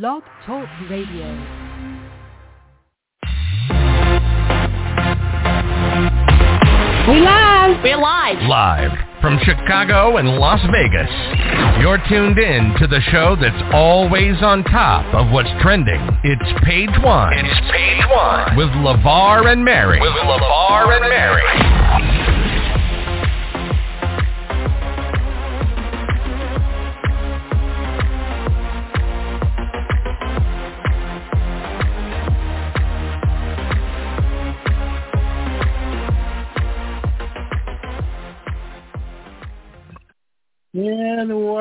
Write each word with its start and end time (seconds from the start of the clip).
Blog 0.00 0.22
Talk 0.46 0.66
Radio. 0.88 1.28
We 7.08 7.20
live. 7.20 7.84
We're 7.84 7.98
live. 7.98 8.42
Live 8.48 8.92
from 9.20 9.38
Chicago 9.44 10.16
and 10.16 10.28
Las 10.38 10.60
Vegas. 10.72 11.10
You're 11.82 12.00
tuned 12.08 12.38
in 12.38 12.72
to 12.80 12.86
the 12.86 13.02
show 13.10 13.36
that's 13.38 13.62
always 13.74 14.40
on 14.40 14.64
top 14.64 15.04
of 15.14 15.30
what's 15.30 15.50
trending. 15.60 16.00
It's 16.24 16.64
Page 16.64 16.88
One. 17.04 17.34
It's 17.34 17.60
Page 17.70 18.02
One. 18.08 18.56
With 18.56 18.70
LeVar 18.70 19.52
and 19.52 19.62
Mary. 19.62 20.00
With 20.00 20.08
LeVar 20.08 20.96
and 20.96 21.08
Mary. 21.10 22.21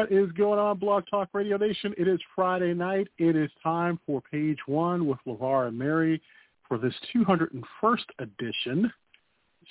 What 0.02 0.12
is 0.12 0.32
going 0.32 0.58
on, 0.58 0.80
Blog 0.80 1.04
Talk 1.12 1.30
Radio 1.32 1.58
Nation? 1.58 1.94
It 1.96 2.08
is 2.08 2.20
Friday 2.36 2.74
night. 2.74 3.08
It 3.20 3.36
is 3.36 3.52
time 3.62 4.00
for 4.08 4.20
Page 4.32 4.58
One 4.66 5.06
with 5.06 5.20
LeVar 5.28 5.68
and 5.68 5.78
Mary 5.78 6.20
for 6.68 6.80
this 6.80 6.96
201st 7.16 8.06
edition. 8.18 8.92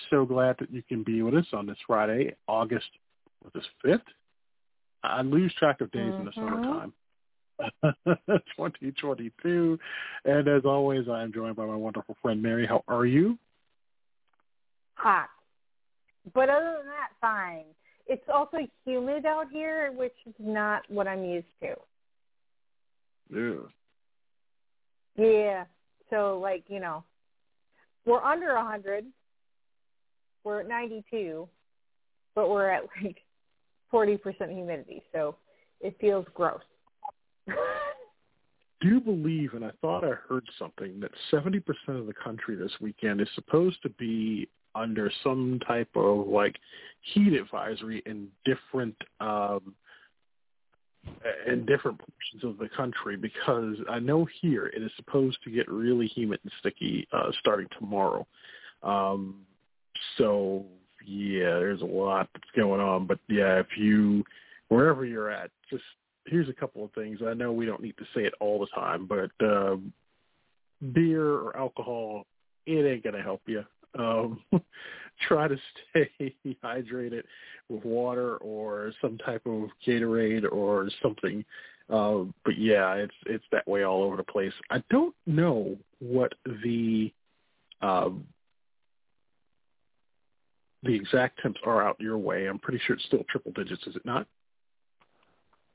So 0.08 0.24
glad 0.24 0.54
that 0.60 0.70
you 0.70 0.84
can 0.88 1.02
be 1.02 1.22
with 1.22 1.34
us 1.34 1.46
on 1.52 1.66
this 1.66 1.78
Friday, 1.84 2.36
August 2.46 2.86
what 3.40 3.52
is 3.56 3.68
5th. 3.84 4.02
I 5.02 5.22
lose 5.22 5.52
track 5.54 5.80
of 5.80 5.90
days 5.90 6.14
in 6.14 6.24
the 6.24 6.30
mm-hmm. 6.30 6.40
summertime. 6.40 6.92
2022. 8.56 9.80
And 10.26 10.46
as 10.46 10.64
always, 10.64 11.08
I 11.08 11.24
am 11.24 11.32
joined 11.32 11.56
by 11.56 11.66
my 11.66 11.74
wonderful 11.74 12.16
friend 12.22 12.40
Mary. 12.40 12.68
How 12.68 12.84
are 12.86 13.04
you? 13.04 13.36
Hot. 14.94 15.28
But 16.32 16.48
other 16.48 16.76
than 16.78 16.86
that, 16.86 17.08
fine. 17.20 17.64
It's 18.10 18.28
also 18.28 18.58
humid 18.84 19.24
out 19.24 19.46
here, 19.52 19.92
which 19.92 20.16
is 20.26 20.34
not 20.40 20.82
what 20.90 21.06
I'm 21.06 21.24
used 21.24 21.46
to. 21.62 21.76
Yeah. 23.32 25.24
Yeah. 25.24 25.64
So 26.10 26.40
like, 26.42 26.64
you 26.66 26.80
know, 26.80 27.04
we're 28.04 28.20
under 28.20 28.50
a 28.50 28.64
100. 28.64 29.06
We're 30.42 30.62
at 30.62 30.68
92, 30.68 31.48
but 32.34 32.50
we're 32.50 32.70
at 32.70 32.82
like 33.00 33.18
40% 33.92 34.18
humidity. 34.52 35.04
So 35.12 35.36
it 35.80 35.96
feels 36.00 36.26
gross. 36.34 36.62
Do 37.46 38.88
you 38.88 39.00
believe, 39.00 39.54
and 39.54 39.64
I 39.64 39.70
thought 39.80 40.02
I 40.02 40.14
heard 40.28 40.48
something, 40.58 40.98
that 40.98 41.12
70% 41.30 41.62
of 41.88 42.06
the 42.06 42.14
country 42.14 42.56
this 42.56 42.72
weekend 42.80 43.20
is 43.20 43.28
supposed 43.36 43.80
to 43.82 43.90
be 43.90 44.48
under 44.74 45.10
some 45.22 45.60
type 45.66 45.88
of 45.94 46.26
like 46.28 46.56
heat 47.02 47.32
advisory 47.32 48.02
in 48.06 48.28
different 48.44 48.96
um 49.20 49.74
in 51.46 51.64
different 51.66 51.98
portions 51.98 52.44
of 52.44 52.58
the 52.58 52.68
country 52.76 53.16
because 53.16 53.76
I 53.88 53.98
know 53.98 54.26
here 54.40 54.66
it 54.66 54.82
is 54.82 54.90
supposed 54.96 55.38
to 55.44 55.50
get 55.50 55.68
really 55.68 56.06
humid 56.06 56.40
and 56.42 56.52
sticky 56.60 57.08
uh 57.12 57.30
starting 57.40 57.68
tomorrow. 57.78 58.26
Um 58.82 59.40
so 60.18 60.64
yeah, 61.06 61.58
there's 61.58 61.82
a 61.82 61.86
lot 61.86 62.28
that's 62.34 62.50
going 62.54 62.80
on. 62.80 63.06
But 63.06 63.18
yeah, 63.28 63.58
if 63.58 63.66
you 63.76 64.24
wherever 64.68 65.04
you're 65.04 65.30
at, 65.30 65.50
just 65.70 65.82
here's 66.26 66.48
a 66.48 66.54
couple 66.54 66.84
of 66.84 66.92
things. 66.92 67.20
I 67.26 67.34
know 67.34 67.52
we 67.52 67.66
don't 67.66 67.82
need 67.82 67.96
to 67.96 68.04
say 68.14 68.22
it 68.22 68.34
all 68.40 68.60
the 68.60 68.66
time, 68.74 69.06
but 69.06 69.30
um 69.44 69.92
beer 70.92 71.32
or 71.32 71.56
alcohol, 71.56 72.26
it 72.66 72.86
ain't 72.86 73.04
gonna 73.04 73.22
help 73.22 73.42
you 73.46 73.64
um, 73.98 74.40
try 75.28 75.48
to 75.48 75.56
stay 75.90 76.34
hydrated 76.64 77.22
with 77.68 77.84
water 77.84 78.36
or 78.38 78.92
some 79.00 79.18
type 79.18 79.42
of 79.46 79.68
Gatorade 79.86 80.50
or 80.50 80.88
something. 81.02 81.44
Uh, 81.88 82.24
but 82.44 82.56
yeah, 82.56 82.94
it's 82.94 83.14
it's 83.26 83.44
that 83.50 83.66
way 83.66 83.82
all 83.82 84.02
over 84.02 84.16
the 84.16 84.22
place. 84.22 84.52
I 84.70 84.82
don't 84.90 85.14
know 85.26 85.76
what 85.98 86.32
the 86.64 87.12
um, 87.82 88.24
the 90.82 90.94
exact 90.94 91.40
temps 91.42 91.58
are 91.64 91.86
out 91.86 92.00
your 92.00 92.18
way. 92.18 92.46
I'm 92.46 92.58
pretty 92.58 92.80
sure 92.86 92.96
it's 92.96 93.04
still 93.06 93.24
triple 93.28 93.52
digits, 93.52 93.86
is 93.86 93.96
it 93.96 94.04
not? 94.04 94.26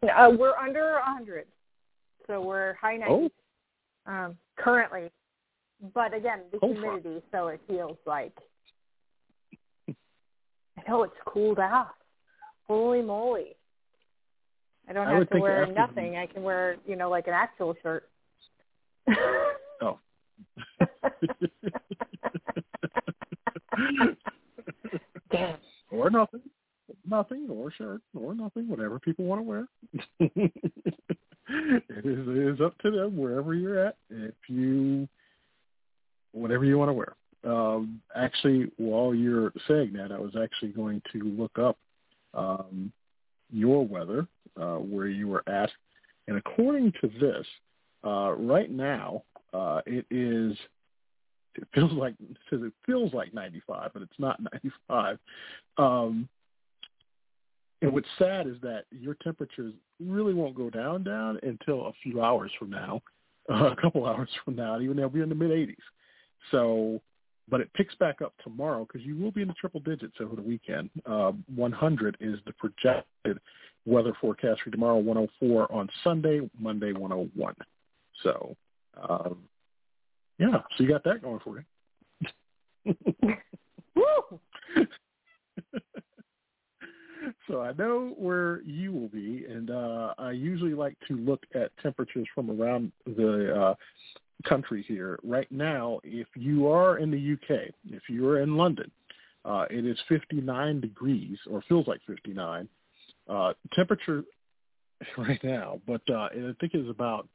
Uh, 0.03 0.31
we're 0.37 0.55
under 0.55 0.91
a 0.91 1.01
100, 1.01 1.45
so 2.27 2.41
we're 2.41 2.73
high 2.75 2.97
90s 2.97 3.29
Oh, 4.07 4.11
um, 4.11 4.37
currently. 4.57 5.11
But 5.93 6.13
again, 6.13 6.41
the 6.51 6.59
Oh, 6.61 6.73
humidity, 6.73 7.21
so 7.31 7.47
it 7.47 7.59
feels 7.67 7.97
like 8.05 8.33
I 9.89 9.93
know 10.89 11.03
it's 11.03 11.13
cooled 11.25 11.59
off. 11.59 11.89
Holy 12.67 13.01
moly! 13.01 13.55
I 14.89 14.93
don't 14.93 15.07
have 15.07 15.17
would 15.19 15.29
to 15.31 15.39
wear 15.39 15.61
after 15.63 15.73
the- 15.73 15.79
nothing. 15.79 16.17
I 16.17 16.25
can 16.27 16.43
wear, 16.43 16.77
you 16.85 16.95
know, 16.95 17.09
like 17.09 17.27
an 17.27 17.33
actual 17.33 17.75
shirt. 17.81 18.09
oh. 19.81 19.99
Damn. 25.31 25.57
or 25.91 26.09
nothing, 26.09 26.41
nothing, 27.07 27.47
or 27.49 27.71
shirt, 27.71 28.01
or 28.15 28.33
nothing, 28.35 28.67
whatever 28.67 28.99
people 28.99 29.25
want 29.25 29.39
to 29.39 29.43
wear. 29.43 29.67
it 30.19 32.05
is 32.05 32.27
it 32.27 32.53
is 32.53 32.61
up 32.61 32.77
to 32.79 32.91
them 32.91 33.17
wherever 33.17 33.53
you're 33.53 33.85
at. 33.85 33.97
Whatever 36.55 36.69
you 36.69 36.77
want 36.77 36.89
to 36.89 36.93
wear. 36.93 37.16
Um, 37.43 38.01
actually, 38.16 38.71
while 38.77 39.13
you're 39.13 39.51
saying 39.67 39.91
that, 39.97 40.13
I 40.13 40.17
was 40.17 40.38
actually 40.41 40.69
going 40.69 41.01
to 41.11 41.19
look 41.19 41.59
up 41.59 41.77
um, 42.33 42.93
your 43.51 43.85
weather 43.85 44.25
uh, 44.55 44.77
where 44.77 45.07
you 45.07 45.27
were 45.27 45.43
at, 45.49 45.69
and 46.29 46.38
according 46.38 46.93
to 47.01 47.11
this, 47.19 47.45
uh, 48.05 48.31
right 48.38 48.71
now 48.71 49.23
uh, 49.53 49.81
it 49.85 50.05
is. 50.09 50.57
It 51.55 51.67
feels 51.73 51.91
like 51.93 52.13
it 52.21 52.38
says 52.49 52.61
it 52.63 52.72
feels 52.85 53.13
like 53.13 53.33
95, 53.33 53.91
but 53.91 54.01
it's 54.01 54.17
not 54.17 54.39
95. 54.87 55.19
Um, 55.77 56.29
and 57.81 57.91
what's 57.91 58.07
sad 58.17 58.47
is 58.47 58.55
that 58.61 58.85
your 58.91 59.17
temperatures 59.22 59.73
really 59.99 60.33
won't 60.33 60.55
go 60.55 60.69
down 60.69 61.03
down 61.03 61.37
until 61.43 61.87
a 61.87 61.93
few 62.01 62.22
hours 62.22 62.51
from 62.57 62.69
now, 62.69 63.01
uh, 63.51 63.72
a 63.72 63.75
couple 63.75 64.05
hours 64.05 64.29
from 64.45 64.55
now, 64.55 64.79
even 64.79 64.95
they'll 64.95 65.09
be 65.09 65.19
in 65.19 65.27
the 65.27 65.35
mid 65.35 65.51
80s. 65.51 65.75
So, 66.51 67.01
but 67.50 67.61
it 67.61 67.72
picks 67.73 67.95
back 67.95 68.22
up 68.22 68.33
tomorrow 68.44 68.85
because 68.85 69.06
you 69.06 69.17
will 69.17 69.31
be 69.31 69.41
in 69.41 69.47
the 69.47 69.53
triple 69.53 69.79
digits 69.79 70.16
over 70.19 70.35
the 70.35 70.41
weekend. 70.41 70.89
Uh, 71.06 71.33
100 71.56 72.17
is 72.19 72.39
the 72.45 72.53
projected 72.53 73.39
weather 73.85 74.13
forecast 74.19 74.61
for 74.63 74.72
tomorrow. 74.72 74.97
104 74.97 75.72
on 75.72 75.89
Sunday, 76.03 76.41
Monday 76.59 76.91
101. 76.94 77.53
So, 78.23 78.55
um, 79.07 79.38
yeah, 80.39 80.61
so 80.78 80.84
you 80.84 80.89
got 80.89 81.03
that 81.03 81.22
going 81.22 81.39
for 81.44 81.63
you. 82.85 82.95
So 87.47 87.61
I 87.61 87.73
know 87.73 88.13
where 88.17 88.61
you 88.63 88.91
will 88.91 89.07
be, 89.07 89.45
and 89.50 89.69
uh, 89.72 90.13
I 90.17 90.31
usually 90.31 90.73
like 90.73 90.95
to 91.07 91.16
look 91.16 91.44
at 91.53 91.72
temperatures 91.81 92.28
from 92.34 92.50
around 92.50 92.91
the 93.05 93.55
uh, 93.55 93.75
country 94.47 94.83
here. 94.88 95.19
Right 95.23 95.51
now, 95.51 96.00
if 96.03 96.28
you 96.35 96.67
are 96.67 96.97
in 96.97 97.11
the 97.11 97.33
UK, 97.33 97.73
if 97.91 98.03
you 98.09 98.28
are 98.28 98.41
in 98.41 98.56
London, 98.56 98.89
uh, 99.44 99.66
it 99.69 99.85
is 99.85 99.97
59 100.09 100.81
degrees, 100.81 101.38
or 101.50 101.61
feels 101.67 101.88
like 101.88 102.01
59. 102.07 102.67
Uh, 103.28 103.53
temperature 103.73 104.23
right 105.17 105.44
now, 105.44 105.81
but 105.88 106.01
uh, 106.09 106.29
I 106.31 106.53
think 106.59 106.73
it's 106.73 106.89
about 106.89 107.28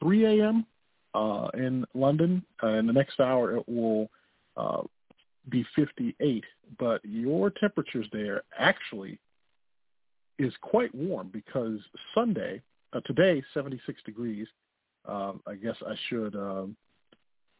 3 0.00 0.40
a.m. 0.40 0.66
Uh, 1.14 1.48
in 1.54 1.84
London. 1.94 2.44
Uh, 2.62 2.68
in 2.68 2.86
the 2.86 2.92
next 2.92 3.20
hour, 3.20 3.56
it 3.56 3.68
will 3.68 4.08
uh, 4.56 4.82
be 5.48 5.64
58, 5.74 6.44
but 6.78 7.00
your 7.04 7.50
temperatures 7.50 8.06
there 8.12 8.42
actually 8.58 9.18
is 10.38 10.52
quite 10.60 10.94
warm 10.94 11.30
because 11.32 11.78
Sunday, 12.14 12.60
uh, 12.92 13.00
today, 13.06 13.42
76 13.54 14.00
degrees. 14.04 14.46
Um, 15.08 15.40
I 15.46 15.54
guess 15.54 15.76
I 15.86 15.94
should 16.08 16.34
um, 16.34 16.76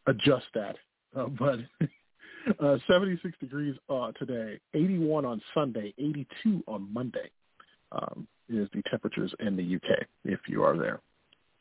adjust 0.06 0.46
that, 0.54 0.76
uh, 1.16 1.26
but 1.26 1.58
uh, 2.60 2.78
76 2.88 3.38
degrees 3.38 3.76
uh, 3.88 4.12
today, 4.18 4.58
81 4.74 5.24
on 5.24 5.40
Sunday, 5.54 5.94
82 5.98 6.64
on 6.66 6.92
Monday 6.92 7.30
um, 7.92 8.26
is 8.48 8.68
the 8.72 8.82
temperatures 8.90 9.32
in 9.40 9.56
the 9.56 9.76
UK 9.76 10.06
if 10.24 10.40
you 10.48 10.62
are 10.62 10.76
there. 10.76 11.00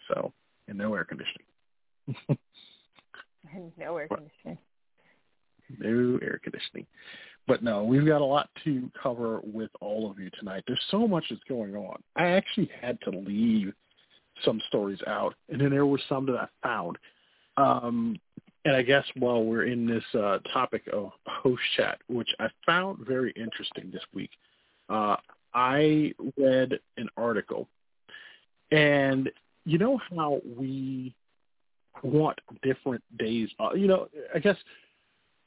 So, 0.07 0.33
and 0.67 0.77
no 0.77 0.93
air 0.93 1.05
conditioning. 1.05 1.47
no 3.77 3.97
air 3.97 4.07
conditioning. 4.07 4.57
no 5.79 6.19
air 6.21 6.39
conditioning. 6.43 6.85
But 7.47 7.63
no, 7.63 7.83
we've 7.83 8.05
got 8.05 8.21
a 8.21 8.25
lot 8.25 8.49
to 8.63 8.89
cover 9.01 9.39
with 9.43 9.69
all 9.79 10.09
of 10.09 10.19
you 10.19 10.29
tonight. 10.39 10.63
There's 10.67 10.81
so 10.89 11.07
much 11.07 11.25
that's 11.29 11.43
going 11.47 11.75
on. 11.75 12.01
I 12.15 12.29
actually 12.29 12.69
had 12.81 12.99
to 13.01 13.11
leave 13.11 13.71
some 14.43 14.61
stories 14.67 14.99
out, 15.07 15.35
and 15.49 15.61
then 15.61 15.69
there 15.69 15.85
were 15.85 15.99
some 16.09 16.25
that 16.27 16.35
I 16.35 16.47
found. 16.67 16.97
Um, 17.57 18.19
and 18.65 18.75
I 18.75 18.81
guess 18.81 19.05
while 19.17 19.43
we're 19.43 19.65
in 19.65 19.85
this 19.85 20.03
uh, 20.19 20.39
topic 20.51 20.83
of 20.91 21.11
host 21.27 21.61
chat, 21.77 21.99
which 22.07 22.29
I 22.39 22.47
found 22.65 23.05
very 23.05 23.31
interesting 23.35 23.91
this 23.91 24.03
week, 24.13 24.31
uh, 24.89 25.17
I 25.53 26.13
read 26.37 26.79
an 26.97 27.07
article, 27.15 27.67
and 28.71 29.29
you 29.65 29.77
know 29.77 29.99
how 30.15 30.41
we 30.57 31.15
want 32.03 32.39
different 32.61 33.03
days. 33.17 33.49
Uh, 33.59 33.73
you 33.73 33.87
know, 33.87 34.07
I 34.33 34.39
guess 34.39 34.57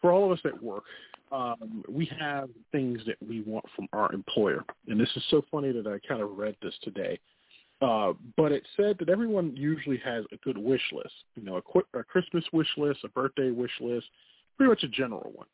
for 0.01 0.13
all 0.13 0.25
of 0.25 0.31
us 0.31 0.41
that 0.45 0.63
work, 0.63 0.85
um, 1.31 1.85
we 1.89 2.11
have 2.19 2.49
things 2.73 3.01
that 3.07 3.17
we 3.27 3.43
want 3.43 3.65
from 3.77 3.89
our 3.93 4.13
employer. 4.13 4.65
And 4.89 4.99
this 4.99 5.11
is 5.17 5.23
so 5.31 5.45
funny 5.51 5.73
that 5.73 5.87
I 5.87 5.99
kind 6.07 6.23
of 6.23 6.39
read 6.39 6.57
this 6.63 6.75
today. 6.83 7.19
Uh, 7.81 8.13
but 8.37 8.51
it 8.51 8.67
said 8.77 8.97
that 8.99 9.09
everyone 9.09 9.57
usually 9.57 9.99
has 10.05 10.25
a 10.33 10.37
good 10.39 10.59
wish 10.59 10.83
list, 10.93 11.15
you 11.37 11.45
know, 11.45 11.57
a, 11.57 11.63
qu- 11.63 11.87
a 11.95 12.03
Christmas 12.03 12.45
wish 12.53 12.69
list, 12.77 13.01
a 13.05 13.09
birthday 13.09 13.51
wish 13.51 13.71
list, 13.81 14.07
pretty 14.57 14.69
much 14.69 14.83
a 14.83 14.89
general 14.89 15.31
one. 15.33 15.47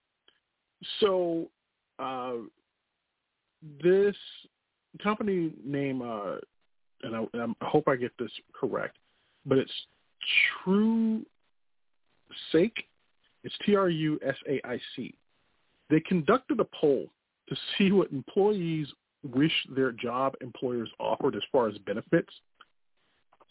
So 1.01 1.49
uh, 1.99 2.37
this 3.83 4.17
company 5.03 5.53
name, 5.65 6.01
uh, 6.01 6.37
and 7.03 7.15
I, 7.15 7.27
I 7.35 7.69
hope 7.69 7.89
I 7.89 7.97
get 7.97 8.13
this 8.19 8.31
correct, 8.59 8.97
but 9.45 9.59
it's 9.59 9.73
True 10.65 11.25
Sake. 12.53 12.85
It's 13.43 13.55
T 13.67 13.77
R 13.77 13.91
U 13.91 14.19
S 14.27 14.37
A 14.49 14.61
I 14.67 14.81
C. 14.97 15.15
They 15.91 16.01
conducted 16.01 16.61
a 16.61 16.65
poll 16.65 17.07
to 17.49 17.57
see 17.79 17.93
what 17.93 18.11
employees 18.11 18.89
wish 19.33 19.53
their 19.75 19.93
job 19.93 20.35
employers 20.41 20.91
offered 20.99 21.35
as 21.35 21.43
far 21.51 21.69
as 21.69 21.77
benefits. 21.79 22.33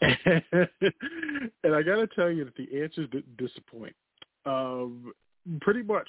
and 0.00 1.74
I 1.74 1.82
got 1.82 1.96
to 1.96 2.08
tell 2.14 2.30
you 2.30 2.44
that 2.44 2.56
the 2.56 2.82
answers 2.82 3.08
didn't 3.10 3.36
disappoint. 3.36 3.94
Um, 4.46 5.12
pretty 5.60 5.82
much, 5.82 6.08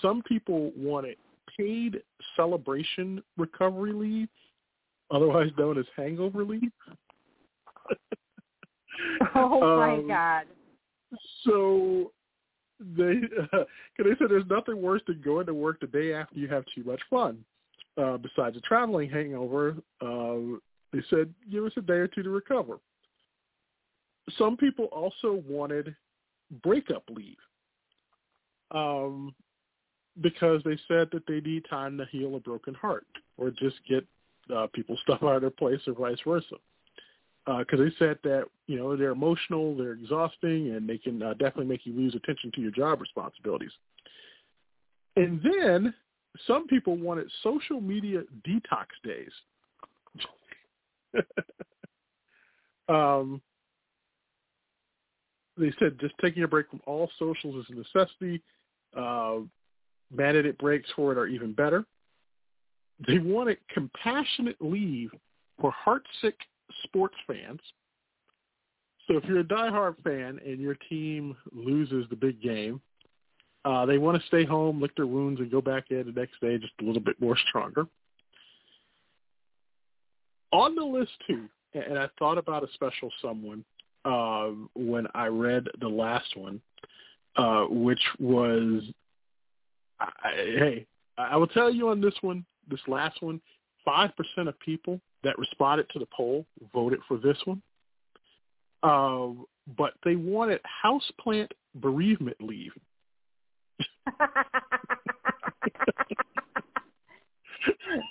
some 0.00 0.22
people 0.22 0.72
wanted 0.76 1.16
paid 1.56 2.02
celebration 2.36 3.22
recovery 3.36 3.92
leave, 3.92 4.28
otherwise 5.10 5.50
known 5.58 5.78
as 5.78 5.86
hangover 5.96 6.44
leave. 6.44 6.70
oh 9.34 9.76
my 9.78 9.94
Um, 9.94 10.08
god. 10.08 10.44
So 11.44 12.12
they, 12.80 13.20
uh, 13.52 13.58
cause 13.96 14.06
they 14.06 14.16
said 14.18 14.28
there's 14.28 14.46
nothing 14.48 14.80
worse 14.80 15.02
than 15.06 15.20
going 15.22 15.46
to 15.46 15.54
work 15.54 15.80
the 15.80 15.86
day 15.86 16.14
after 16.14 16.38
you 16.38 16.48
have 16.48 16.64
too 16.74 16.84
much 16.84 17.00
fun. 17.10 17.44
Uh, 17.98 18.16
besides 18.16 18.56
a 18.56 18.60
traveling 18.60 19.10
hangover, 19.10 19.76
uh, 20.00 20.56
they 20.92 21.00
said 21.10 21.32
give 21.50 21.64
us 21.64 21.72
a 21.76 21.82
day 21.82 21.94
or 21.94 22.08
two 22.08 22.22
to 22.22 22.30
recover. 22.30 22.78
Some 24.38 24.56
people 24.56 24.86
also 24.86 25.42
wanted 25.46 25.94
breakup 26.62 27.04
leave 27.10 27.36
um, 28.70 29.34
because 30.20 30.62
they 30.64 30.78
said 30.88 31.08
that 31.12 31.26
they 31.26 31.40
need 31.40 31.64
time 31.68 31.98
to 31.98 32.06
heal 32.10 32.36
a 32.36 32.40
broken 32.40 32.72
heart 32.72 33.06
or 33.36 33.50
just 33.50 33.76
get 33.88 34.06
uh, 34.54 34.66
people's 34.72 35.00
stuff 35.02 35.22
out 35.22 35.36
of 35.36 35.42
their 35.42 35.50
place 35.50 35.80
or 35.86 35.92
vice 35.92 36.18
versa 36.26 36.56
because 37.46 37.78
they 37.78 37.92
said 37.98 38.18
that 38.22 38.44
you 38.66 38.78
know 38.78 38.96
they're 38.96 39.10
emotional, 39.10 39.76
they're 39.76 39.92
exhausting, 39.92 40.74
and 40.74 40.88
they 40.88 40.98
can 40.98 41.22
uh, 41.22 41.32
definitely 41.32 41.66
make 41.66 41.84
you 41.84 41.92
lose 41.92 42.14
attention 42.14 42.52
to 42.54 42.60
your 42.60 42.70
job 42.70 43.00
responsibilities. 43.00 43.72
And 45.16 45.40
then 45.42 45.94
some 46.46 46.66
people 46.66 46.96
wanted 46.96 47.30
social 47.42 47.80
media 47.80 48.22
detox 48.46 48.86
days. 49.04 49.32
um, 52.88 53.40
they 55.58 55.72
said 55.78 55.98
just 56.00 56.14
taking 56.20 56.42
a 56.42 56.48
break 56.48 56.70
from 56.70 56.80
all 56.86 57.10
socials 57.18 57.64
is 57.64 57.76
a 57.76 57.98
necessity. 57.98 58.42
Uh, 58.96 59.40
mandated 60.14 60.58
breaks 60.58 60.88
for 60.94 61.12
it 61.12 61.18
are 61.18 61.26
even 61.26 61.52
better. 61.52 61.84
They 63.06 63.18
wanted 63.18 63.58
compassionate 63.72 64.56
leave 64.60 65.10
for 65.60 65.74
heartsick 65.84 66.34
sports 66.84 67.16
fans. 67.26 67.60
So 69.08 69.16
if 69.16 69.24
you're 69.24 69.40
a 69.40 69.44
diehard 69.44 69.96
fan 70.04 70.38
and 70.44 70.60
your 70.60 70.76
team 70.88 71.36
loses 71.52 72.06
the 72.08 72.16
big 72.16 72.40
game, 72.40 72.80
uh, 73.64 73.86
they 73.86 73.98
want 73.98 74.20
to 74.20 74.26
stay 74.26 74.44
home, 74.44 74.80
lick 74.80 74.94
their 74.96 75.06
wounds, 75.06 75.40
and 75.40 75.50
go 75.50 75.60
back 75.60 75.84
in 75.90 76.04
the 76.06 76.20
next 76.20 76.40
day 76.40 76.58
just 76.58 76.72
a 76.80 76.84
little 76.84 77.02
bit 77.02 77.20
more 77.20 77.36
stronger. 77.48 77.86
On 80.52 80.74
the 80.74 80.84
list 80.84 81.12
too, 81.26 81.48
and 81.74 81.98
I 81.98 82.08
thought 82.18 82.38
about 82.38 82.64
a 82.64 82.72
special 82.74 83.10
someone 83.22 83.64
um, 84.04 84.68
when 84.74 85.06
I 85.14 85.26
read 85.26 85.66
the 85.80 85.88
last 85.88 86.36
one, 86.36 86.60
uh, 87.36 87.64
which 87.70 88.02
was, 88.18 88.82
I, 90.00 90.08
hey, 90.34 90.86
I 91.16 91.36
will 91.36 91.46
tell 91.46 91.70
you 91.70 91.88
on 91.88 92.00
this 92.00 92.14
one, 92.20 92.44
this 92.68 92.80
last 92.86 93.22
one, 93.22 93.40
five 93.84 94.10
percent 94.16 94.48
of 94.48 94.58
people 94.60 95.00
that 95.24 95.38
responded 95.38 95.88
to 95.90 95.98
the 95.98 96.06
poll 96.14 96.44
voted 96.74 97.00
for 97.06 97.16
this 97.16 97.38
one. 97.44 97.62
Um, 98.82 99.46
but 99.78 99.92
they 100.04 100.16
wanted 100.16 100.60
houseplant 100.84 101.48
bereavement 101.76 102.36
leave. 102.40 102.72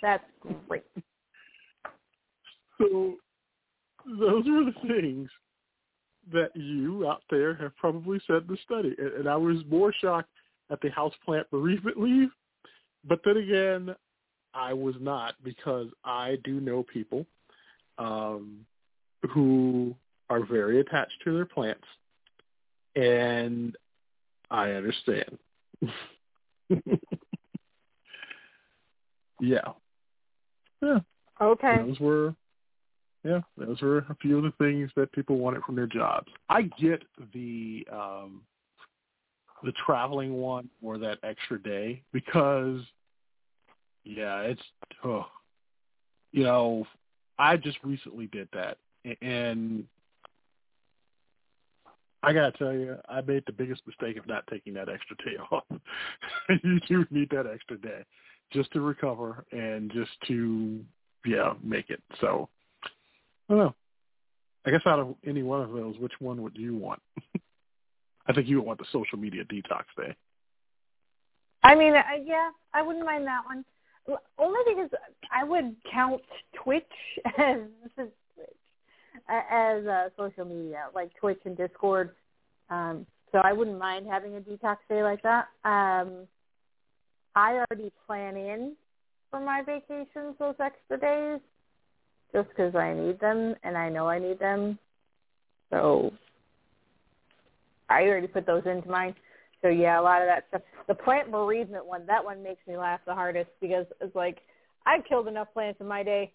That's 0.02 0.24
great. 0.68 0.84
So 2.78 3.16
those 4.06 4.48
are 4.48 4.66
the 4.66 4.74
things 4.88 5.30
that 6.32 6.56
you 6.56 7.08
out 7.08 7.24
there 7.30 7.54
have 7.56 7.76
probably 7.78 8.20
said 8.28 8.48
the 8.48 8.58
study. 8.64 8.96
And, 8.98 9.14
and 9.14 9.30
I 9.30 9.36
was 9.36 9.58
more 9.70 9.94
shocked 10.02 10.30
at 10.70 10.80
the 10.82 10.90
houseplant 10.90 11.50
bereavement 11.52 12.00
leave. 12.00 12.30
But 13.08 13.22
then 13.26 13.38
again, 13.38 13.96
I 14.54 14.74
was 14.74 14.96
not 15.00 15.36
because 15.44 15.88
I 16.04 16.38
do 16.44 16.60
know 16.60 16.84
people 16.84 17.26
um, 17.98 18.66
who 19.34 19.96
are 20.30 20.46
very 20.46 20.80
attached 20.80 21.16
to 21.24 21.34
their 21.34 21.46
plants, 21.46 21.86
and 22.96 23.76
I 24.50 24.72
understand. 24.72 25.38
yeah, 29.40 29.60
yeah. 30.82 31.00
Okay. 31.42 31.78
Those 31.86 32.00
were, 32.00 32.36
yeah, 33.24 33.42
those 33.58 33.82
were 33.82 34.00
a 34.00 34.16
few 34.22 34.38
of 34.38 34.44
the 34.44 34.54
things 34.58 34.92
that 34.96 35.12
people 35.12 35.38
wanted 35.38 35.64
from 35.64 35.76
their 35.76 35.88
jobs. 35.88 36.28
I 36.50 36.64
get 36.64 37.04
the 37.34 37.88
um, 37.92 38.42
the 39.64 39.74
traveling 39.86 40.34
one 40.34 40.70
or 40.82 40.98
that 41.00 41.18
extra 41.24 41.62
day 41.62 42.02
because 42.14 42.82
yeah, 44.04 44.42
it's 44.42 44.62
oh, 45.04 45.26
you 46.32 46.44
know, 46.44 46.86
I 47.38 47.58
just 47.58 47.78
recently 47.84 48.28
did 48.28 48.48
that, 48.54 48.78
and 49.22 49.86
I 52.24 52.34
gotta 52.34 52.52
tell 52.52 52.74
you, 52.74 52.98
I 53.10 53.22
made 53.22 53.44
the 53.46 53.52
biggest 53.52 53.82
mistake 53.88 54.18
of 54.18 54.28
not 54.28 54.46
taking 54.48 54.74
that 54.76 54.90
extra 54.90 55.16
day 55.18 55.38
off. 55.52 55.64
you 56.64 56.80
do 56.88 57.06
need 57.10 57.30
that 57.32 57.48
extra 57.48 57.78
day 57.78 58.04
just 58.52 58.72
to 58.74 58.82
recover 58.82 59.46
and 59.52 59.92
just 59.92 60.12
to 60.28 60.84
yeah 61.26 61.54
make 61.64 61.90
it. 61.90 62.02
So 62.20 62.50
I 63.50 63.54
don't 63.54 63.58
know. 63.58 63.76
I 64.66 64.72
guess 64.72 64.82
out 64.86 65.00
of 65.00 65.16
any 65.26 65.42
one 65.42 65.62
of 65.62 65.72
those, 65.72 65.98
which 65.98 66.14
one 66.20 66.42
would 66.44 66.56
you 66.56 66.76
want? 66.76 67.02
I 68.28 68.34
think 68.34 68.48
you 68.48 68.58
would 68.58 68.68
want 68.68 68.80
the 68.80 68.86
social 68.92 69.18
media 69.18 69.44
detox 69.46 69.84
day. 69.98 70.16
I 71.64 71.76
mean, 71.76 71.94
uh, 71.94 72.02
yeah, 72.24 72.50
I 72.74 72.82
wouldn't 72.82 73.06
mind 73.06 73.26
that 73.26 73.42
one. 73.46 73.66
Only 74.38 74.60
because 74.68 74.90
I 75.32 75.44
would 75.44 75.76
count 75.92 76.22
Twitch 76.56 76.84
as 77.38 77.60
as 79.30 79.86
uh, 79.86 80.10
social 80.18 80.46
media, 80.46 80.86
like 80.94 81.12
Twitch 81.20 81.40
and 81.46 81.58
Discord. 81.58 82.12
Um, 82.70 83.06
so 83.32 83.40
I 83.44 83.54
wouldn't 83.54 83.80
mind 83.80 84.08
having 84.10 84.36
a 84.36 84.40
detox 84.40 84.78
day 84.90 85.04
like 85.04 85.22
that. 85.24 85.48
Um, 85.64 86.28
I 87.36 87.64
already 87.70 87.92
plan 88.06 88.36
in 88.36 88.76
for 89.30 89.40
my 89.40 89.62
vacations 89.66 90.36
those 90.38 90.56
extra 90.60 91.00
days, 91.00 91.40
just 92.34 92.50
because 92.50 92.76
I 92.76 92.94
need 92.94 93.20
them 93.20 93.56
and 93.64 93.78
I 93.78 93.90
know 93.90 94.08
I 94.08 94.20
need 94.20 94.40
them. 94.40 94.78
So 95.70 96.12
I 97.90 98.04
already 98.04 98.28
put 98.28 98.46
those 98.46 98.64
into 98.66 98.90
mine. 98.90 99.16
So 99.62 99.70
yeah, 99.70 100.00
a 100.00 100.02
lot 100.02 100.22
of 100.22 100.28
that 100.28 100.46
stuff. 100.50 100.62
The 100.88 100.96
plant 100.96 101.32
bereavement 101.32 101.86
one, 101.86 102.06
that 102.08 102.24
one 102.24 102.44
makes 102.44 102.66
me 102.68 102.78
laugh 102.78 103.00
the 103.06 103.14
hardest 103.14 103.50
because 103.62 103.86
it's 104.02 104.16
like 104.16 104.40
I've 104.86 105.06
killed 105.06 105.28
enough 105.28 105.48
plants 105.54 105.80
in 105.80 105.88
my 105.88 106.04
day. 106.04 106.34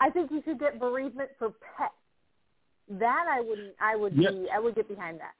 I 0.00 0.10
think 0.10 0.30
you 0.30 0.42
should 0.44 0.58
get 0.58 0.78
bereavement 0.78 1.30
for 1.38 1.50
pets. 1.76 1.94
That 2.88 3.26
I 3.28 3.40
wouldn't. 3.40 3.74
I 3.80 3.96
would 3.96 4.14
Yeah. 4.14 4.30
be. 4.30 4.48
I 4.50 4.58
would 4.60 4.74
get 4.74 4.88
behind 4.88 5.18
that. 5.20 5.34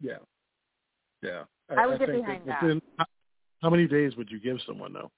Yeah. 0.00 0.18
Yeah. 1.22 1.44
I 1.70 1.86
would 1.86 1.98
get 1.98 2.08
behind 2.12 2.46
that 2.46 2.62
within- 2.62 2.82
how- 3.62 3.70
many 3.70 3.86
days 3.86 4.16
would 4.16 4.30
you 4.30 4.38
give 4.38 4.60
someone 4.62 4.92
though? 4.92 5.10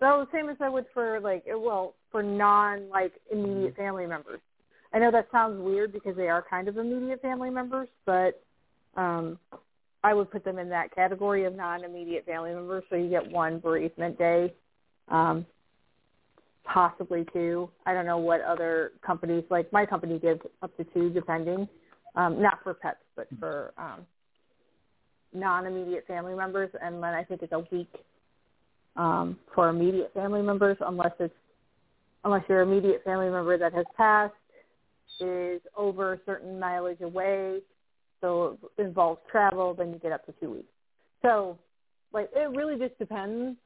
Well, 0.00 0.24
the 0.24 0.30
same 0.32 0.48
as 0.48 0.56
I 0.60 0.68
would 0.68 0.86
for 0.94 1.20
like 1.20 1.44
well 1.46 1.94
for 2.10 2.22
non 2.22 2.88
like 2.88 3.12
immediate 3.30 3.76
family 3.76 4.06
members. 4.06 4.40
I 4.92 4.98
know 4.98 5.10
that 5.10 5.30
sounds 5.30 5.60
weird 5.60 5.92
because 5.92 6.16
they 6.16 6.28
are 6.28 6.42
kind 6.42 6.66
of 6.68 6.78
immediate 6.78 7.20
family 7.20 7.50
members, 7.50 7.88
but 8.06 8.42
um 8.96 9.38
I 10.02 10.14
would 10.14 10.30
put 10.30 10.42
them 10.44 10.58
in 10.58 10.70
that 10.70 10.90
category 10.94 11.44
of 11.44 11.54
non-immediate 11.54 12.24
family 12.24 12.54
members. 12.54 12.84
So 12.88 12.96
you 12.96 13.10
get 13.10 13.30
one 13.30 13.58
bereavement 13.58 14.16
day, 14.16 14.54
um, 15.08 15.44
possibly 16.64 17.26
two. 17.32 17.70
I 17.86 17.94
don't 17.94 18.06
know 18.06 18.18
what 18.18 18.40
other 18.42 18.92
companies 19.04 19.44
like 19.50 19.72
my 19.72 19.86
company 19.86 20.18
gives 20.18 20.40
up 20.62 20.76
to 20.76 20.84
two, 20.84 21.10
depending. 21.10 21.68
Um, 22.16 22.42
not 22.42 22.58
for 22.64 22.74
pets, 22.74 22.98
but 23.14 23.28
for 23.38 23.72
um, 23.78 24.04
non-immediate 25.32 26.06
family 26.08 26.34
members, 26.34 26.70
and 26.82 26.96
then 26.96 27.14
I 27.14 27.22
think 27.22 27.42
it's 27.42 27.52
a 27.52 27.64
week 27.70 27.92
um, 28.96 29.38
for 29.54 29.68
immediate 29.68 30.12
family 30.12 30.42
members, 30.42 30.76
unless 30.80 31.12
it's 31.20 31.34
unless 32.24 32.42
your 32.48 32.62
immediate 32.62 33.02
family 33.04 33.30
member 33.30 33.56
that 33.56 33.72
has 33.72 33.86
passed 33.96 34.34
is 35.20 35.60
over 35.76 36.14
a 36.14 36.18
certain 36.26 36.58
mileage 36.58 37.00
away, 37.00 37.60
so 38.20 38.58
it 38.76 38.82
involves 38.82 39.20
travel, 39.30 39.74
then 39.74 39.90
you 39.92 39.98
get 39.98 40.12
up 40.12 40.26
to 40.26 40.32
two 40.40 40.50
weeks. 40.50 40.68
So, 41.22 41.58
like, 42.12 42.28
it 42.34 42.50
really 42.56 42.78
just 42.78 42.98
depends, 42.98 43.56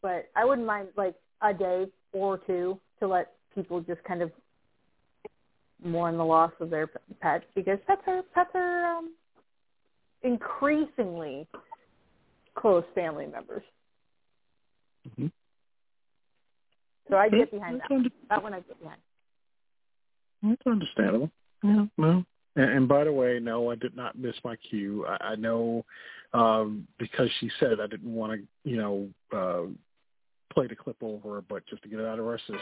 but 0.00 0.30
I 0.36 0.44
wouldn't 0.44 0.66
mind 0.66 0.88
like 0.96 1.14
a 1.42 1.52
day 1.52 1.86
or 2.12 2.38
two 2.38 2.78
to 2.98 3.08
let 3.08 3.32
people 3.54 3.80
just 3.80 4.02
kind 4.04 4.22
of 4.22 4.30
mourn 5.82 6.16
the 6.16 6.24
loss 6.24 6.52
of 6.60 6.70
their 6.70 6.88
pets 7.20 7.44
because 7.54 7.78
pets 7.86 8.02
are 8.06 8.22
pets 8.34 8.50
are 8.54 8.96
um, 8.96 9.12
increasingly 10.22 11.46
close 12.54 12.84
family 12.94 13.26
members. 13.26 13.62
Mm-hmm. 15.08 15.26
So 17.08 17.16
I 17.16 17.28
get 17.28 17.50
behind 17.50 17.76
That's 17.80 17.88
that. 17.88 17.94
under- 17.94 18.10
That 18.28 18.42
one 18.42 18.54
I 18.54 18.60
get 18.60 18.80
behind. 18.80 19.00
That's 20.42 20.62
understandable. 20.66 21.30
Yeah, 21.62 21.86
no. 21.98 22.24
And, 22.56 22.70
and 22.70 22.88
by 22.88 23.04
the 23.04 23.12
way, 23.12 23.38
no, 23.40 23.70
I 23.70 23.74
did 23.74 23.96
not 23.96 24.18
miss 24.18 24.34
my 24.44 24.56
cue. 24.56 25.06
I, 25.06 25.32
I 25.32 25.34
know 25.36 25.84
um, 26.32 26.86
because 26.98 27.28
she 27.40 27.50
said 27.58 27.80
I 27.80 27.86
didn't 27.86 28.14
want 28.14 28.32
to, 28.32 28.70
you 28.70 28.76
know, 28.76 29.08
uh, 29.32 29.70
play 30.52 30.66
the 30.66 30.76
clip 30.76 30.96
over, 31.02 31.36
her, 31.36 31.40
but 31.42 31.66
just 31.66 31.82
to 31.82 31.88
get 31.88 32.00
it 32.00 32.06
out 32.06 32.18
of 32.18 32.26
our 32.26 32.38
system. 32.38 32.58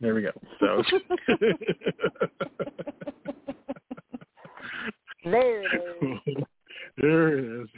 There 0.00 0.14
we 0.14 0.22
go. 0.22 0.30
So. 0.60 0.82
There 5.24 5.62
it 5.62 5.66
is. 6.02 6.34
there 6.96 7.38
it 7.38 7.62
is. 7.62 7.68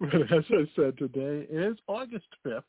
but 0.00 0.14
as 0.32 0.44
I 0.50 0.68
said, 0.76 0.98
today 0.98 1.46
is 1.50 1.76
August 1.86 2.26
5th. 2.46 2.62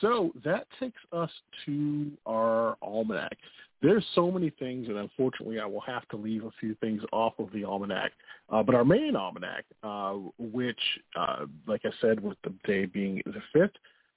So 0.00 0.32
that 0.44 0.66
takes 0.80 1.00
us 1.12 1.30
to 1.66 2.10
our 2.26 2.76
almanac. 2.82 3.36
There's 3.84 4.06
so 4.14 4.30
many 4.30 4.48
things, 4.48 4.88
and 4.88 4.96
unfortunately, 4.96 5.60
I 5.60 5.66
will 5.66 5.82
have 5.82 6.08
to 6.08 6.16
leave 6.16 6.42
a 6.44 6.50
few 6.58 6.74
things 6.76 7.02
off 7.12 7.34
of 7.38 7.52
the 7.52 7.66
almanac. 7.66 8.12
Uh, 8.48 8.62
but 8.62 8.74
our 8.74 8.84
main 8.84 9.14
almanac, 9.14 9.66
uh, 9.82 10.14
which, 10.38 10.80
uh, 11.14 11.44
like 11.66 11.82
I 11.84 11.90
said, 12.00 12.18
with 12.18 12.38
the 12.44 12.54
day 12.64 12.86
being 12.86 13.20
the 13.26 13.42
5th, 13.54 13.74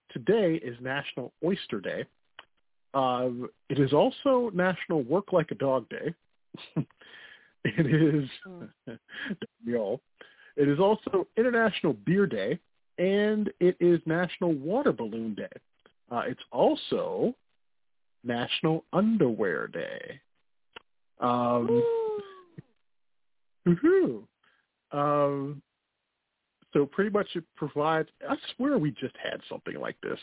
today 0.09 0.55
is 0.63 0.77
National 0.79 1.33
Oyster 1.43 1.81
Day. 1.81 2.05
Uh, 2.93 3.27
it 3.67 3.77
is 3.77 3.91
also 3.91 4.51
National 4.53 5.03
Work 5.03 5.33
Like 5.33 5.51
a 5.51 5.55
Dog 5.55 5.89
Day. 5.89 6.13
it 7.65 7.86
is 7.86 8.29
we 9.65 9.75
all. 9.75 10.00
It 10.55 10.69
is 10.69 10.79
also 10.79 11.27
International 11.36 11.91
Beer 11.91 12.25
Day, 12.25 12.57
and 13.00 13.51
it 13.59 13.75
is 13.81 14.00
National 14.05 14.53
Water 14.53 14.93
Balloon 14.93 15.36
Day. 15.36 15.50
Uh, 16.09 16.21
it's 16.25 16.43
also 16.53 17.36
National 18.27 18.84
Underwear 18.93 19.67
Day. 19.67 20.19
Um, 21.19 21.84
woohoo. 23.67 24.24
Um, 24.91 25.62
so 26.74 26.86
pretty 26.86 27.10
much 27.10 27.27
it 27.36 27.43
provides. 27.55 28.10
I 28.27 28.36
swear 28.55 28.77
we 28.77 28.91
just 28.91 29.15
had 29.24 29.41
something 29.50 29.79
like 29.79 29.96
this. 30.01 30.19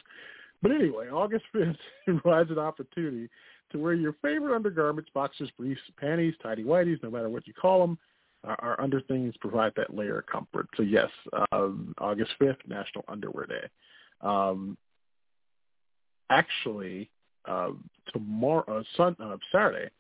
But 0.63 0.73
anyway, 0.73 1.09
August 1.09 1.45
5th 1.55 1.77
provides 2.05 2.51
an 2.51 2.59
opportunity 2.59 3.29
to 3.73 3.79
wear 3.79 3.95
your 3.95 4.15
favorite 4.23 4.55
undergarments, 4.55 5.11
boxers, 5.13 5.51
briefs, 5.59 5.81
panties, 5.99 6.35
tidy 6.43 6.65
whities, 6.65 7.03
no 7.03 7.11
matter 7.11 7.29
what 7.29 7.47
you 7.47 7.55
call 7.55 7.81
them. 7.81 7.99
Our, 8.45 8.57
our 8.61 8.81
under 8.81 9.01
things 9.01 9.35
provide 9.41 9.73
that 9.77 9.95
layer 9.95 10.19
of 10.19 10.27
comfort. 10.27 10.69
So 10.77 10.83
yes, 10.83 11.09
um, 11.51 11.95
August 11.99 12.33
5th, 12.41 12.59
National 12.69 13.05
Underwear 13.09 13.47
Day. 13.47 13.69
Um, 14.21 14.77
actually, 16.31 17.11
uh, 17.47 17.71
tomorrow, 18.13 18.65
uh, 18.69 18.83
sun, 18.97 19.17
uh, 19.21 19.37
Saturday, 19.53 19.91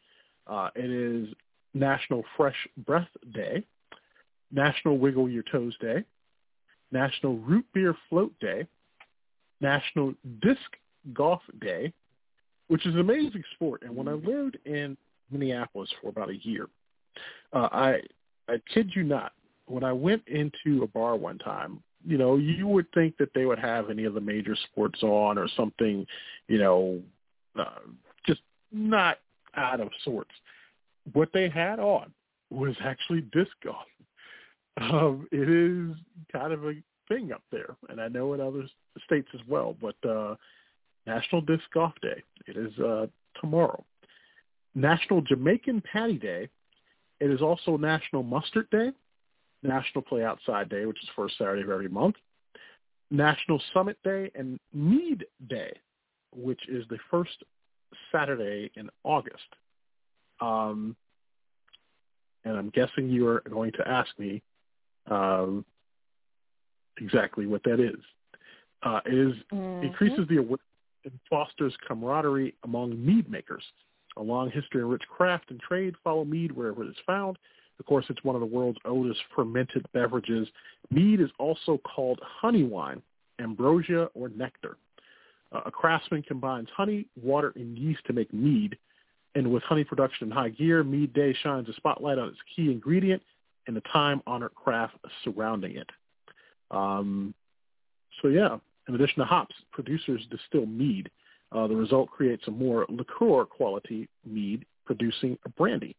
uh, 0.46 0.70
it 0.74 0.90
is 0.90 1.28
National 1.74 2.22
Fresh 2.36 2.68
Breath 2.86 3.08
Day, 3.32 3.64
National 4.52 4.98
Wiggle 4.98 5.28
Your 5.28 5.42
Toes 5.50 5.76
Day, 5.80 6.04
National 6.92 7.38
Root 7.38 7.66
Beer 7.74 7.96
Float 8.08 8.32
Day, 8.40 8.66
National 9.60 10.14
Disc 10.42 10.60
Golf 11.12 11.42
Day, 11.60 11.92
which 12.68 12.86
is 12.86 12.94
an 12.94 13.00
amazing 13.00 13.42
sport. 13.54 13.82
And 13.82 13.94
when 13.94 14.08
I 14.08 14.12
lived 14.12 14.58
in 14.64 14.96
Minneapolis 15.30 15.90
for 16.00 16.08
about 16.08 16.30
a 16.30 16.36
year, 16.36 16.68
uh, 17.52 17.68
I 17.72 18.00
I 18.48 18.60
kid 18.72 18.90
you 18.94 19.02
not, 19.02 19.32
when 19.66 19.84
I 19.84 19.92
went 19.92 20.22
into 20.26 20.82
a 20.82 20.86
bar 20.86 21.16
one 21.16 21.38
time, 21.38 21.82
you 22.06 22.18
know, 22.18 22.36
you 22.36 22.66
would 22.66 22.86
think 22.92 23.16
that 23.16 23.30
they 23.34 23.46
would 23.46 23.58
have 23.58 23.88
any 23.88 24.04
of 24.04 24.14
the 24.14 24.20
major 24.20 24.54
sports 24.70 25.02
on 25.02 25.38
or 25.38 25.48
something, 25.56 26.06
you 26.48 26.58
know, 26.58 27.00
uh, 27.58 27.80
just 28.26 28.40
not 28.72 29.18
out 29.56 29.80
of 29.80 29.88
sorts. 30.04 30.30
What 31.12 31.30
they 31.32 31.48
had 31.48 31.78
on 31.78 32.12
was 32.50 32.74
actually 32.82 33.22
disc 33.32 33.52
golf. 33.62 33.76
Um, 34.76 35.28
it 35.30 35.48
is 35.48 35.96
kind 36.32 36.52
of 36.52 36.64
a 36.64 36.72
thing 37.06 37.30
up 37.30 37.42
there, 37.52 37.76
and 37.88 38.00
I 38.00 38.08
know 38.08 38.34
in 38.34 38.40
other 38.40 38.64
states 39.04 39.28
as 39.32 39.40
well. 39.48 39.76
But 39.80 39.94
uh, 40.08 40.34
National 41.06 41.42
Disc 41.42 41.62
Golf 41.72 41.92
Day, 42.02 42.20
it 42.48 42.56
is 42.56 42.76
uh, 42.80 43.06
tomorrow. 43.40 43.84
National 44.74 45.20
Jamaican 45.20 45.82
Patty 45.92 46.18
Day. 46.18 46.48
It 47.20 47.30
is 47.30 47.40
also 47.40 47.76
National 47.76 48.24
Mustard 48.24 48.68
Day, 48.70 48.90
National 49.62 50.02
Play 50.02 50.24
Outside 50.24 50.68
Day, 50.68 50.86
which 50.86 51.02
is 51.02 51.08
first 51.14 51.38
Saturday 51.38 51.62
of 51.62 51.70
every 51.70 51.88
month, 51.88 52.16
National 53.10 53.62
Summit 53.72 53.96
Day, 54.02 54.30
and 54.34 54.58
Mead 54.72 55.24
Day, 55.48 55.72
which 56.34 56.68
is 56.68 56.84
the 56.88 56.98
first 57.10 57.42
Saturday 58.12 58.70
in 58.76 58.90
August. 59.04 59.48
Um, 60.40 60.96
and 62.44 62.56
I'm 62.56 62.70
guessing 62.70 63.08
you 63.08 63.26
are 63.28 63.42
going 63.48 63.72
to 63.72 63.88
ask 63.88 64.10
me 64.18 64.42
um, 65.10 65.64
exactly 67.00 67.46
what 67.46 67.62
that 67.64 67.80
is. 67.80 68.00
Uh, 68.82 69.00
it 69.06 69.14
is, 69.14 69.34
Mhm. 69.52 69.82
increases 69.82 70.28
the 70.28 70.38
awareness 70.38 70.60
and 71.04 71.18
fosters 71.28 71.76
camaraderie 71.86 72.54
among 72.64 73.04
mead 73.04 73.28
makers. 73.30 73.64
A 74.16 74.22
long 74.22 74.50
history 74.50 74.82
of 74.82 74.88
rich 74.88 75.06
craft 75.08 75.50
and 75.50 75.60
trade 75.60 75.96
follow 75.98 76.24
mead 76.24 76.52
wherever 76.52 76.82
it 76.84 76.88
is 76.88 76.98
found. 77.06 77.38
Of 77.78 77.86
course, 77.86 78.08
it's 78.08 78.22
one 78.22 78.36
of 78.36 78.40
the 78.40 78.46
world's 78.46 78.78
oldest 78.84 79.20
fermented 79.34 79.84
beverages. 79.92 80.48
Mead 80.90 81.20
is 81.20 81.30
also 81.38 81.78
called 81.78 82.20
honey 82.22 82.62
wine, 82.62 83.02
ambrosia, 83.40 84.10
or 84.14 84.28
nectar. 84.30 84.76
Uh, 85.54 85.60
a 85.66 85.70
craftsman 85.70 86.22
combines 86.22 86.68
honey, 86.76 87.06
water, 87.22 87.52
and 87.56 87.78
yeast 87.78 88.00
to 88.06 88.12
make 88.12 88.32
mead. 88.32 88.76
And 89.34 89.50
with 89.52 89.62
honey 89.62 89.84
production 89.84 90.28
in 90.28 90.30
high 90.30 90.48
gear, 90.48 90.82
Mead 90.84 91.12
Day 91.12 91.34
shines 91.42 91.68
a 91.68 91.72
spotlight 91.74 92.18
on 92.18 92.28
its 92.28 92.38
key 92.54 92.70
ingredient 92.70 93.22
and 93.66 93.76
the 93.76 93.82
time-honored 93.92 94.54
craft 94.54 94.96
surrounding 95.22 95.76
it. 95.76 95.88
Um, 96.70 97.34
so 98.20 98.28
yeah, 98.28 98.58
in 98.88 98.94
addition 98.94 99.18
to 99.18 99.24
hops, 99.24 99.54
producers 99.72 100.26
distill 100.30 100.66
mead. 100.66 101.10
Uh, 101.52 101.66
the 101.66 101.76
result 101.76 102.10
creates 102.10 102.44
a 102.48 102.50
more 102.50 102.84
liqueur 102.88 103.44
quality 103.44 104.08
mead, 104.24 104.64
producing 104.84 105.38
a 105.44 105.48
brandy. 105.50 105.96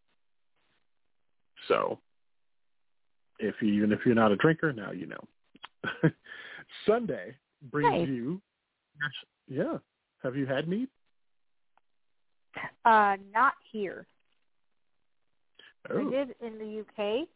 So, 1.68 2.00
if 3.40 3.56
you, 3.62 3.74
even 3.74 3.92
if 3.92 4.00
you're 4.06 4.16
not 4.16 4.32
a 4.32 4.36
drinker, 4.36 4.74
now 4.74 4.92
you 4.92 5.08
know. 5.08 6.12
Sunday 6.86 7.36
brings 7.72 8.02
Nice. 8.02 8.10
you, 8.10 8.42
yeah. 9.48 9.78
Have 10.24 10.36
you 10.36 10.46
had 10.46 10.68
mead? 10.68 10.90
Uh, 12.84 13.18
not 13.34 13.54
here. 13.72 14.08
I 15.90 15.94
Oh, 15.94 16.10
did 16.10 16.36
in 16.42 16.58
the 16.58 16.82
UK. 16.82 17.28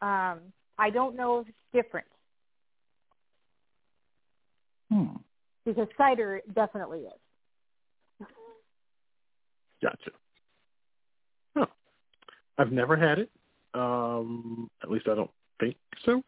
Um, 0.00 0.40
I 0.78 0.90
don't 0.90 1.16
know 1.16 1.40
if 1.40 1.48
it's 1.48 1.58
different 1.72 2.06
hmm. 4.90 5.16
because 5.64 5.88
cider 5.96 6.40
definitely 6.54 7.00
is. 7.00 8.26
Gotcha. 9.82 10.10
Huh. 11.56 11.66
I've 12.56 12.72
never 12.72 12.96
had 12.96 13.18
it. 13.18 13.30
Um, 13.74 14.70
at 14.82 14.90
least 14.90 15.08
I 15.08 15.14
don't 15.14 15.30
think 15.60 15.76
so. 16.04 16.22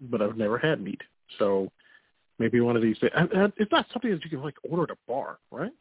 But 0.00 0.22
I've 0.22 0.36
never 0.36 0.58
had 0.58 0.80
meat. 0.80 1.00
So 1.38 1.70
maybe 2.38 2.60
one 2.60 2.76
of 2.76 2.82
these 2.82 2.98
days. 2.98 3.10
And, 3.14 3.30
and 3.32 3.52
it's 3.56 3.72
not 3.72 3.86
something 3.92 4.10
that 4.10 4.22
you 4.24 4.30
can 4.30 4.42
like 4.42 4.56
order 4.68 4.84
at 4.84 4.90
a 4.90 4.96
bar, 5.06 5.38
right? 5.50 5.72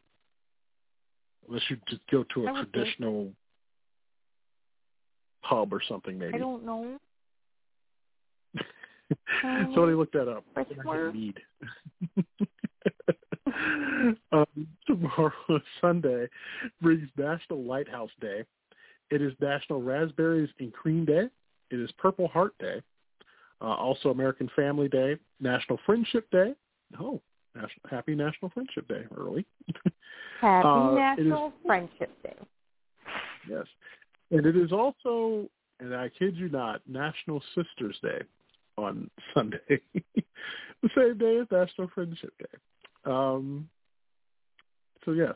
Unless 1.48 1.64
you 1.70 1.78
just 1.88 2.02
go 2.12 2.24
to 2.34 2.48
a 2.48 2.52
would 2.54 2.72
think. 2.72 2.74
traditional 2.74 3.32
pub 5.44 5.74
or 5.74 5.82
something, 5.88 6.18
maybe. 6.18 6.34
I 6.36 6.38
don't 6.40 6.66
know. 6.66 6.98
Somebody 9.42 9.94
look 9.94 10.12
that 10.12 10.30
up. 10.30 10.44
Question 10.54 10.78
What 10.84 10.86
mark? 10.86 11.14
need? 11.16 11.40
um, 14.32 14.46
tomorrow, 14.86 15.32
Sunday, 15.82 16.28
brings 16.82 17.08
National 17.18 17.64
Lighthouse 17.64 18.12
Day. 18.20 18.44
It 19.10 19.22
is 19.22 19.34
National 19.40 19.82
Raspberries 19.82 20.50
and 20.60 20.74
Cream 20.74 21.06
Day. 21.06 21.30
It 21.72 21.80
is 21.80 21.90
Purple 21.98 22.28
Heart 22.28 22.54
Day. 22.60 22.82
Uh, 23.60 23.66
also 23.66 24.10
American 24.10 24.50
Family 24.56 24.88
Day, 24.88 25.18
National 25.40 25.80
Friendship 25.86 26.30
Day. 26.32 26.54
Oh, 27.00 27.22
National, 27.56 27.90
Happy 27.90 28.16
National 28.16 28.52
Friendship 28.52 28.88
Day 28.88 29.04
early. 29.18 29.46
Happy 30.42 30.68
Uh, 30.68 30.92
National 30.96 31.54
Friendship 31.66 32.12
Day. 32.24 32.36
yes. 33.50 33.66
And 34.30 34.46
it 34.46 34.56
is 34.56 34.72
also, 34.72 35.50
and 35.80 35.96
I 35.96 36.10
kid 36.10 36.36
you 36.36 36.50
not, 36.50 36.82
National 36.88 37.42
Sisters 37.56 37.98
Day 38.04 38.22
on 38.78 39.10
Sunday. 39.34 39.82
the 39.96 40.90
same 40.96 41.18
day 41.18 41.40
as 41.40 41.48
National 41.52 41.90
Friendship 41.96 42.34
Day. 42.38 42.60
Um, 43.06 43.68
so 45.04 45.14
yes, 45.14 45.36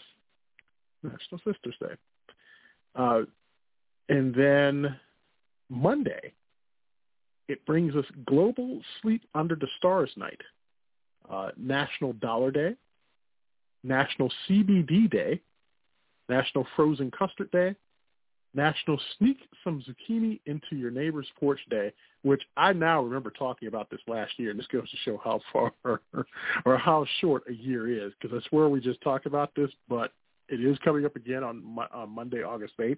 National 1.02 1.40
Sisters 1.44 1.76
Day. 1.80 1.96
Uh, 2.96 3.22
and 4.10 4.36
then 4.36 4.96
Monday, 5.70 6.34
it 7.48 7.66
brings 7.66 7.96
us 7.96 8.06
Global 8.26 8.82
Sleep 9.02 9.24
Under 9.36 9.56
the 9.56 9.68
Stars 9.78 10.12
Night, 10.16 10.40
uh, 11.30 11.50
National 11.58 12.14
Dollar 12.14 12.52
Day, 12.52 12.76
National 13.84 14.32
CBD 14.48 15.10
Day, 15.10 15.42
National 16.30 16.66
Frozen 16.76 17.12
Custard 17.12 17.52
Day, 17.52 17.76
National 18.54 19.00
Sneak 19.18 19.38
Some 19.64 19.82
Zucchini 19.82 20.40
Into 20.46 20.76
Your 20.76 20.92
Neighbor's 20.92 21.28
Porch 21.40 21.60
Day, 21.70 21.92
which 22.24 22.42
I 22.58 22.74
now 22.74 23.02
remember 23.02 23.32
talking 23.32 23.68
about 23.68 23.90
this 23.90 24.02
last 24.08 24.34
year, 24.38 24.52
and 24.52 24.60
this 24.60 24.68
goes 24.68 24.90
to 24.90 24.98
show 25.06 25.20
how 25.24 25.40
far 25.52 25.72
or 26.66 26.78
how 26.78 27.06
short 27.20 27.44
a 27.50 27.54
year 27.54 28.06
is, 28.06 28.12
because 28.20 28.38
I 28.38 28.48
swear 28.50 28.68
we 28.70 28.82
just 28.82 29.02
talked 29.02 29.26
about 29.26 29.52
this, 29.56 29.70
but 29.88 30.12
it 30.50 30.60
is 30.60 30.78
coming 30.84 31.06
up 31.06 31.16
again 31.16 31.44
on, 31.44 31.64
on 31.94 32.10
Monday, 32.10 32.44
August 32.44 32.74
8th. 32.80 32.98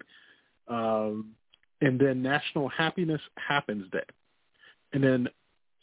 Um, 0.66 1.30
and 1.80 2.00
then 2.00 2.22
National 2.22 2.68
Happiness 2.68 3.20
Happens 3.36 3.88
Day. 3.92 4.00
And 4.94 5.02
then 5.02 5.28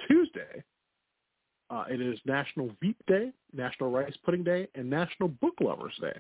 Tuesday, 0.08 0.64
uh, 1.70 1.84
it 1.90 2.02
is 2.02 2.18
National 2.26 2.72
Veep 2.82 2.98
Day, 3.08 3.32
National 3.54 3.92
Rice 3.92 4.16
Pudding 4.26 4.44
Day, 4.44 4.68
and 4.74 4.90
National 4.90 5.28
Book 5.30 5.56
Lovers 5.60 5.94
Day. 6.02 6.18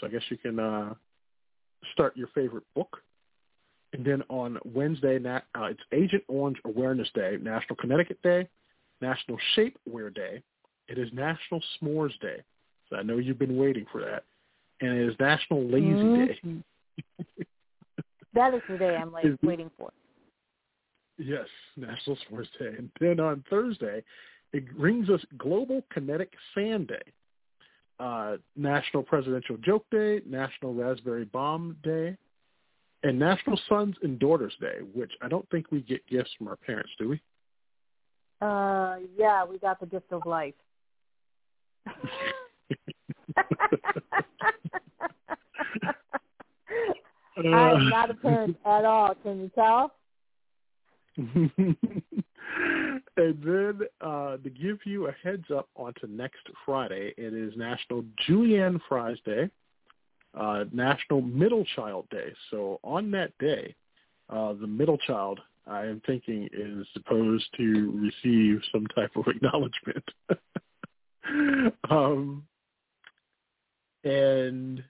So 0.00 0.06
I 0.06 0.10
guess 0.10 0.22
you 0.30 0.36
can 0.36 0.60
uh, 0.60 0.94
start 1.92 2.16
your 2.16 2.28
favorite 2.28 2.64
book. 2.74 2.98
And 3.92 4.04
then 4.04 4.22
on 4.28 4.58
Wednesday, 4.64 5.18
uh, 5.24 5.40
it's 5.64 5.80
Agent 5.92 6.22
Orange 6.28 6.58
Awareness 6.64 7.08
Day, 7.14 7.36
National 7.40 7.76
Connecticut 7.76 8.22
Day, 8.22 8.48
National 9.00 9.38
Shapewear 9.56 10.14
Day. 10.14 10.42
It 10.88 10.98
is 10.98 11.08
National 11.12 11.60
S'mores 11.80 12.18
Day. 12.20 12.42
So 12.88 12.96
I 12.96 13.02
know 13.02 13.18
you've 13.18 13.38
been 13.38 13.56
waiting 13.56 13.86
for 13.90 14.00
that. 14.02 14.24
And 14.80 14.96
it 14.96 15.08
is 15.08 15.14
National 15.18 15.64
Lazy 15.64 16.26
Day. 16.26 16.40
Mhm. 16.44 16.62
that 18.34 18.54
is 18.54 18.62
the 18.68 18.78
day 18.78 18.96
I'm 18.96 19.12
like 19.12 19.24
waiting 19.42 19.70
for. 19.76 19.90
Yes, 21.18 21.46
National 21.76 22.16
Sports 22.26 22.48
Day. 22.58 22.74
And 22.78 22.90
then 23.00 23.20
on 23.20 23.44
Thursday, 23.50 24.02
it 24.52 24.76
brings 24.78 25.10
us 25.10 25.20
Global 25.36 25.84
Kinetic 25.92 26.32
Sand 26.54 26.88
Day, 26.88 27.02
uh, 28.00 28.36
National 28.56 29.02
Presidential 29.02 29.56
Joke 29.58 29.84
Day, 29.90 30.22
National 30.26 30.72
Raspberry 30.72 31.26
Bombe 31.26 31.76
Day, 31.82 32.16
and 33.02 33.18
National 33.18 33.60
Sons 33.68 33.96
and 34.02 34.18
Daughters 34.18 34.54
Day, 34.60 34.78
which 34.94 35.12
I 35.22 35.28
don't 35.28 35.48
think 35.50 35.70
we 35.70 35.82
get 35.82 36.06
gifts 36.08 36.30
from 36.36 36.48
our 36.48 36.56
parents, 36.56 36.90
do 36.98 37.10
we? 37.10 37.20
Uh, 38.40 38.96
yeah, 39.16 39.44
we 39.44 39.58
got 39.58 39.80
the 39.80 39.86
gift 39.86 40.12
of 40.12 40.24
life. 40.24 40.54
I 47.36 47.70
am 47.72 47.88
not 47.88 48.10
a 48.10 48.14
parent 48.14 48.56
at 48.66 48.84
all. 48.84 49.14
Can 49.22 49.40
you 49.40 49.50
tell? 49.54 49.92
and 51.18 51.74
then 53.16 53.80
uh, 54.00 54.36
to 54.36 54.50
give 54.50 54.78
you 54.84 55.08
a 55.08 55.12
heads 55.24 55.46
up 55.54 55.68
onto 55.74 56.06
next 56.06 56.46
Friday, 56.64 57.12
it 57.16 57.34
is 57.34 57.52
National 57.56 58.04
Julienne 58.26 58.80
Fries 58.88 59.16
Day, 59.24 59.50
uh, 60.38 60.64
National 60.72 61.20
Middle 61.20 61.64
Child 61.74 62.06
Day. 62.10 62.32
So 62.50 62.78
on 62.84 63.10
that 63.12 63.36
day, 63.38 63.74
uh, 64.30 64.52
the 64.52 64.66
middle 64.66 64.98
child, 64.98 65.40
I 65.66 65.86
am 65.86 66.00
thinking, 66.06 66.48
is 66.52 66.86
supposed 66.92 67.46
to 67.56 68.00
receive 68.00 68.60
some 68.70 68.86
type 68.94 69.10
of 69.16 69.26
acknowledgement. 69.28 70.04
um, 71.90 72.44
and 74.04 74.84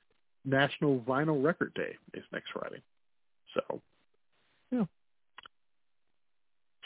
National 0.44 1.00
Vinyl 1.00 1.42
Record 1.42 1.72
Day 1.74 1.96
is 2.12 2.24
next 2.32 2.50
Friday. 2.52 2.82
So, 3.54 3.80
yeah. 4.70 4.84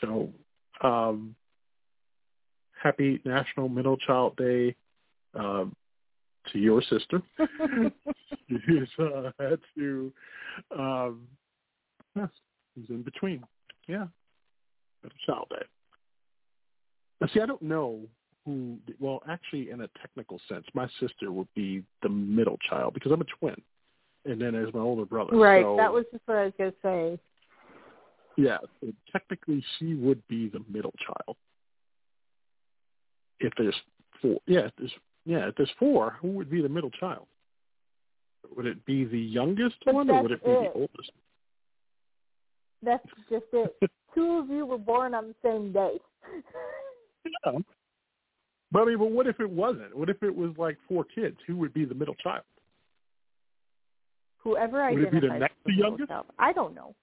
So, 0.02 0.32
um, 0.82 1.34
happy 2.82 3.20
National 3.24 3.68
Middle 3.68 3.96
Child 3.96 4.36
Day 4.36 4.74
um, 5.34 5.74
to 6.52 6.58
your 6.58 6.82
sister. 6.82 7.22
She's 8.48 8.88
uh, 8.98 9.30
had 9.38 9.58
to, 9.76 10.12
um, 10.76 11.28
yes, 12.16 12.28
he's 12.74 12.90
in 12.90 13.02
between. 13.02 13.44
Yeah, 13.86 14.06
Middle 15.02 15.18
Child 15.26 15.46
Day. 15.50 15.66
Now, 17.20 17.28
see, 17.32 17.40
I 17.40 17.46
don't 17.46 17.62
know 17.62 18.00
who. 18.44 18.78
Well, 18.98 19.22
actually, 19.28 19.70
in 19.70 19.82
a 19.82 19.88
technical 20.00 20.40
sense, 20.48 20.64
my 20.74 20.88
sister 21.00 21.32
would 21.32 21.48
be 21.54 21.82
the 22.02 22.08
middle 22.08 22.58
child 22.68 22.94
because 22.94 23.12
I'm 23.12 23.20
a 23.20 23.38
twin, 23.38 23.56
and 24.24 24.40
then 24.40 24.52
there's 24.52 24.74
my 24.74 24.80
older 24.80 25.04
brother. 25.06 25.36
right. 25.36 25.62
So, 25.62 25.76
that 25.76 25.92
was 25.92 26.04
just 26.12 26.22
what 26.26 26.38
I 26.38 26.44
was 26.44 26.52
gonna 26.58 26.72
say. 26.82 27.18
Yeah, 28.36 28.58
so 28.80 28.92
technically 29.10 29.64
she 29.78 29.94
would 29.94 30.26
be 30.28 30.48
the 30.48 30.62
middle 30.70 30.94
child. 31.06 31.36
If 33.40 33.52
there's 33.58 33.74
four, 34.20 34.38
yeah, 34.46 34.60
if 34.60 34.72
there's 34.78 34.92
yeah, 35.24 35.48
if 35.48 35.54
there's 35.56 35.70
four, 35.78 36.16
who 36.20 36.28
would 36.32 36.50
be 36.50 36.62
the 36.62 36.68
middle 36.68 36.90
child? 36.90 37.26
Would 38.56 38.66
it 38.66 38.84
be 38.84 39.04
the 39.04 39.18
youngest 39.18 39.76
But 39.84 39.94
one, 39.94 40.10
or 40.10 40.22
would 40.22 40.32
it 40.32 40.44
be 40.44 40.50
it. 40.50 40.72
the 40.74 40.80
oldest? 40.80 41.12
That's 42.82 43.06
just 43.30 43.44
it. 43.52 43.76
Two 44.14 44.38
of 44.38 44.48
you 44.48 44.66
were 44.66 44.78
born 44.78 45.14
on 45.14 45.28
the 45.28 45.34
same 45.42 45.72
day. 45.72 45.98
Yeah. 47.24 47.58
But 48.72 48.82
I 48.82 48.84
mean, 48.86 48.98
but 48.98 49.10
what 49.10 49.26
if 49.26 49.38
it 49.38 49.48
wasn't? 49.48 49.96
What 49.96 50.08
if 50.08 50.22
it 50.22 50.34
was 50.34 50.52
like 50.56 50.76
four 50.88 51.04
kids? 51.04 51.36
Who 51.46 51.56
would 51.58 51.72
be 51.72 51.84
the 51.84 51.94
middle 51.94 52.14
child? 52.16 52.42
Whoever 54.38 54.90
Would 54.90 55.02
it 55.02 55.12
be 55.12 55.20
the 55.20 55.28
next 55.28 55.54
the 55.64 55.74
youngest? 55.74 56.08
child. 56.08 56.26
I 56.38 56.52
don't 56.52 56.74
know. 56.74 56.94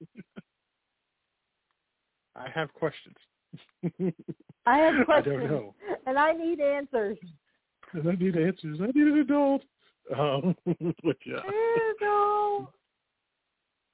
I 2.36 2.48
have 2.54 2.72
questions. 2.72 3.16
I 4.66 4.78
have 4.78 5.04
questions. 5.04 5.06
I 5.08 5.20
don't 5.20 5.50
know. 5.50 5.74
and 6.06 6.18
I 6.18 6.32
need 6.32 6.60
answers. 6.60 7.18
And 7.92 8.08
I 8.08 8.12
need 8.12 8.36
answers. 8.36 8.78
I 8.80 8.86
need 8.86 9.06
an 9.06 9.18
adult. 9.18 9.62
Um, 10.16 10.56
but 11.04 11.16
yeah. 11.26 11.40
Adult. 12.00 12.72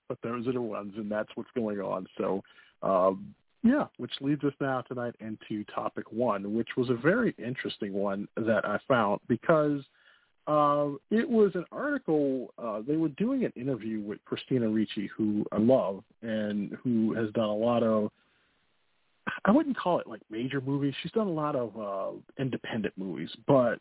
but 0.08 0.18
those 0.22 0.46
are 0.46 0.52
the 0.52 0.60
ones, 0.60 0.94
and 0.96 1.10
that's 1.10 1.30
what's 1.34 1.50
going 1.54 1.80
on. 1.80 2.06
So, 2.18 2.42
um, 2.82 3.34
yeah, 3.62 3.86
which 3.96 4.12
leads 4.20 4.44
us 4.44 4.52
now 4.60 4.82
tonight 4.82 5.14
into 5.20 5.64
topic 5.64 6.12
one, 6.12 6.54
which 6.54 6.68
was 6.76 6.88
a 6.90 6.94
very 6.94 7.34
interesting 7.38 7.92
one 7.92 8.28
that 8.36 8.64
I 8.64 8.78
found 8.86 9.20
because 9.28 9.80
uh, 10.46 10.90
it 11.10 11.28
was 11.28 11.50
an 11.54 11.64
article. 11.72 12.54
Uh, 12.58 12.80
they 12.86 12.96
were 12.96 13.08
doing 13.08 13.44
an 13.44 13.52
interview 13.56 14.00
with 14.00 14.24
Christina 14.24 14.68
Ricci, 14.68 15.10
who 15.16 15.44
I 15.50 15.58
love 15.58 16.04
and 16.22 16.76
who 16.82 17.14
has 17.14 17.30
done 17.32 17.48
a 17.48 17.54
lot 17.54 17.82
of. 17.82 18.10
I 19.44 19.50
wouldn't 19.50 19.76
call 19.76 19.98
it 19.98 20.06
like 20.06 20.20
major 20.30 20.60
movies. 20.60 20.94
She's 21.02 21.12
done 21.12 21.26
a 21.26 21.32
lot 21.32 21.56
of 21.56 21.76
uh, 21.76 22.18
independent 22.38 22.94
movies, 22.96 23.30
but 23.46 23.78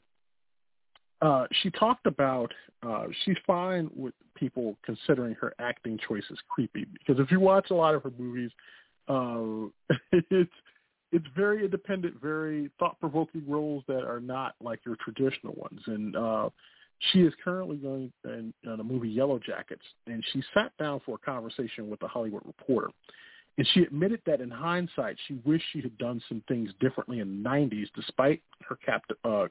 uh, 1.22 1.46
she 1.62 1.70
talked 1.72 2.08
about 2.08 2.52
uh, 2.86 3.06
she's 3.24 3.38
fine 3.46 3.90
with 3.96 4.14
people 4.36 4.76
considering 4.84 5.34
her 5.36 5.54
acting 5.60 5.98
choices 6.08 6.38
creepy 6.50 6.86
because 6.94 7.20
if 7.24 7.32
you 7.32 7.40
watch 7.40 7.70
a 7.72 7.74
lot 7.74 7.96
of 7.96 8.04
her 8.04 8.12
movies, 8.18 8.52
uh, 9.08 9.96
it's 10.32 10.52
it's 11.12 11.26
very 11.36 11.64
independent, 11.64 12.20
very 12.22 12.70
thought 12.78 13.00
provoking 13.00 13.44
roles 13.48 13.84
that 13.88 14.04
are 14.04 14.20
not 14.20 14.56
like 14.62 14.80
your 14.86 14.98
traditional 14.98 15.54
ones. 15.54 15.80
And 15.86 16.16
uh, 16.16 16.50
she 17.12 17.22
is 17.22 17.34
currently 17.44 17.78
going 17.78 18.12
in, 18.26 18.54
a 18.68 18.84
movie 18.84 19.16
Yellowjackets, 19.16 19.80
and 20.08 20.24
she 20.34 20.44
sat 20.54 20.72
down 20.78 21.00
for 21.06 21.16
a 21.16 21.26
conversation 21.26 21.90
with 21.90 22.00
the 22.00 22.08
Hollywood 22.08 22.42
Reporter. 22.46 22.90
And 23.58 23.68
she 23.74 23.82
admitted 23.82 24.22
that 24.26 24.42
in 24.42 24.50
hindsight, 24.52 25.18
she 25.28 25.36
wished 25.46 25.64
she 25.72 25.82
had 25.82 25.98
done 25.98 26.22
some 26.28 26.44
things 26.48 26.72
differently 26.80 27.20
in 27.20 27.42
the 27.42 27.50
90s, 27.50 27.88
despite 27.96 28.42
her 28.68 28.76
capt- 28.76 29.14
uh, 29.24 29.48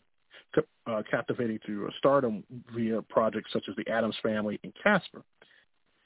uh, 0.86 1.02
captivating 1.10 1.58
to 1.66 1.88
stardom 1.98 2.44
via 2.74 3.00
projects 3.02 3.52
such 3.52 3.64
as 3.68 3.76
The 3.76 3.88
Addams 3.90 4.16
Family 4.22 4.60
and 4.62 4.72
Casper. 4.82 5.22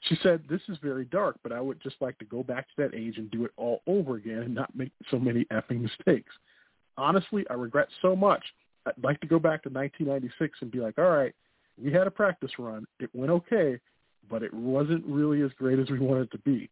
She 0.01 0.17
said, 0.23 0.43
this 0.49 0.61
is 0.69 0.77
very 0.81 1.03
dark, 1.05 1.37
but 1.43 1.51
I 1.51 1.59
would 1.59 1.81
just 1.81 1.97
like 1.99 2.17
to 2.19 2.25
go 2.25 2.41
back 2.41 2.67
to 2.69 2.73
that 2.77 2.95
age 2.95 3.17
and 3.17 3.29
do 3.29 3.43
it 3.43 3.51
all 3.57 3.81
over 3.85 4.15
again 4.15 4.39
and 4.39 4.55
not 4.55 4.73
make 4.73 4.91
so 5.11 5.19
many 5.19 5.45
effing 5.45 5.81
mistakes. 5.81 6.31
Honestly, 6.97 7.45
I 7.49 7.53
regret 7.53 7.89
so 8.01 8.15
much. 8.15 8.43
I'd 8.85 8.93
like 9.03 9.19
to 9.21 9.27
go 9.27 9.39
back 9.39 9.61
to 9.63 9.69
1996 9.69 10.59
and 10.61 10.71
be 10.71 10.79
like, 10.79 10.97
all 10.97 11.09
right, 11.09 11.33
we 11.81 11.91
had 11.91 12.07
a 12.07 12.11
practice 12.11 12.51
run. 12.57 12.85
It 12.99 13.09
went 13.13 13.31
okay, 13.31 13.79
but 14.29 14.41
it 14.41 14.53
wasn't 14.53 15.05
really 15.05 15.41
as 15.41 15.51
great 15.57 15.79
as 15.79 15.89
we 15.89 15.99
wanted 15.99 16.23
it 16.23 16.31
to 16.31 16.37
be. 16.39 16.69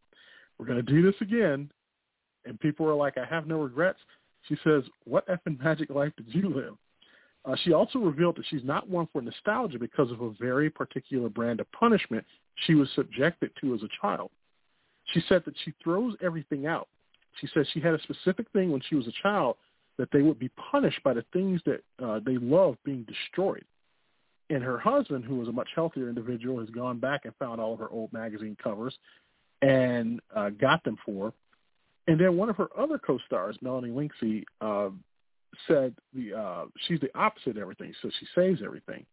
We're 0.57 0.65
going 0.65 0.83
to 0.83 0.91
do 0.91 1.01
this 1.01 1.19
again. 1.21 1.69
And 2.45 2.59
people 2.59 2.87
are 2.87 2.95
like, 2.95 3.17
I 3.17 3.25
have 3.25 3.47
no 3.47 3.59
regrets. 3.59 3.99
She 4.47 4.57
says, 4.63 4.83
what 5.05 5.27
effing 5.27 5.59
magic 5.61 5.89
life 5.89 6.13
did 6.15 6.33
you 6.33 6.49
live? 6.49 6.75
Uh, 7.45 7.55
she 7.63 7.73
also 7.73 7.99
revealed 7.99 8.35
that 8.37 8.45
she's 8.49 8.63
not 8.63 8.89
one 8.89 9.07
for 9.11 9.21
nostalgia 9.21 9.79
because 9.79 10.11
of 10.11 10.21
a 10.21 10.31
very 10.39 10.69
particular 10.69 11.29
brand 11.29 11.59
of 11.59 11.71
punishment 11.71 12.25
she 12.65 12.75
was 12.75 12.89
subjected 12.95 13.51
to 13.61 13.73
as 13.73 13.83
a 13.83 13.89
child. 14.01 14.29
She 15.13 15.21
said 15.29 15.43
that 15.45 15.55
she 15.63 15.73
throws 15.83 16.15
everything 16.21 16.67
out. 16.67 16.87
She 17.39 17.47
says 17.53 17.67
she 17.71 17.79
had 17.79 17.93
a 17.93 18.01
specific 18.01 18.47
thing 18.51 18.71
when 18.71 18.81
she 18.89 18.95
was 18.95 19.07
a 19.07 19.13
child 19.21 19.55
that 19.97 20.09
they 20.11 20.21
would 20.21 20.39
be 20.39 20.49
punished 20.71 21.01
by 21.03 21.13
the 21.13 21.25
things 21.33 21.61
that 21.65 21.81
uh, 22.03 22.19
they 22.25 22.37
love 22.37 22.75
being 22.83 23.05
destroyed. 23.07 23.63
And 24.49 24.63
her 24.63 24.77
husband, 24.77 25.25
who 25.25 25.35
was 25.35 25.47
a 25.47 25.51
much 25.51 25.69
healthier 25.75 26.09
individual, 26.09 26.59
has 26.59 26.69
gone 26.69 26.99
back 26.99 27.21
and 27.25 27.33
found 27.35 27.59
all 27.59 27.73
of 27.73 27.79
her 27.79 27.89
old 27.89 28.11
magazine 28.13 28.55
covers 28.61 28.97
and 29.61 30.19
uh, 30.35 30.49
got 30.49 30.83
them 30.83 30.97
for. 31.05 31.33
And 32.07 32.19
then 32.19 32.37
one 32.37 32.49
of 32.49 32.55
her 32.57 32.69
other 32.77 32.97
co-stars, 32.97 33.57
Melanie 33.61 33.89
Lynskey, 33.89 34.43
uh, 34.61 34.89
said 35.67 35.95
the 36.13 36.33
uh, 36.33 36.65
she's 36.87 36.99
the 36.99 37.15
opposite 37.17 37.51
of 37.51 37.57
everything, 37.57 37.93
so 38.01 38.09
she 38.19 38.25
saves 38.35 38.61
everything. 38.63 39.05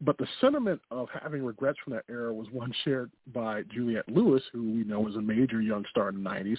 But 0.00 0.18
the 0.18 0.26
sentiment 0.40 0.80
of 0.90 1.08
having 1.22 1.44
regrets 1.44 1.78
from 1.82 1.92
that 1.94 2.04
era 2.08 2.32
was 2.32 2.48
one 2.52 2.72
shared 2.84 3.10
by 3.32 3.62
Juliette 3.72 4.08
Lewis, 4.08 4.42
who 4.52 4.62
we 4.62 4.84
know 4.84 5.00
was 5.00 5.16
a 5.16 5.22
major 5.22 5.60
young 5.60 5.84
star 5.90 6.08
in 6.08 6.22
the 6.22 6.28
90s. 6.28 6.58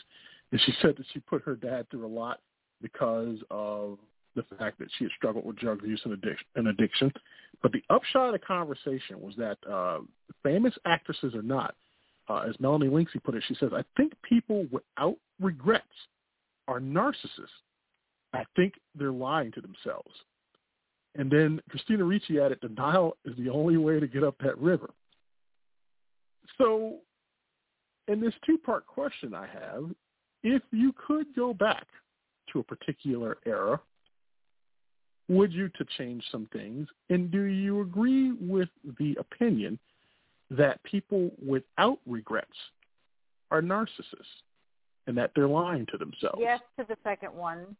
And 0.51 0.61
she 0.61 0.73
said 0.81 0.95
that 0.97 1.05
she 1.13 1.19
put 1.19 1.43
her 1.43 1.55
dad 1.55 1.89
through 1.89 2.05
a 2.05 2.07
lot 2.07 2.39
because 2.81 3.37
of 3.49 3.97
the 4.35 4.43
fact 4.57 4.79
that 4.79 4.87
she 4.97 5.05
had 5.05 5.11
struggled 5.17 5.45
with 5.45 5.57
drug 5.57 5.81
use 5.83 6.01
and 6.03 6.13
addiction. 6.13 6.47
And 6.55 6.67
addiction. 6.67 7.11
But 7.61 7.71
the 7.71 7.83
upshot 7.89 8.27
of 8.27 8.33
the 8.33 8.45
conversation 8.45 9.19
was 9.19 9.35
that 9.37 9.57
uh, 9.69 9.99
famous 10.43 10.73
actresses 10.85 11.33
or 11.35 11.41
not, 11.41 11.75
uh, 12.29 12.45
as 12.47 12.55
Melanie 12.59 12.87
Lynskey 12.87 13.23
put 13.23 13.35
it, 13.35 13.43
she 13.47 13.55
says, 13.55 13.71
I 13.73 13.83
think 13.97 14.13
people 14.23 14.65
without 14.71 15.15
regrets 15.39 15.85
are 16.67 16.79
narcissists 16.79 17.49
I 18.33 18.43
think 18.55 18.73
they're 18.95 19.11
lying 19.11 19.51
to 19.53 19.61
themselves. 19.61 20.11
And 21.15 21.29
then 21.29 21.61
Christina 21.69 22.03
Ricci 22.03 22.39
added, 22.39 22.59
denial 22.61 23.17
is 23.25 23.35
the 23.37 23.49
only 23.49 23.77
way 23.77 23.99
to 23.99 24.07
get 24.07 24.23
up 24.23 24.35
that 24.43 24.57
river. 24.57 24.89
So 26.57 26.97
in 28.07 28.19
this 28.19 28.33
two-part 28.45 28.87
question 28.87 29.33
I 29.35 29.45
have, 29.47 29.91
if 30.43 30.63
you 30.71 30.93
could 31.07 31.27
go 31.35 31.53
back 31.53 31.85
to 32.51 32.59
a 32.59 32.63
particular 32.63 33.37
era, 33.45 33.79
would 35.29 35.53
you 35.53 35.69
to 35.69 35.85
change 35.97 36.23
some 36.31 36.47
things? 36.51 36.87
And 37.09 37.31
do 37.31 37.43
you 37.43 37.81
agree 37.81 38.31
with 38.33 38.69
the 38.99 39.15
opinion 39.19 39.79
that 40.57 40.83
people 40.83 41.31
without 41.45 41.99
regrets 42.05 42.47
are 43.51 43.61
narcissists 43.61 44.41
and 45.07 45.17
that 45.17 45.31
they're 45.35 45.47
lying 45.47 45.85
to 45.91 45.97
themselves? 45.97 46.39
Yes 46.39 46.59
to 46.79 46.85
the 46.87 46.97
second 47.03 47.33
one. 47.33 47.75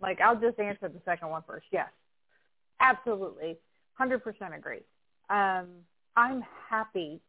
Like, 0.00 0.20
I'll 0.20 0.40
just 0.40 0.58
answer 0.58 0.88
the 0.88 1.00
second 1.04 1.28
one 1.28 1.42
first. 1.46 1.66
Yes, 1.70 1.88
absolutely, 2.80 3.58
hundred 3.94 4.24
percent 4.24 4.54
agree. 4.54 4.80
Um, 5.28 5.66
I'm 6.16 6.42
happy 6.68 7.20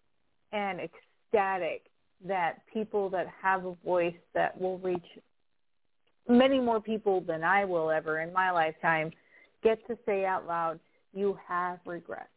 and 0.53 0.79
ecstatic 0.79 1.83
that 2.25 2.59
people 2.73 3.09
that 3.09 3.27
have 3.41 3.65
a 3.65 3.75
voice 3.83 4.15
that 4.33 4.59
will 4.59 4.77
reach 4.79 5.05
many 6.27 6.59
more 6.59 6.79
people 6.79 7.21
than 7.21 7.43
I 7.43 7.65
will 7.65 7.89
ever 7.89 8.21
in 8.21 8.31
my 8.31 8.51
lifetime 8.51 9.11
get 9.63 9.85
to 9.87 9.97
say 10.05 10.25
out 10.25 10.47
loud, 10.47 10.79
you 11.13 11.37
have 11.47 11.79
regrets. 11.85 12.29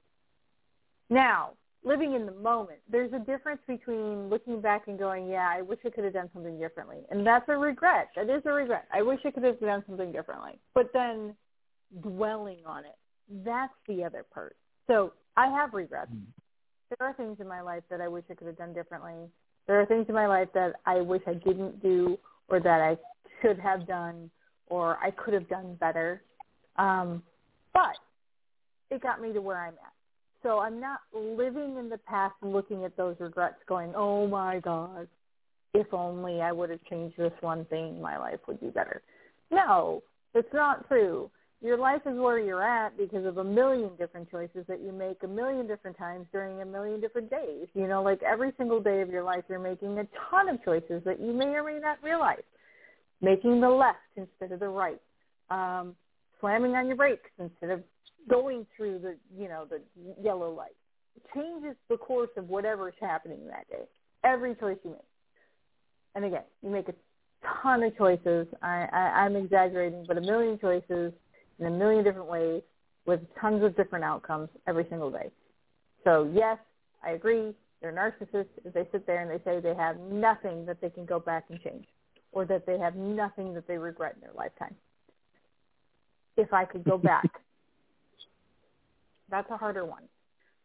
Now, 1.11 1.51
living 1.85 2.15
in 2.15 2.27
the 2.27 2.33
moment, 2.33 2.79
there's 2.91 3.13
a 3.13 3.19
difference 3.19 3.61
between 3.67 4.29
looking 4.29 4.61
back 4.61 4.89
and 4.89 4.99
going, 4.99 5.29
yeah, 5.29 5.49
I 5.51 5.63
wish 5.63 5.79
I 5.85 5.91
could 5.91 6.05
have 6.05 6.15
done 6.15 6.31
something 6.33 6.59
differently. 6.59 6.99
And 7.11 7.27
that's 7.27 7.49
a 7.49 7.57
regret. 7.57 8.09
That 8.17 8.31
is 8.31 8.43
a 8.47 8.53
regret. 8.53 8.87
I 8.93 9.03
wish 9.03 9.21
I 9.25 9.31
could 9.31 9.45
have 9.45 9.61
done 9.61 9.85
something 9.87 10.11
differently. 10.11 10.59
But 10.75 10.91
then 10.93 11.35
dwelling 12.01 12.59
on 12.67 12.85
it, 12.85 12.97
that's 13.45 13.75
the 13.87 14.03
other 14.03 14.25
part. 14.33 14.57
So 14.87 15.13
I 15.37 15.49
have 15.49 15.75
regrets. 15.75 16.11
Mm-hmm. 16.11 16.97
There 16.99 17.09
are 17.09 17.15
things 17.15 17.37
in 17.41 17.49
my 17.49 17.61
life 17.61 17.83
that 17.91 18.01
I 18.01 18.09
wish 18.09 18.25
I 18.31 18.35
could 18.35 18.47
have 18.47 18.59
done 18.59 18.73
differently. 18.73 19.29
There 19.67 19.81
are 19.81 19.87
things 19.87 20.07
in 20.09 20.15
my 20.15 20.27
life 20.27 20.49
that 20.55 20.75
I 20.87 21.01
wish 21.01 21.23
I 21.27 21.35
didn't 21.35 21.83
do 21.83 22.19
or 22.49 22.61
that 22.61 22.81
I 22.81 22.97
should 23.41 23.59
have 23.59 23.87
done 23.87 24.31
or 24.69 24.99
I 25.03 25.11
could 25.11 25.35
have 25.35 25.49
done 25.49 25.77
better. 25.81 26.23
Um, 26.77 27.23
but 27.73 27.97
it 28.91 29.03
got 29.03 29.21
me 29.21 29.33
to 29.33 29.41
where 29.41 29.61
I'm 29.61 29.75
at. 29.75 29.93
So 30.45 30.59
I'm 30.59 30.79
not 30.79 31.01
living 31.15 31.77
in 31.79 31.89
the 31.89 31.99
past 32.07 32.35
looking 32.43 32.85
at 32.85 32.97
those 32.99 33.17
regrets 33.19 33.57
going, 33.67 33.95
oh 33.97 34.27
my 34.29 34.61
God, 34.61 35.09
if 35.73 35.93
only 35.93 36.43
I 36.43 36.53
would 36.53 36.69
have 36.69 36.85
changed 36.85 37.17
this 37.17 37.33
one 37.41 37.65
thing, 37.65 38.01
my 38.01 38.19
life 38.19 38.41
would 38.47 38.61
be 38.61 38.69
better. 38.69 39.03
No, 39.51 40.03
it's 40.35 40.53
not 40.53 40.87
true. 40.87 41.31
Your 41.63 41.79
life 41.79 42.03
is 42.05 42.19
where 42.19 42.39
you're 42.39 42.63
at 42.63 42.95
because 42.99 43.25
of 43.25 43.39
a 43.39 43.45
million 43.45 43.91
different 43.99 44.31
choices 44.31 44.67
that 44.69 44.83
you 44.83 44.93
make 44.93 45.23
a 45.23 45.27
million 45.27 45.67
different 45.67 45.97
times 45.97 46.27
during 46.31 46.61
a 46.61 46.67
million 46.67 47.01
different 47.01 47.31
days. 47.31 47.67
You 47.73 47.89
know, 47.89 48.03
like 48.03 48.23
every 48.23 48.53
single 48.59 48.81
day 48.81 49.01
of 49.01 49.09
your 49.09 49.23
life, 49.23 49.45
you're 49.49 49.59
making 49.59 49.99
a 49.99 50.07
ton 50.31 50.51
of 50.51 50.63
choices 50.63 51.03
that 51.07 51.21
you 51.21 51.33
may 51.33 51.47
or 51.47 51.65
may 51.65 51.79
not 51.79 52.03
realize. 52.03 52.43
Making 53.23 53.63
the 53.63 53.71
left 53.71 53.97
instead 54.17 54.53
of 54.53 54.61
the 54.61 54.69
right. 54.69 55.01
Um, 55.49 55.97
slamming 56.45 56.75
on 56.75 56.87
your 56.87 56.97
brakes 56.97 57.31
instead 57.39 57.71
of 57.71 57.83
going 58.29 58.67
through 58.77 58.99
the 58.99 59.17
you 59.35 59.49
know 59.49 59.65
the 59.69 59.81
yellow 60.23 60.53
light 60.53 60.77
changes 61.35 61.75
the 61.89 61.97
course 61.97 62.29
of 62.37 62.49
whatever 62.51 62.89
is 62.89 62.95
happening 63.01 63.47
that 63.47 63.67
day. 63.71 63.85
Every 64.25 64.55
choice 64.55 64.77
you 64.85 64.91
make, 64.91 65.01
and 66.15 66.25
again, 66.25 66.43
you 66.63 66.69
make 66.69 66.89
a 66.89 66.95
ton 67.63 67.83
of 67.83 67.97
choices. 67.97 68.47
I, 68.61 68.87
I 68.93 68.99
I'm 69.25 69.37
exaggerating, 69.37 70.05
but 70.07 70.19
a 70.19 70.21
million 70.21 70.59
choices 70.59 71.13
in 71.59 71.67
a 71.67 71.71
million 71.71 72.05
different 72.05 72.29
ways 72.29 72.63
with 73.07 73.21
tons 73.41 73.65
of 73.65 73.75
different 73.75 74.05
outcomes 74.05 74.51
every 74.67 74.87
single 74.91 75.11
day. 75.11 75.31
So 76.05 76.31
yes, 76.35 76.59
I 77.03 77.13
agree. 77.13 77.55
They're 77.81 77.93
narcissists 77.93 78.49
if 78.65 78.75
they 78.75 78.87
sit 78.93 79.07
there 79.07 79.21
and 79.21 79.31
they 79.31 79.43
say 79.45 79.61
they 79.61 79.75
have 79.75 79.99
nothing 79.99 80.67
that 80.67 80.81
they 80.83 80.91
can 80.91 81.07
go 81.07 81.19
back 81.19 81.45
and 81.49 81.59
change, 81.63 81.87
or 82.33 82.45
that 82.45 82.67
they 82.67 82.79
have 82.79 82.97
nothing 82.97 83.55
that 83.55 83.67
they 83.67 83.79
regret 83.79 84.17
in 84.17 84.21
their 84.21 84.35
lifetime. 84.37 84.75
If 86.37 86.53
I 86.53 86.65
could 86.65 86.85
go 86.85 86.99
back 86.99 87.25
that's 89.31 89.51
a 89.51 89.57
harder 89.57 89.85
one. 89.85 90.05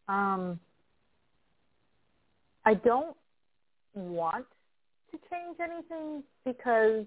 Um, 0.08 0.60
I 2.64 2.74
don't 2.74 3.16
want 3.94 4.46
to 5.10 5.18
change 5.30 5.56
anything 5.60 6.22
because 6.44 7.04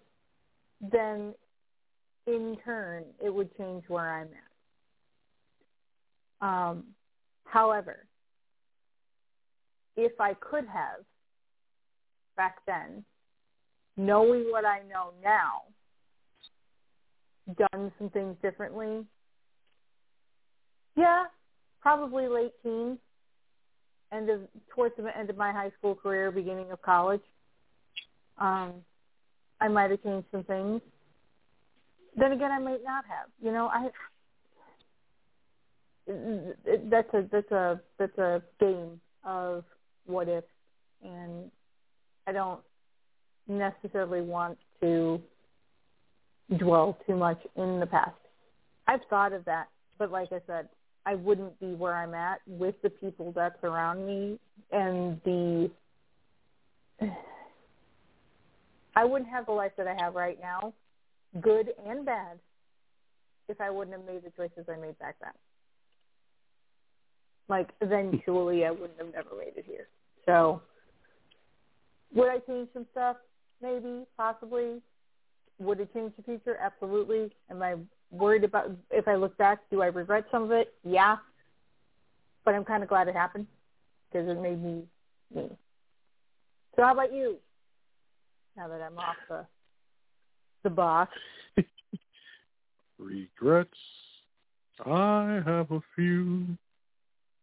then 0.81 1.33
in 2.27 2.57
turn 2.63 3.03
it 3.23 3.33
would 3.33 3.55
change 3.57 3.83
where 3.87 4.13
I'm 4.13 4.27
at. 6.41 6.47
Um, 6.47 6.83
however, 7.45 8.05
if 9.95 10.19
I 10.19 10.33
could 10.33 10.65
have 10.65 11.05
back 12.35 12.57
then, 12.65 13.05
knowing 13.95 14.45
what 14.49 14.65
I 14.65 14.79
know 14.79 15.11
now, 15.23 15.61
done 17.57 17.91
some 17.97 18.09
things 18.09 18.35
differently, 18.41 19.05
yeah, 20.95 21.25
probably 21.81 22.27
late 22.27 22.53
teens, 22.63 22.97
end 24.11 24.29
of 24.29 24.41
towards 24.73 24.95
the 24.95 25.17
end 25.17 25.29
of 25.29 25.37
my 25.37 25.51
high 25.51 25.71
school 25.77 25.95
career, 25.95 26.31
beginning 26.31 26.71
of 26.71 26.81
college. 26.81 27.21
Um, 28.37 28.73
I 29.59 29.67
might 29.67 29.91
have 29.91 30.03
changed 30.03 30.27
some 30.31 30.43
things. 30.43 30.81
Then 32.15 32.31
again, 32.31 32.51
I 32.51 32.59
might 32.59 32.83
not 32.83 33.05
have. 33.05 33.29
You 33.41 33.51
know, 33.51 33.67
I 33.67 33.89
that's 36.05 37.13
a 37.13 37.25
that's 37.31 37.51
a 37.51 37.81
that's 37.97 38.17
a 38.17 38.41
game 38.59 38.99
of 39.23 39.63
what 40.05 40.27
if, 40.27 40.43
and 41.03 41.49
I 42.27 42.33
don't 42.33 42.59
necessarily 43.47 44.21
want 44.21 44.57
to 44.81 45.21
dwell 46.57 46.97
too 47.07 47.15
much 47.15 47.39
in 47.55 47.79
the 47.79 47.85
past. 47.85 48.11
I've 48.87 49.01
thought 49.09 49.33
of 49.33 49.45
that, 49.45 49.69
but 49.97 50.11
like 50.11 50.31
I 50.31 50.39
said, 50.47 50.69
I 51.05 51.15
wouldn't 51.15 51.59
be 51.59 51.73
where 51.73 51.93
I'm 51.95 52.13
at 52.13 52.39
with 52.47 52.75
the 52.81 52.89
people 52.89 53.31
that 53.33 53.57
surround 53.61 54.05
me 54.05 54.39
and 54.71 55.19
the 55.25 55.69
I 58.95 59.05
wouldn't 59.05 59.29
have 59.29 59.47
the 59.47 59.51
life 59.51 59.71
that 59.77 59.87
I 59.87 59.95
have 59.99 60.13
right 60.13 60.39
now, 60.39 60.73
good 61.41 61.69
and 61.87 62.05
bad, 62.05 62.37
if 63.49 63.59
I 63.59 63.71
wouldn't 63.71 63.97
have 63.97 64.05
made 64.05 64.23
the 64.23 64.29
choices 64.29 64.65
I 64.69 64.79
made 64.79 64.97
back 64.99 65.15
then. 65.19 65.31
Like 67.49 67.69
eventually, 67.81 68.65
I 68.65 68.71
wouldn't 68.71 68.99
have 68.99 69.13
never 69.13 69.35
made 69.37 69.57
it 69.57 69.65
here. 69.67 69.87
So, 70.25 70.61
would 72.13 72.29
I 72.29 72.37
change 72.39 72.69
some 72.73 72.85
stuff? 72.91 73.17
Maybe, 73.61 74.05
possibly. 74.15 74.81
Would 75.63 75.79
it 75.79 75.93
change 75.93 76.13
the 76.17 76.23
future? 76.23 76.57
Absolutely. 76.59 77.31
Am 77.49 77.61
I 77.61 77.75
worried 78.11 78.43
about 78.43 78.71
if 78.91 79.07
I 79.07 79.15
look 79.15 79.37
back? 79.37 79.59
Do 79.71 79.81
I 79.81 79.87
regret 79.87 80.25
some 80.31 80.43
of 80.43 80.51
it? 80.51 80.73
Yeah. 80.83 81.17
But 82.45 82.55
I'm 82.55 82.65
kind 82.65 82.83
of 82.83 82.89
glad 82.89 83.07
it 83.07 83.15
happened 83.15 83.47
because 84.11 84.27
it 84.29 84.39
made 84.39 84.61
me 84.61 84.83
me. 85.33 85.49
So 86.75 86.83
how 86.83 86.93
about 86.93 87.13
you? 87.13 87.37
Now 88.57 88.67
that 88.67 88.81
I'm 88.81 88.97
off 88.97 89.15
the 89.29 89.45
the 90.63 90.69
box. 90.69 91.11
Regrets. 92.99 93.69
I 94.85 95.41
have 95.45 95.71
a 95.71 95.81
few, 95.95 96.45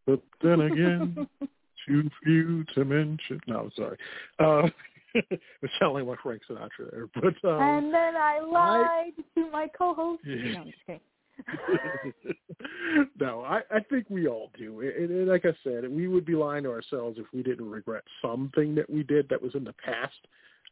but 0.07 0.21
then 0.43 0.63
again, 0.63 1.29
too 1.87 2.11
few 2.25 2.65
to 2.75 2.85
mention. 2.85 3.41
No, 3.47 3.71
sorry. 3.77 3.97
Uh, 4.39 4.69
it 5.15 5.71
sounded 5.79 6.05
like 6.05 6.19
Frank 6.23 6.43
Sinatra 6.49 6.91
there, 6.91 7.07
but 7.15 7.49
um, 7.49 7.63
and 7.63 7.95
then 7.95 8.17
I 8.17 8.41
lied 8.41 9.13
I, 9.19 9.41
to 9.41 9.51
my 9.51 9.69
co-host. 9.77 10.23
Yeah. 10.25 10.53
No, 10.53 10.61
I'm 10.61 10.65
just 10.67 10.77
kidding. 10.87 11.01
no, 13.21 13.43
I, 13.43 13.61
I 13.71 13.81
think 13.89 14.07
we 14.09 14.29
all 14.29 14.51
do. 14.59 14.81
And, 14.81 15.11
and 15.11 15.29
like 15.29 15.45
I 15.45 15.55
said, 15.65 15.89
we 15.91 16.09
would 16.09 16.25
be 16.25 16.35
lying 16.35 16.65
to 16.65 16.71
ourselves 16.71 17.19
if 17.19 17.27
we 17.33 17.43
didn't 17.43 17.71
regret 17.71 18.05
something 18.23 18.75
that 18.75 18.89
we 18.89 19.03
did 19.03 19.29
that 19.29 19.41
was 19.41 19.55
in 19.55 19.65
the 19.65 19.75
past. 19.85 20.27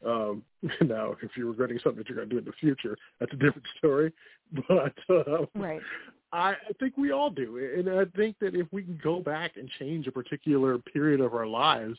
Um, 0.04 0.42
now, 0.86 1.16
if 1.22 1.30
you're 1.36 1.48
regretting 1.48 1.78
something 1.82 1.98
that 1.98 2.08
you're 2.08 2.16
going 2.16 2.28
to 2.28 2.34
do 2.34 2.38
in 2.38 2.44
the 2.44 2.52
future, 2.52 2.96
that's 3.20 3.32
a 3.32 3.36
different 3.36 3.66
story. 3.78 4.12
But 4.68 4.94
um, 5.10 5.46
right. 5.54 5.80
I, 6.32 6.50
I 6.50 6.72
think 6.78 6.96
we 6.96 7.12
all 7.12 7.30
do, 7.30 7.58
and 7.76 7.88
I 7.88 8.04
think 8.16 8.36
that 8.40 8.54
if 8.54 8.66
we 8.70 8.82
can 8.82 9.00
go 9.02 9.20
back 9.20 9.56
and 9.56 9.68
change 9.78 10.06
a 10.06 10.12
particular 10.12 10.78
period 10.78 11.20
of 11.20 11.34
our 11.34 11.46
lives, 11.46 11.98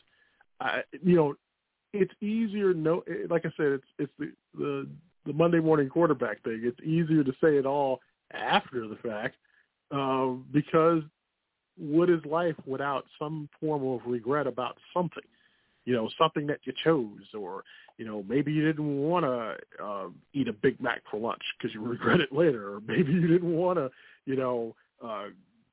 I, 0.60 0.82
you 1.02 1.16
know, 1.16 1.34
it's 1.92 2.12
easier. 2.20 2.74
No, 2.74 3.02
like 3.28 3.44
I 3.44 3.50
said, 3.56 3.66
it's 3.72 3.84
it's 3.98 4.12
the 4.18 4.32
the 4.56 4.88
the 5.26 5.32
Monday 5.32 5.60
morning 5.60 5.88
quarterback 5.88 6.42
thing. 6.42 6.60
It's 6.64 6.80
easier 6.80 7.24
to 7.24 7.32
say 7.42 7.56
it 7.56 7.66
all 7.66 8.00
after 8.32 8.86
the 8.86 8.96
fact 8.96 9.36
um, 9.90 10.44
because 10.52 11.02
what 11.78 12.10
is 12.10 12.24
life 12.24 12.56
without 12.66 13.06
some 13.18 13.48
form 13.60 13.86
of 13.86 14.00
regret 14.06 14.46
about 14.46 14.76
something? 14.94 15.22
You 15.84 15.94
know, 15.94 16.10
something 16.18 16.46
that 16.46 16.60
you 16.64 16.72
chose, 16.84 17.26
or 17.36 17.64
you 17.96 18.04
know, 18.04 18.24
maybe 18.28 18.52
you 18.52 18.64
didn't 18.64 18.98
want 18.98 19.24
to 19.24 19.84
uh, 19.84 20.08
eat 20.34 20.48
a 20.48 20.52
Big 20.52 20.80
Mac 20.80 21.02
for 21.10 21.18
lunch 21.18 21.42
because 21.58 21.74
you 21.74 21.82
regret 21.82 22.20
it 22.20 22.32
later, 22.32 22.74
or 22.74 22.80
maybe 22.86 23.12
you 23.12 23.26
didn't 23.26 23.52
want 23.52 23.78
to, 23.78 23.90
you 24.26 24.36
know, 24.36 24.76
uh, 25.04 25.26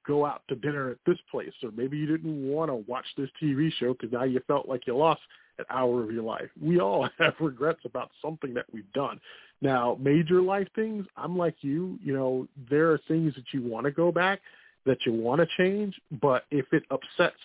go 0.07 0.25
out 0.25 0.41
to 0.47 0.55
dinner 0.55 0.89
at 0.89 0.97
this 1.05 1.17
place, 1.29 1.51
or 1.61 1.71
maybe 1.75 1.97
you 1.97 2.05
didn't 2.05 2.49
want 2.49 2.71
to 2.71 2.75
watch 2.89 3.05
this 3.17 3.29
TV 3.41 3.69
show 3.79 3.93
because 3.93 4.11
now 4.11 4.23
you 4.23 4.39
felt 4.47 4.67
like 4.67 4.87
you 4.87 4.95
lost 4.95 5.21
hour 5.69 6.03
of 6.03 6.11
your 6.11 6.23
life. 6.23 6.49
We 6.61 6.79
all 6.79 7.07
have 7.19 7.33
regrets 7.39 7.81
about 7.85 8.11
something 8.21 8.53
that 8.53 8.65
we've 8.71 8.91
done. 8.93 9.19
Now, 9.61 9.97
major 9.99 10.41
life 10.41 10.67
things, 10.75 11.05
I'm 11.15 11.37
like 11.37 11.55
you, 11.61 11.97
you 12.03 12.13
know, 12.13 12.47
there 12.69 12.91
are 12.91 12.99
things 13.07 13.33
that 13.35 13.45
you 13.53 13.63
want 13.63 13.85
to 13.85 13.91
go 13.91 14.11
back, 14.11 14.39
that 14.85 15.05
you 15.05 15.13
want 15.13 15.41
to 15.41 15.47
change, 15.57 15.99
but 16.21 16.45
if 16.51 16.65
it 16.71 16.83
upsets 16.91 17.39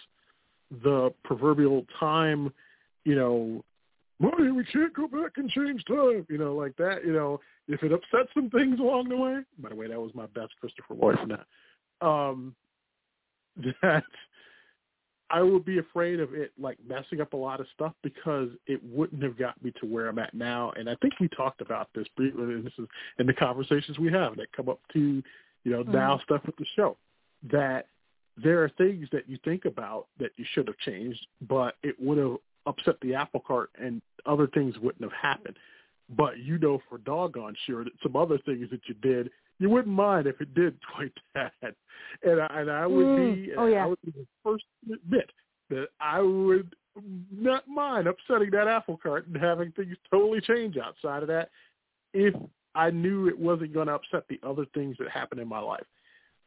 the 0.82 1.12
proverbial 1.24 1.86
time, 1.98 2.52
you 3.04 3.14
know, 3.14 3.64
money, 4.20 4.50
we 4.50 4.64
can't 4.64 4.94
go 4.94 5.06
back 5.06 5.32
and 5.36 5.50
change 5.50 5.84
time, 5.86 6.26
you 6.28 6.38
know, 6.38 6.54
like 6.54 6.76
that, 6.76 7.04
you 7.04 7.12
know, 7.12 7.40
if 7.68 7.82
it 7.82 7.92
upsets 7.92 8.28
some 8.34 8.50
things 8.50 8.78
along 8.78 9.08
the 9.08 9.16
way, 9.16 9.38
by 9.58 9.70
the 9.70 9.74
way, 9.74 9.88
that 9.88 10.00
was 10.00 10.14
my 10.14 10.26
best 10.26 10.52
Christopher 10.60 10.94
Lloyd 10.94 11.18
from 11.18 11.30
that, 11.30 12.06
um, 12.06 12.54
that 13.82 14.04
I 15.32 15.40
would 15.40 15.64
be 15.64 15.78
afraid 15.78 16.20
of 16.20 16.34
it 16.34 16.52
like 16.60 16.76
messing 16.86 17.22
up 17.22 17.32
a 17.32 17.36
lot 17.36 17.58
of 17.58 17.66
stuff 17.74 17.94
because 18.02 18.50
it 18.66 18.80
wouldn't 18.84 19.22
have 19.22 19.38
got 19.38 19.62
me 19.64 19.72
to 19.80 19.86
where 19.86 20.08
I'm 20.08 20.18
at 20.18 20.34
now. 20.34 20.72
And 20.76 20.90
I 20.90 20.94
think 20.96 21.14
we 21.18 21.28
talked 21.28 21.62
about 21.62 21.88
this 21.94 22.06
briefly. 22.16 22.42
And 22.42 22.66
this 22.66 22.74
is 22.78 22.86
in 23.18 23.26
the 23.26 23.32
conversations 23.32 23.98
we 23.98 24.12
have 24.12 24.36
that 24.36 24.52
come 24.52 24.68
up 24.68 24.80
to, 24.92 25.22
you 25.64 25.72
know, 25.72 25.84
Mhm. 25.84 25.94
now 25.94 26.18
stuff 26.18 26.44
with 26.44 26.56
the 26.56 26.66
show. 26.76 26.98
That 27.44 27.86
there 28.36 28.62
are 28.62 28.68
things 28.68 29.08
that 29.10 29.26
you 29.26 29.38
think 29.38 29.64
about 29.64 30.08
that 30.18 30.32
you 30.36 30.44
should 30.44 30.68
have 30.68 30.78
changed, 30.78 31.26
but 31.40 31.76
it 31.82 31.98
would 31.98 32.18
have 32.18 32.36
upset 32.66 33.00
the 33.00 33.14
apple 33.14 33.40
cart, 33.40 33.70
and 33.76 34.02
other 34.26 34.46
things 34.46 34.78
wouldn't 34.78 35.02
have 35.02 35.12
happened. 35.12 35.58
But 36.10 36.38
you 36.38 36.58
know 36.58 36.78
for 36.88 36.98
doggone 36.98 37.54
sure 37.66 37.84
that 37.84 37.98
some 38.02 38.16
other 38.16 38.38
things 38.38 38.68
that 38.70 38.86
you 38.86 38.94
did 38.94 39.30
you 39.62 39.70
wouldn't 39.70 39.94
mind 39.94 40.26
if 40.26 40.40
it 40.40 40.54
did 40.54 40.76
quite 40.94 41.12
that. 41.34 41.52
And 42.22 42.40
I, 42.40 42.60
and 42.60 42.70
I 42.70 42.86
would 42.86 43.06
Mm. 43.08 43.16
be, 43.46 43.52
Oh, 43.56 43.66
yeah. 43.66 43.84
I 43.84 43.86
would 43.86 43.98
be 44.04 44.10
the 44.12 44.26
first 44.44 44.64
to 44.86 44.94
admit 44.94 45.30
that 45.70 45.88
I 46.00 46.20
would 46.20 46.74
not 47.30 47.66
mind 47.68 48.06
upsetting 48.06 48.50
that 48.50 48.68
apple 48.68 48.98
cart 49.02 49.26
and 49.26 49.36
having 49.36 49.72
things 49.72 49.96
totally 50.10 50.40
change 50.40 50.76
outside 50.76 51.22
of 51.22 51.28
that 51.28 51.48
if 52.12 52.34
I 52.74 52.90
knew 52.90 53.28
it 53.28 53.38
wasn't 53.38 53.72
going 53.72 53.86
to 53.86 53.94
upset 53.94 54.24
the 54.28 54.40
other 54.42 54.66
things 54.74 54.96
that 54.98 55.08
happen 55.10 55.38
in 55.38 55.48
my 55.48 55.60
life. 55.60 55.86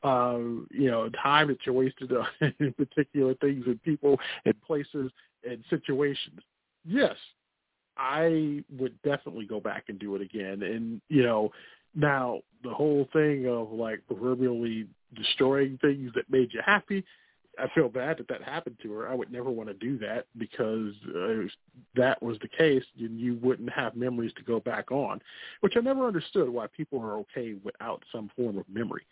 Uh, 0.03 0.37
you 0.69 0.91
know, 0.91 1.09
time 1.23 1.47
that 1.47 1.57
you 1.65 1.73
wasted 1.73 2.11
on 2.11 2.27
particular 2.77 3.33
things 3.35 3.63
and 3.65 3.81
people 3.81 4.19
and 4.45 4.53
places 4.61 5.11
and 5.49 5.63
situations. 5.69 6.39
Yes, 6.83 7.15
I 7.97 8.63
would 8.77 9.01
definitely 9.03 9.45
go 9.45 9.59
back 9.59 9.85
and 9.87 9.97
do 9.97 10.15
it 10.15 10.21
again. 10.21 10.61
And, 10.63 11.01
you 11.09 11.23
know, 11.23 11.51
now 11.95 12.41
the 12.65 12.73
whole 12.73 13.07
thing 13.13 13.47
of 13.47 13.71
like 13.71 14.01
proverbially 14.07 14.87
destroying 15.15 15.77
things 15.81 16.11
that 16.15 16.29
made 16.29 16.53
you 16.53 16.61
happy, 16.65 17.03
I 17.57 17.67
feel 17.73 17.89
bad 17.89 18.17
that 18.17 18.27
that 18.27 18.43
happened 18.43 18.77
to 18.83 18.91
her. 18.93 19.07
I 19.09 19.15
would 19.15 19.31
never 19.31 19.49
want 19.49 19.69
to 19.69 19.75
do 19.75 19.97
that 19.99 20.25
because 20.37 20.93
uh, 21.07 21.41
if 21.41 21.51
that 21.95 22.21
was 22.21 22.37
the 22.41 22.47
case, 22.47 22.83
you, 22.95 23.07
you 23.09 23.39
wouldn't 23.41 23.71
have 23.71 23.95
memories 23.95 24.33
to 24.37 24.43
go 24.43 24.59
back 24.59 24.91
on, 24.91 25.21
which 25.61 25.73
I 25.77 25.79
never 25.79 26.05
understood 26.05 26.49
why 26.49 26.67
people 26.75 27.01
are 27.01 27.17
okay 27.19 27.55
without 27.63 28.03
some 28.11 28.29
form 28.35 28.57
of 28.57 28.65
memory. 28.67 29.05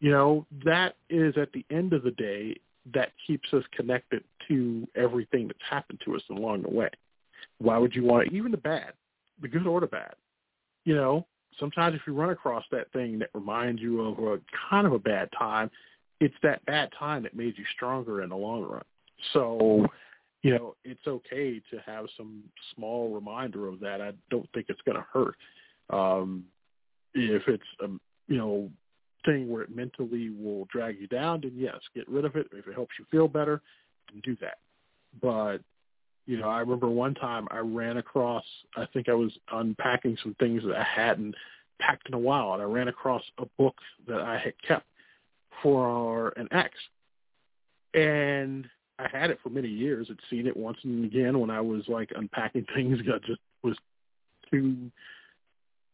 You 0.00 0.10
know, 0.10 0.46
that 0.64 0.96
is 1.10 1.36
at 1.36 1.52
the 1.52 1.64
end 1.70 1.92
of 1.92 2.02
the 2.02 2.10
day 2.12 2.56
that 2.94 3.12
keeps 3.26 3.52
us 3.52 3.62
connected 3.72 4.24
to 4.48 4.88
everything 4.96 5.46
that's 5.46 5.58
happened 5.68 6.00
to 6.04 6.16
us 6.16 6.22
along 6.30 6.62
the 6.62 6.70
way. 6.70 6.90
Why 7.58 7.78
would 7.78 7.94
you 7.94 8.04
want? 8.04 8.32
Even 8.32 8.50
the 8.50 8.56
bad, 8.56 8.92
the 9.40 9.48
good 9.48 9.66
or 9.66 9.80
the 9.80 9.86
bad. 9.86 10.14
You 10.84 10.96
know, 10.96 11.26
sometimes 11.58 11.94
if 11.94 12.02
you 12.06 12.14
run 12.14 12.30
across 12.30 12.64
that 12.70 12.92
thing 12.92 13.18
that 13.18 13.30
reminds 13.34 13.80
you 13.80 14.00
of 14.02 14.18
a 14.18 14.40
kind 14.70 14.86
of 14.86 14.92
a 14.92 14.98
bad 14.98 15.28
time, 15.38 15.70
it's 16.20 16.34
that 16.42 16.64
bad 16.66 16.90
time 16.98 17.22
that 17.24 17.36
made 17.36 17.58
you 17.58 17.64
stronger 17.74 18.22
in 18.22 18.28
the 18.28 18.36
long 18.36 18.62
run. 18.62 18.82
So, 19.32 19.86
you 20.42 20.52
know, 20.52 20.74
it's 20.84 21.06
okay 21.06 21.60
to 21.70 21.78
have 21.84 22.06
some 22.16 22.42
small 22.74 23.12
reminder 23.12 23.68
of 23.68 23.80
that. 23.80 24.00
I 24.00 24.12
don't 24.30 24.48
think 24.52 24.66
it's 24.68 24.80
going 24.82 24.98
to 24.98 25.06
hurt. 25.12 25.36
Um, 25.90 26.44
if 27.14 27.42
it's 27.48 27.62
a, 27.80 27.88
you 28.28 28.38
know, 28.38 28.70
thing 29.24 29.48
where 29.48 29.62
it 29.62 29.74
mentally 29.74 30.30
will 30.30 30.66
drag 30.66 31.00
you 31.00 31.06
down, 31.06 31.40
then 31.42 31.52
yes, 31.54 31.76
get 31.94 32.08
rid 32.08 32.24
of 32.24 32.36
it. 32.36 32.46
If 32.52 32.66
it 32.66 32.74
helps 32.74 32.94
you 32.98 33.04
feel 33.10 33.28
better, 33.28 33.62
then 34.10 34.20
do 34.24 34.36
that. 34.40 34.58
But 35.20 35.58
you 36.32 36.38
know, 36.38 36.48
I 36.48 36.60
remember 36.60 36.88
one 36.88 37.12
time 37.12 37.46
I 37.50 37.58
ran 37.58 37.98
across, 37.98 38.44
I 38.74 38.86
think 38.86 39.10
I 39.10 39.12
was 39.12 39.30
unpacking 39.52 40.16
some 40.22 40.34
things 40.40 40.62
that 40.64 40.74
I 40.74 40.82
hadn't 40.82 41.34
packed 41.78 42.08
in 42.08 42.14
a 42.14 42.18
while, 42.18 42.54
and 42.54 42.62
I 42.62 42.64
ran 42.64 42.88
across 42.88 43.22
a 43.36 43.44
book 43.58 43.74
that 44.08 44.22
I 44.22 44.38
had 44.38 44.54
kept 44.66 44.86
for 45.62 46.32
an 46.38 46.48
ex. 46.50 46.70
And 47.92 48.66
I 48.98 49.08
had 49.12 49.28
it 49.28 49.40
for 49.42 49.50
many 49.50 49.68
years. 49.68 50.06
I'd 50.10 50.16
seen 50.30 50.46
it 50.46 50.56
once 50.56 50.78
and 50.84 51.04
again 51.04 51.38
when 51.38 51.50
I 51.50 51.60
was 51.60 51.82
like 51.86 52.10
unpacking 52.16 52.64
things. 52.74 53.00
I 53.00 53.18
just 53.26 53.40
was 53.62 53.76
too 54.50 54.90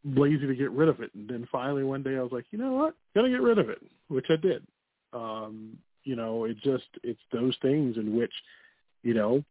lazy 0.05 0.47
to 0.47 0.55
get 0.55 0.71
rid 0.71 0.89
of 0.89 1.01
it. 1.01 1.11
And 1.17 1.29
then 1.29 1.49
finally 1.51 1.83
one 1.83 2.05
day 2.05 2.17
I 2.17 2.23
was 2.23 2.31
like, 2.31 2.45
you 2.53 2.61
know 2.61 2.75
what? 2.75 2.95
Gotta 3.17 3.29
get 3.29 3.43
rid 3.43 3.59
of 3.59 3.71
it, 3.71 3.83
which 4.07 4.27
I 4.31 4.37
did. 4.37 4.65
Um, 5.13 5.77
you 6.05 6.15
know, 6.15 6.45
it 6.45 6.59
just, 6.63 6.87
it's 7.03 7.19
those 7.33 7.57
things 7.61 7.97
in 7.97 8.17
which, 8.17 8.33
you 9.03 9.15
know, 9.15 9.43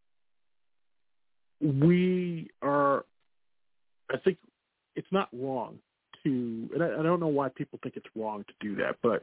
we 1.61 2.49
are, 2.61 3.05
I 4.11 4.17
think 4.17 4.37
it's 4.95 5.11
not 5.11 5.29
wrong 5.33 5.79
to, 6.23 6.69
and 6.73 6.83
I, 6.83 6.99
I 6.99 7.03
don't 7.03 7.19
know 7.19 7.27
why 7.27 7.49
people 7.49 7.79
think 7.81 7.95
it's 7.95 8.07
wrong 8.15 8.43
to 8.47 8.53
do 8.59 8.75
that, 8.77 8.97
but, 9.01 9.21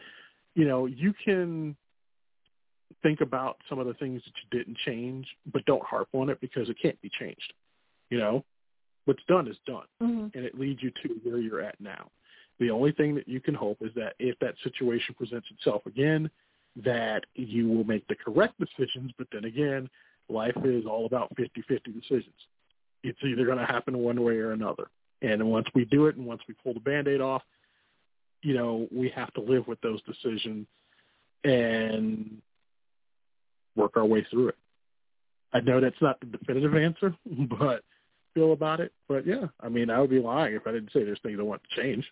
you 0.55 0.67
know, 0.67 0.87
you 0.87 1.13
can 1.25 1.77
think 3.03 3.21
about 3.21 3.59
some 3.69 3.79
of 3.79 3.87
the 3.87 3.95
things 3.95 4.23
that 4.25 4.33
you 4.43 4.59
didn't 4.59 4.79
change, 4.79 5.27
but 5.53 5.65
don't 5.65 5.85
harp 5.85 6.09
on 6.13 6.31
it 6.31 6.41
because 6.41 6.69
it 6.69 6.77
can't 6.81 7.01
be 7.03 7.11
changed. 7.19 7.53
You 8.11 8.19
know, 8.19 8.45
what's 9.05 9.23
done 9.29 9.49
is 9.49 9.57
done, 9.67 9.87
Mm-hmm. 10.03 10.37
and 10.37 10.45
it 10.45 10.59
leads 10.59 10.83
you 10.83 10.91
to 11.03 11.09
where 11.25 11.39
you're 11.39 11.61
at 11.61 11.81
now. 11.81 12.11
The 12.61 12.71
only 12.71 12.93
thing 12.93 13.15
that 13.17 13.29
you 13.29 13.41
can 13.41 13.55
hope 13.55 13.79
is 13.81 13.91
that 13.97 14.15
if 14.19 14.39
that 14.39 14.55
situation 14.63 15.15
presents 15.17 15.49
itself 15.51 15.87
again, 15.87 16.31
that 16.85 17.25
you 17.35 17.69
will 17.69 17.85
make 17.85 18.07
the 18.07 18.15
correct 18.15 18.55
decisions. 18.59 19.13
But 19.19 19.27
then 19.33 19.45
again, 19.45 19.89
life 20.29 20.57
is 20.65 20.85
all 20.87 21.07
about 21.07 21.35
50-50 21.37 21.95
decisions. 21.95 22.35
It's 23.03 23.19
either 23.25 23.45
going 23.45 23.59
to 23.59 23.67
happen 23.67 23.99
one 23.99 24.23
way 24.23 24.37
or 24.37 24.53
another. 24.53 24.89
And 25.23 25.51
once 25.51 25.67
we 25.75 25.85
do 25.85 26.07
it 26.07 26.17
and 26.17 26.27
once 26.27 26.43
we 26.49 26.55
pull 26.63 26.75
the 26.75 26.81
Band-Aid 26.81 27.21
off, 27.21 27.43
you 28.43 28.55
know, 28.55 28.87
we 28.93 29.11
have 29.11 29.33
to 29.35 29.41
live 29.41 29.67
with 29.67 29.81
those 29.81 30.01
decisions 30.03 30.67
and 31.45 32.39
work 33.77 33.97
our 33.97 34.05
way 34.05 34.27
through 34.31 34.49
it. 34.49 34.57
I 35.53 35.61
know 35.61 35.81
that's 35.81 36.01
not 36.01 36.21
the 36.21 36.27
definitive 36.27 36.75
answer, 36.77 37.15
but 37.59 37.83
feel 38.35 38.53
about 38.53 38.81
it. 38.81 38.93
But 39.09 39.27
yeah, 39.27 39.47
I 39.61 39.69
mean, 39.69 39.89
I 39.91 40.01
would 40.01 40.11
be 40.11 40.21
lying 40.21 40.55
if 40.55 40.67
I 40.67 40.73
didn't 40.73 40.93
say 40.93 41.05
there's 41.05 41.21
things 41.23 41.39
I 41.39 41.43
want 41.43 41.63
to 41.63 41.81
change. 41.81 42.05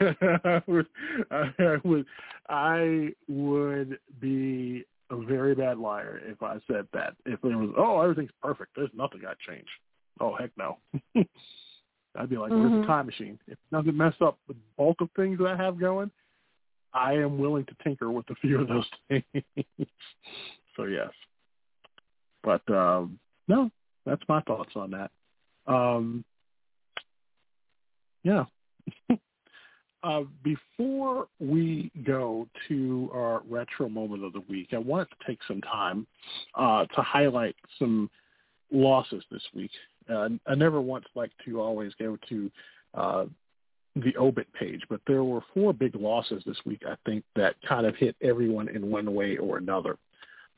I, 0.00 0.62
would, 0.66 0.86
I 1.30 1.76
would, 1.84 2.06
I 2.48 3.12
would 3.28 3.98
be 4.20 4.84
a 5.10 5.16
very 5.16 5.54
bad 5.54 5.78
liar 5.78 6.20
if 6.24 6.42
I 6.42 6.58
said 6.66 6.86
that. 6.92 7.14
If 7.26 7.44
it 7.44 7.54
was, 7.54 7.70
oh, 7.76 8.00
everything's 8.00 8.30
perfect, 8.42 8.72
there's 8.76 8.90
nothing 8.94 9.22
I 9.26 9.34
change. 9.50 9.68
Oh 10.20 10.34
heck 10.34 10.50
no. 10.56 10.78
I'd 12.16 12.30
be 12.30 12.36
like, 12.36 12.52
where's 12.52 12.70
Mhm. 12.72 12.80
the 12.82 12.86
time 12.86 13.06
machine? 13.06 13.38
If 13.46 13.54
it 13.54 13.70
doesn't 13.72 13.96
mess 13.96 14.14
up 14.20 14.38
the 14.48 14.54
bulk 14.76 15.00
of 15.00 15.10
things 15.16 15.38
that 15.38 15.48
I 15.48 15.56
have 15.56 15.78
going, 15.78 16.10
I 16.92 17.14
am 17.14 17.38
willing 17.38 17.64
to 17.66 17.74
tinker 17.82 18.10
with 18.10 18.28
a 18.30 18.34
few 18.36 18.60
of 18.60 18.68
those 18.68 18.88
things. 19.08 19.24
so 20.76 20.84
yes. 20.84 21.10
But 22.42 22.68
um 22.70 23.18
no, 23.48 23.70
that's 24.06 24.22
my 24.28 24.40
thoughts 24.42 24.72
on 24.76 24.90
that. 24.92 25.10
Um 25.66 26.24
yeah. 28.22 28.44
uh, 30.04 30.22
before 30.42 31.28
we 31.40 31.90
go 32.04 32.46
to 32.68 33.10
our 33.14 33.42
retro 33.48 33.88
moment 33.88 34.22
of 34.22 34.34
the 34.34 34.42
week, 34.48 34.68
I 34.72 34.78
wanted 34.78 35.08
to 35.10 35.26
take 35.26 35.38
some 35.48 35.62
time 35.62 36.06
uh, 36.54 36.84
to 36.84 37.00
highlight 37.00 37.56
some 37.78 38.10
losses 38.70 39.24
this 39.30 39.42
week. 39.54 39.70
Uh, 40.08 40.28
I 40.46 40.54
never 40.54 40.80
once 40.80 41.06
like 41.14 41.30
to 41.46 41.60
always 41.60 41.92
go 41.98 42.18
to 42.28 42.50
uh, 42.92 43.24
the 43.96 44.14
obit 44.18 44.52
page, 44.52 44.82
but 44.90 45.00
there 45.06 45.24
were 45.24 45.40
four 45.54 45.72
big 45.72 45.94
losses 45.94 46.42
this 46.44 46.58
week. 46.66 46.82
I 46.86 46.96
think 47.06 47.24
that 47.36 47.54
kind 47.66 47.86
of 47.86 47.96
hit 47.96 48.14
everyone 48.20 48.68
in 48.68 48.90
one 48.90 49.14
way 49.14 49.38
or 49.38 49.56
another. 49.56 49.96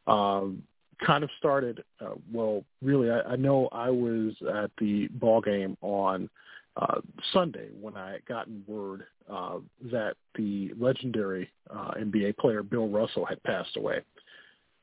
Um, 0.08 0.62
kind 1.04 1.22
of 1.22 1.30
started 1.38 1.84
uh, 2.00 2.14
well. 2.32 2.64
Really, 2.82 3.10
I, 3.10 3.20
I 3.20 3.36
know 3.36 3.68
I 3.70 3.90
was 3.90 4.32
at 4.52 4.70
the 4.78 5.08
ball 5.08 5.40
game 5.40 5.76
on 5.82 6.28
uh, 6.76 7.00
Sunday 7.32 7.68
when 7.80 7.96
I 7.96 8.12
had 8.12 8.26
gotten 8.26 8.62
word 8.66 9.04
uh, 9.30 9.58
that 9.90 10.16
the 10.34 10.72
legendary 10.78 11.50
uh, 11.70 11.92
NBA 11.98 12.36
player 12.36 12.62
Bill 12.62 12.88
Russell 12.88 13.24
had 13.24 13.42
passed 13.44 13.76
away. 13.76 14.02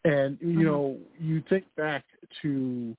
And 0.06 0.38
you 0.42 0.60
Mhm. 0.60 0.66
know, 0.66 1.00
you 1.20 1.42
think 1.42 1.66
back 1.76 2.04
to 2.42 2.96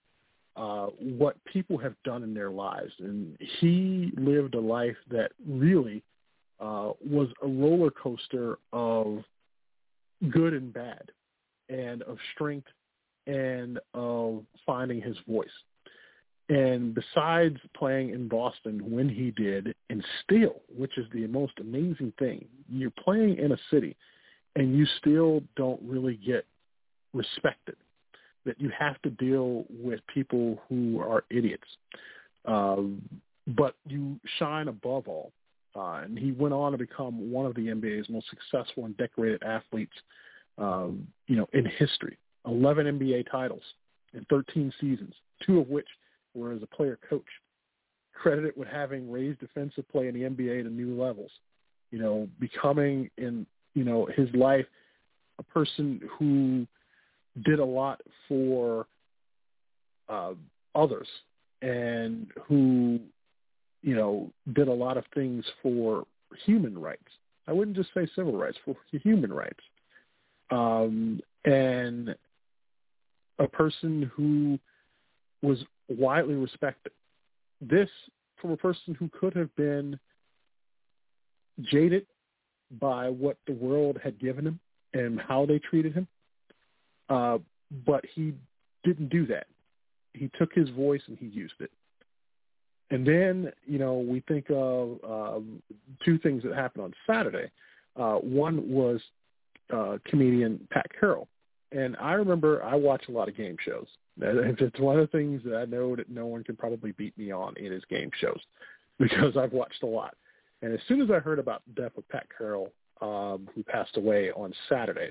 uh, 0.57 0.87
what 0.99 1.43
people 1.45 1.77
have 1.77 2.01
done 2.05 2.23
in 2.23 2.33
their 2.33 2.51
lives, 2.51 2.93
and 3.01 3.37
he 3.41 4.13
lived 4.17 4.55
a 4.55 4.61
life 4.61 4.97
that 5.09 5.33
really 5.45 6.03
uh, 6.61 6.93
was 7.05 7.29
a 7.43 7.49
roller 7.49 7.91
coaster 7.91 8.59
of 8.73 9.25
good 10.31 10.55
and 10.55 10.73
bad, 10.73 11.11
and 11.69 12.03
of 12.03 12.17
strength 12.33 12.69
and 13.27 13.81
of 13.95 14.47
finding 14.65 15.01
his 15.01 15.19
voice. 15.27 15.65
And 16.49 16.95
besides 16.95 17.57
playing 17.75 18.11
in 18.11 18.29
Boston 18.29 18.91
when 18.91 19.09
he 19.09 19.31
did, 19.31 19.75
and 19.89 20.05
still, 20.23 20.61
which 20.77 20.99
is 20.99 21.07
the 21.13 21.27
most 21.27 21.55
amazing 21.59 22.13
thing, 22.19 22.45
you're 22.69 22.91
playing 22.91 23.39
in 23.39 23.53
a 23.53 23.59
city 23.71 23.97
and 24.57 24.77
you 24.77 24.87
still 24.99 25.43
don't 25.57 25.81
really 25.83 26.17
get 26.25 26.47
respected. 27.13 27.77
That 28.45 28.61
you 28.61 28.71
have 28.79 29.01
to 29.03 29.11
deal 29.11 29.65
with 29.71 30.01
people 30.13 30.61
who 30.69 31.01
are 31.01 31.25
idiots. 31.31 31.65
Um, 32.45 33.01
but 33.47 33.75
you 33.87 34.21
shine 34.39 34.69
above 34.69 35.09
all. 35.09 35.33
Uh, 35.75 36.03
and 36.05 36.19
he 36.19 36.33
went 36.33 36.53
on 36.53 36.73
to 36.73 36.79
become 36.79 37.33
one 37.33 37.47
of 37.47 37.55
the 37.55 37.69
NBA's 37.69 38.09
most 38.09 38.27
successful 38.29 38.85
and 38.85 38.97
decorated 38.97 39.43
athletes, 39.43 39.95
um, 40.59 41.07
you 41.27 41.37
know, 41.37 41.49
in 41.55 41.65
history. 41.65 42.19
11 42.47 42.99
NBA 42.99 43.31
titles 43.31 43.63
in 44.13 44.25
13 44.29 44.73
seasons, 44.79 45.15
two 45.45 45.59
of 45.59 45.69
which 45.69 45.89
were 46.35 46.53
as 46.53 46.62
a 46.62 46.66
player 46.66 46.99
coach. 47.09 47.25
Credited 48.12 48.55
with 48.57 48.68
having 48.68 49.11
raised 49.11 49.40
defensive 49.40 49.88
play 49.90 50.09
in 50.09 50.14
the 50.14 50.23
NBA 50.23 50.62
to 50.62 50.70
new 50.70 51.01
levels. 51.01 51.31
You 51.90 51.99
know, 51.99 52.29
becoming 52.40 53.11
in 53.18 53.47
you 53.75 53.85
know 53.85 54.07
his 54.14 54.29
life 54.35 54.66
a 55.38 55.42
person 55.42 56.01
who 56.18 56.66
did 57.44 57.59
a 57.59 57.64
lot 57.64 58.01
for 58.29 58.87
uh, 60.09 60.35
others 60.75 61.09
and 61.62 62.29
who 62.47 63.01
you 63.83 63.94
know 63.97 64.31
did 64.55 64.68
a 64.68 64.73
lot 64.73 64.97
of 64.97 65.05
things 65.14 65.44
for 65.62 66.05
human 66.44 66.79
rights. 66.79 67.03
I 67.47 67.53
wouldn't 67.53 67.77
just 67.77 67.90
say 67.94 68.07
civil 68.14 68.37
rights 68.37 68.59
for 68.64 68.77
human 68.90 69.33
rights. 69.33 69.61
Um, 70.51 71.20
and 71.44 72.14
a 73.38 73.47
person 73.49 74.11
who 74.14 74.59
was 75.42 75.59
widely 75.88 76.35
respected. 76.35 76.92
This 77.61 77.88
from 78.40 78.51
a 78.51 78.57
person 78.57 78.94
who 78.94 79.09
could 79.09 79.35
have 79.35 79.55
been 79.57 79.99
jaded 81.62 82.07
by 82.81 83.09
what 83.09 83.37
the 83.47 83.53
world 83.53 83.99
had 84.03 84.18
given 84.18 84.47
him 84.47 84.61
and 84.92 85.20
how 85.20 85.47
they 85.47 85.59
treated 85.59 85.94
him. 85.94 86.07
Uh, 87.09 87.38
but 87.87 88.05
he 88.14 88.35
didn't 88.85 89.09
do 89.09 89.27
that. 89.27 89.47
He 90.12 90.31
took 90.38 90.53
his 90.53 90.68
voice 90.70 91.03
and 91.07 91.18
he 91.18 91.27
used 91.27 91.55
it. 91.61 91.70
And 92.90 93.07
then, 93.07 93.51
you 93.66 93.79
know, 93.79 93.94
we 93.94 94.20
think 94.29 94.47
of 94.51 94.99
um, 95.09 95.62
two 96.05 96.18
things 96.18 96.42
that 96.44 96.55
happened 96.55 96.85
on 96.85 96.94
Saturday. 97.07 97.51
Uh, 97.97 98.16
one 98.16 98.68
was 98.70 99.01
uh, 99.73 99.99
comedian 100.07 100.66
Pat 100.70 100.87
Carroll. 100.99 101.29
And 101.73 101.97
I 102.01 102.12
remember 102.12 102.62
I 102.62 102.75
watch 102.75 103.05
a 103.09 103.11
lot 103.11 103.29
of 103.29 103.37
game 103.37 103.57
shows. 103.64 103.87
It's 104.20 104.81
one 104.81 104.98
of 104.98 105.11
the 105.11 105.18
things 105.18 105.42
that 105.44 105.57
I 105.57 105.64
know 105.64 105.96
that 105.96 106.11
no 106.11 106.27
one 106.27 106.44
can 106.44 106.57
probably 106.57 106.92
beat 106.92 107.16
me 107.18 107.33
on, 107.33 107.55
it 107.57 107.72
is 107.72 107.83
game 107.90 108.11
shows 108.20 108.40
because 108.98 109.37
I've 109.37 109.53
watched 109.53 109.83
a 109.83 109.87
lot. 109.87 110.14
And 110.62 110.72
as 110.72 110.81
soon 110.88 111.00
as 111.00 111.11
I 111.11 111.18
heard 111.18 111.38
about 111.38 111.62
the 111.66 111.83
death 111.83 111.92
of 111.98 112.09
Pat 112.09 112.27
Carroll, 112.37 112.72
um, 113.00 113.48
who 113.55 113.62
passed 113.64 113.96
away 113.96 114.31
on 114.31 114.53
Saturday 114.68 115.11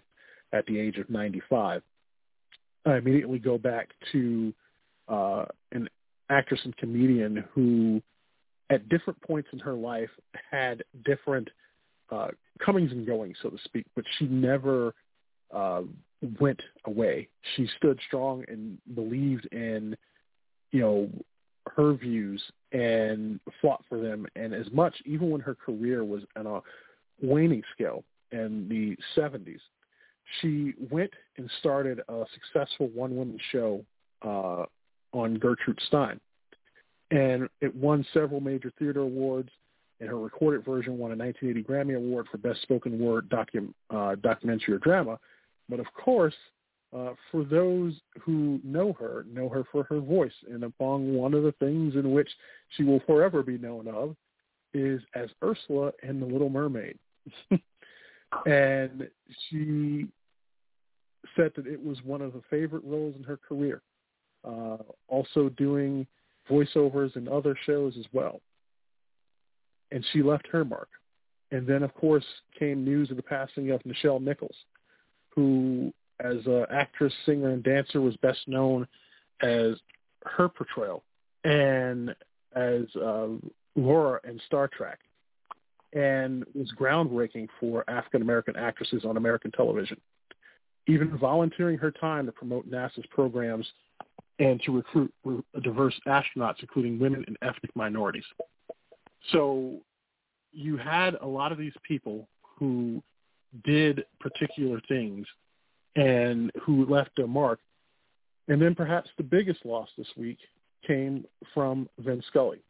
at 0.51 0.65
the 0.65 0.79
age 0.79 0.97
of 0.97 1.09
95, 1.09 1.81
I 2.85 2.97
immediately 2.97 3.39
go 3.39 3.57
back 3.57 3.89
to 4.11 4.53
uh, 5.07 5.45
an 5.71 5.89
actress 6.29 6.61
and 6.63 6.75
comedian 6.77 7.43
who, 7.53 8.01
at 8.69 8.87
different 8.89 9.21
points 9.21 9.49
in 9.53 9.59
her 9.59 9.73
life, 9.73 10.09
had 10.49 10.83
different 11.05 11.49
uh, 12.11 12.29
comings 12.63 12.91
and 12.91 13.05
goings, 13.05 13.37
so 13.41 13.49
to 13.49 13.57
speak, 13.65 13.85
but 13.95 14.05
she 14.17 14.25
never 14.25 14.93
uh, 15.53 15.81
went 16.39 16.61
away. 16.85 17.27
She 17.55 17.67
stood 17.77 17.99
strong 18.07 18.43
and 18.47 18.77
believed 18.95 19.47
in, 19.51 19.95
you 20.71 20.81
know, 20.81 21.09
her 21.75 21.93
views 21.93 22.41
and 22.71 23.39
fought 23.61 23.83
for 23.87 23.99
them. 23.99 24.25
And 24.35 24.53
as 24.53 24.65
much, 24.71 24.95
even 25.05 25.29
when 25.29 25.41
her 25.41 25.55
career 25.55 26.03
was 26.03 26.23
on 26.35 26.47
a 26.47 26.61
waning 27.21 27.63
scale 27.73 28.03
in 28.31 28.67
the 28.67 28.97
70s, 29.19 29.59
she 30.41 30.73
went 30.89 31.11
and 31.37 31.49
started 31.59 32.01
a 32.09 32.23
successful 32.33 32.87
one-woman 32.93 33.37
show 33.51 33.85
uh, 34.23 34.65
on 35.13 35.35
Gertrude 35.35 35.79
Stein. 35.87 36.19
And 37.11 37.47
it 37.61 37.75
won 37.75 38.05
several 38.13 38.39
major 38.39 38.71
theater 38.79 39.01
awards, 39.01 39.49
and 39.99 40.09
her 40.09 40.17
recorded 40.17 40.65
version 40.65 40.97
won 40.97 41.11
a 41.11 41.15
1980 41.15 41.63
Grammy 41.63 41.95
Award 41.95 42.27
for 42.31 42.37
Best 42.37 42.61
Spoken 42.63 42.97
Word 42.97 43.29
docu- 43.29 43.73
uh, 43.91 44.15
Documentary 44.15 44.73
or 44.73 44.79
Drama. 44.79 45.19
But 45.69 45.79
of 45.79 45.87
course, 45.93 46.35
uh, 46.95 47.13
for 47.31 47.43
those 47.43 47.93
who 48.21 48.59
know 48.63 48.93
her, 48.93 49.25
know 49.31 49.49
her 49.49 49.63
for 49.71 49.83
her 49.83 49.99
voice. 49.99 50.33
And 50.49 50.71
among 50.79 51.15
one 51.15 51.33
of 51.33 51.43
the 51.43 51.53
things 51.53 51.95
in 51.95 52.11
which 52.11 52.29
she 52.75 52.83
will 52.83 52.99
forever 53.01 53.41
be 53.41 53.57
known 53.57 53.87
of 53.87 54.15
is 54.73 55.01
as 55.15 55.29
Ursula 55.43 55.91
in 56.03 56.19
The 56.19 56.25
Little 56.25 56.49
Mermaid. 56.49 56.97
and 58.45 59.07
she 59.49 60.07
said 61.35 61.51
that 61.55 61.67
it 61.67 61.83
was 61.83 61.97
one 62.03 62.21
of 62.21 62.33
the 62.33 62.41
favorite 62.49 62.83
roles 62.83 63.15
in 63.15 63.23
her 63.23 63.37
career. 63.37 63.81
Uh, 64.45 64.77
also 65.07 65.49
doing 65.49 66.05
voiceovers 66.49 67.15
in 67.15 67.27
other 67.27 67.57
shows 67.65 67.95
as 67.97 68.05
well. 68.11 68.41
And 69.91 70.05
she 70.11 70.21
left 70.21 70.47
her 70.51 70.65
mark. 70.65 70.89
And 71.51 71.65
then, 71.65 71.83
of 71.83 71.93
course, 71.93 72.25
came 72.57 72.83
news 72.83 73.09
of 73.11 73.17
the 73.17 73.23
passing 73.23 73.71
of 73.71 73.81
Nichelle 73.83 74.21
Nichols, 74.21 74.55
who, 75.35 75.93
as 76.19 76.37
an 76.45 76.65
actress, 76.69 77.13
singer, 77.25 77.49
and 77.49 77.63
dancer, 77.63 78.01
was 78.01 78.15
best 78.17 78.39
known 78.47 78.87
as 79.41 79.75
her 80.25 80.47
portrayal 80.47 81.03
and 81.43 82.15
as 82.55 82.83
uh, 82.95 83.27
Uhura 83.77 84.19
in 84.23 84.39
Star 84.45 84.67
Trek, 84.67 84.99
and 85.93 86.45
was 86.53 86.71
groundbreaking 86.79 87.47
for 87.59 87.83
African 87.89 88.21
American 88.21 88.55
actresses 88.55 89.05
on 89.05 89.17
American 89.17 89.51
television. 89.51 89.99
Even 90.87 91.17
volunteering 91.17 91.77
her 91.77 91.91
time 91.91 92.25
to 92.25 92.31
promote 92.31 92.69
NASA's 92.69 93.05
programs 93.09 93.65
and 94.39 94.61
to 94.63 94.71
recruit 94.71 95.13
diverse 95.63 95.97
astronauts, 96.07 96.59
including 96.61 96.99
women 96.99 97.23
and 97.27 97.37
ethnic 97.41 97.73
minorities. 97.75 98.25
So 99.31 99.77
you 100.51 100.77
had 100.77 101.15
a 101.21 101.27
lot 101.27 101.51
of 101.51 101.57
these 101.57 101.73
people 101.87 102.27
who 102.41 103.01
did 103.63 104.05
particular 104.19 104.81
things 104.87 105.25
and 105.95 106.51
who 106.63 106.85
left 106.85 107.19
a 107.19 107.27
mark. 107.27 107.59
And 108.47 108.61
then 108.61 108.75
perhaps 108.75 109.09
the 109.17 109.23
biggest 109.23 109.65
loss 109.65 109.89
this 109.97 110.07
week 110.17 110.39
came 110.85 111.25
from 111.53 111.87
Vin 111.99 112.21
Scully, 112.27 112.61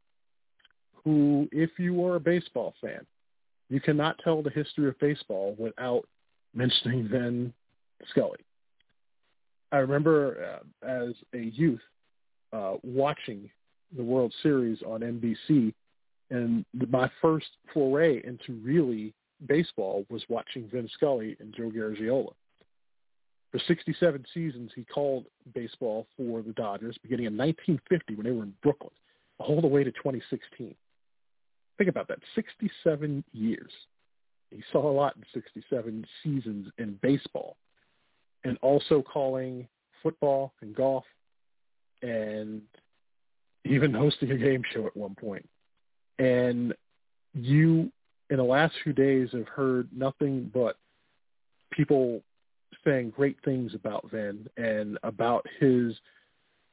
who, 1.04 1.48
if 1.52 1.72
you 1.78 2.06
are 2.06 2.16
a 2.16 2.20
baseball 2.20 2.74
fan, 2.82 3.06
you 3.70 3.80
cannot 3.80 4.20
tell 4.24 4.44
the 4.44 4.52
history 4.52 4.88
of 4.88 5.00
baseball 5.00 5.56
without 5.58 6.08
mentioning 6.54 7.08
Vin 7.08 7.54
Scully. 8.10 8.40
I 9.72 9.78
remember 9.78 10.60
uh, 10.62 10.88
as 10.88 11.14
a 11.34 11.40
youth 11.40 11.82
uh, 12.52 12.76
watching 12.84 13.50
the 13.98 14.04
World 14.04 14.34
Series 14.44 14.80
on 14.86 15.02
NBC, 15.02 15.74
and 16.30 16.66
my 16.90 17.10
first 17.22 17.48
foray 17.74 18.22
into 18.24 18.62
really 18.64 19.14
baseball 19.48 20.06
was 20.10 20.24
watching 20.30 20.70
Vin 20.70 20.90
Scully 20.94 21.36
and 21.40 21.54
Joe 21.54 21.70
Garagiola. 21.70 22.34
For 23.52 23.60
67 23.68 24.26
seasons, 24.34 24.72
he 24.76 24.84
called 24.84 25.26
baseball 25.54 26.08
for 26.18 26.42
the 26.42 26.54
Dodgers, 26.54 26.98
beginning 27.04 27.28
in 27.28 27.38
1950 27.38 28.16
when 28.16 28.26
they 28.26 28.32
were 28.32 28.44
in 28.44 28.54
Brooklyn, 28.64 28.90
all 29.38 29.62
the 29.62 29.68
way 29.68 29.84
to 29.84 29.92
2016. 29.92 30.74
Think 31.78 31.90
about 31.90 32.08
that, 32.08 32.20
67 32.34 33.24
years. 33.32 33.72
He 34.50 34.64
saw 34.72 34.90
a 34.90 34.92
lot 34.92 35.16
in 35.18 35.24
67 35.34 36.06
seasons 36.24 36.68
in 36.78 36.98
baseball, 37.02 37.58
and 38.44 38.58
also 38.62 39.02
calling 39.02 39.68
football 40.02 40.54
and 40.62 40.76
golf, 40.76 41.06
and 42.02 42.62
even 43.66 43.94
hosting 43.94 44.32
a 44.32 44.38
game 44.38 44.64
show 44.74 44.88
at 44.88 44.98
one 44.98 45.16
point. 45.16 45.48
And 46.20 46.74
you, 47.34 47.92
in 48.34 48.38
the 48.38 48.44
last 48.44 48.74
few 48.84 48.94
days, 48.94 49.30
have 49.32 49.48
heard 49.48 49.88
nothing 49.96 50.50
but 50.52 50.78
people 51.72 52.24
saying 52.84 53.14
great 53.16 53.38
things 53.46 53.76
about 53.76 54.10
Vin 54.10 54.50
and 54.58 54.98
about 55.04 55.46
his 55.60 55.94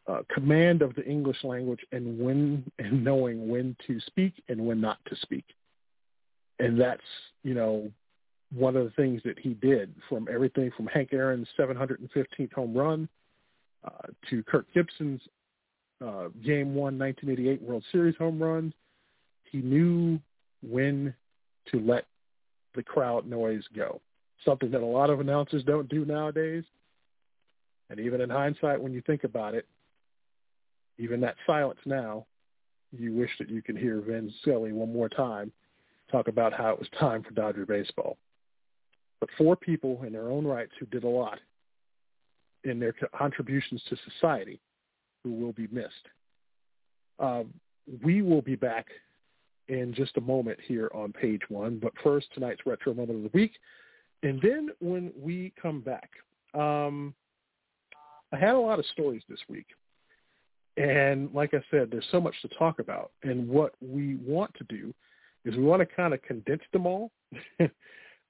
uh, 0.06 0.22
command 0.32 0.80
of 0.80 0.94
the 0.94 1.04
English 1.04 1.36
language 1.44 1.80
and 1.92 2.18
when 2.18 2.64
and 2.78 3.04
knowing 3.04 3.46
when 3.46 3.76
to 3.86 4.00
speak 4.06 4.42
and 4.48 4.58
when 4.58 4.80
not 4.80 4.96
to 5.10 5.16
speak. 5.16 5.44
And 6.60 6.80
that's, 6.80 7.02
you 7.42 7.52
know, 7.52 7.90
one 8.54 8.74
of 8.74 8.84
the 8.84 8.92
things 8.92 9.20
that 9.26 9.38
he 9.38 9.50
did 9.50 9.94
from 10.08 10.28
everything 10.32 10.70
from 10.74 10.86
Hank 10.86 11.10
Aaron's 11.12 11.48
715th 11.58 12.54
home 12.54 12.74
run 12.74 13.06
uh, 13.84 14.08
to 14.30 14.42
Kirk 14.44 14.64
Gibson's 14.72 15.20
uh, 16.02 16.28
Game 16.42 16.74
1 16.74 16.98
1988 16.98 17.60
World 17.60 17.84
Series 17.92 18.16
home 18.16 18.42
runs. 18.42 18.72
He 19.44 19.58
knew 19.58 20.18
when 20.62 21.14
to 21.70 21.80
let 21.80 22.06
the 22.74 22.82
crowd 22.82 23.26
noise 23.26 23.64
go 23.74 24.00
something 24.44 24.70
that 24.70 24.82
a 24.82 24.86
lot 24.86 25.10
of 25.10 25.20
announcers 25.20 25.62
don't 25.64 25.88
do 25.88 26.04
nowadays. 26.04 26.64
And 27.88 27.98
even 28.00 28.20
in 28.20 28.30
hindsight, 28.30 28.80
when 28.80 28.92
you 28.92 29.02
think 29.02 29.24
about 29.24 29.54
it, 29.54 29.66
even 30.98 31.20
that 31.20 31.36
silence 31.46 31.80
now, 31.84 32.26
you 32.92 33.14
wish 33.14 33.30
that 33.38 33.48
you 33.48 33.62
could 33.62 33.76
hear 33.76 34.00
Vin 34.00 34.32
Scully 34.42 34.72
one 34.72 34.92
more 34.92 35.08
time 35.08 35.52
talk 36.10 36.28
about 36.28 36.52
how 36.52 36.70
it 36.70 36.78
was 36.78 36.88
time 36.98 37.22
for 37.22 37.30
Dodger 37.30 37.64
baseball. 37.64 38.16
But 39.20 39.28
four 39.38 39.54
people 39.54 40.02
in 40.04 40.12
their 40.12 40.28
own 40.28 40.44
rights 40.44 40.72
who 40.78 40.86
did 40.86 41.04
a 41.04 41.08
lot 41.08 41.38
in 42.64 42.80
their 42.80 42.94
contributions 43.16 43.82
to 43.88 43.96
society 44.10 44.60
who 45.22 45.32
will 45.32 45.52
be 45.52 45.68
missed. 45.70 46.08
Um, 47.18 47.52
we 48.02 48.22
will 48.22 48.42
be 48.42 48.56
back 48.56 48.86
in 49.70 49.94
just 49.94 50.16
a 50.16 50.20
moment 50.20 50.58
here 50.66 50.90
on 50.92 51.12
page 51.12 51.42
one. 51.48 51.78
But 51.80 51.92
first, 52.02 52.26
tonight's 52.34 52.60
Retro 52.66 52.92
Moment 52.92 53.24
of 53.24 53.32
the 53.32 53.38
Week. 53.38 53.52
And 54.22 54.40
then 54.42 54.70
when 54.80 55.12
we 55.18 55.52
come 55.60 55.80
back, 55.80 56.10
um, 56.52 57.14
I 58.32 58.36
had 58.36 58.54
a 58.54 58.58
lot 58.58 58.78
of 58.78 58.84
stories 58.86 59.22
this 59.28 59.38
week. 59.48 59.66
And 60.76 61.32
like 61.32 61.54
I 61.54 61.62
said, 61.70 61.88
there's 61.90 62.06
so 62.10 62.20
much 62.20 62.34
to 62.42 62.48
talk 62.48 62.80
about. 62.80 63.12
And 63.22 63.48
what 63.48 63.74
we 63.80 64.16
want 64.16 64.52
to 64.54 64.64
do 64.64 64.92
is 65.44 65.56
we 65.56 65.62
want 65.62 65.80
to 65.80 65.86
kind 65.86 66.12
of 66.12 66.20
condense 66.22 66.62
them 66.72 66.86
all. 66.86 67.10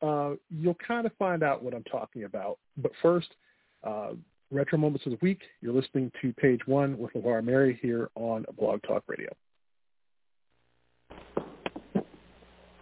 uh, 0.03 0.35
you'll 0.51 0.77
kind 0.87 1.07
of 1.07 1.13
find 1.19 1.43
out 1.43 1.63
what 1.63 1.75
I'm 1.75 1.85
talking 1.85 2.25
about. 2.25 2.59
But 2.77 2.93
first, 3.03 3.29
uh, 3.83 4.11
Retro 4.51 4.79
Moments 4.79 5.07
of 5.07 5.13
the 5.13 5.19
Week. 5.23 5.41
You're 5.61 5.75
listening 5.75 6.13
to 6.21 6.33
page 6.35 6.61
one 6.67 6.99
with 6.99 7.13
LeVar 7.15 7.45
Mary 7.45 7.79
here 7.81 8.11
on 8.15 8.45
Blog 8.59 8.83
Talk 8.83 9.05
Radio. 9.07 9.31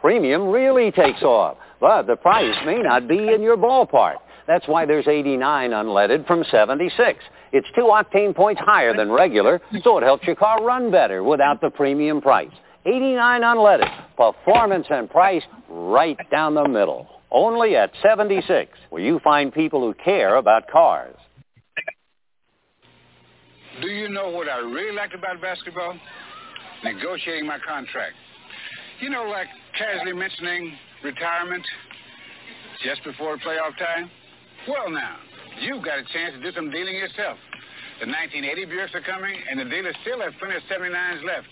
Premium 0.09 0.49
really 0.49 0.91
takes 0.91 1.21
off, 1.21 1.59
but 1.81 2.07
the 2.07 2.17
price 2.17 2.57
may 2.65 2.79
not 2.79 3.07
be 3.07 3.31
in 3.31 3.43
your 3.43 3.59
ballpark. 3.59 4.15
That's 4.47 4.67
why 4.67 4.87
there's 4.87 5.07
89 5.07 5.71
unleaded 5.73 6.27
from 6.27 6.45
76. 6.51 7.23
It's 7.53 7.67
two 7.75 7.91
octane 7.93 8.35
points 8.35 8.63
higher 8.65 8.97
than 8.97 9.13
regular, 9.13 9.61
so 9.85 9.99
it 9.99 10.05
helps 10.05 10.27
your 10.27 10.35
car 10.35 10.65
run 10.65 10.91
better 10.91 11.23
without 11.23 11.61
the 11.61 11.69
premium 11.69 12.23
price. 12.23 12.49
89 12.87 13.43
unleaded, 13.43 13.91
performance 14.17 14.87
and 14.89 15.11
price 15.11 15.43
right 15.69 16.17
down 16.31 16.55
the 16.55 16.67
middle. 16.67 17.07
Only 17.31 17.77
at 17.77 17.93
76, 18.03 18.73
where 18.89 19.03
you 19.03 19.21
find 19.23 19.53
people 19.53 19.83
who 19.83 19.93
care 19.93 20.37
about 20.37 20.71
cars. 20.71 21.17
Do 23.83 23.89
you 23.89 24.09
know 24.09 24.31
what 24.31 24.49
I 24.49 24.57
really 24.57 24.97
liked 24.97 25.13
about 25.13 25.43
basketball? 25.43 26.01
Negotiating 26.83 27.47
my 27.47 27.59
contract. 27.59 28.15
You 29.01 29.11
know, 29.11 29.25
like 29.25 29.49
casually 29.79 30.13
mentioning 30.13 30.75
retirement 31.05 31.65
just 32.85 33.03
before 33.05 33.39
playoff 33.39 33.79
time? 33.79 34.11
Well, 34.67 34.91
now, 34.91 35.17
you've 35.63 35.85
got 35.85 35.99
a 35.99 36.05
chance 36.13 36.35
to 36.35 36.43
do 36.43 36.51
some 36.53 36.71
dealing 36.71 36.95
yourself. 36.95 37.39
The 38.03 38.07
1980 38.07 38.67
Buicks 38.67 38.95
are 38.95 39.07
coming, 39.07 39.35
and 39.51 39.59
the 39.59 39.65
dealers 39.65 39.95
still 40.03 40.21
have 40.21 40.35
plenty 40.39 40.57
of 40.57 40.63
79s 40.71 41.25
left. 41.25 41.49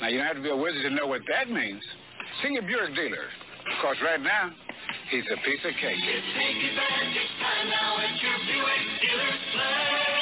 Now, 0.00 0.08
you 0.08 0.18
don't 0.18 0.26
have 0.26 0.36
to 0.38 0.42
be 0.42 0.50
a 0.50 0.56
wizard 0.56 0.82
to 0.82 0.90
know 0.90 1.06
what 1.06 1.22
that 1.28 1.50
means. 1.50 1.82
See 2.42 2.54
your 2.54 2.62
Buick 2.62 2.94
dealer. 2.94 3.26
Of 3.26 3.76
course, 3.82 3.98
right 4.02 4.20
now, 4.20 4.50
he's 5.10 5.26
a 5.30 5.36
piece 5.42 5.62
of 5.66 5.74
cake. 5.78 5.98
Time 5.98 7.68
now 7.70 7.98
at 7.98 8.14
your 8.22 8.38
Buick 8.46 8.82
dealer's 9.02 10.13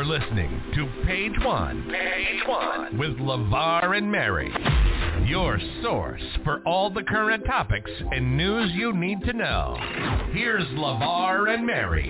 You're 0.00 0.18
listening 0.18 0.62
to 0.76 0.88
Page 1.04 1.34
One. 1.44 1.86
Page 1.90 2.40
One 2.46 2.96
with 2.96 3.18
LeVar 3.18 3.98
and 3.98 4.10
Mary. 4.10 4.50
Your 5.28 5.60
source 5.82 6.22
for 6.42 6.62
all 6.64 6.88
the 6.88 7.02
current 7.02 7.44
topics 7.44 7.90
and 8.10 8.34
news 8.34 8.70
you 8.72 8.94
need 8.94 9.20
to 9.24 9.34
know. 9.34 9.76
Here's 10.32 10.64
LeVar 10.68 11.52
and 11.52 11.66
Mary. 11.66 12.08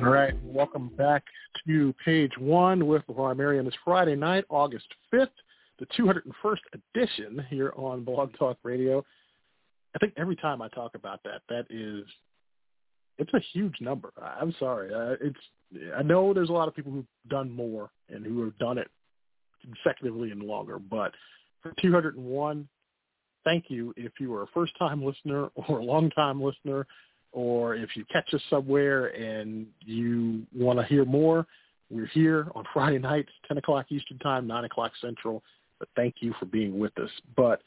All 0.00 0.10
right, 0.10 0.34
welcome 0.44 0.90
back 0.96 1.24
to 1.66 1.92
page 2.04 2.30
one 2.38 2.86
with 2.86 3.02
LeVar 3.08 3.36
Mary 3.36 3.58
on 3.58 3.64
this 3.64 3.74
Friday 3.84 4.14
night, 4.14 4.44
August 4.48 4.86
5th, 5.12 5.26
the 5.80 5.86
201st 5.98 6.60
edition 6.94 7.44
here 7.50 7.72
on 7.74 8.04
Blog 8.04 8.30
Talk 8.38 8.58
Radio. 8.62 9.04
I 9.96 9.98
think 9.98 10.12
every 10.16 10.36
time 10.36 10.62
I 10.62 10.68
talk 10.68 10.94
about 10.94 11.20
that, 11.24 11.42
that 11.48 11.66
is, 11.68 12.04
it's 13.18 13.32
a 13.34 13.40
huge 13.52 13.74
number. 13.80 14.12
I'm 14.22 14.54
sorry. 14.60 14.94
Uh, 14.94 15.16
it's, 15.20 15.40
I 15.96 16.02
know 16.04 16.32
there's 16.32 16.50
a 16.50 16.52
lot 16.52 16.68
of 16.68 16.76
people 16.76 16.92
who've 16.92 17.04
done 17.28 17.50
more 17.50 17.90
and 18.08 18.24
who 18.24 18.44
have 18.44 18.56
done 18.58 18.78
it 18.78 18.88
consecutively 19.62 20.30
and 20.30 20.42
longer, 20.42 20.78
but 20.78 21.12
for 21.60 21.72
201, 21.82 22.68
thank 23.42 23.64
you 23.68 23.92
if 23.96 24.12
you 24.20 24.32
are 24.34 24.44
a 24.44 24.48
first-time 24.54 25.04
listener 25.04 25.48
or 25.56 25.78
a 25.80 25.84
long-time 25.84 26.40
listener 26.40 26.86
or 27.32 27.74
if 27.74 27.90
you 27.96 28.04
catch 28.10 28.32
us 28.34 28.42
somewhere 28.48 29.06
and 29.08 29.66
you 29.84 30.46
want 30.54 30.78
to 30.78 30.84
hear 30.84 31.04
more, 31.04 31.46
we're 31.90 32.06
here 32.06 32.48
on 32.54 32.64
Friday 32.72 32.98
nights, 32.98 33.30
10 33.46 33.58
o'clock 33.58 33.86
Eastern 33.90 34.18
Time, 34.18 34.46
9 34.46 34.64
o'clock 34.64 34.92
Central. 35.00 35.42
But 35.78 35.88
thank 35.94 36.16
you 36.20 36.34
for 36.40 36.46
being 36.46 36.78
with 36.78 36.98
us. 36.98 37.10
But 37.36 37.62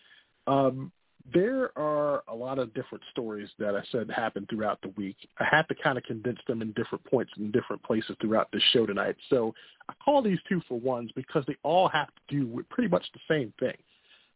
um, 0.47 0.91
there 1.33 1.77
are 1.77 2.23
a 2.27 2.35
lot 2.35 2.59
of 2.59 2.73
different 2.73 3.03
stories 3.11 3.49
that 3.59 3.75
I 3.75 3.81
said 3.91 4.09
happened 4.09 4.47
throughout 4.49 4.81
the 4.81 4.93
week. 4.97 5.15
I 5.39 5.45
had 5.49 5.63
to 5.69 5.75
kind 5.75 5.97
of 5.97 6.03
condense 6.03 6.39
them 6.47 6.61
in 6.61 6.71
different 6.73 7.03
points 7.05 7.31
in 7.37 7.51
different 7.51 7.83
places 7.83 8.15
throughout 8.19 8.51
this 8.51 8.63
show 8.73 8.85
tonight. 8.85 9.15
So 9.29 9.53
I 9.89 9.93
call 10.03 10.21
these 10.21 10.39
two 10.49 10.61
for 10.67 10.79
ones 10.79 11.11
because 11.15 11.43
they 11.47 11.55
all 11.63 11.87
have 11.89 12.07
to 12.07 12.35
do 12.35 12.47
with 12.47 12.67
pretty 12.69 12.89
much 12.89 13.05
the 13.13 13.19
same 13.29 13.53
thing. 13.59 13.77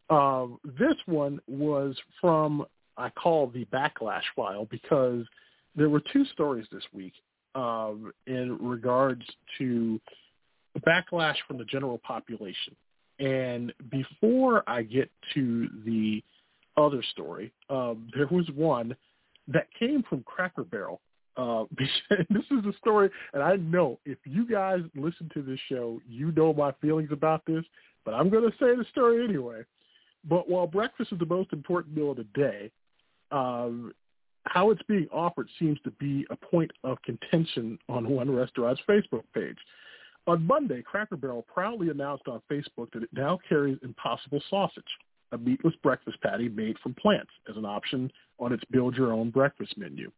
Um, 0.10 0.60
this 0.80 0.96
one 1.06 1.40
was 1.48 1.98
from 2.22 2.66
I 2.98 3.10
call 3.10 3.48
the 3.48 3.66
backlash 3.66 4.24
file 4.36 4.66
because 4.70 5.26
there 5.76 5.90
were 5.90 6.02
two 6.14 6.26
stories 6.26 6.66
this 6.72 6.84
week 6.94 7.14
um, 7.56 8.12
in 8.28 8.58
regards 8.62 9.24
to 9.58 10.00
backlash 10.86 11.36
from 11.48 11.58
the 11.58 11.66
general 11.66 11.98
population. 12.00 12.76
And 13.20 13.74
before 13.90 14.64
I 14.68 14.84
get 14.84 15.10
to 15.34 15.70
the 15.86 16.24
other 16.78 17.02
story, 17.12 17.52
um, 17.70 18.10
there 18.16 18.28
was 18.28 18.50
one 18.56 18.96
that 19.48 19.68
came 19.78 20.04
from 20.04 20.24
Cracker 20.24 20.64
Barrel. 20.64 21.00
Uh, 21.38 21.66
this 21.78 22.46
is 22.52 22.66
a 22.66 22.74
story, 22.78 23.10
and 23.34 23.44
I 23.44 23.58
know 23.58 24.00
if 24.06 24.18
you 24.26 24.48
guys 24.48 24.80
listen 24.96 25.30
to 25.34 25.42
this 25.42 25.60
show, 25.70 26.02
you 26.08 26.32
know 26.32 26.54
my 26.54 26.72
feelings 26.82 27.10
about 27.12 27.46
this, 27.46 27.64
but 28.06 28.14
I'm 28.14 28.30
going 28.30 28.50
to 28.50 28.58
say 28.58 28.76
the 28.76 28.86
story 28.92 29.24
anyway. 29.24 29.64
But 30.28 30.50
while 30.50 30.66
breakfast 30.66 31.12
is 31.12 31.20
the 31.20 31.26
most 31.26 31.54
important 31.54 31.96
meal 31.96 32.12
of 32.12 32.18
the 32.18 32.26
day, 32.34 32.72
um, 33.36 33.94
how 34.44 34.72
it's 34.72 34.82
being 34.88 35.08
offered 35.12 35.50
seems 35.60 35.80
to 35.84 35.92
be 35.92 36.26
a 36.30 36.36
point 36.36 36.72
of 36.84 37.02
contention 37.02 37.78
on 37.90 38.08
one 38.08 38.34
restaurant's 38.34 38.82
Facebook 38.88 39.24
page. 39.34 39.58
On 40.28 40.46
Monday, 40.46 40.82
Cracker 40.82 41.18
Barrel 41.18 41.46
proudly 41.54 41.90
announced 41.90 42.28
on 42.28 42.42
Facebook 42.52 42.92
that 42.94 43.04
it 43.04 43.10
now 43.12 43.38
carries 43.48 43.78
Impossible 43.84 44.42
Sausage, 44.50 44.84
a 45.34 45.38
meatless 45.38 45.74
breakfast 45.84 46.18
patty 46.22 46.50
made 46.50 46.78
from 46.80 46.96
plants, 46.96 47.32
as 47.50 47.58
an 47.58 47.66
option 47.66 48.12
on 48.40 48.54
its 48.54 48.64
build-your-own 48.72 49.30
breakfast 49.32 49.78
menu. 49.78 50.12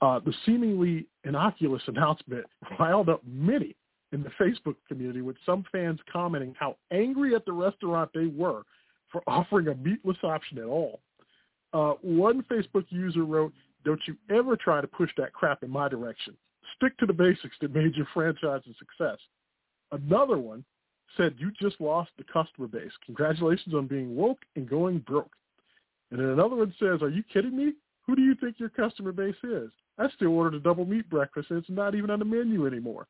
Uh, 0.00 0.18
the 0.18 0.34
seemingly 0.44 1.06
innocuous 1.24 1.82
announcement 1.86 2.44
riled 2.78 3.08
up 3.08 3.22
many 3.26 3.76
in 4.12 4.22
the 4.22 4.30
Facebook 4.30 4.76
community, 4.88 5.22
with 5.22 5.36
some 5.46 5.64
fans 5.72 5.98
commenting 6.12 6.54
how 6.58 6.76
angry 6.90 7.34
at 7.34 7.46
the 7.46 7.52
restaurant 7.52 8.10
they 8.12 8.26
were 8.26 8.62
for 9.10 9.22
offering 9.26 9.68
a 9.68 9.74
meatless 9.76 10.18
option 10.22 10.58
at 10.58 10.64
all. 10.64 11.00
Uh, 11.72 11.94
one 12.02 12.42
Facebook 12.50 12.84
user 12.90 13.24
wrote, 13.24 13.52
don't 13.84 14.00
you 14.06 14.16
ever 14.30 14.56
try 14.56 14.80
to 14.80 14.86
push 14.86 15.10
that 15.16 15.32
crap 15.32 15.62
in 15.62 15.70
my 15.70 15.88
direction. 15.88 16.36
Stick 16.76 16.96
to 16.98 17.06
the 17.06 17.12
basics 17.12 17.56
that 17.60 17.74
made 17.74 17.94
your 17.94 18.06
franchise 18.14 18.62
a 18.68 18.74
success. 18.74 19.18
Another 19.90 20.38
one 20.38 20.64
said, 21.16 21.34
you 21.38 21.50
just 21.60 21.80
lost 21.80 22.10
the 22.16 22.24
customer 22.24 22.66
base. 22.66 22.92
Congratulations 23.04 23.74
on 23.74 23.86
being 23.86 24.14
woke 24.16 24.40
and 24.56 24.68
going 24.68 24.98
broke. 24.98 25.32
And 26.10 26.20
then 26.20 26.28
another 26.28 26.56
one 26.56 26.74
says, 26.78 27.02
are 27.02 27.08
you 27.08 27.22
kidding 27.32 27.56
me? 27.56 27.72
Who 28.06 28.16
do 28.16 28.22
you 28.22 28.34
think 28.34 28.58
your 28.58 28.68
customer 28.68 29.12
base 29.12 29.36
is? 29.42 29.70
I 29.98 30.08
still 30.16 30.28
ordered 30.28 30.54
a 30.54 30.60
double 30.60 30.84
meat 30.84 31.08
breakfast 31.08 31.50
and 31.50 31.58
it's 31.58 31.70
not 31.70 31.94
even 31.94 32.10
on 32.10 32.18
the 32.18 32.24
menu 32.24 32.66
anymore. 32.66 33.06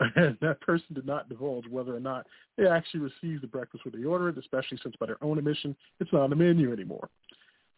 And 0.16 0.38
that 0.40 0.62
person 0.62 0.94
did 0.94 1.04
not 1.04 1.28
divulge 1.28 1.66
whether 1.68 1.94
or 1.94 2.00
not 2.00 2.26
they 2.56 2.66
actually 2.66 3.00
received 3.00 3.42
the 3.42 3.46
breakfast 3.46 3.84
when 3.84 4.00
they 4.00 4.06
ordered 4.06 4.38
especially 4.38 4.78
since 4.82 4.96
by 4.98 5.04
their 5.04 5.22
own 5.22 5.36
admission, 5.36 5.76
it's 5.98 6.10
not 6.10 6.22
on 6.22 6.30
the 6.30 6.36
menu 6.36 6.72
anymore. 6.72 7.10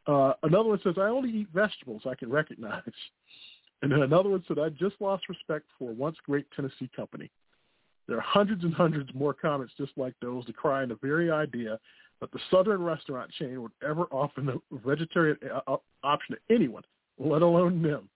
Uh, 0.06 0.32
another 0.42 0.70
one 0.70 0.80
says, 0.82 0.94
I 0.98 1.02
only 1.02 1.30
eat 1.30 1.48
vegetables 1.54 2.02
I 2.06 2.14
can 2.14 2.30
recognize. 2.30 2.82
And 3.82 3.90
then 3.90 4.02
another 4.02 4.28
one 4.30 4.44
said, 4.46 4.60
I 4.60 4.68
just 4.68 4.94
lost 5.00 5.28
respect 5.28 5.66
for 5.76 5.92
once 5.92 6.16
great 6.24 6.46
Tennessee 6.54 6.88
company. 6.94 7.30
There 8.06 8.16
are 8.16 8.20
hundreds 8.20 8.62
and 8.64 8.72
hundreds 8.72 9.10
more 9.14 9.34
comments 9.34 9.74
just 9.76 9.92
like 9.96 10.14
those 10.22 10.44
decrying 10.44 10.88
the 10.88 10.98
very 11.02 11.30
idea 11.30 11.78
that 12.20 12.30
the 12.30 12.38
Southern 12.50 12.82
restaurant 12.82 13.30
chain 13.32 13.60
would 13.60 13.72
ever 13.82 14.04
offer 14.12 14.40
the 14.40 14.60
vegetarian 14.84 15.36
uh, 15.66 15.76
option 16.04 16.36
to 16.36 16.54
anyone, 16.54 16.84
let 17.18 17.42
alone 17.42 17.82
them. 17.82 18.08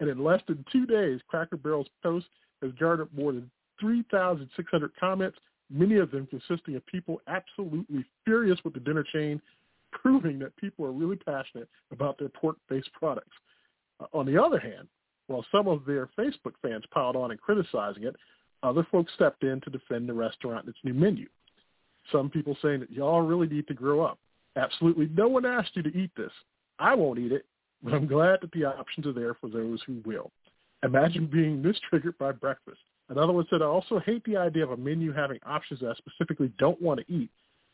And 0.00 0.10
in 0.10 0.22
less 0.22 0.42
than 0.46 0.64
two 0.70 0.84
days, 0.84 1.20
Cracker 1.28 1.56
Barrel's 1.56 1.88
post 2.02 2.26
has 2.62 2.72
garnered 2.78 3.08
more 3.16 3.32
than 3.32 3.50
3,600 3.80 4.90
comments, 5.00 5.38
many 5.70 5.96
of 5.96 6.10
them 6.10 6.26
consisting 6.26 6.76
of 6.76 6.84
people 6.86 7.20
absolutely 7.26 8.04
furious 8.24 8.58
with 8.64 8.74
the 8.74 8.80
dinner 8.80 9.04
chain 9.12 9.40
proving 10.00 10.38
that 10.38 10.56
people 10.56 10.84
are 10.84 10.92
really 10.92 11.16
passionate 11.16 11.68
about 11.90 12.18
their 12.18 12.28
pork-based 12.28 12.92
products. 12.92 13.36
Uh, 14.00 14.06
on 14.12 14.26
the 14.26 14.40
other 14.40 14.58
hand, 14.58 14.88
while 15.26 15.44
some 15.50 15.66
of 15.66 15.84
their 15.84 16.08
Facebook 16.18 16.54
fans 16.62 16.84
piled 16.92 17.16
on 17.16 17.30
and 17.30 17.40
criticizing 17.40 18.04
it, 18.04 18.16
other 18.62 18.86
folks 18.90 19.12
stepped 19.14 19.42
in 19.42 19.60
to 19.62 19.70
defend 19.70 20.08
the 20.08 20.14
restaurant 20.14 20.66
and 20.66 20.68
its 20.68 20.84
new 20.84 20.94
menu. 20.94 21.26
Some 22.12 22.30
people 22.30 22.56
saying 22.62 22.80
that 22.80 22.92
y'all 22.92 23.22
really 23.22 23.48
need 23.48 23.66
to 23.68 23.74
grow 23.74 24.02
up. 24.02 24.18
Absolutely 24.56 25.10
no 25.14 25.28
one 25.28 25.44
asked 25.44 25.72
you 25.74 25.82
to 25.82 25.96
eat 25.96 26.10
this. 26.16 26.32
I 26.78 26.94
won't 26.94 27.18
eat 27.18 27.32
it, 27.32 27.44
but 27.82 27.94
I'm 27.94 28.06
glad 28.06 28.40
that 28.42 28.52
the 28.52 28.64
options 28.64 29.06
are 29.06 29.12
there 29.12 29.34
for 29.34 29.48
those 29.48 29.80
who 29.86 30.00
will. 30.04 30.30
Imagine 30.82 31.26
being 31.26 31.62
this 31.62 31.76
triggered 31.88 32.16
by 32.18 32.32
breakfast. 32.32 32.78
Another 33.08 33.32
one 33.32 33.46
said, 33.50 33.62
I 33.62 33.66
also 33.66 33.98
hate 34.00 34.24
the 34.24 34.36
idea 34.36 34.64
of 34.64 34.72
a 34.72 34.76
menu 34.76 35.12
having 35.12 35.38
options 35.44 35.80
that 35.80 35.90
I 35.90 35.94
specifically 35.94 36.50
don't 36.58 36.80
want 36.80 37.00
to 37.00 37.12
eat 37.12 37.30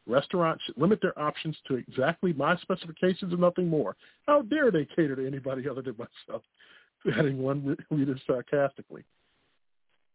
Restaurants 0.07 0.63
should 0.65 0.77
limit 0.77 1.01
their 1.01 1.19
options 1.19 1.57
to 1.69 1.77
exactly 1.77 2.33
my 2.33 2.57
specifications 2.59 3.33
and 3.33 3.41
nothing 3.41 3.69
more. 3.69 3.97
How 4.27 4.43
dare 4.43 4.71
they 4.71 4.85
cater 4.85 5.17
to 5.17 5.27
anybody 5.27 5.69
other 5.71 5.83
than 5.83 5.97
myself? 5.97 6.43
Adding 7.17 7.39
one 7.39 7.77
reader 7.91 8.19
sarcastically. 8.27 9.05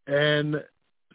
And 0.07 0.63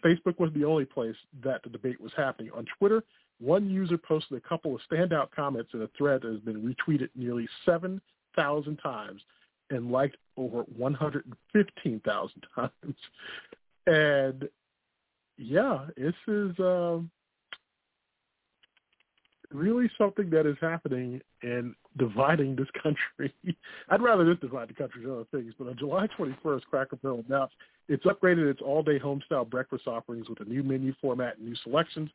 Facebook 0.04 0.38
was 0.38 0.50
the 0.54 0.64
only 0.64 0.84
place 0.84 1.16
that 1.42 1.62
the 1.62 1.70
debate 1.70 2.00
was 2.00 2.12
happening. 2.16 2.50
On 2.54 2.66
Twitter, 2.78 3.02
one 3.40 3.68
user 3.70 3.98
posted 3.98 4.36
a 4.36 4.48
couple 4.48 4.74
of 4.74 4.80
standout 4.90 5.30
comments 5.30 5.70
in 5.74 5.82
a 5.82 5.88
thread 5.96 6.22
that 6.22 6.30
has 6.30 6.40
been 6.40 6.62
retweeted 6.62 7.08
nearly 7.14 7.48
7,000 7.64 8.76
times 8.76 9.22
and 9.70 9.90
liked 9.90 10.16
over 10.36 10.62
115,000 10.76 12.46
times. 12.54 12.96
And 13.86 14.48
yeah, 15.38 15.86
this 15.96 16.14
is 16.28 16.52
um, 16.58 17.10
really 19.54 19.90
something 19.98 20.30
that 20.30 20.46
is 20.46 20.56
happening 20.60 21.20
and 21.42 21.74
dividing 21.98 22.56
this 22.56 22.68
country. 22.82 23.34
I'd 23.88 24.02
rather 24.02 24.24
this 24.24 24.38
divide 24.40 24.68
the 24.68 24.74
country 24.74 25.02
than 25.02 25.12
other 25.12 25.26
things, 25.30 25.54
but 25.58 25.68
on 25.68 25.76
July 25.78 26.06
21st, 26.18 26.62
Cracker 26.70 26.96
Barrel 26.96 27.24
announced 27.28 27.54
it's 27.88 28.04
upgraded 28.04 28.50
its 28.50 28.60
all-day 28.60 28.98
home-style 28.98 29.44
breakfast 29.44 29.86
offerings 29.86 30.28
with 30.28 30.40
a 30.40 30.44
new 30.44 30.62
menu 30.62 30.94
format 31.00 31.38
and 31.38 31.46
new 31.46 31.56
selections. 31.62 32.10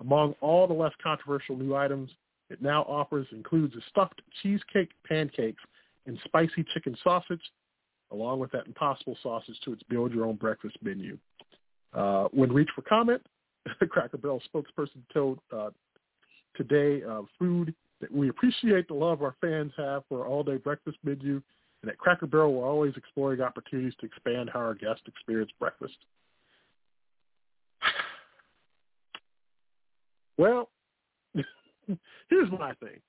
Among 0.00 0.34
all 0.40 0.66
the 0.66 0.74
less 0.74 0.92
controversial 1.02 1.56
new 1.56 1.74
items, 1.74 2.10
it 2.48 2.62
now 2.62 2.82
offers 2.82 3.26
includes 3.32 3.74
a 3.76 3.80
stuffed 3.90 4.22
cheesecake 4.42 4.90
pancakes 5.06 5.62
and 6.06 6.18
spicy 6.24 6.64
chicken 6.74 6.96
sausage, 7.04 7.42
along 8.10 8.40
with 8.40 8.50
that 8.52 8.66
impossible 8.66 9.16
sausage 9.22 9.58
to 9.64 9.72
its 9.72 9.82
build-your-own 9.84 10.36
breakfast 10.36 10.76
menu. 10.82 11.18
Uh, 11.92 12.24
when 12.32 12.52
reached 12.52 12.72
for 12.74 12.82
comment, 12.82 13.22
Cracker 13.90 14.16
Barrel 14.16 14.42
spokesperson 14.52 15.02
told 15.12 15.38
uh, 15.52 15.70
today 16.60 17.02
of 17.04 17.24
food 17.38 17.74
that 18.02 18.12
we 18.12 18.28
appreciate 18.28 18.86
the 18.86 18.94
love 18.94 19.22
our 19.22 19.34
fans 19.40 19.72
have 19.78 20.02
for 20.10 20.20
our 20.20 20.26
all-day 20.26 20.58
breakfast 20.58 20.98
menu, 21.02 21.40
and 21.80 21.90
at 21.90 21.96
Cracker 21.96 22.26
Barrel 22.26 22.52
we're 22.52 22.68
always 22.68 22.92
exploring 22.96 23.40
opportunities 23.40 23.94
to 24.00 24.06
expand 24.06 24.50
how 24.52 24.60
our 24.60 24.74
guests 24.74 25.04
experience 25.06 25.50
breakfast. 25.58 25.96
well, 30.36 30.68
here's 32.28 32.50
my 32.50 32.74
thing. 32.74 33.00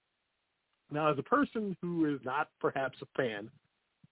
Now, 0.90 1.12
as 1.12 1.20
a 1.20 1.24
person 1.24 1.76
who 1.82 2.14
is 2.14 2.22
not 2.24 2.48
perhaps 2.62 2.98
a 3.02 3.08
fan 3.22 3.50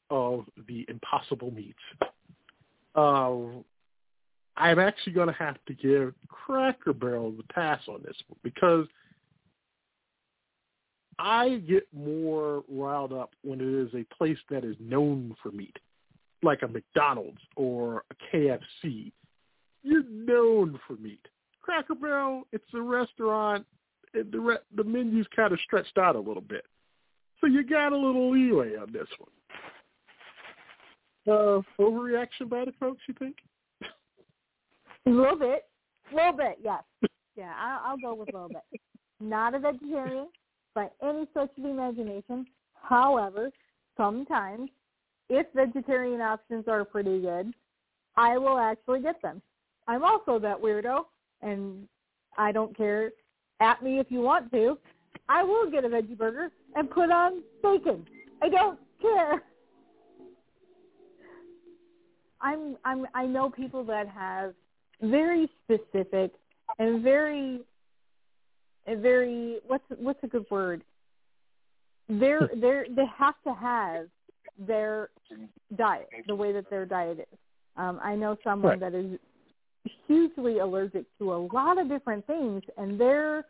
of 0.09 0.43
the 0.67 0.85
impossible 0.89 1.51
meats, 1.51 1.79
uh, 2.95 3.35
I'm 4.57 4.79
actually 4.79 5.13
going 5.13 5.27
to 5.27 5.33
have 5.33 5.57
to 5.67 5.73
give 5.73 6.13
Cracker 6.27 6.91
Barrel 6.91 7.31
the 7.31 7.43
pass 7.53 7.79
on 7.87 8.01
this 8.03 8.17
because– 8.43 8.85
I 11.19 11.61
get 11.67 11.85
more 11.93 12.63
riled 12.69 13.11
up 13.11 13.31
when 13.43 13.59
it 13.59 13.67
is 13.67 13.93
a 13.93 14.05
place 14.15 14.37
that 14.49 14.63
is 14.63 14.77
known 14.79 15.35
for 15.43 15.51
meat, 15.51 15.77
like 16.41 16.61
a 16.61 16.67
McDonald's 16.67 17.41
or 17.57 18.03
a 18.09 18.35
KFC. 18.35 19.11
You're 19.83 20.09
known 20.09 20.79
for 20.87 20.93
meat. 20.93 21.27
Cracker 21.61 21.95
Barrel, 21.95 22.43
it's 22.53 22.73
a 22.73 22.81
restaurant. 22.81 23.65
And 24.13 24.31
the 24.31 24.39
re- 24.39 24.57
the 24.75 24.83
menu's 24.83 25.27
kind 25.35 25.53
of 25.53 25.59
stretched 25.59 25.99
out 25.99 26.15
a 26.15 26.19
little 26.19 26.41
bit, 26.41 26.65
so 27.39 27.45
you 27.45 27.63
got 27.63 27.91
a 27.91 27.95
little 27.95 28.31
leeway 28.31 28.75
on 28.75 28.91
this 28.91 29.07
one. 29.19 29.29
Uh, 31.27 31.61
overreaction 31.79 32.49
by 32.49 32.65
the 32.65 32.71
folks, 32.79 33.01
you 33.07 33.13
think? 33.19 33.35
A 35.05 35.09
little 35.11 35.37
bit, 35.37 35.65
a 36.11 36.15
little 36.15 36.33
bit, 36.33 36.57
yes. 36.63 36.81
Yeah, 37.35 37.53
I'll, 37.55 37.91
I'll 37.91 37.97
go 37.97 38.15
with 38.15 38.29
a 38.29 38.31
little 38.31 38.49
bit. 38.49 38.81
Not 39.19 39.53
a 39.53 39.59
vegetarian, 39.59 40.29
by 40.79 40.89
any 41.05 41.25
stretch 41.31 41.49
of 41.57 41.63
the 41.63 41.69
imagination. 41.69 42.45
However, 42.81 43.51
sometimes, 43.97 44.69
if 45.27 45.45
vegetarian 45.53 46.21
options 46.21 46.69
are 46.69 46.85
pretty 46.85 47.19
good, 47.19 47.53
I 48.15 48.37
will 48.37 48.57
actually 48.57 49.01
get 49.01 49.21
them. 49.21 49.41
I'm 49.89 50.05
also 50.05 50.39
that 50.39 50.57
weirdo, 50.57 51.03
and 51.41 51.85
I 52.37 52.53
don't 52.53 52.75
care. 52.77 53.11
At 53.59 53.83
me 53.83 53.99
if 53.99 54.07
you 54.09 54.21
want 54.21 54.51
to. 54.53 54.77
I 55.27 55.43
will 55.43 55.69
get 55.69 55.83
a 55.83 55.89
veggie 55.89 56.17
burger 56.17 56.49
and 56.75 56.89
put 56.89 57.11
on 57.11 57.43
bacon. 57.61 58.05
I 58.41 58.47
don't 58.47 58.79
care. 59.01 59.43
I'm 62.39 62.77
I'm 62.85 63.05
I 63.13 63.25
know 63.25 63.49
people 63.49 63.83
that 63.83 64.07
have 64.07 64.53
very 65.01 65.49
specific 65.65 66.31
and 66.77 67.03
very 67.03 67.59
very 68.95 69.59
what's 69.67 69.83
what's 69.97 70.23
a 70.23 70.27
good 70.27 70.45
word 70.49 70.83
they're 72.09 72.49
they're 72.61 72.85
they 72.95 73.05
have 73.17 73.35
to 73.45 73.53
have 73.53 74.07
their 74.57 75.09
diet 75.77 76.09
the 76.27 76.35
way 76.35 76.51
that 76.51 76.69
their 76.69 76.85
diet 76.85 77.19
is. 77.31 77.37
Um, 77.77 77.99
I 78.03 78.15
know 78.15 78.37
someone 78.43 78.79
Right. 78.79 78.91
that 78.91 78.93
is 78.93 79.17
hugely 80.07 80.59
allergic 80.59 81.05
to 81.19 81.33
a 81.33 81.39
lot 81.53 81.79
of 81.79 81.87
different 81.87 82.25
things, 82.27 82.63
and 82.77 82.99
their 82.99 83.45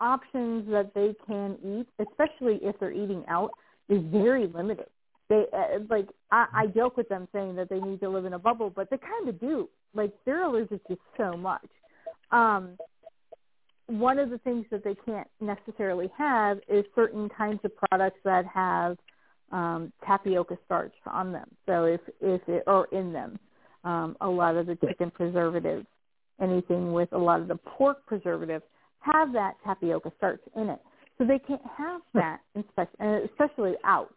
options 0.00 0.70
that 0.70 0.94
they 0.94 1.14
can 1.26 1.56
eat, 1.64 1.86
especially 1.98 2.58
if 2.62 2.78
they're 2.78 2.92
eating 2.92 3.24
out, 3.28 3.50
is 3.88 4.02
very 4.04 4.46
limited. 4.46 4.86
They 5.28 5.44
uh, 5.52 5.80
like 5.90 6.08
I, 6.30 6.46
I 6.54 6.66
joke 6.68 6.96
with 6.96 7.08
them 7.08 7.28
saying 7.32 7.56
that 7.56 7.68
they 7.68 7.80
need 7.80 8.00
to 8.00 8.08
live 8.08 8.24
in 8.24 8.34
a 8.34 8.38
bubble, 8.38 8.70
but 8.70 8.88
they 8.88 8.98
kind 8.98 9.28
of 9.28 9.38
do. 9.40 9.68
Like 9.94 10.12
they're 10.24 10.44
allergic 10.44 10.86
to 10.86 10.96
so 11.16 11.36
much. 11.36 11.66
Um, 12.30 12.78
one 13.86 14.18
of 14.18 14.30
the 14.30 14.38
things 14.38 14.66
that 14.70 14.82
they 14.82 14.96
can't 15.06 15.28
necessarily 15.40 16.10
have 16.16 16.58
is 16.68 16.84
certain 16.94 17.28
kinds 17.28 17.60
of 17.64 17.72
products 17.76 18.18
that 18.24 18.44
have 18.46 18.96
um, 19.52 19.92
tapioca 20.04 20.58
starch 20.64 20.94
on 21.06 21.32
them. 21.32 21.48
So 21.66 21.84
if 21.84 22.00
if 22.20 22.42
it 22.48 22.64
or 22.66 22.86
in 22.92 23.12
them, 23.12 23.38
um, 23.84 24.16
a 24.20 24.28
lot 24.28 24.56
of 24.56 24.66
the 24.66 24.76
chicken 24.76 25.10
preservatives, 25.10 25.86
anything 26.40 26.92
with 26.92 27.12
a 27.12 27.18
lot 27.18 27.40
of 27.40 27.48
the 27.48 27.56
pork 27.56 28.04
preservatives 28.06 28.64
have 29.00 29.32
that 29.32 29.54
tapioca 29.64 30.12
starch 30.16 30.40
in 30.56 30.68
it. 30.68 30.80
So 31.18 31.24
they 31.24 31.38
can't 31.38 31.62
have 31.78 32.02
that, 32.14 32.40
especially, 32.56 33.28
especially 33.30 33.74
out. 33.84 34.12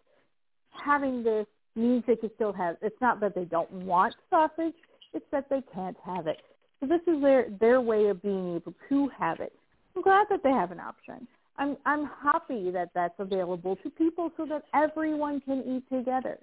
Having 0.83 1.23
this 1.23 1.45
means 1.75 2.03
they 2.07 2.15
can 2.15 2.31
still 2.35 2.53
have. 2.53 2.77
It's 2.81 2.99
not 3.01 3.19
that 3.19 3.35
they 3.35 3.45
don't 3.45 3.71
want 3.71 4.15
sausage; 4.29 4.73
it's 5.13 5.25
that 5.31 5.47
they 5.49 5.61
can't 5.73 5.97
have 6.03 6.27
it. 6.27 6.37
So 6.79 6.87
this 6.87 7.01
is 7.07 7.21
their 7.21 7.49
their 7.59 7.81
way 7.81 8.07
of 8.07 8.21
being 8.21 8.55
able 8.55 8.73
to 8.89 9.09
have 9.17 9.39
it. 9.39 9.53
I'm 9.99 10.03
glad 10.03 10.27
that 10.29 10.43
they 10.43 10.51
have 10.51 10.71
an 10.71 10.79
option. 10.79 11.27
I'm 11.57 11.75
I'm 11.85 12.09
happy 12.23 12.71
that 12.71 12.89
that's 12.95 13.19
available 13.19 13.75
to 13.83 13.89
people 13.89 14.31
so 14.37 14.45
that 14.45 14.63
everyone 14.73 15.41
can 15.41 15.61
eat 15.67 15.83
together. 15.93 16.37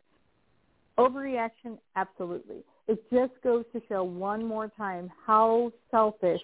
Overreaction, 0.98 1.78
absolutely. 1.96 2.56
It 2.86 3.02
just 3.10 3.32
goes 3.42 3.64
to 3.72 3.80
show 3.88 4.04
one 4.04 4.44
more 4.44 4.70
time 4.76 5.10
how 5.26 5.72
selfish, 5.90 6.42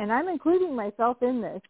and 0.00 0.10
I'm 0.10 0.26
including 0.26 0.74
myself 0.74 1.18
in 1.22 1.40
this, 1.40 1.62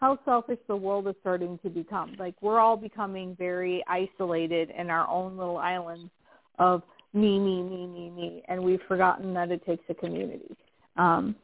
how 0.00 0.18
selfish 0.24 0.60
the 0.66 0.76
world 0.76 1.08
is 1.08 1.14
starting 1.20 1.58
to 1.62 1.68
become. 1.68 2.16
Like 2.18 2.36
we're 2.40 2.58
all 2.58 2.78
becoming 2.78 3.36
very 3.38 3.84
isolated 3.86 4.70
in 4.78 4.88
our 4.88 5.06
own 5.10 5.36
little 5.36 5.58
islands 5.58 6.10
of 6.58 6.82
me, 7.12 7.38
me, 7.38 7.62
me, 7.62 7.86
me, 7.86 8.08
me, 8.08 8.42
and 8.48 8.62
we've 8.62 8.80
forgotten 8.88 9.34
that 9.34 9.50
it 9.50 9.66
takes 9.66 9.84
a 9.90 9.94
community. 9.94 10.56
Um, 10.96 11.36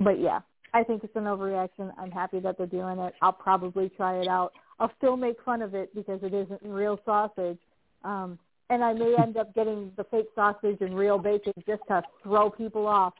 but 0.00 0.18
yeah, 0.18 0.40
I 0.74 0.82
think 0.82 1.04
it's 1.04 1.14
an 1.14 1.24
overreaction. 1.24 1.92
I'm 1.98 2.10
happy 2.10 2.40
that 2.40 2.58
they're 2.58 2.66
doing 2.66 2.98
it. 2.98 3.14
I'll 3.22 3.32
probably 3.32 3.88
try 3.90 4.20
it 4.20 4.26
out. 4.26 4.52
I'll 4.80 4.92
still 4.98 5.16
make 5.16 5.36
fun 5.44 5.62
of 5.62 5.74
it 5.74 5.94
because 5.94 6.20
it 6.22 6.34
isn't 6.34 6.60
real 6.62 6.98
sausage. 7.04 7.58
Um, 8.02 8.38
and 8.70 8.82
I 8.82 8.92
may 8.92 9.14
end 9.16 9.36
up 9.36 9.54
getting 9.54 9.92
the 9.96 10.04
fake 10.04 10.26
sausage 10.34 10.78
and 10.80 10.96
real 10.96 11.16
bacon 11.16 11.52
just 11.66 11.82
to 11.88 12.02
throw 12.24 12.50
people 12.50 12.88
off. 12.88 13.14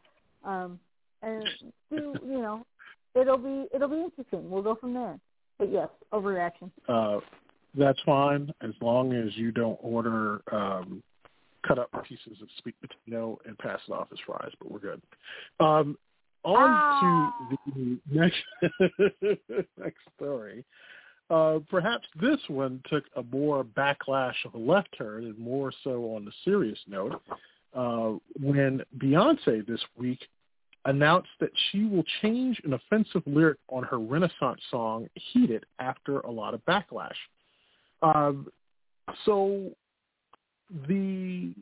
Um, 0.44 0.80
and 1.22 1.48
do, 1.90 2.14
you 2.26 2.42
know, 2.42 2.66
it'll 3.14 3.38
be 3.38 3.66
it'll 3.72 3.88
be 3.88 4.02
interesting. 4.02 4.50
We'll 4.50 4.62
go 4.62 4.74
from 4.74 4.92
there. 4.92 5.18
But 5.59 5.70
yes, 5.70 5.88
overreaction. 6.12 6.70
Uh, 6.88 7.20
that's 7.76 8.00
fine 8.05 8.52
as 8.62 8.72
long 8.80 9.12
as 9.12 9.36
you 9.36 9.52
don't 9.52 9.78
order 9.80 10.42
um, 10.50 11.02
cut 11.66 11.78
up 11.78 11.90
pieces 12.07 12.42
of 12.42 12.48
sweet 12.61 12.74
potato 12.80 13.38
and 13.46 13.57
pass 13.59 13.80
it 13.88 13.92
off 13.92 14.09
as 14.12 14.18
fries. 14.26 14.52
But 14.59 14.70
we're 14.70 14.80
good. 14.80 15.02
Um, 15.61 15.96
on 16.45 16.70
Ah. 16.70 17.32
to 17.51 17.59
the 17.74 17.99
next 18.11 18.42
next 19.78 20.01
story. 20.16 20.64
Uh, 21.30 21.59
perhaps 21.70 22.07
this 22.20 22.38
one 22.49 22.82
took 22.90 23.05
a 23.16 23.22
more 23.24 23.64
backlash 23.64 24.34
of 24.45 24.55
a 24.55 24.59
left 24.59 24.88
turn 24.97 25.24
and 25.24 25.38
more 25.38 25.72
so 25.82 26.14
on 26.14 26.24
the 26.24 26.32
serious 26.45 26.78
note 26.86 27.20
uh, 27.74 28.12
when 28.40 28.82
Beyonce 28.99 29.66
this 29.66 29.80
week 29.97 30.20
announced 30.84 31.30
that 31.40 31.51
she 31.70 31.86
will 31.86 32.05
change 32.20 32.61
an 32.64 32.74
offensive 32.74 33.22
lyric 33.24 33.59
on 33.68 33.82
her 33.84 33.99
Renaissance 33.99 34.61
song 34.70 35.09
"Heated" 35.14 35.64
after 35.78 36.20
a 36.20 36.30
lot 36.30 36.53
of 36.53 36.64
backlash. 36.66 37.16
Um, 38.03 38.49
so 39.24 39.70
the 40.88 41.55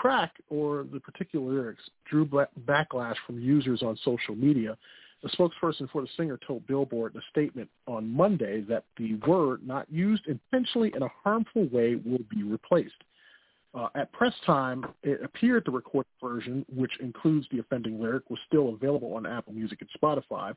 track 0.00 0.32
or 0.48 0.86
the 0.92 1.00
particular 1.00 1.52
lyrics 1.52 1.82
drew 2.08 2.26
backlash 2.26 3.16
from 3.26 3.38
users 3.40 3.82
on 3.82 3.98
social 4.04 4.34
media. 4.34 4.76
A 5.24 5.28
spokesperson 5.30 5.90
for 5.90 6.02
the 6.02 6.08
singer 6.16 6.38
told 6.46 6.66
Billboard 6.66 7.14
in 7.14 7.20
a 7.20 7.24
statement 7.30 7.68
on 7.86 8.08
Monday 8.08 8.60
that 8.62 8.84
the 8.96 9.14
word 9.26 9.66
not 9.66 9.90
used 9.90 10.22
intentionally 10.26 10.92
in 10.94 11.02
a 11.02 11.08
harmful 11.24 11.68
way 11.70 11.96
will 11.96 12.20
be 12.30 12.44
replaced. 12.44 13.02
Uh, 13.74 13.88
at 13.96 14.12
press 14.12 14.32
time, 14.46 14.86
it 15.02 15.20
appeared 15.22 15.64
the 15.66 15.70
recorded 15.70 16.08
version, 16.22 16.64
which 16.74 16.92
includes 17.00 17.46
the 17.50 17.58
offending 17.58 18.00
lyric, 18.00 18.30
was 18.30 18.38
still 18.46 18.70
available 18.70 19.14
on 19.14 19.26
Apple 19.26 19.52
Music 19.52 19.80
and 19.80 19.90
Spotify. 20.00 20.54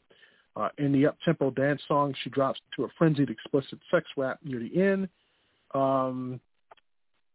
Uh, 0.56 0.70
in 0.78 0.92
the 0.92 1.08
up-tempo 1.08 1.50
dance 1.52 1.82
song, 1.88 2.14
she 2.24 2.30
drops 2.30 2.60
to 2.76 2.84
a 2.84 2.88
frenzied, 2.98 3.30
explicit 3.30 3.80
sex 3.90 4.06
rap 4.16 4.40
near 4.44 4.60
the 4.60 4.82
end. 4.82 5.10
Um, 5.74 6.40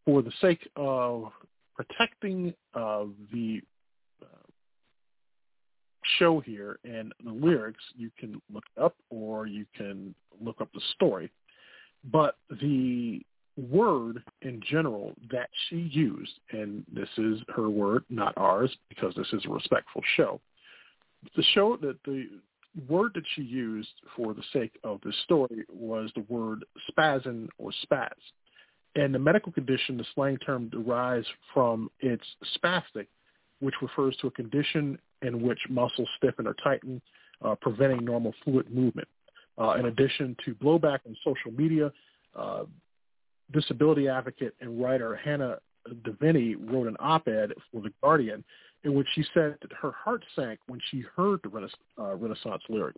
for 0.04 0.22
the 0.22 0.32
sake 0.40 0.68
of 0.76 1.32
protecting 1.76 2.54
uh, 2.74 3.04
the 3.32 3.60
uh, 4.22 4.48
show 6.18 6.40
here 6.40 6.78
and 6.84 7.12
the 7.24 7.30
lyrics, 7.30 7.82
you 7.94 8.10
can 8.18 8.40
look 8.52 8.64
up 8.80 8.94
or 9.10 9.46
you 9.46 9.66
can 9.76 10.14
look 10.40 10.60
up 10.60 10.68
the 10.72 10.80
story. 10.94 11.30
But 12.10 12.36
the 12.62 13.20
word 13.70 14.22
in 14.42 14.62
general 14.68 15.14
that 15.30 15.48
she 15.68 15.76
used, 15.76 16.32
and 16.52 16.84
this 16.92 17.08
is 17.16 17.40
her 17.54 17.68
word, 17.68 18.04
not 18.10 18.34
ours, 18.36 18.74
because 18.88 19.14
this 19.14 19.28
is 19.32 19.44
a 19.46 19.52
respectful 19.52 20.02
show. 20.16 20.40
The 21.36 21.42
show 21.54 21.76
that 21.80 21.96
the 22.04 22.28
word 22.88 23.12
that 23.14 23.24
she 23.34 23.42
used 23.42 23.88
for 24.14 24.34
the 24.34 24.42
sake 24.52 24.78
of 24.84 25.00
this 25.04 25.16
story 25.24 25.64
was 25.68 26.10
the 26.14 26.24
word 26.28 26.64
spasm 26.88 27.48
or 27.58 27.70
spaz. 27.84 28.10
And 28.96 29.14
the 29.14 29.18
medical 29.18 29.52
condition, 29.52 29.98
the 29.98 30.06
slang 30.14 30.38
term 30.38 30.70
derives 30.70 31.26
from 31.52 31.90
its 32.00 32.24
spastic, 32.56 33.06
which 33.60 33.74
refers 33.82 34.16
to 34.22 34.26
a 34.26 34.30
condition 34.30 34.98
in 35.22 35.42
which 35.42 35.60
muscles 35.68 36.08
stiffen 36.16 36.46
or 36.46 36.54
tighten, 36.54 37.00
uh, 37.44 37.54
preventing 37.60 38.04
normal 38.04 38.34
fluid 38.42 38.74
movement. 38.74 39.06
Uh, 39.58 39.74
in 39.78 39.86
addition 39.86 40.34
to 40.44 40.54
blowback 40.54 41.00
on 41.06 41.16
social 41.22 41.50
media, 41.52 41.92
uh, 42.34 42.64
disability 43.52 44.08
advocate 44.08 44.54
and 44.60 44.82
writer 44.82 45.14
Hannah 45.14 45.58
Diviney 46.02 46.56
wrote 46.58 46.88
an 46.88 46.96
op-ed 46.98 47.52
for 47.70 47.82
The 47.82 47.92
Guardian 48.02 48.42
in 48.86 48.94
which 48.94 49.08
she 49.14 49.24
said 49.34 49.56
that 49.60 49.72
her 49.72 49.90
heart 49.90 50.24
sank 50.36 50.60
when 50.68 50.80
she 50.90 51.04
heard 51.16 51.40
the 51.42 51.48
Rena- 51.48 51.68
uh, 51.98 52.14
Renaissance 52.14 52.62
lyric. 52.68 52.94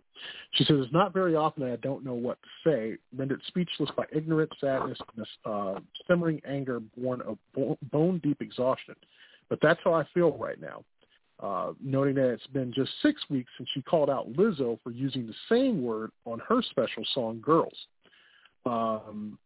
She 0.51 0.63
says, 0.63 0.77
it's 0.79 0.93
not 0.93 1.13
very 1.13 1.35
often 1.35 1.63
that 1.63 1.73
I 1.73 1.77
don't 1.77 2.05
know 2.05 2.13
what 2.13 2.37
to 2.43 2.69
say, 2.69 2.97
rendered 3.17 3.41
speechless 3.47 3.89
by 3.97 4.05
ignorant 4.13 4.51
sadness, 4.61 4.99
and 5.17 5.25
uh, 5.45 5.79
simmering 6.07 6.41
anger 6.47 6.79
born 6.79 7.21
of 7.21 7.39
bo- 7.55 7.77
bone-deep 7.91 8.39
exhaustion. 8.39 8.95
But 9.49 9.57
that's 9.63 9.79
how 9.83 9.95
I 9.95 10.05
feel 10.13 10.37
right 10.37 10.61
now. 10.61 10.83
Uh, 11.39 11.73
noting 11.81 12.15
that 12.15 12.29
it's 12.29 12.45
been 12.47 12.71
just 12.71 12.91
six 13.01 13.19
weeks 13.29 13.49
since 13.57 13.67
she 13.73 13.81
called 13.81 14.09
out 14.09 14.31
Lizzo 14.33 14.77
for 14.83 14.91
using 14.91 15.25
the 15.25 15.33
same 15.49 15.81
word 15.81 16.11
on 16.25 16.39
her 16.47 16.61
special 16.69 17.03
song 17.13 17.41
"Grrrls," 17.41 17.69
um, 18.65 19.39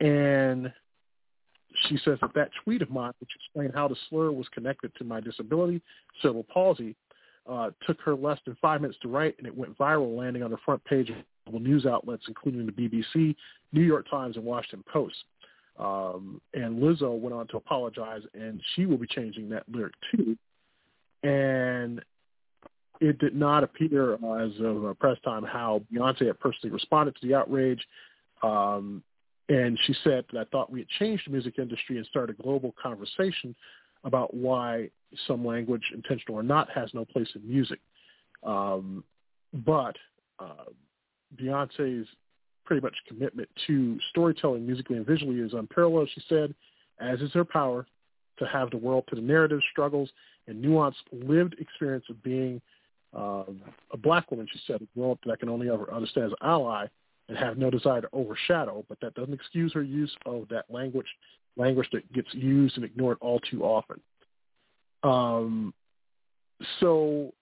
and 0.00 0.72
she 1.88 1.98
says 2.04 2.18
that 2.20 2.34
that 2.34 2.50
tweet 2.64 2.82
of 2.82 2.90
mine, 2.90 3.12
which 3.20 3.30
explained 3.34 3.72
how 3.74 3.88
the 3.88 3.96
slur 4.08 4.30
was 4.30 4.48
connected 4.48 4.92
to 4.96 5.04
my 5.04 5.20
disability, 5.20 5.82
cerebral 6.22 6.44
palsy, 6.52 6.96
uh, 7.48 7.70
took 7.86 8.00
her 8.02 8.14
less 8.14 8.38
than 8.44 8.56
five 8.60 8.80
minutes 8.80 8.98
to 9.02 9.08
write, 9.08 9.34
and 9.38 9.46
it 9.46 9.56
went 9.56 9.76
viral, 9.78 10.16
landing 10.16 10.42
on 10.42 10.50
the 10.50 10.58
front 10.64 10.84
page 10.84 11.10
of 11.46 11.54
news 11.54 11.86
outlets, 11.86 12.24
including 12.28 12.66
the 12.66 12.72
BBC, 12.72 13.34
New 13.72 13.82
York 13.82 14.08
Times, 14.10 14.36
and 14.36 14.44
Washington 14.44 14.84
Post. 14.92 15.16
Um, 15.78 16.40
and 16.54 16.82
Lizzo 16.82 17.18
went 17.18 17.34
on 17.34 17.46
to 17.48 17.56
apologize, 17.56 18.22
and 18.34 18.60
she 18.74 18.84
will 18.84 18.98
be 18.98 19.06
changing 19.06 19.48
that 19.50 19.62
lyric 19.72 19.94
too. 20.14 20.36
And 21.22 22.02
it 23.00 23.18
did 23.18 23.34
not 23.34 23.62
appear 23.62 24.14
uh, 24.14 24.32
as 24.34 24.50
of 24.60 24.84
uh, 24.84 24.94
press 24.94 25.16
time 25.24 25.44
how 25.44 25.82
Beyonce 25.92 26.26
had 26.26 26.40
personally 26.40 26.72
responded 26.72 27.16
to 27.16 27.26
the 27.26 27.34
outrage. 27.34 27.80
Um, 28.42 29.02
and 29.48 29.78
she 29.86 29.94
said 30.04 30.24
that 30.32 30.40
I 30.40 30.44
thought 30.44 30.70
we 30.70 30.80
had 30.80 30.88
changed 30.98 31.26
the 31.26 31.32
music 31.32 31.58
industry 31.58 31.96
and 31.96 32.06
started 32.06 32.38
a 32.38 32.42
global 32.42 32.74
conversation 32.80 33.54
about 34.04 34.34
why 34.34 34.90
some 35.26 35.44
language, 35.44 35.82
intentional 35.94 36.38
or 36.38 36.42
not, 36.42 36.68
has 36.70 36.90
no 36.92 37.04
place 37.04 37.28
in 37.34 37.48
music. 37.48 37.80
Um, 38.42 39.02
but 39.52 39.96
uh, 40.38 40.70
Beyonce's 41.40 42.06
pretty 42.64 42.82
much 42.82 42.94
commitment 43.08 43.48
to 43.66 43.98
storytelling 44.10 44.66
musically 44.66 44.96
and 44.96 45.06
visually 45.06 45.40
is 45.40 45.54
unparalleled, 45.54 46.10
she 46.14 46.22
said, 46.28 46.54
as 47.00 47.20
is 47.20 47.32
her 47.32 47.44
power 47.44 47.86
to 48.38 48.46
have 48.46 48.70
the 48.70 48.76
world 48.76 49.04
to 49.08 49.16
the 49.16 49.22
narrative, 49.22 49.60
struggles, 49.72 50.10
and 50.46 50.62
nuanced 50.62 50.94
lived 51.12 51.56
experience 51.58 52.04
of 52.10 52.22
being 52.22 52.60
um, 53.14 53.62
a 53.92 53.96
black 53.96 54.30
woman, 54.30 54.46
she 54.52 54.60
said, 54.66 54.82
a 54.82 54.98
world 54.98 55.18
that 55.24 55.32
I 55.32 55.36
can 55.36 55.48
only 55.48 55.70
ever 55.70 55.90
understand 55.92 56.26
as 56.26 56.32
an 56.32 56.46
ally 56.46 56.86
and 57.28 57.36
have 57.36 57.58
no 57.58 57.70
desire 57.70 58.00
to 58.00 58.08
overshadow, 58.12 58.84
but 58.88 58.98
that 59.00 59.14
doesn't 59.14 59.34
excuse 59.34 59.72
her 59.72 59.82
use 59.82 60.14
of 60.26 60.48
that 60.48 60.64
language 60.70 61.06
language 61.56 61.88
that 61.92 62.10
gets 62.12 62.32
used 62.32 62.76
and 62.76 62.84
ignored 62.84 63.18
all 63.20 63.40
too 63.40 63.64
often. 63.64 64.00
Um, 65.02 65.74
so 66.80 67.32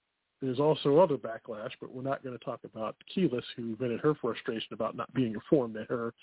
there's 0.41 0.61
also 0.61 0.99
other 0.99 1.17
backlash, 1.17 1.71
but 1.81 1.95
we're 1.95 2.03
not 2.03 2.23
going 2.23 2.37
to 2.37 2.45
talk 2.45 2.61
about 2.65 2.97
Kelis, 3.15 3.43
who 3.57 3.77
vented 3.77 4.01
her 4.01 4.15
frustration 4.15 4.73
about 4.73 4.97
not 4.97 5.13
being 5.15 5.35
informed 5.35 5.75
that 5.77 5.89
her 5.89 6.15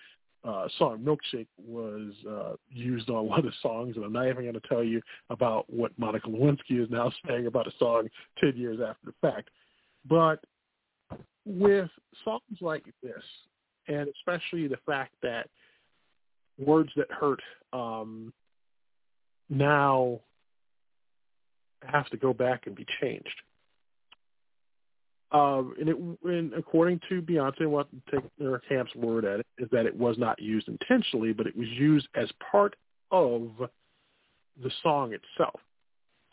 uh, 0.43 0.67
song 0.77 0.99
Milkshake 0.99 1.47
was 1.57 2.13
uh, 2.29 2.53
used 2.69 3.09
on 3.09 3.15
a 3.15 3.21
lot 3.21 3.45
of 3.45 3.53
songs, 3.61 3.95
and 3.95 4.03
I'm 4.03 4.13
not 4.13 4.27
even 4.27 4.43
going 4.43 4.53
to 4.53 4.67
tell 4.67 4.83
you 4.83 5.01
about 5.29 5.71
what 5.71 5.97
Monica 5.97 6.27
Lewinsky 6.27 6.83
is 6.83 6.89
now 6.89 7.11
saying 7.27 7.47
about 7.47 7.67
a 7.67 7.71
song 7.79 8.09
10 8.39 8.53
years 8.55 8.79
after 8.85 9.05
the 9.05 9.13
fact. 9.21 9.49
But 10.07 10.43
with 11.45 11.89
songs 12.23 12.59
like 12.61 12.85
this, 13.01 13.23
and 13.87 14.07
especially 14.19 14.67
the 14.67 14.79
fact 14.85 15.13
that 15.21 15.49
words 16.57 16.89
that 16.95 17.11
hurt 17.11 17.41
um, 17.71 18.31
now 19.49 20.19
have 21.83 22.09
to 22.09 22.17
go 22.17 22.33
back 22.33 22.67
and 22.67 22.75
be 22.75 22.85
changed. 23.01 23.41
Um, 25.31 25.73
and, 25.79 25.89
it, 25.89 25.97
and 26.25 26.53
according 26.53 27.01
to 27.09 27.21
Beyonce, 27.21 27.67
what 27.67 27.87
take 28.11 28.21
her 28.39 28.61
camp's 28.69 28.93
word 28.95 29.25
at 29.25 29.39
it 29.39 29.47
is 29.57 29.67
that 29.71 29.87
it 29.87 29.95
was 29.95 30.17
not 30.17 30.39
used 30.39 30.67
intentionally, 30.67 31.33
but 31.33 31.47
it 31.47 31.57
was 31.57 31.67
used 31.69 32.07
as 32.15 32.29
part 32.51 32.75
of 33.09 33.49
the 34.61 34.71
song 34.83 35.13
itself. 35.13 35.59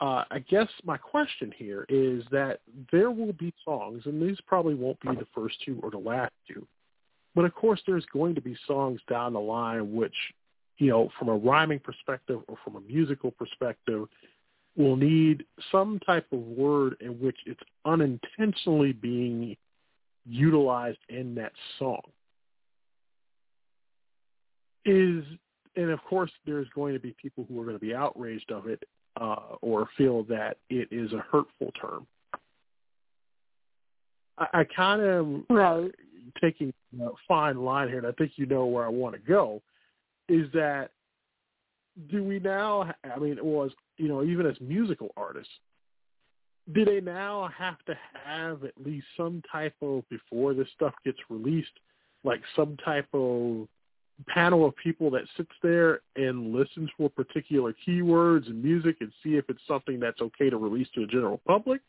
Uh, 0.00 0.24
I 0.30 0.38
guess 0.50 0.68
my 0.84 0.96
question 0.96 1.52
here 1.56 1.86
is 1.88 2.24
that 2.30 2.60
there 2.92 3.10
will 3.10 3.32
be 3.34 3.52
songs, 3.64 4.02
and 4.04 4.20
these 4.20 4.38
probably 4.46 4.74
won't 4.74 5.00
be 5.00 5.08
the 5.08 5.26
first 5.34 5.56
two 5.64 5.78
or 5.82 5.90
the 5.90 5.98
last 5.98 6.32
two, 6.46 6.66
but 7.34 7.44
of 7.44 7.54
course 7.54 7.80
there's 7.86 8.06
going 8.12 8.34
to 8.34 8.40
be 8.40 8.56
songs 8.66 9.00
down 9.08 9.32
the 9.32 9.40
line 9.40 9.92
which, 9.94 10.14
you 10.78 10.90
know, 10.90 11.10
from 11.18 11.28
a 11.28 11.36
rhyming 11.36 11.78
perspective 11.78 12.40
or 12.48 12.56
from 12.64 12.76
a 12.76 12.80
musical 12.80 13.30
perspective, 13.30 14.06
will 14.76 14.96
need 14.96 15.44
some 15.70 15.98
type 16.00 16.26
of 16.32 16.40
word 16.40 16.96
in 17.00 17.20
which 17.20 17.36
it's 17.46 17.60
unintentionally 17.84 18.92
being 18.92 19.56
utilized 20.26 20.98
in 21.08 21.34
that 21.34 21.52
song. 21.78 22.02
Is 24.84 25.24
and 25.76 25.90
of 25.90 26.02
course 26.04 26.30
there's 26.46 26.68
going 26.74 26.94
to 26.94 27.00
be 27.00 27.14
people 27.20 27.44
who 27.48 27.60
are 27.60 27.64
going 27.64 27.76
to 27.76 27.84
be 27.84 27.94
outraged 27.94 28.50
of 28.50 28.66
it 28.66 28.82
uh, 29.20 29.56
or 29.60 29.88
feel 29.96 30.24
that 30.24 30.56
it 30.68 30.88
is 30.90 31.12
a 31.12 31.18
hurtful 31.30 31.72
term. 31.80 32.06
I, 34.38 34.46
I 34.60 34.64
kind 34.64 35.02
of 35.02 35.26
right. 35.50 35.94
Taking 36.40 36.72
a 37.00 37.08
fine 37.26 37.58
line 37.58 37.88
here, 37.88 37.98
and 37.98 38.06
I 38.06 38.12
think 38.12 38.32
you 38.36 38.46
know 38.46 38.66
where 38.66 38.84
I 38.84 38.88
want 38.88 39.14
to 39.14 39.20
go. 39.20 39.62
Is 40.28 40.46
that 40.52 40.90
do 42.10 42.22
we 42.22 42.38
now? 42.38 42.92
I 43.04 43.18
mean, 43.18 43.36
it 43.36 43.44
was 43.44 43.70
you 43.96 44.08
know 44.08 44.22
even 44.22 44.46
as 44.46 44.56
musical 44.60 45.10
artists, 45.16 45.52
do 46.72 46.84
they 46.84 47.00
now 47.00 47.50
have 47.56 47.78
to 47.86 47.94
have 48.24 48.64
at 48.64 48.74
least 48.84 49.06
some 49.16 49.42
type 49.50 49.74
of 49.82 50.08
before 50.08 50.54
this 50.54 50.68
stuff 50.74 50.94
gets 51.04 51.18
released, 51.28 51.72
like 52.24 52.40
some 52.56 52.76
type 52.84 53.08
of 53.12 53.68
panel 54.28 54.66
of 54.66 54.76
people 54.76 55.10
that 55.10 55.22
sits 55.36 55.50
there 55.62 56.00
and 56.16 56.52
listens 56.52 56.90
for 56.96 57.08
particular 57.08 57.74
keywords 57.86 58.46
and 58.46 58.62
music 58.62 58.96
and 59.00 59.10
see 59.22 59.36
if 59.36 59.46
it's 59.48 59.62
something 59.66 59.98
that's 59.98 60.20
okay 60.20 60.50
to 60.50 60.56
release 60.56 60.88
to 60.94 61.00
the 61.00 61.06
general 61.06 61.40
public? 61.46 61.80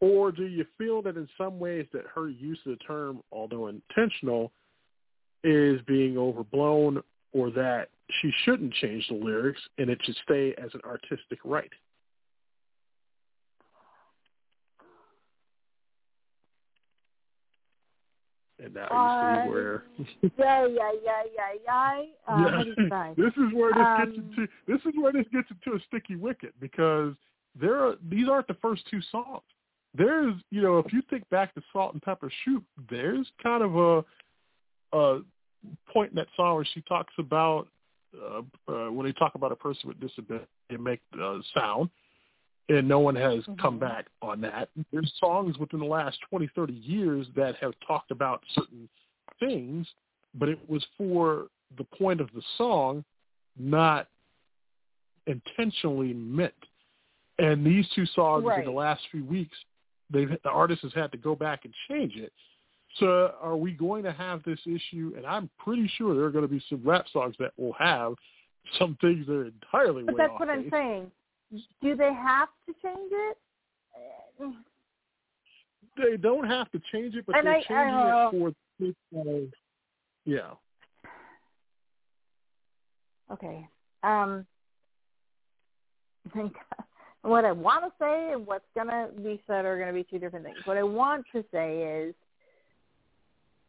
Or 0.00 0.30
do 0.30 0.44
you 0.44 0.64
feel 0.76 1.02
that 1.02 1.16
in 1.16 1.28
some 1.36 1.58
ways 1.58 1.86
that 1.92 2.04
her 2.14 2.28
use 2.28 2.58
of 2.66 2.78
the 2.78 2.84
term, 2.84 3.20
although 3.32 3.68
intentional, 3.68 4.52
is 5.42 5.80
being 5.86 6.16
overblown 6.16 7.02
or 7.32 7.50
that 7.50 7.88
she 8.20 8.32
shouldn't 8.44 8.72
change 8.74 9.06
the 9.08 9.14
lyrics 9.14 9.60
and 9.78 9.90
it 9.90 9.98
should 10.04 10.16
stay 10.24 10.54
as 10.62 10.70
an 10.74 10.80
artistic 10.84 11.38
right? 11.44 11.70
and 18.62 18.74
now 18.74 18.88
you 18.90 19.44
see 19.44 19.50
where. 19.50 19.84
yeah, 20.38 20.66
yeah, 20.66 20.90
yeah, 21.04 21.22
yeah, 21.34 21.52
yeah. 21.64 22.02
Uh. 22.26 23.14
This 23.16 23.32
is 23.36 23.54
where 23.54 23.72
this 23.72 23.86
um, 23.86 24.04
gets 24.04 24.18
into. 24.18 24.48
This 24.66 24.80
is 24.80 25.00
where 25.00 25.12
this 25.12 25.26
gets 25.32 25.48
into 25.50 25.76
a 25.76 25.80
sticky 25.86 26.16
wicket 26.16 26.54
because 26.60 27.14
there 27.58 27.76
are 27.76 27.94
these 28.08 28.28
aren't 28.28 28.48
the 28.48 28.56
first 28.60 28.82
two 28.90 29.00
songs. 29.10 29.42
There's, 29.94 30.34
you 30.50 30.62
know, 30.62 30.78
if 30.78 30.92
you 30.92 31.02
think 31.08 31.28
back 31.30 31.54
to 31.54 31.62
Salt 31.72 31.94
and 31.94 32.02
Pepper 32.02 32.30
Shoop, 32.44 32.62
there's 32.90 33.26
kind 33.42 33.62
of 33.62 33.76
a 33.76 34.04
a 34.96 35.20
point 35.92 36.10
in 36.10 36.16
that 36.16 36.28
song 36.36 36.54
where 36.54 36.64
she 36.72 36.80
talks 36.82 37.12
about 37.18 37.68
uh, 38.16 38.42
uh, 38.72 38.90
when 38.90 39.06
they 39.06 39.12
talk 39.12 39.34
about 39.34 39.52
a 39.52 39.56
person 39.56 39.88
with 39.88 40.00
disability, 40.00 40.46
they 40.70 40.76
make 40.76 41.00
uh, 41.20 41.38
sound 41.54 41.90
and 42.68 42.86
no 42.86 42.98
one 42.98 43.16
has 43.16 43.40
mm-hmm. 43.40 43.54
come 43.54 43.78
back 43.78 44.06
on 44.20 44.40
that. 44.42 44.68
There's 44.92 45.12
songs 45.18 45.58
within 45.58 45.80
the 45.80 45.86
last 45.86 46.18
20, 46.28 46.50
30 46.54 46.72
years 46.72 47.26
that 47.34 47.56
have 47.56 47.72
talked 47.86 48.10
about 48.10 48.42
certain 48.54 48.88
things, 49.40 49.86
but 50.34 50.48
it 50.48 50.58
was 50.68 50.84
for 50.96 51.46
the 51.76 51.84
point 51.84 52.20
of 52.20 52.28
the 52.34 52.42
song, 52.56 53.04
not 53.58 54.08
intentionally 55.26 56.12
meant. 56.12 56.52
And 57.38 57.64
these 57.64 57.86
two 57.94 58.06
songs 58.06 58.44
right. 58.44 58.60
in 58.60 58.64
the 58.64 58.76
last 58.76 59.02
few 59.10 59.24
weeks, 59.24 59.56
they've 60.10 60.30
the 60.42 60.50
artist 60.50 60.82
has 60.82 60.92
had 60.94 61.12
to 61.12 61.18
go 61.18 61.34
back 61.34 61.64
and 61.64 61.74
change 61.88 62.16
it. 62.16 62.32
So 62.98 63.32
are 63.40 63.56
we 63.56 63.72
going 63.72 64.02
to 64.04 64.12
have 64.12 64.42
this 64.44 64.58
issue? 64.66 65.12
And 65.16 65.26
I'm 65.26 65.50
pretty 65.58 65.90
sure 65.96 66.14
there 66.14 66.24
are 66.24 66.30
going 66.30 66.46
to 66.46 66.48
be 66.48 66.62
some 66.68 66.82
rap 66.84 67.04
songs 67.12 67.36
that 67.38 67.52
will 67.56 67.74
have 67.74 68.14
some 68.78 68.96
things 69.00 69.26
that 69.26 69.32
are 69.32 69.46
entirely 69.46 70.02
but 70.02 70.16
that's 70.18 70.32
what 70.32 70.48
base. 70.48 70.64
I'm 70.64 70.70
saying 70.70 71.10
do 71.82 71.96
they 71.96 72.12
have 72.12 72.48
to 72.66 72.74
change 72.82 73.10
it? 73.10 73.38
They 75.96 76.16
don't 76.16 76.46
have 76.46 76.70
to 76.72 76.80
change 76.92 77.14
it, 77.14 77.24
but 77.26 77.36
and 77.36 77.46
they're 77.46 77.54
I, 77.54 77.62
changing 77.62 77.94
I, 77.94 78.28
it 78.28 78.30
for 78.30 78.52
people. 78.78 79.48
Yeah. 80.24 80.50
Okay. 83.32 83.66
Um, 84.02 84.46
what 87.28 87.44
I 87.44 87.52
want 87.52 87.84
to 87.84 87.92
say 87.98 88.32
and 88.32 88.46
what's 88.46 88.64
going 88.74 88.88
to 88.88 89.08
be 89.22 89.40
said 89.46 89.64
are 89.64 89.76
going 89.76 89.88
to 89.88 89.94
be 89.94 90.04
two 90.04 90.18
different 90.18 90.44
things. 90.44 90.58
What 90.64 90.76
I 90.76 90.82
want 90.82 91.26
to 91.32 91.44
say 91.52 91.82
is 91.82 92.14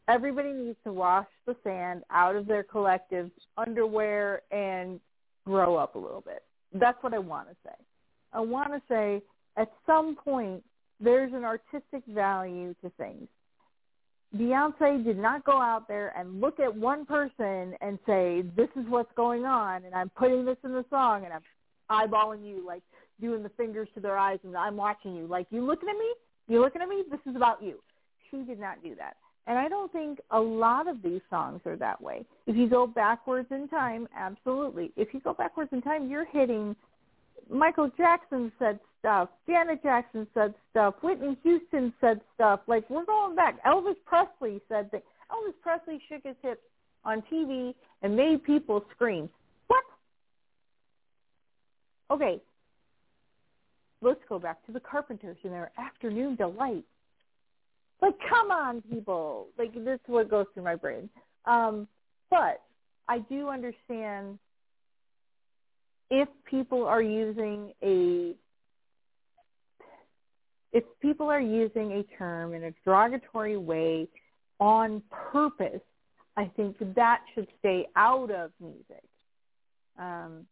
everybody 0.08 0.52
needs 0.52 0.78
to 0.86 0.94
wash 0.94 1.28
the 1.46 1.56
sand 1.64 2.04
out 2.10 2.36
of 2.36 2.48
their 2.48 2.64
collective 2.64 3.30
underwear 3.58 4.42
and 4.52 5.00
grow 5.46 5.76
up 5.76 5.96
a 5.96 6.00
little 6.00 6.22
bit. 6.22 6.44
That's 6.74 7.02
what 7.02 7.14
I 7.14 7.20
want 7.20 7.50
to 7.50 7.56
say. 7.64 7.76
I 8.34 8.40
want 8.40 8.72
to 8.74 8.82
say 8.88 9.22
at 9.58 9.72
some 9.86 10.16
point 10.16 10.64
there's 11.00 11.34
an 11.34 11.44
artistic 11.44 12.04
value 12.08 12.76
to 12.84 12.92
things. 12.98 13.28
Beyonce 14.36 15.04
did 15.04 15.18
not 15.18 15.44
go 15.44 15.60
out 15.60 15.88
there 15.88 16.14
and 16.16 16.40
look 16.40 16.60
at 16.60 16.76
one 16.76 17.06
person 17.06 17.74
and 17.82 17.98
say, 18.06 18.44
this 18.56 18.70
is 18.76 18.86
what's 18.88 19.12
going 19.16 19.46
on, 19.46 19.86
and 19.86 19.96
I'm 19.96 20.10
putting 20.10 20.46
this 20.46 20.58
in 20.64 20.72
the 20.72 20.86
song, 20.92 21.26
and 21.26 21.34
I'm 21.34 21.42
eyeballing 21.90 22.46
you, 22.46 22.64
like 22.66 22.84
doing 23.22 23.44
the 23.44 23.50
fingers 23.50 23.88
to 23.96 24.00
their 24.00 24.18
eyes, 24.18 24.40
and 24.44 24.56
I'm 24.56 24.78
watching 24.78 25.16
you. 25.16 25.28
Like, 25.28 25.48
you 25.50 25.66
looking 25.66 25.90
at 25.90 25.98
me? 25.98 26.14
You 26.48 26.62
looking 26.62 26.82
at 26.82 26.90
me? 26.90 27.04
This 27.10 27.20
is 27.26 27.36
about 27.36 27.62
you. 27.62 27.80
She 28.30 28.38
did 28.44 28.60
not 28.60 28.84
do 28.84 28.96
that. 28.96 29.18
And 29.48 29.58
I 29.58 29.68
don't 29.68 29.92
think 29.92 30.20
a 30.32 30.40
lot 30.40 30.88
of 30.88 31.02
these 31.02 31.22
songs 31.30 31.62
are 31.66 31.76
that 31.78 32.00
way. 32.02 32.26
If 32.46 32.56
you 32.56 32.70
go 32.70 32.86
backwards 32.86 33.48
in 33.52 33.68
time, 33.68 34.08
absolutely. 34.16 34.92
If 34.96 35.14
you 35.14 35.20
go 35.22 35.34
backwards 35.34 35.72
in 35.74 35.82
time, 35.82 36.08
you're 36.10 36.26
hitting 36.26 36.76
Michael 37.50 37.90
Jackson 37.98 38.52
said 38.60 38.80
stuff, 39.00 39.30
Janet 39.48 39.82
Jackson 39.82 40.28
said 40.34 40.54
stuff, 40.70 40.96
Whitney 41.02 41.38
Houston 41.44 41.94
said 42.00 42.22
stuff. 42.36 42.60
Like 42.68 42.88
we're 42.90 43.06
going 43.06 43.36
back. 43.36 43.64
Elvis 43.66 43.96
Presley 44.06 44.62
said 44.70 44.90
that 44.92 45.04
Elvis 45.32 45.54
Presley 45.62 46.00
shook 46.08 46.24
his 46.24 46.36
hips 46.42 46.62
on 47.06 47.24
TV 47.32 47.74
and 48.02 48.16
made 48.16 48.44
people 48.44 48.86
scream. 48.94 49.30
What? 49.68 49.84
Okay. 52.12 52.40
Let's 54.02 54.22
go 54.30 54.40
back 54.40 54.66
to 54.66 54.72
the 54.72 54.80
Carpenters 54.80 55.38
and 55.44 55.52
their 55.52 55.72
afternoon 55.78 56.36
delight. 56.36 56.86
Like, 58.02 58.16
come 58.30 58.50
on, 58.50 58.82
people. 58.82 59.48
Like, 59.58 59.74
this 59.74 59.96
is 59.96 60.08
what 60.08 60.30
goes 60.30 60.46
through 60.54 60.64
my 60.64 60.76
brain. 60.76 61.10
Um, 61.46 61.88
but 62.30 62.62
I 63.08 63.20
do 63.20 63.50
understand 63.50 64.40
if 66.10 66.30
people 66.50 66.86
are 66.86 67.02
using 67.02 67.74
a 67.84 68.36
if 70.72 70.84
people 71.02 71.28
are 71.28 71.42
using 71.42 71.94
a 71.94 72.04
term 72.18 72.54
in 72.54 72.66
a 72.66 72.72
derogatory 72.86 73.58
way 73.58 74.08
on 74.60 75.02
purpose, 75.10 75.82
I 76.38 76.46
think 76.56 76.78
that 76.96 77.22
should 77.34 77.48
stay 77.58 77.88
out 77.96 78.30
of 78.30 78.52
music. 78.62 79.04
Um, 79.98 80.46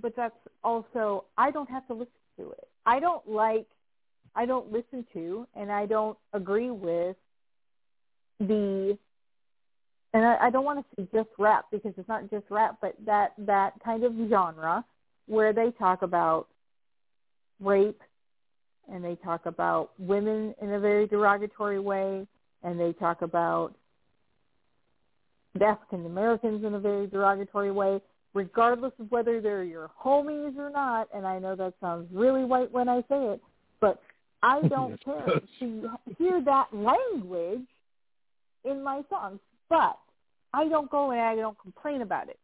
but 0.00 0.14
that's 0.16 0.34
also 0.64 1.24
I 1.36 1.50
don't 1.50 1.68
have 1.70 1.86
to 1.88 1.94
listen 1.94 2.12
to 2.38 2.50
it. 2.50 2.68
I 2.86 3.00
don't 3.00 3.28
like 3.28 3.66
I 4.34 4.46
don't 4.46 4.72
listen 4.72 5.06
to 5.14 5.46
and 5.54 5.70
I 5.70 5.86
don't 5.86 6.16
agree 6.32 6.70
with 6.70 7.16
the 8.40 8.96
and 10.14 10.24
I, 10.24 10.46
I 10.46 10.50
don't 10.50 10.64
want 10.64 10.78
to 10.78 10.84
say 10.96 11.08
just 11.12 11.28
rap 11.38 11.66
because 11.70 11.92
it's 11.96 12.08
not 12.08 12.30
just 12.30 12.44
rap, 12.50 12.78
but 12.80 12.94
that 13.04 13.32
that 13.38 13.72
kind 13.84 14.04
of 14.04 14.12
genre 14.28 14.84
where 15.26 15.52
they 15.52 15.70
talk 15.78 16.02
about 16.02 16.48
rape 17.60 18.00
and 18.90 19.04
they 19.04 19.16
talk 19.16 19.46
about 19.46 19.90
women 19.98 20.54
in 20.62 20.72
a 20.72 20.80
very 20.80 21.06
derogatory 21.06 21.78
way 21.78 22.26
and 22.62 22.80
they 22.80 22.92
talk 22.94 23.22
about 23.22 23.74
African 25.62 26.06
Americans 26.06 26.64
in 26.64 26.74
a 26.74 26.78
very 26.78 27.06
derogatory 27.06 27.70
way, 27.70 28.00
regardless 28.34 28.92
of 28.98 29.10
whether 29.10 29.40
they're 29.40 29.64
your 29.64 29.90
homies 30.00 30.56
or 30.56 30.70
not. 30.70 31.08
And 31.14 31.26
I 31.26 31.38
know 31.38 31.56
that 31.56 31.74
sounds 31.80 32.08
really 32.12 32.44
white 32.44 32.70
when 32.72 32.88
I 32.88 33.00
say 33.08 33.32
it, 33.32 33.42
but 33.80 34.00
I 34.42 34.62
don't 34.68 35.02
care 35.04 35.40
to 35.60 35.90
hear 36.18 36.40
that 36.44 36.66
language 36.72 37.66
in 38.64 38.82
my 38.82 39.02
songs. 39.08 39.40
But 39.68 39.98
I 40.54 40.68
don't 40.68 40.90
go 40.90 41.10
and 41.10 41.20
I 41.20 41.36
don't 41.36 41.58
complain 41.58 42.02
about 42.02 42.28
it. 42.28 42.38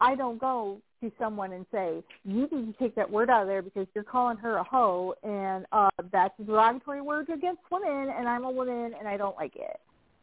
I 0.00 0.14
don't 0.14 0.40
go 0.40 0.78
to 1.02 1.12
someone 1.18 1.52
and 1.52 1.66
say, 1.70 2.02
you 2.24 2.48
need 2.50 2.72
to 2.72 2.74
take 2.78 2.94
that 2.96 3.10
word 3.10 3.30
out 3.30 3.42
of 3.42 3.48
there 3.48 3.62
because 3.62 3.86
you're 3.94 4.04
calling 4.04 4.36
her 4.38 4.56
a 4.56 4.64
hoe 4.64 5.14
and 5.22 5.66
uh 5.72 5.88
that's 6.10 6.34
a 6.40 6.44
derogatory 6.44 7.00
word 7.00 7.28
against 7.28 7.60
women 7.70 8.12
and 8.16 8.28
I'm 8.28 8.44
a 8.44 8.50
woman 8.50 8.94
and 8.98 9.06
I 9.06 9.16
don't 9.16 9.36
like 9.36 9.54
it. 9.56 9.80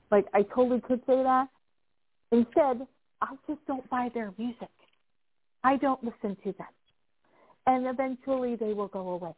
Like 0.10 0.26
I 0.34 0.42
totally 0.42 0.82
could 0.82 1.02
say 1.08 1.22
that. 1.24 1.48
Instead, 2.32 2.88
I 3.22 3.36
just 3.48 3.66
don't 3.68 3.88
buy 3.90 4.10
their 4.14 4.34
music. 4.38 4.70
I 5.64 5.78
don't 5.78 6.04
listen 6.04 6.38
to 6.44 6.52
them. 6.54 6.68
And 7.68 7.88
eventually 7.88 8.56
they 8.56 8.74
will 8.74 8.88
go 8.88 9.10
away. 9.10 9.34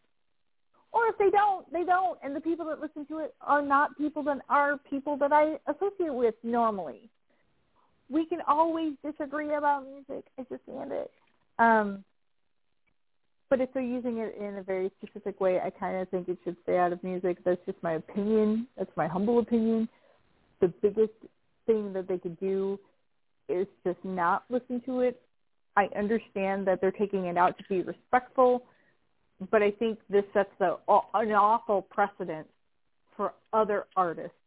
Or 0.91 1.07
if 1.07 1.17
they 1.17 1.30
don't, 1.30 1.71
they 1.74 1.84
don't. 1.84 2.19
And 2.24 2.36
the 2.36 2.39
people 2.39 2.65
that 2.67 2.80
listen 2.80 3.05
to 3.07 3.19
it 3.19 3.34
are 3.41 3.61
not 3.61 3.97
people 3.97 4.24
that 4.24 4.38
are 4.47 4.78
people 4.89 5.17
that 5.17 5.34
I 5.34 5.57
associate 5.67 6.13
with 6.13 6.36
normally. 6.43 7.09
We 8.09 8.26
can 8.26 8.39
always 8.47 8.93
disagree 9.03 9.55
about 9.55 9.86
music. 9.86 10.26
I 10.38 10.43
just 10.49 10.61
stand 10.63 10.91
it. 10.91 11.11
Um, 11.57 12.03
but 13.49 13.59
if 13.59 13.74
they're 13.74 13.84
using 13.84 14.17
it 14.17 14.36
in 14.39 14.57
a 14.57 14.63
very 14.63 14.91
specific 15.01 15.39
way, 15.41 15.59
I 15.59 15.69
kind 15.69 15.97
of 15.99 16.09
think 16.09 16.30
it 16.30 16.38
should 16.43 16.57
stay 16.63 16.78
out 16.78 16.93
of 16.93 17.03
music. 17.03 17.38
That's 17.43 17.61
just 17.65 17.82
my 17.82 17.93
opinion. 17.93 18.67
That's 18.78 18.89
my 18.95 19.07
humble 19.07 19.39
opinion. 19.39 19.89
The 20.59 20.67
biggest 20.82 21.13
thing 21.65 21.93
that 21.93 22.07
they 22.07 22.17
could 22.17 22.39
do 22.39 22.80
is 23.49 23.67
just 23.86 23.99
not 24.03 24.43
listen 24.49 24.82
to 24.86 25.01
it. 25.01 25.21
I 25.76 25.89
understand 25.97 26.67
that 26.67 26.82
they're 26.82 26.91
taking 26.91 27.26
it 27.26 27.38
out 27.38 27.57
to 27.57 27.63
be 27.67 27.82
respectful, 27.82 28.63
but 29.51 29.63
I 29.63 29.71
think 29.71 29.99
this 30.09 30.24
sets 30.34 30.51
a, 30.59 30.76
an 30.88 31.32
awful 31.32 31.82
precedent 31.82 32.47
for 33.17 33.34
other 33.51 33.86
artists 33.95 34.38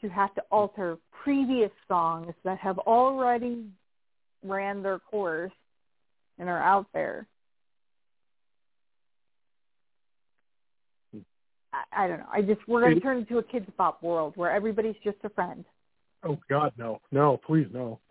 to 0.00 0.08
have 0.08 0.34
to 0.34 0.42
alter 0.50 0.98
previous 1.24 1.70
songs 1.88 2.32
that 2.44 2.58
have 2.58 2.78
already 2.80 3.64
ran 4.44 4.82
their 4.82 4.98
course 4.98 5.52
and 6.38 6.48
are 6.48 6.62
out 6.62 6.86
there. 6.92 7.26
I, 11.72 12.04
I 12.04 12.08
don't 12.08 12.18
know. 12.18 12.26
I 12.32 12.42
just 12.42 12.60
we're 12.66 12.80
going 12.80 12.94
to 12.94 13.00
turn 13.00 13.18
into 13.18 13.38
a 13.38 13.42
kids 13.42 13.66
pop 13.76 14.02
world 14.02 14.34
where 14.36 14.50
everybody's 14.50 14.96
just 15.04 15.18
a 15.24 15.30
friend. 15.30 15.64
Oh 16.24 16.38
God, 16.48 16.72
no, 16.76 17.00
no, 17.10 17.40
please 17.46 17.66
no. 17.72 17.98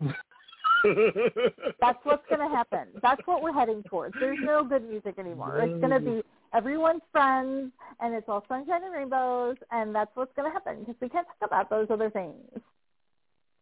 That's 1.80 1.98
what's 2.04 2.26
going 2.28 2.40
to 2.40 2.54
happen. 2.54 2.88
That's 3.02 3.20
what 3.26 3.42
we're 3.42 3.52
heading 3.52 3.82
towards. 3.84 4.14
There's 4.18 4.38
no 4.42 4.64
good 4.64 4.88
music 4.88 5.18
anymore. 5.18 5.60
It's 5.60 5.80
going 5.80 5.90
to 5.90 6.00
be 6.00 6.22
everyone's 6.54 7.02
friends, 7.10 7.72
and 8.00 8.14
it's 8.14 8.28
all 8.28 8.44
sunshine 8.48 8.84
and 8.84 8.92
rainbows, 8.92 9.56
and 9.70 9.94
that's 9.94 10.10
what's 10.14 10.32
going 10.34 10.50
to 10.50 10.52
happen 10.52 10.80
because 10.80 10.96
we 11.00 11.08
can't 11.08 11.26
talk 11.26 11.48
about 11.48 11.70
those 11.70 11.86
other 11.90 12.10
things 12.10 12.34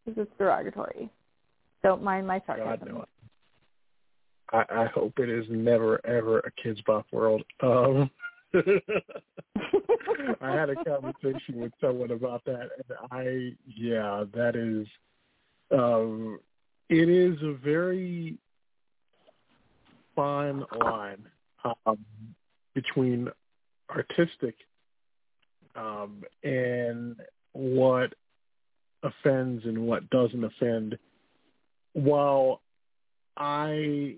because 0.05 0.23
it's 0.23 0.39
derogatory. 0.39 1.11
Don't 1.83 2.03
mind 2.03 2.27
my 2.27 2.43
sarcasm. 2.47 2.89
God, 2.89 2.89
no. 2.89 3.05
I, 4.53 4.65
I 4.83 4.87
hope 4.87 5.19
it 5.19 5.29
is 5.29 5.45
never 5.49 6.05
ever 6.07 6.41
a 6.41 6.51
Kidz 6.61 6.85
Bop 6.85 7.07
world. 7.13 7.43
Um, 7.63 8.11
I 10.41 10.51
had 10.51 10.71
a 10.71 10.85
conversation 10.85 11.61
with 11.61 11.73
someone 11.81 12.11
about 12.11 12.45
that, 12.47 12.69
and 12.77 12.99
I 13.13 13.55
yeah, 13.67 14.25
that 14.35 14.57
is 14.57 14.87
um, 15.71 16.41
it 16.91 17.09
is 17.09 17.41
a 17.43 17.53
very 17.53 18.37
fine 20.17 20.65
line 20.81 21.25
um, 21.87 21.99
between 22.75 23.29
artistic 23.89 24.57
um, 25.77 26.25
and 26.43 27.15
what 27.53 28.13
offends 29.05 29.65
and 29.65 29.79
what 29.79 30.11
doesn't 30.11 30.43
offend. 30.43 30.99
While 31.93 32.61
I 33.37 34.17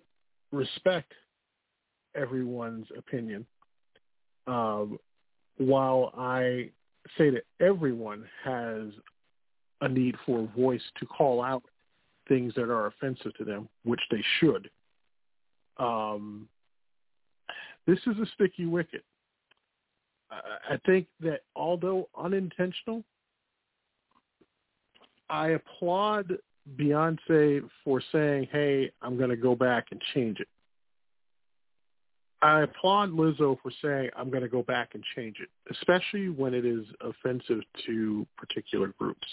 respect 0.51 1.13
everyone's 2.17 2.87
opinion, 2.97 3.45
um, 4.47 4.99
while 5.59 6.13
I 6.17 6.71
say 7.19 7.29
that 7.29 7.45
everyone 7.61 8.25
has 8.43 8.89
a 9.83 9.89
need 9.89 10.17
for 10.25 10.41
a 10.41 10.59
voice 10.59 10.83
to 11.01 11.07
call 11.07 11.43
out 11.43 11.63
things 12.29 12.55
that 12.55 12.71
are 12.71 12.87
offensive 12.87 13.35
to 13.35 13.45
them, 13.45 13.69
which 13.85 14.01
they 14.11 14.23
should. 14.39 14.71
Um, 15.79 16.49
this 17.87 17.99
is 18.07 18.19
a 18.19 18.27
sticky 18.35 18.67
wicket. 18.67 19.05
I 20.31 20.79
think 20.87 21.09
that 21.21 21.41
although 21.55 22.09
unintentional, 22.17 23.05
I 25.29 25.49
applaud 25.49 26.39
Beyonce 26.77 27.69
for 27.85 28.01
saying, 28.13 28.49
"Hey, 28.51 28.93
I'm 29.03 29.19
going 29.19 29.31
to 29.31 29.37
go 29.37 29.55
back 29.55 29.89
and 29.91 30.01
change 30.15 30.41
it." 30.41 30.49
I 32.43 32.63
applaud 32.63 33.11
Lizzo 33.11 33.57
for 33.63 33.71
saying, 33.81 34.11
"I'm 34.17 34.29
going 34.31 34.43
to 34.43 34.49
go 34.49 34.63
back 34.63 34.91
and 34.95 35.05
change 35.15 35.37
it," 35.41 35.49
especially 35.71 36.29
when 36.29 36.55
it 36.55 36.67
is 36.67 36.85
offensive 37.01 37.61
to 37.87 38.27
particular 38.37 38.89
groups. 38.99 39.27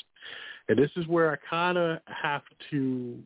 And 0.67 0.77
this 0.77 0.91
is 0.95 1.07
where 1.07 1.31
I 1.31 1.37
kind 1.49 1.77
of 1.77 1.99
have 2.05 2.43
to. 2.69 3.17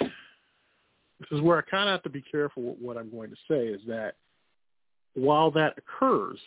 This 0.00 1.30
is 1.32 1.40
where 1.40 1.58
I 1.58 1.62
kind 1.62 1.88
of 1.88 1.92
have 1.92 2.02
to 2.02 2.10
be 2.10 2.22
careful 2.22 2.62
with 2.62 2.78
what 2.80 2.96
I'm 2.96 3.10
going 3.10 3.30
to 3.30 3.36
say. 3.48 3.68
Is 3.68 3.80
that 3.86 4.14
while 5.14 5.50
that 5.52 5.76
occurs, 5.78 6.38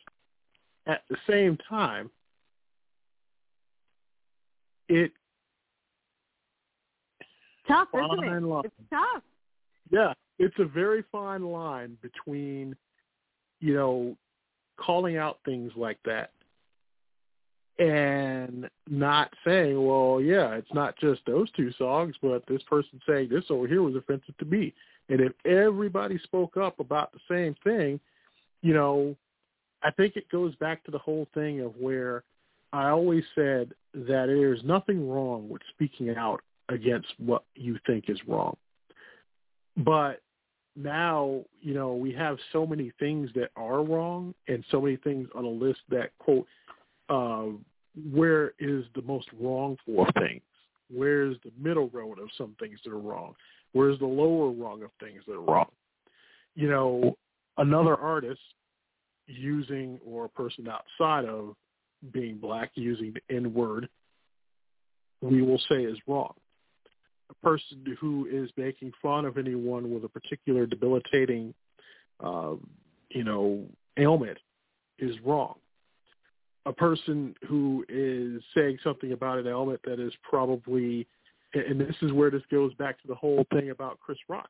at 0.87 1.03
the 1.09 1.17
same 1.29 1.57
time, 1.69 2.09
it 4.89 5.11
tough, 7.67 7.87
isn't 7.93 8.23
it? 8.23 8.43
Line. 8.43 8.61
It's 8.65 8.75
tough. 8.89 9.23
Yeah, 9.89 10.13
it's 10.39 10.57
a 10.59 10.65
very 10.65 11.03
fine 11.11 11.43
line 11.43 11.97
between, 12.01 12.75
you 13.59 13.73
know, 13.73 14.15
calling 14.77 15.17
out 15.17 15.39
things 15.45 15.71
like 15.75 15.99
that 16.05 16.31
and 17.79 18.69
not 18.87 19.33
saying, 19.45 19.83
well, 19.85 20.21
yeah, 20.21 20.51
it's 20.53 20.73
not 20.73 20.97
just 20.99 21.21
those 21.25 21.49
two 21.51 21.71
songs, 21.73 22.15
but 22.21 22.43
this 22.47 22.61
person 22.63 23.01
saying 23.07 23.29
this 23.29 23.45
over 23.49 23.67
here 23.67 23.81
was 23.81 23.95
offensive 23.95 24.37
to 24.37 24.45
me. 24.45 24.73
And 25.09 25.19
if 25.19 25.33
everybody 25.45 26.19
spoke 26.19 26.57
up 26.57 26.79
about 26.79 27.11
the 27.11 27.19
same 27.29 27.55
thing, 27.63 27.99
you 28.61 28.73
know, 28.73 29.15
I 29.83 29.91
think 29.91 30.15
it 30.15 30.29
goes 30.29 30.55
back 30.55 30.83
to 30.83 30.91
the 30.91 30.99
whole 30.99 31.27
thing 31.33 31.61
of 31.61 31.75
where 31.77 32.23
I 32.71 32.89
always 32.89 33.23
said 33.33 33.73
that 33.93 34.27
there's 34.27 34.63
nothing 34.63 35.09
wrong 35.09 35.49
with 35.49 35.61
speaking 35.73 36.15
out 36.15 36.41
against 36.69 37.07
what 37.17 37.43
you 37.55 37.79
think 37.87 38.05
is 38.09 38.19
wrong. 38.27 38.55
But 39.77 40.21
now, 40.75 41.41
you 41.61 41.73
know, 41.73 41.95
we 41.95 42.13
have 42.13 42.37
so 42.51 42.65
many 42.65 42.91
things 42.99 43.29
that 43.35 43.51
are 43.55 43.83
wrong 43.83 44.33
and 44.47 44.63
so 44.71 44.81
many 44.81 44.97
things 44.97 45.27
on 45.35 45.45
a 45.45 45.49
list 45.49 45.79
that 45.89 46.11
quote 46.19 46.47
uh, 47.09 47.47
where 48.11 48.53
is 48.59 48.85
the 48.95 49.01
most 49.03 49.27
wrong 49.39 49.77
for 49.85 50.07
things? 50.13 50.41
Where's 50.89 51.37
the 51.43 51.51
middle 51.59 51.89
road 51.89 52.19
of 52.19 52.29
some 52.37 52.55
things 52.59 52.79
that 52.83 52.91
are 52.91 52.99
wrong? 52.99 53.33
Where's 53.73 53.99
the 53.99 54.05
lower 54.05 54.49
rung 54.49 54.83
of 54.83 54.91
things 54.99 55.23
that 55.27 55.33
are 55.33 55.41
wrong? 55.41 55.69
You 56.55 56.69
know, 56.69 57.17
another 57.57 57.95
artist 57.95 58.41
using 59.27 59.99
or 60.05 60.25
a 60.25 60.29
person 60.29 60.67
outside 60.67 61.25
of 61.25 61.55
being 62.11 62.37
black 62.37 62.71
using 62.75 63.13
the 63.13 63.35
N 63.35 63.53
word, 63.53 63.87
we 65.21 65.41
will 65.41 65.61
say 65.69 65.83
is 65.83 65.97
wrong. 66.07 66.33
A 67.31 67.45
person 67.45 67.95
who 67.99 68.27
is 68.31 68.51
making 68.57 68.91
fun 69.01 69.25
of 69.25 69.37
anyone 69.37 69.91
with 69.93 70.03
a 70.03 70.09
particular 70.09 70.65
debilitating, 70.65 71.53
uh, 72.23 72.55
you 73.09 73.23
know, 73.23 73.65
ailment 73.97 74.37
is 74.99 75.15
wrong 75.25 75.55
a 76.65 76.73
person 76.73 77.35
who 77.47 77.85
is 77.89 78.41
saying 78.55 78.77
something 78.83 79.13
about 79.13 79.39
an 79.39 79.47
ailment 79.47 79.79
that 79.83 79.99
is 79.99 80.13
probably, 80.27 81.07
and 81.53 81.79
this 81.79 81.95
is 82.01 82.11
where 82.11 82.29
this 82.29 82.43
goes 82.51 82.73
back 82.75 83.01
to 83.01 83.07
the 83.07 83.15
whole 83.15 83.45
thing 83.51 83.71
about 83.71 83.99
Chris 83.99 84.17
Rock 84.27 84.49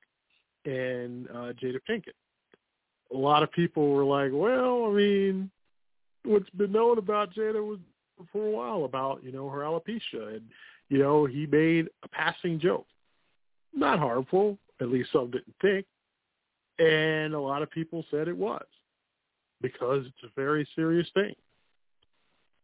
and 0.66 1.28
uh, 1.30 1.54
Jada 1.54 1.80
Pinkett. 1.90 2.16
A 3.14 3.18
lot 3.18 3.44
of 3.44 3.52
people 3.52 3.92
were 3.92 4.04
like, 4.04 4.32
well, 4.34 4.86
I 4.86 4.94
mean, 4.94 5.52
what's 6.24 6.50
been 6.52 6.72
known 6.72 6.98
about 6.98 7.34
Jada 7.34 7.66
was 7.66 7.80
for 8.32 8.46
a 8.46 8.52
while 8.52 8.84
about 8.86 9.24
you 9.24 9.32
know 9.32 9.50
her 9.50 9.60
alopecia, 9.60 10.36
and 10.36 10.44
you 10.92 11.00
know 11.00 11.26
he 11.26 11.48
made 11.48 11.88
a 12.04 12.08
passing 12.10 12.60
joke, 12.60 12.86
not 13.74 13.98
harmful, 13.98 14.58
at 14.82 14.90
least 14.90 15.10
some 15.14 15.32
didn't 15.32 15.56
think, 15.62 15.86
and 16.80 17.34
a 17.34 17.40
lot 17.40 17.62
of 17.62 17.72
people 17.72 18.04
said 18.12 18.28
it 18.28 18.36
was 18.36 18.66
because 19.62 20.06
it's 20.06 20.24
a 20.24 20.40
very 20.42 20.68
serious 20.76 21.08
thing. 21.14 21.34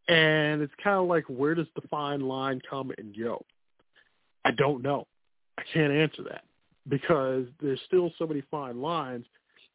And 0.09 0.61
it's 0.61 0.73
kind 0.83 0.97
of 0.97 1.07
like, 1.07 1.23
where 1.27 1.55
does 1.55 1.67
the 1.75 1.87
fine 1.89 2.21
line 2.21 2.61
come 2.69 2.91
and 2.97 3.15
go? 3.17 3.45
I 4.43 4.51
don't 4.51 4.81
know. 4.83 5.07
I 5.57 5.63
can't 5.73 5.93
answer 5.93 6.23
that 6.23 6.43
because 6.89 7.45
there's 7.61 7.81
still 7.87 8.11
so 8.17 8.27
many 8.27 8.43
fine 8.51 8.81
lines 8.81 9.25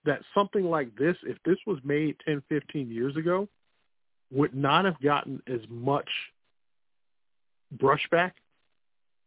that 0.05 0.21
something 0.35 0.65
like 0.65 0.95
this, 0.97 1.17
if 1.23 1.39
this 1.45 1.59
was 1.67 1.79
made 1.85 2.17
10, 2.27 2.43
15 2.51 2.91
years 2.91 3.17
ago, 3.17 3.49
would 4.31 4.55
not 4.55 4.85
have 4.85 5.01
gotten 5.01 5.41
as 5.47 5.61
much 5.71 6.09
brushback, 7.77 8.33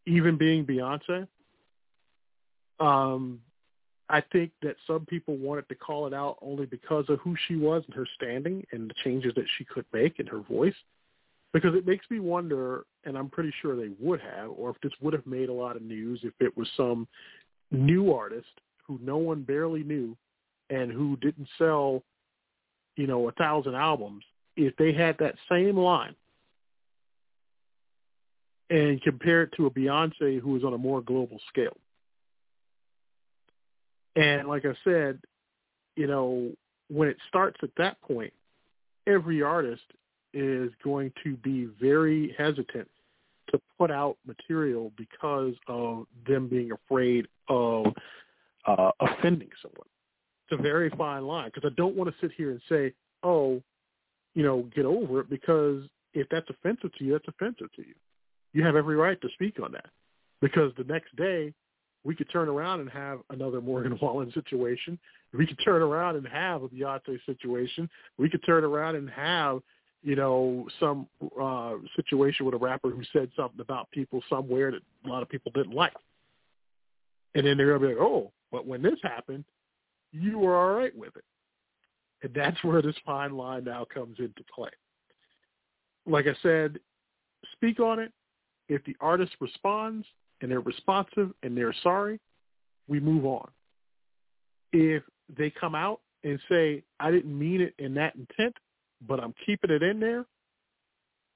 even 0.05 0.37
being 0.37 0.65
Beyonce. 0.65 1.27
Um, 2.79 3.39
I 4.09 4.21
think 4.21 4.51
that 4.61 4.75
some 4.85 5.05
people 5.05 5.35
wanted 5.37 5.67
to 5.69 5.75
call 5.75 6.05
it 6.07 6.13
out 6.13 6.37
only 6.41 6.65
because 6.65 7.05
of 7.09 7.19
who 7.21 7.35
she 7.47 7.55
was 7.55 7.83
and 7.87 7.95
her 7.95 8.07
standing 8.15 8.63
and 8.71 8.89
the 8.89 8.93
changes 9.03 9.33
that 9.35 9.45
she 9.57 9.65
could 9.65 9.85
make 9.93 10.19
in 10.19 10.27
her 10.27 10.39
voice. 10.39 10.75
Because 11.53 11.73
it 11.73 11.87
makes 11.87 12.05
me 12.11 12.19
wonder, 12.19 12.85
and 13.05 13.17
I'm 13.17 13.29
pretty 13.29 13.53
sure 13.61 13.75
they 13.75 13.91
would 13.99 14.19
have, 14.19 14.51
or 14.51 14.71
if 14.71 14.75
this 14.81 14.91
would 15.01 15.13
have 15.13 15.25
made 15.25 15.49
a 15.49 15.53
lot 15.53 15.77
of 15.77 15.81
news 15.81 16.19
if 16.23 16.33
it 16.39 16.55
was 16.55 16.67
some 16.75 17.07
new 17.71 18.13
artist 18.13 18.47
who 18.85 18.99
no 19.01 19.17
one 19.17 19.41
barely 19.41 19.83
knew 19.83 20.15
and 20.69 20.91
who 20.91 21.15
didn't 21.17 21.47
sell, 21.57 22.03
you 22.97 23.07
know, 23.07 23.29
a 23.29 23.31
thousand 23.33 23.73
albums, 23.73 24.23
if 24.57 24.75
they 24.75 24.91
had 24.91 25.17
that 25.19 25.35
same 25.49 25.77
line 25.77 26.15
and 28.69 29.01
compare 29.01 29.43
it 29.43 29.51
to 29.57 29.67
a 29.67 29.71
Beyonce 29.71 30.39
who 30.39 30.55
is 30.55 30.63
on 30.63 30.73
a 30.73 30.77
more 30.77 31.01
global 31.01 31.39
scale. 31.49 31.77
And 34.15 34.47
like 34.47 34.65
I 34.65 34.75
said, 34.83 35.19
you 35.95 36.07
know, 36.07 36.51
when 36.89 37.07
it 37.07 37.17
starts 37.27 37.57
at 37.63 37.69
that 37.77 37.99
point, 38.01 38.33
every 39.07 39.41
artist 39.41 39.83
is 40.33 40.71
going 40.83 41.11
to 41.23 41.35
be 41.37 41.69
very 41.79 42.35
hesitant 42.37 42.89
to 43.51 43.61
put 43.77 43.91
out 43.91 44.17
material 44.25 44.91
because 44.97 45.53
of 45.67 46.05
them 46.27 46.47
being 46.47 46.71
afraid 46.71 47.27
of 47.47 47.85
uh, 48.65 48.91
offending 48.99 49.49
someone. 49.61 49.87
It's 50.49 50.59
a 50.59 50.61
very 50.61 50.89
fine 50.91 51.25
line 51.25 51.51
because 51.53 51.69
I 51.69 51.73
don't 51.75 51.95
want 51.95 52.09
to 52.09 52.15
sit 52.21 52.31
here 52.35 52.51
and 52.51 52.61
say, 52.67 52.93
oh, 53.23 53.61
you 54.33 54.43
know, 54.43 54.67
get 54.75 54.85
over 54.85 55.21
it 55.21 55.29
because 55.29 55.83
if 56.13 56.27
that's 56.29 56.49
offensive 56.49 56.91
to 56.97 57.03
you, 57.03 57.13
that's 57.13 57.27
offensive 57.27 57.71
to 57.75 57.81
you. 57.81 57.93
You 58.55 58.63
have 58.63 58.77
every 58.77 58.95
right 58.95 59.19
to 59.19 59.27
speak 59.33 59.59
on 59.61 59.73
that 59.73 59.87
because 60.41 60.71
the 60.77 60.85
next 60.85 61.13
day 61.17 61.53
we 62.05 62.15
could 62.15 62.29
turn 62.31 62.47
around 62.47 62.79
and 62.79 62.89
have 62.89 63.19
another 63.29 63.59
Morgan 63.59 63.99
Wallen 64.01 64.31
situation. 64.31 64.97
We 65.33 65.45
could 65.45 65.59
turn 65.61 65.81
around 65.81 66.15
and 66.15 66.25
have 66.25 66.63
a 66.63 66.69
Beyonce 66.69 67.19
situation. 67.25 67.89
We 68.17 68.29
could 68.29 68.45
turn 68.45 68.63
around 68.63 68.95
and 68.95 69.09
have, 69.09 69.59
you 70.03 70.15
know, 70.15 70.69
some 70.79 71.05
uh, 71.39 71.73
situation 71.97 72.45
with 72.45 72.55
a 72.55 72.57
rapper 72.57 72.91
who 72.91 73.01
said 73.11 73.29
something 73.35 73.59
about 73.59 73.91
people 73.91 74.23
somewhere 74.29 74.71
that 74.71 74.79
a 75.05 75.09
lot 75.09 75.21
of 75.21 75.27
people 75.27 75.51
didn't 75.53 75.75
like. 75.75 75.91
And 77.33 77.45
then 77.45 77.57
they're 77.57 77.77
going 77.77 77.81
to 77.81 77.87
be 77.89 77.93
like, 77.93 78.01
oh, 78.01 78.31
but 78.53 78.65
when 78.65 78.81
this 78.81 78.99
happened, 79.03 79.43
you 80.13 80.39
were 80.39 80.55
all 80.55 80.79
right 80.79 80.95
with 80.95 81.13
it. 81.17 81.25
And 82.23 82.33
that's 82.33 82.63
where 82.63 82.81
this 82.81 82.95
fine 83.05 83.35
line 83.35 83.65
now 83.65 83.85
comes 83.93 84.17
into 84.19 84.45
play. 84.55 84.69
Like 86.07 86.27
I 86.27 86.35
said, 86.41 86.79
speak 87.51 87.81
on 87.81 87.99
it. 87.99 88.13
If 88.67 88.83
the 88.85 88.95
artist 88.99 89.33
responds, 89.39 90.05
and 90.41 90.51
they're 90.51 90.59
responsive 90.59 91.31
and 91.43 91.57
they're 91.57 91.75
sorry, 91.81 92.19
we 92.87 92.99
move 92.99 93.25
on. 93.25 93.49
If 94.73 95.03
they 95.35 95.49
come 95.49 95.75
out 95.75 96.01
and 96.23 96.39
say, 96.49 96.83
I 96.99 97.11
didn't 97.11 97.37
mean 97.37 97.61
it 97.61 97.73
in 97.79 97.93
that 97.95 98.15
intent, 98.15 98.55
but 99.07 99.19
I'm 99.19 99.33
keeping 99.45 99.71
it 99.71 99.83
in 99.83 99.99
there, 99.99 100.25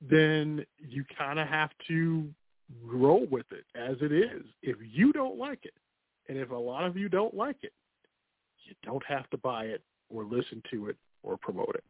then 0.01 0.65
you 0.77 1.03
kind 1.17 1.39
of 1.39 1.47
have 1.47 1.71
to 1.87 2.27
roll 2.83 3.25
with 3.31 3.45
it 3.51 3.65
as 3.75 3.97
it 4.01 4.11
is. 4.11 4.43
If 4.61 4.77
you 4.81 5.11
don't 5.11 5.37
like 5.37 5.65
it, 5.65 5.73
and 6.27 6.37
if 6.37 6.51
a 6.51 6.55
lot 6.55 6.85
of 6.85 6.95
you 6.95 7.09
don't 7.09 7.33
like 7.33 7.57
it, 7.63 7.73
you 8.65 8.75
don't 8.83 9.03
have 9.07 9.29
to 9.31 9.37
buy 9.37 9.65
it 9.65 9.81
or 10.09 10.23
listen 10.23 10.61
to 10.71 10.87
it 10.87 10.97
or 11.23 11.37
promote 11.37 11.75
it. 11.75 11.83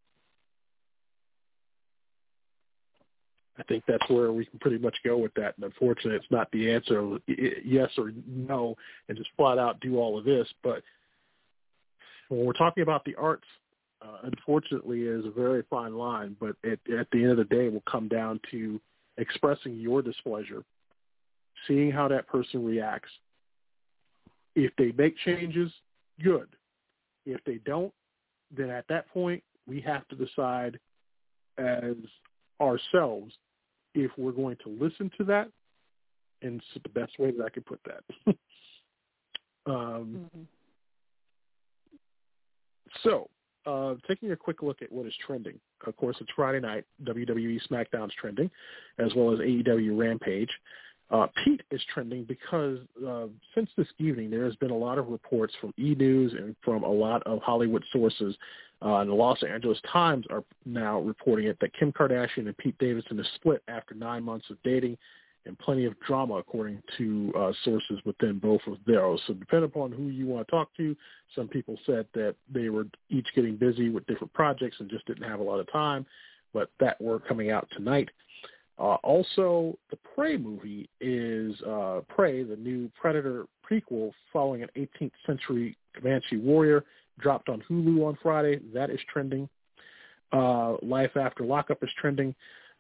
I 3.60 3.64
think 3.64 3.84
that's 3.88 4.10
where 4.10 4.32
we 4.32 4.46
can 4.46 4.60
pretty 4.60 4.78
much 4.78 4.96
go 5.04 5.18
with 5.18 5.34
that. 5.34 5.56
And 5.58 5.66
unfortunately, 5.66 6.16
it's 6.16 6.32
not 6.32 6.50
the 6.52 6.72
answer, 6.72 7.18
yes 7.28 7.90
or 7.98 8.14
no, 8.26 8.76
and 9.08 9.18
just 9.18 9.30
flat 9.36 9.58
out 9.58 9.82
do 9.82 9.98
all 9.98 10.18
of 10.18 10.24
this. 10.24 10.48
But 10.64 10.82
when 12.30 12.46
we're 12.46 12.54
talking 12.54 12.84
about 12.84 13.04
the 13.04 13.16
arts, 13.16 13.48
uh, 14.02 14.20
unfortunately, 14.24 15.02
is 15.02 15.26
a 15.26 15.32
very 15.32 15.64
fine 15.70 15.96
line. 15.96 16.38
But 16.40 16.56
at, 16.64 16.80
at 16.98 17.08
the 17.12 17.22
end 17.22 17.32
of 17.32 17.38
the 17.38 17.44
day, 17.44 17.66
it 17.66 17.74
will 17.74 17.84
come 17.90 18.08
down 18.08 18.40
to 18.52 18.80
expressing 19.18 19.76
your 19.76 20.02
displeasure, 20.02 20.64
seeing 21.68 21.92
how 21.92 22.08
that 22.08 22.28
person 22.28 22.64
reacts. 22.64 23.10
If 24.56 24.72
they 24.78 24.94
make 24.98 25.18
changes, 25.26 25.72
good. 26.24 26.48
If 27.26 27.44
they 27.44 27.60
don't, 27.66 27.94
then 28.56 28.70
at 28.70 28.88
that 28.88 29.10
point, 29.10 29.44
we 29.68 29.82
have 29.82 30.08
to 30.08 30.16
decide 30.16 30.80
as 31.58 31.96
ourselves 32.62 33.34
if 33.94 34.12
we're 34.18 34.32
going 34.32 34.58
to 34.64 34.70
listen 34.70 35.12
to 35.18 35.24
that, 35.26 35.50
and 36.42 36.56
it's 36.56 36.84
the 36.84 36.90
best 36.90 37.20
way 37.20 37.32
that 37.32 37.44
I 37.44 37.50
could 37.50 37.66
put 37.66 37.80
that. 37.86 38.04
um, 39.66 40.28
mm-hmm. 40.36 40.42
So, 43.04 43.30
uh, 43.66 43.96
taking 44.08 44.32
a 44.32 44.36
quick 44.36 44.62
look 44.62 44.82
at 44.82 44.92
what 44.92 45.06
is 45.06 45.14
trending. 45.26 45.60
Of 45.86 45.96
course, 45.98 46.18
it's 46.20 46.32
Friday 46.36 46.60
night. 46.60 46.86
WWE 47.04 47.60
SmackDown's 47.70 48.14
trending, 48.20 48.50
as 48.98 49.14
well 49.16 49.34
as 49.34 49.40
AEW 49.40 49.98
Rampage. 49.98 50.50
Uh, 51.12 51.26
Pete 51.44 51.62
is 51.72 51.82
trending 51.92 52.24
because 52.24 52.78
uh, 53.08 53.26
since 53.56 53.70
this 53.76 53.88
evening, 53.98 54.30
there 54.30 54.46
has 54.46 54.56
been 54.58 54.70
a 54.70 54.78
lot 54.78 55.00
of 55.00 55.08
reports 55.08 55.54
from 55.60 55.74
E! 55.78 55.96
News 55.96 56.34
and 56.34 56.56
from 56.64 56.84
a 56.84 56.92
lot 56.92 57.24
of 57.24 57.42
Hollywood 57.42 57.84
sources. 57.92 58.36
Uh, 58.82 58.98
and 58.98 59.10
the 59.10 59.14
Los 59.14 59.42
Angeles 59.44 59.80
Times 59.92 60.26
are 60.30 60.44
now 60.66 61.00
reporting 61.00 61.48
it 61.48 61.58
that 61.60 61.74
Kim 61.74 61.92
Kardashian 61.92 62.46
and 62.46 62.58
Pete 62.58 62.78
Davidson 62.78 63.20
is 63.20 63.28
split 63.36 63.62
after 63.68 63.94
nine 63.94 64.24
months 64.24 64.50
of 64.50 64.58
dating 64.64 64.98
and 65.46 65.58
plenty 65.58 65.86
of 65.86 66.00
drama, 66.02 66.36
according 66.36 66.82
to 66.98 67.34
uh, 67.38 67.52
sources 67.64 68.00
within 68.06 68.40
both 68.40 68.62
of 68.68 68.78
those. 68.86 69.20
So 69.26 69.34
depending 69.34 69.70
upon 69.70 69.92
who 69.92 70.04
you 70.04 70.28
want 70.28 70.48
to 70.48 70.52
talk 70.52 70.70
to, 70.78 70.96
some 71.36 71.48
people 71.48 71.78
said 71.86 72.06
that 72.14 72.36
they 72.54 72.70
were 72.70 72.86
each 73.10 73.28
getting 73.36 73.56
busy 73.56 73.90
with 73.90 74.06
different 74.06 74.34
projects 74.34 74.78
and 74.80 74.90
just 74.90 75.06
didn't 75.08 75.28
have 75.28 75.40
a 75.40 75.44
lot 75.44 75.60
of 75.60 75.72
time. 75.72 76.06
But 76.54 76.70
that 76.80 77.00
were 77.02 77.20
coming 77.20 77.52
out 77.52 77.68
tonight. 77.76 78.10
Uh, 78.80 78.96
also, 79.04 79.78
the 79.90 79.98
Prey 80.16 80.38
movie 80.38 80.90
is 81.02 81.60
uh, 81.64 82.00
Prey, 82.08 82.44
the 82.44 82.56
new 82.56 82.90
Predator 83.00 83.46
prequel 83.70 84.12
following 84.32 84.64
an 84.64 84.70
18th 84.78 85.12
century 85.26 85.78
Comanche 85.96 86.38
warrior, 86.38 86.86
dropped 87.20 87.50
on 87.50 87.62
Hulu 87.70 88.08
on 88.08 88.18
Friday. 88.24 88.62
That 88.74 88.90
is 88.90 89.00
trending. 89.12 89.50
Uh, 90.32 90.76
Life 90.82 91.18
After 91.18 91.44
Lockup 91.44 91.84
is 91.84 91.90
trending. 92.00 92.34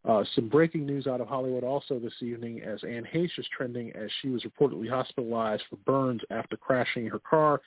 Uh, 0.07 0.23
some 0.33 0.47
breaking 0.47 0.85
news 0.85 1.07
out 1.07 1.19
of 1.19 1.27
Hollywood 1.27 1.65
also 1.65 1.99
this 1.99 2.13
evening 2.21 2.61
as 2.61 2.81
Anne 2.83 3.05
Heche 3.13 3.37
is 3.37 3.47
trending 3.55 3.91
as 3.91 4.09
she 4.21 4.29
was 4.29 4.43
reportedly 4.43 4.89
hospitalized 4.89 5.63
for 5.69 5.75
burns 5.85 6.21
after 6.31 6.55
crashing 6.55 7.07
her 7.07 7.19
car 7.19 7.59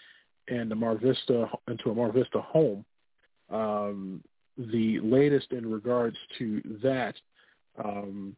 the 0.71 0.75
Mar 0.75 0.97
Vista 0.97 1.51
into 1.69 1.91
a 1.91 1.95
Mar 1.95 2.11
Vista 2.11 2.41
home. 2.41 2.85
Um, 3.51 4.23
the 4.57 5.01
latest 5.01 5.53
in 5.53 5.71
regards 5.71 6.17
to 6.39 6.63
that 6.83 7.15
um, 7.83 8.37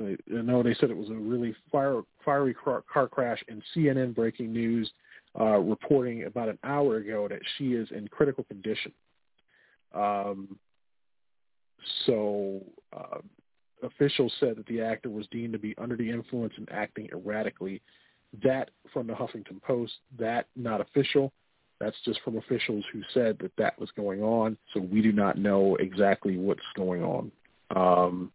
I 0.00 0.16
know 0.28 0.62
they 0.62 0.74
said 0.74 0.90
it 0.90 0.96
was 0.96 1.10
a 1.10 1.14
really 1.14 1.54
fire, 1.70 2.02
fiery 2.24 2.54
car, 2.54 2.82
car 2.92 3.08
crash, 3.08 3.42
and 3.48 3.62
CNN 3.74 4.14
breaking 4.14 4.52
news 4.52 4.90
uh, 5.38 5.58
reporting 5.58 6.24
about 6.24 6.48
an 6.48 6.58
hour 6.64 6.96
ago 6.96 7.28
that 7.28 7.40
she 7.56 7.74
is 7.74 7.88
in 7.90 8.08
critical 8.08 8.44
condition. 8.44 8.92
Um, 9.94 10.58
so 12.06 12.60
uh, 12.96 13.18
officials 13.82 14.32
said 14.40 14.56
that 14.56 14.66
the 14.66 14.80
actor 14.80 15.10
was 15.10 15.26
deemed 15.30 15.52
to 15.52 15.58
be 15.58 15.74
under 15.78 15.96
the 15.96 16.08
influence 16.08 16.54
and 16.56 16.68
acting 16.70 17.08
erratically. 17.12 17.80
That 18.42 18.70
from 18.92 19.06
the 19.06 19.12
Huffington 19.12 19.60
Post, 19.62 19.92
that 20.18 20.46
not 20.56 20.80
official. 20.80 21.32
That's 21.80 21.96
just 22.04 22.20
from 22.22 22.38
officials 22.38 22.84
who 22.92 23.02
said 23.12 23.38
that 23.40 23.52
that 23.58 23.78
was 23.78 23.90
going 23.96 24.22
on. 24.22 24.56
So 24.72 24.80
we 24.80 25.02
do 25.02 25.12
not 25.12 25.36
know 25.36 25.76
exactly 25.76 26.36
what's 26.36 26.60
going 26.76 27.02
on. 27.02 27.32
Um, 27.74 28.30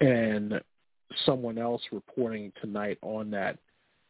and 0.00 0.60
someone 1.24 1.58
else 1.58 1.82
reporting 1.92 2.52
tonight 2.60 2.98
on 3.02 3.30
that, 3.30 3.58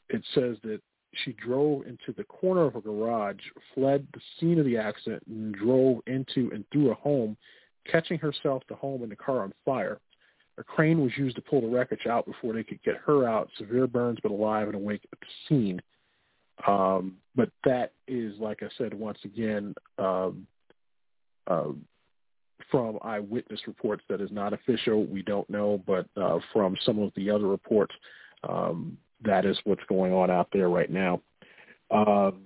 it 0.08 0.22
says 0.34 0.56
that 0.64 0.80
she 1.24 1.32
drove 1.32 1.86
into 1.86 2.12
the 2.16 2.24
corner 2.24 2.64
of 2.64 2.76
a 2.76 2.80
garage, 2.80 3.40
fled 3.74 4.06
the 4.12 4.20
scene 4.38 4.58
of 4.58 4.66
the 4.66 4.76
accident, 4.76 5.22
and 5.26 5.54
drove 5.54 6.00
into 6.06 6.50
and 6.52 6.64
through 6.70 6.90
a 6.90 6.94
home 6.94 7.36
catching 7.90 8.18
herself 8.18 8.62
to 8.68 8.74
home 8.74 9.02
in 9.02 9.08
the 9.08 9.16
car 9.16 9.42
on 9.42 9.52
fire. 9.64 9.98
A 10.58 10.64
crane 10.64 11.00
was 11.00 11.12
used 11.16 11.36
to 11.36 11.42
pull 11.42 11.60
the 11.60 11.68
wreckage 11.68 12.06
out 12.06 12.26
before 12.26 12.52
they 12.52 12.64
could 12.64 12.82
get 12.82 12.96
her 13.06 13.26
out. 13.28 13.48
Severe 13.56 13.86
burns, 13.86 14.18
but 14.22 14.32
alive 14.32 14.66
and 14.66 14.74
awake 14.74 15.06
at 15.12 15.20
the 15.20 15.26
scene. 15.48 15.80
Um, 16.66 17.16
but 17.36 17.50
that 17.64 17.92
is, 18.08 18.34
like 18.38 18.62
I 18.62 18.68
said, 18.76 18.92
once 18.92 19.18
again, 19.24 19.74
um, 19.98 20.46
uh, 21.46 21.68
from 22.70 22.98
eyewitness 23.02 23.60
reports 23.66 24.02
that 24.08 24.20
is 24.20 24.30
not 24.30 24.52
official. 24.52 25.04
We 25.06 25.22
don't 25.22 25.48
know, 25.48 25.82
but 25.86 26.06
uh, 26.16 26.38
from 26.52 26.76
some 26.84 26.98
of 26.98 27.12
the 27.16 27.30
other 27.30 27.46
reports, 27.46 27.94
um, 28.48 28.96
that 29.24 29.44
is 29.44 29.58
what's 29.64 29.82
going 29.88 30.12
on 30.12 30.30
out 30.30 30.48
there 30.52 30.68
right 30.68 30.90
now. 30.90 31.20
Um, 31.90 32.42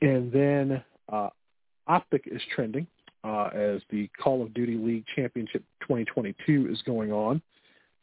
and 0.00 0.32
then 0.32 0.82
uh, 1.12 1.30
Optic 1.86 2.24
is 2.26 2.40
trending 2.54 2.86
uh, 3.24 3.48
as 3.54 3.80
the 3.90 4.08
Call 4.22 4.42
of 4.42 4.54
Duty 4.54 4.76
League 4.76 5.04
Championship 5.16 5.62
2022 5.80 6.68
is 6.70 6.80
going 6.82 7.12
on. 7.12 7.42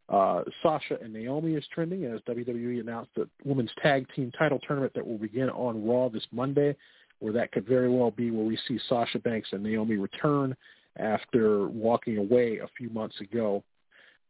Uh, 0.10 0.44
Sasha 0.62 0.98
and 1.02 1.14
Naomi 1.14 1.54
is 1.54 1.64
trending 1.74 2.04
as 2.06 2.20
WWE 2.22 2.82
announced 2.82 3.12
the 3.16 3.30
women's 3.46 3.72
tag 3.82 4.06
team 4.14 4.32
title 4.38 4.60
tournament 4.60 4.94
that 4.94 5.08
will 5.08 5.18
begin 5.18 5.50
on 5.52 5.88
Raw 5.88 6.10
this 6.10 6.26
Monday, 6.34 6.76
where 7.20 7.32
that 7.32 7.52
could 7.54 7.66
very 7.66 7.90
well 7.90 8.12
be 8.12 8.30
where 8.30 8.46
we 8.46 8.58
see 8.68 8.78
Sasha 8.90 9.20
Banks 9.20 9.50
and 9.54 9.64
Naomi 9.64 9.96
return 9.96 10.56
after 10.98 11.68
walking 11.68 12.18
away 12.18 12.60
a 12.60 12.68
few 12.78 12.90
months 12.90 13.20
ago. 13.22 13.64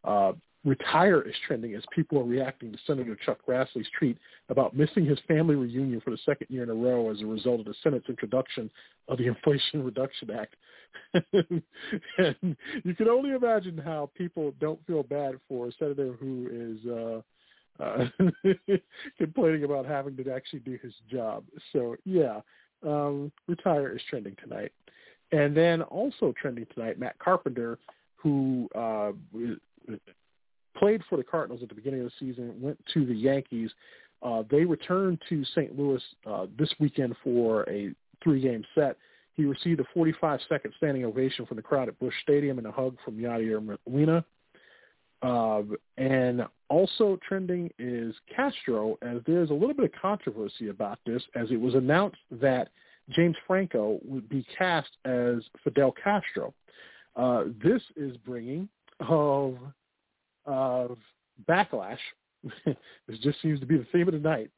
Uh, 0.03 0.34
retire 0.64 1.22
is 1.22 1.34
trending 1.47 1.74
as 1.74 1.84
people 1.93 2.20
are 2.20 2.24
reacting 2.24 2.72
to 2.72 2.78
Senator 2.86 3.18
Chuck 3.26 3.39
Grassley's 3.47 3.88
tweet 3.97 4.18
about 4.49 4.76
missing 4.76 5.05
his 5.05 5.18
family 5.28 5.55
reunion 5.55 6.01
for 6.01 6.12
the 6.12 6.20
second 6.24 6.47
year 6.49 6.64
in 6.64 6.70
a 6.70 6.74
row 6.74 7.09
as 7.09 7.22
a 7.22 7.26
result 7.26 7.59
of 7.59 7.66
the 7.66 7.74
Senate's 7.84 8.09
introduction 8.09 8.70
of 9.07 9.18
the 9.18 9.28
Inflation 9.28 9.84
Reduction 9.84 10.30
Act. 10.32 10.55
and 11.14 12.55
you 12.84 12.93
can 12.95 13.07
only 13.07 13.32
imagine 13.32 13.78
how 13.78 14.09
people 14.16 14.53
don't 14.59 14.86
feel 14.86 15.03
bad 15.03 15.36
for 15.47 15.68
a 15.68 15.72
senator 15.80 16.14
who 16.20 16.47
is 16.51 16.91
uh, 16.91 17.22
uh, 17.82 18.05
complaining 19.18 19.64
about 19.64 19.86
having 19.86 20.16
to 20.18 20.32
actually 20.32 20.59
do 20.59 20.78
his 20.84 20.93
job. 21.09 21.43
So 21.74 21.95
yeah, 22.05 22.41
um, 22.86 23.32
retire 23.47 23.95
is 23.95 24.01
trending 24.09 24.36
tonight. 24.43 24.72
And 25.32 25.56
then 25.56 25.82
also 25.84 26.34
trending 26.40 26.66
tonight, 26.74 27.00
Matt 27.00 27.18
Carpenter, 27.20 27.80
who 28.16 28.70
uh, 28.76 29.12
played 30.78 31.02
for 31.10 31.18
the 31.18 31.24
Cardinals 31.24 31.64
at 31.64 31.70
the 31.70 31.76
beginning 31.76 32.02
of 32.02 32.08
the 32.08 32.12
season, 32.20 32.54
went 32.60 32.78
to 32.94 33.06
the 33.06 33.16
Yankees. 33.16 33.72
Uh, 34.22 34.44
they 34.52 34.66
returned 34.66 35.22
to 35.30 35.44
St. 35.46 35.78
Louis 35.78 36.02
uh, 36.26 36.46
this 36.58 36.70
weekend 36.80 37.16
for 37.24 37.68
a 37.70 37.92
three-game 38.24 38.64
set. 38.76 38.98
He 39.34 39.46
received 39.46 39.80
a 39.80 39.98
45-second 39.98 40.74
standing 40.78 41.06
ovation 41.06 41.46
from 41.46 41.58
the 41.58 41.64
crowd 41.64 41.88
at 41.88 41.98
Busch 42.00 42.14
Stadium 42.22 42.58
and 42.58 42.68
a 42.68 42.72
hug 42.72 42.98
from 43.04 43.16
Yadier 43.16 43.78
Molina. 43.88 44.24
Uh, 45.22 45.62
and 45.98 46.42
also 46.70 47.18
trending 47.28 47.70
is 47.80 48.14
Castro, 48.36 48.98
as 49.02 49.22
there's 49.26 49.50
a 49.50 49.54
little 49.54 49.74
bit 49.74 49.86
of 49.86 49.92
controversy 50.02 50.70
about 50.70 51.00
this, 51.06 51.22
as 51.36 51.50
it 51.52 51.60
was 51.60 51.76
announced 51.76 52.18
that 52.32 52.70
James 53.12 53.36
Franco 53.47 53.99
would 54.03 54.28
be 54.30 54.45
cast 54.57 54.89
as 55.05 55.38
Fidel 55.64 55.93
Castro. 56.03 56.53
Uh, 57.16 57.45
this 57.64 57.82
is 57.95 58.16
bringing 58.18 58.70
of 58.99 59.57
of 60.45 60.97
backlash. 61.47 61.97
this 62.66 63.20
just 63.22 63.41
seems 63.41 63.59
to 63.59 63.66
be 63.66 63.78
the 63.78 63.88
theme 63.91 64.07
of 64.07 64.14
the 64.14 64.20
night. 64.20 64.49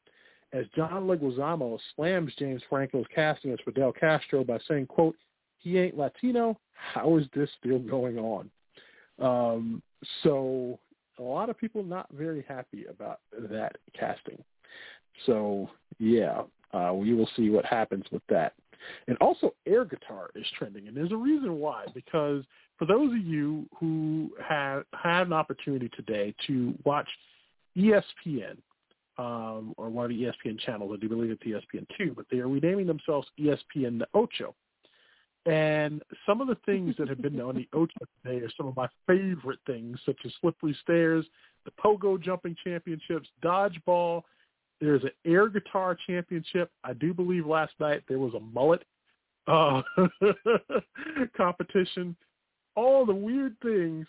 As 0.52 0.66
John 0.74 1.06
Leguizamo 1.06 1.78
slams 1.96 2.32
James 2.38 2.62
Franco's 2.70 3.06
casting 3.14 3.52
as 3.52 3.58
Fidel 3.64 3.92
Castro 3.92 4.44
by 4.44 4.58
saying, 4.68 4.86
"quote 4.86 5.16
He 5.58 5.78
ain't 5.78 5.96
Latino. 5.96 6.58
How 6.72 7.18
is 7.18 7.26
this 7.34 7.50
still 7.58 7.80
going 7.80 8.18
on?" 8.18 8.50
Um, 9.18 9.82
so 10.22 10.78
a 11.18 11.22
lot 11.22 11.50
of 11.50 11.58
people 11.58 11.82
not 11.82 12.06
very 12.12 12.44
happy 12.48 12.86
about 12.86 13.20
that 13.50 13.76
casting. 13.98 14.42
So 15.26 15.70
yeah, 15.98 16.42
uh, 16.72 16.92
we 16.94 17.14
will 17.14 17.28
see 17.36 17.50
what 17.50 17.64
happens 17.64 18.04
with 18.10 18.22
that. 18.28 18.54
And 19.08 19.16
also 19.18 19.54
air 19.66 19.84
guitar 19.84 20.30
is 20.34 20.46
trending, 20.58 20.88
and 20.88 20.96
there's 20.96 21.12
a 21.12 21.16
reason 21.16 21.58
why. 21.58 21.86
Because 21.94 22.44
for 22.78 22.86
those 22.86 23.12
of 23.12 23.18
you 23.18 23.66
who 23.78 24.30
have 24.46 24.84
had 24.92 25.26
an 25.26 25.32
opportunity 25.32 25.90
today 25.96 26.34
to 26.46 26.74
watch 26.84 27.08
ESPN 27.76 28.56
um, 29.16 29.74
or 29.76 29.88
one 29.88 30.04
of 30.04 30.10
the 30.10 30.22
ESPN 30.22 30.58
channels, 30.60 30.92
I 30.94 31.00
do 31.00 31.08
believe 31.08 31.30
it's 31.30 31.42
ESPN 31.42 31.86
two, 31.96 32.12
but 32.16 32.26
they 32.30 32.38
are 32.38 32.48
renaming 32.48 32.86
themselves 32.86 33.28
ESPN 33.38 33.98
the 33.98 34.08
Ocho. 34.14 34.54
And 35.46 36.02
some 36.24 36.40
of 36.40 36.48
the 36.48 36.56
things 36.64 36.94
that 36.98 37.08
have 37.08 37.20
been 37.20 37.38
on 37.40 37.54
the 37.54 37.68
Ocho 37.76 37.92
today 38.22 38.44
are 38.44 38.50
some 38.56 38.66
of 38.66 38.76
my 38.76 38.88
favorite 39.06 39.58
things, 39.66 39.98
such 40.06 40.18
as 40.24 40.32
slippery 40.40 40.76
stairs, 40.82 41.26
the 41.64 41.70
pogo 41.72 42.20
jumping 42.20 42.56
championships, 42.64 43.28
dodgeball, 43.42 44.22
there's 44.80 45.02
an 45.04 45.10
air 45.24 45.48
guitar 45.48 45.96
championship. 46.06 46.70
I 46.82 46.92
do 46.92 47.14
believe 47.14 47.46
last 47.46 47.72
night 47.80 48.02
there 48.08 48.18
was 48.18 48.34
a 48.34 48.40
mullet 48.40 48.84
uh, 49.46 49.82
competition. 51.36 52.16
All 52.76 53.06
the 53.06 53.14
weird 53.14 53.56
things. 53.62 54.06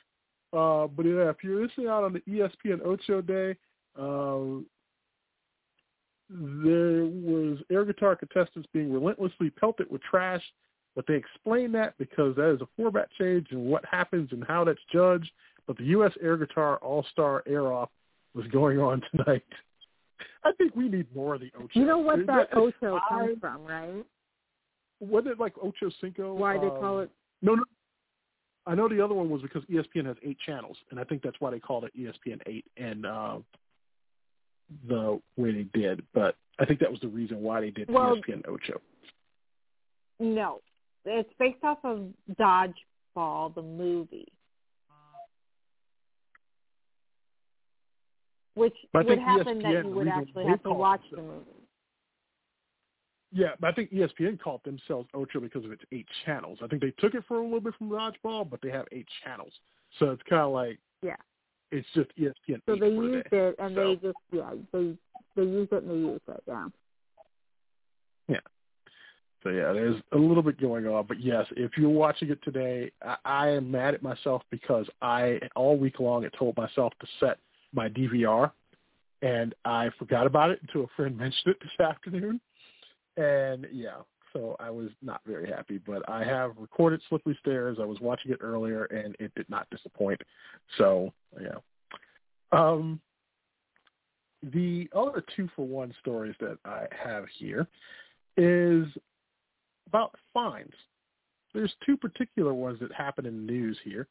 Uh, 0.54 0.88
but 0.88 1.06
yeah, 1.06 1.30
if 1.30 1.38
you're 1.44 1.62
listening 1.62 1.88
out 1.88 2.04
on 2.04 2.14
the 2.14 2.22
ESPN 2.22 2.86
Ocho 2.86 3.22
Day, 3.22 3.56
uh, 3.98 4.62
there 6.30 7.06
was 7.06 7.60
air 7.72 7.86
guitar 7.86 8.16
contestants 8.16 8.68
being 8.74 8.92
relentlessly 8.92 9.50
pelted 9.50 9.90
with 9.92 10.02
trash, 10.02 10.42
but 10.96 11.06
they 11.08 11.16
explain 11.16 11.72
that 11.74 11.94
because 11.98 12.36
that 12.36 12.52
is 12.54 12.62
a 12.62 12.68
format 12.76 13.10
change 13.20 13.48
and 13.52 13.66
what 13.66 13.84
happens 13.86 14.30
and 14.32 14.44
how 14.48 14.64
that's 14.64 14.80
judged. 14.92 15.30
But 15.68 15.78
the 15.78 15.86
U.S. 15.86 16.14
Air 16.22 16.38
Guitar 16.38 16.78
All-Star 16.78 17.44
Air 17.48 17.72
Off 17.74 17.90
was 18.34 18.46
going 18.48 18.80
on 18.80 19.02
tonight. 19.12 19.44
I 20.46 20.52
think 20.54 20.76
we 20.76 20.88
need 20.88 21.08
more 21.14 21.36
of 21.36 21.42
the 21.42 21.52
Ocho. 21.58 21.68
You 21.74 21.86
know 21.86 21.98
what 21.98 22.26
that 22.28 22.56
Ocho 22.56 23.00
comes 23.10 23.38
from, 23.42 23.66
right? 23.66 24.06
Wasn't 25.00 25.32
it 25.32 25.40
like 25.40 25.54
Ocho 25.62 25.90
Cinco? 26.00 26.34
Why 26.34 26.58
they 26.58 26.68
um, 26.68 26.80
call 26.80 27.00
it? 27.00 27.10
No, 27.42 27.56
no. 27.56 27.64
I 28.68 28.76
know 28.76 28.88
the 28.88 29.04
other 29.04 29.14
one 29.14 29.30
was 29.30 29.42
because 29.42 29.64
ESPN 29.66 30.06
has 30.06 30.16
eight 30.24 30.38
channels, 30.46 30.78
and 30.90 31.00
I 31.00 31.04
think 31.04 31.22
that's 31.22 31.36
why 31.40 31.52
they 31.52 31.60
called 31.60 31.84
it 31.84 31.92
ESPN 31.98 32.40
eight 32.48 32.66
and 32.78 33.06
uh, 33.06 33.38
the 34.88 35.20
way 35.36 35.52
they 35.52 35.80
did. 35.80 36.04
But 36.14 36.36
I 36.60 36.66
think 36.66 36.80
that 36.80 36.90
was 36.90 37.00
the 37.00 37.08
reason 37.08 37.42
why 37.42 37.62
they 37.62 37.72
did 37.72 37.90
well, 37.90 38.16
ESPN 38.16 38.48
Ocho. 38.48 38.82
No, 40.20 40.62
it's 41.06 41.30
based 41.38 41.64
off 41.64 41.80
of 41.84 42.08
Dodgeball, 42.40 43.54
the 43.54 43.62
movie. 43.62 44.32
Which 48.56 48.74
but 48.92 49.06
would 49.06 49.20
happen 49.20 49.62
ESPN 49.62 49.64
that 49.64 49.86
you 49.86 49.96
would 49.96 50.08
actually 50.08 50.46
have 50.48 50.64
to 50.64 50.72
watch 50.72 51.02
the 51.12 51.18
movie. 51.18 51.46
Yeah, 53.32 53.50
but 53.60 53.68
I 53.68 53.74
think 53.74 53.92
ESPN 53.92 54.40
called 54.40 54.62
themselves 54.64 55.10
Ocho 55.14 55.42
because 55.42 55.66
of 55.66 55.72
its 55.72 55.84
eight 55.92 56.08
channels. 56.26 56.60
I 56.64 56.68
think 56.68 56.82
they 56.82 56.92
took 56.92 57.14
it 57.16 57.24
for 57.28 57.38
a 57.40 57.44
little 57.44 57.60
bit 57.60 57.74
from 57.78 57.90
Dodgeball, 57.90 58.50
but 58.50 58.62
they 58.62 58.70
have 58.70 58.86
eight 58.94 59.08
channels, 59.24 59.52
so 60.00 60.12
it's 60.12 60.24
kind 60.30 60.42
of 60.42 60.52
like 60.52 60.80
yeah, 61.02 61.16
it's 61.72 61.88
just 61.94 62.10
ESPN. 62.18 62.62
So 62.66 62.76
they 62.76 62.88
used 62.88 63.28
it, 63.32 63.56
and 63.60 63.76
so. 63.76 63.88
they 63.88 63.96
just 64.08 64.18
yeah 64.32 64.52
they 64.72 64.98
they 65.36 65.44
use 65.44 65.68
it 65.72 65.84
and 65.84 65.92
they 65.92 65.96
use 65.96 66.22
it 66.28 66.44
yeah. 66.48 66.68
Yeah. 68.28 68.38
So 69.44 69.50
yeah, 69.50 69.74
there's 69.74 70.02
a 70.14 70.18
little 70.18 70.42
bit 70.42 70.60
going 70.60 70.88
on, 70.88 71.06
but 71.06 71.20
yes, 71.22 71.46
if 71.56 71.72
you're 71.78 71.90
watching 71.90 72.32
it 72.32 72.40
today, 72.44 72.92
I, 73.04 73.18
I 73.26 73.50
am 73.50 73.70
mad 73.70 73.94
at 73.94 74.02
myself 74.02 74.42
because 74.50 74.88
I 75.02 75.40
all 75.56 75.78
week 75.78 76.00
long 76.00 76.26
I 76.26 76.30
told 76.36 76.58
myself 76.58 76.94
to 77.02 77.08
set 77.20 77.38
my 77.76 77.90
DVR, 77.90 78.52
and 79.22 79.54
I 79.66 79.90
forgot 80.00 80.26
about 80.26 80.52
it 80.52 80.60
until 80.62 80.84
a 80.84 80.88
friend 80.96 81.18
mentioned 81.18 81.56
it 81.56 81.58
this 81.62 81.86
afternoon. 81.86 82.40
And 83.18 83.68
yeah, 83.72 83.98
so 84.34 84.56
I 84.60 84.70
was 84.70 84.90
not 85.02 85.22
very 85.26 85.50
happy. 85.50 85.80
But 85.86 86.08
I 86.10 86.24
have 86.24 86.52
recorded 86.58 87.02
Slippery 87.08 87.38
Stairs. 87.42 87.78
I 87.82 87.86
was 87.86 88.00
watching 88.02 88.32
it 88.32 88.40
earlier, 88.42 88.86
and 88.86 89.16
it 89.20 89.34
did 89.36 89.50
not 89.50 89.68
disappoint. 89.72 90.22
So 90.78 91.14
yeah. 91.42 91.58
Um, 92.52 93.00
the 94.54 94.88
other 94.96 95.24
two 95.36 95.50
for 95.56 95.66
one 95.66 95.94
stories 96.00 96.36
that 96.40 96.58
I 96.66 96.86
have 97.04 97.26
here 97.38 97.68
is 98.38 98.86
about 99.88 100.14
fines. 100.34 100.74
There's 101.54 101.74
two 101.86 101.98
particular 101.98 102.54
ones 102.54 102.80
that 102.82 102.92
happen 102.94 103.26
in 103.26 103.46
the 103.46 103.52
news 103.52 103.78
here. 103.84 104.08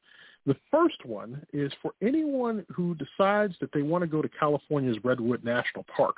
The 0.46 0.56
first 0.70 1.04
one 1.06 1.44
is 1.52 1.72
for 1.80 1.92
anyone 2.02 2.66
who 2.70 2.94
decides 2.94 3.54
that 3.60 3.70
they 3.72 3.82
want 3.82 4.02
to 4.02 4.06
go 4.06 4.20
to 4.20 4.28
California's 4.28 4.98
Redwood 5.02 5.42
National 5.42 5.84
Park. 5.84 6.16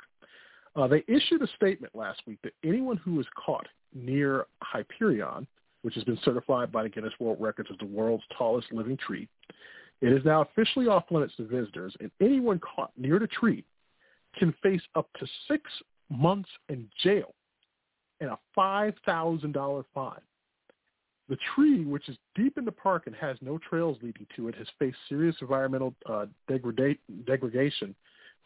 Uh, 0.75 0.87
they 0.87 1.03
issued 1.07 1.41
a 1.41 1.47
statement 1.55 1.95
last 1.95 2.21
week 2.27 2.39
that 2.43 2.53
anyone 2.63 2.97
who 2.97 3.19
is 3.19 3.25
caught 3.43 3.67
near 3.93 4.45
Hyperion, 4.61 5.47
which 5.81 5.95
has 5.95 6.03
been 6.03 6.19
certified 6.23 6.71
by 6.71 6.83
the 6.83 6.89
Guinness 6.89 7.13
World 7.19 7.37
Records 7.39 7.69
as 7.71 7.77
the 7.79 7.85
world's 7.85 8.23
tallest 8.37 8.71
living 8.71 8.97
tree, 8.97 9.27
it 10.01 10.11
is 10.11 10.23
now 10.25 10.41
officially 10.41 10.87
off 10.87 11.05
limits 11.09 11.35
to 11.37 11.47
visitors, 11.47 11.95
and 11.99 12.11
anyone 12.21 12.59
caught 12.59 12.91
near 12.97 13.17
the 13.19 13.27
tree 13.27 13.63
can 14.37 14.53
face 14.61 14.81
up 14.95 15.09
to 15.19 15.25
six 15.47 15.63
months 16.09 16.49
in 16.69 16.87
jail 17.01 17.33
and 18.19 18.29
a 18.29 18.39
$5,000 18.57 19.83
fine. 19.93 20.13
The 21.29 21.37
tree, 21.55 21.83
which 21.83 22.07
is 22.07 22.17
deep 22.35 22.57
in 22.57 22.65
the 22.65 22.71
park 22.71 23.03
and 23.05 23.15
has 23.15 23.37
no 23.41 23.57
trails 23.57 23.97
leading 24.01 24.25
to 24.35 24.47
it, 24.47 24.55
has 24.55 24.67
faced 24.79 24.97
serious 25.09 25.35
environmental 25.41 25.93
uh, 26.09 26.25
degrada- 26.49 26.97
degradation 27.25 27.93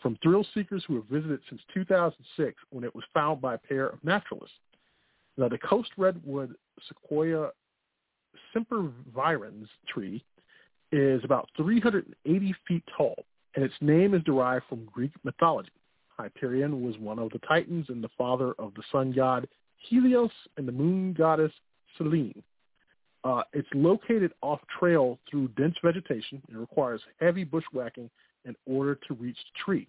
from 0.01 0.17
thrill 0.23 0.45
seekers 0.53 0.83
who 0.87 0.95
have 0.95 1.05
visited 1.05 1.39
since 1.47 1.61
2006 1.73 2.55
when 2.71 2.83
it 2.83 2.93
was 2.95 3.03
found 3.13 3.39
by 3.39 3.53
a 3.53 3.59
pair 3.59 3.87
of 3.87 4.03
naturalists. 4.03 4.55
Now, 5.37 5.47
the 5.47 5.59
coast 5.59 5.91
redwood 5.97 6.55
sequoia 6.87 7.49
sempervirens 8.55 9.67
tree 9.87 10.23
is 10.91 11.23
about 11.23 11.49
380 11.55 12.55
feet 12.67 12.83
tall, 12.97 13.25
and 13.55 13.63
its 13.63 13.75
name 13.79 14.13
is 14.13 14.23
derived 14.23 14.65
from 14.67 14.85
Greek 14.85 15.11
mythology. 15.23 15.69
Hyperion 16.17 16.83
was 16.83 16.97
one 16.97 17.19
of 17.19 17.31
the 17.31 17.39
titans 17.39 17.85
and 17.89 18.03
the 18.03 18.09
father 18.17 18.53
of 18.59 18.73
the 18.75 18.83
sun 18.91 19.11
god 19.11 19.47
Helios 19.77 20.31
and 20.57 20.67
the 20.67 20.71
moon 20.71 21.13
goddess 21.13 21.51
Selene. 21.97 22.43
Uh, 23.23 23.43
it's 23.53 23.67
located 23.73 24.31
off 24.41 24.59
trail 24.79 25.19
through 25.29 25.47
dense 25.49 25.75
vegetation 25.83 26.41
and 26.49 26.57
requires 26.57 27.01
heavy 27.19 27.43
bushwhacking 27.43 28.09
in 28.45 28.55
order 28.65 28.95
to 29.07 29.13
reach 29.15 29.37
the 29.37 29.63
tree. 29.63 29.87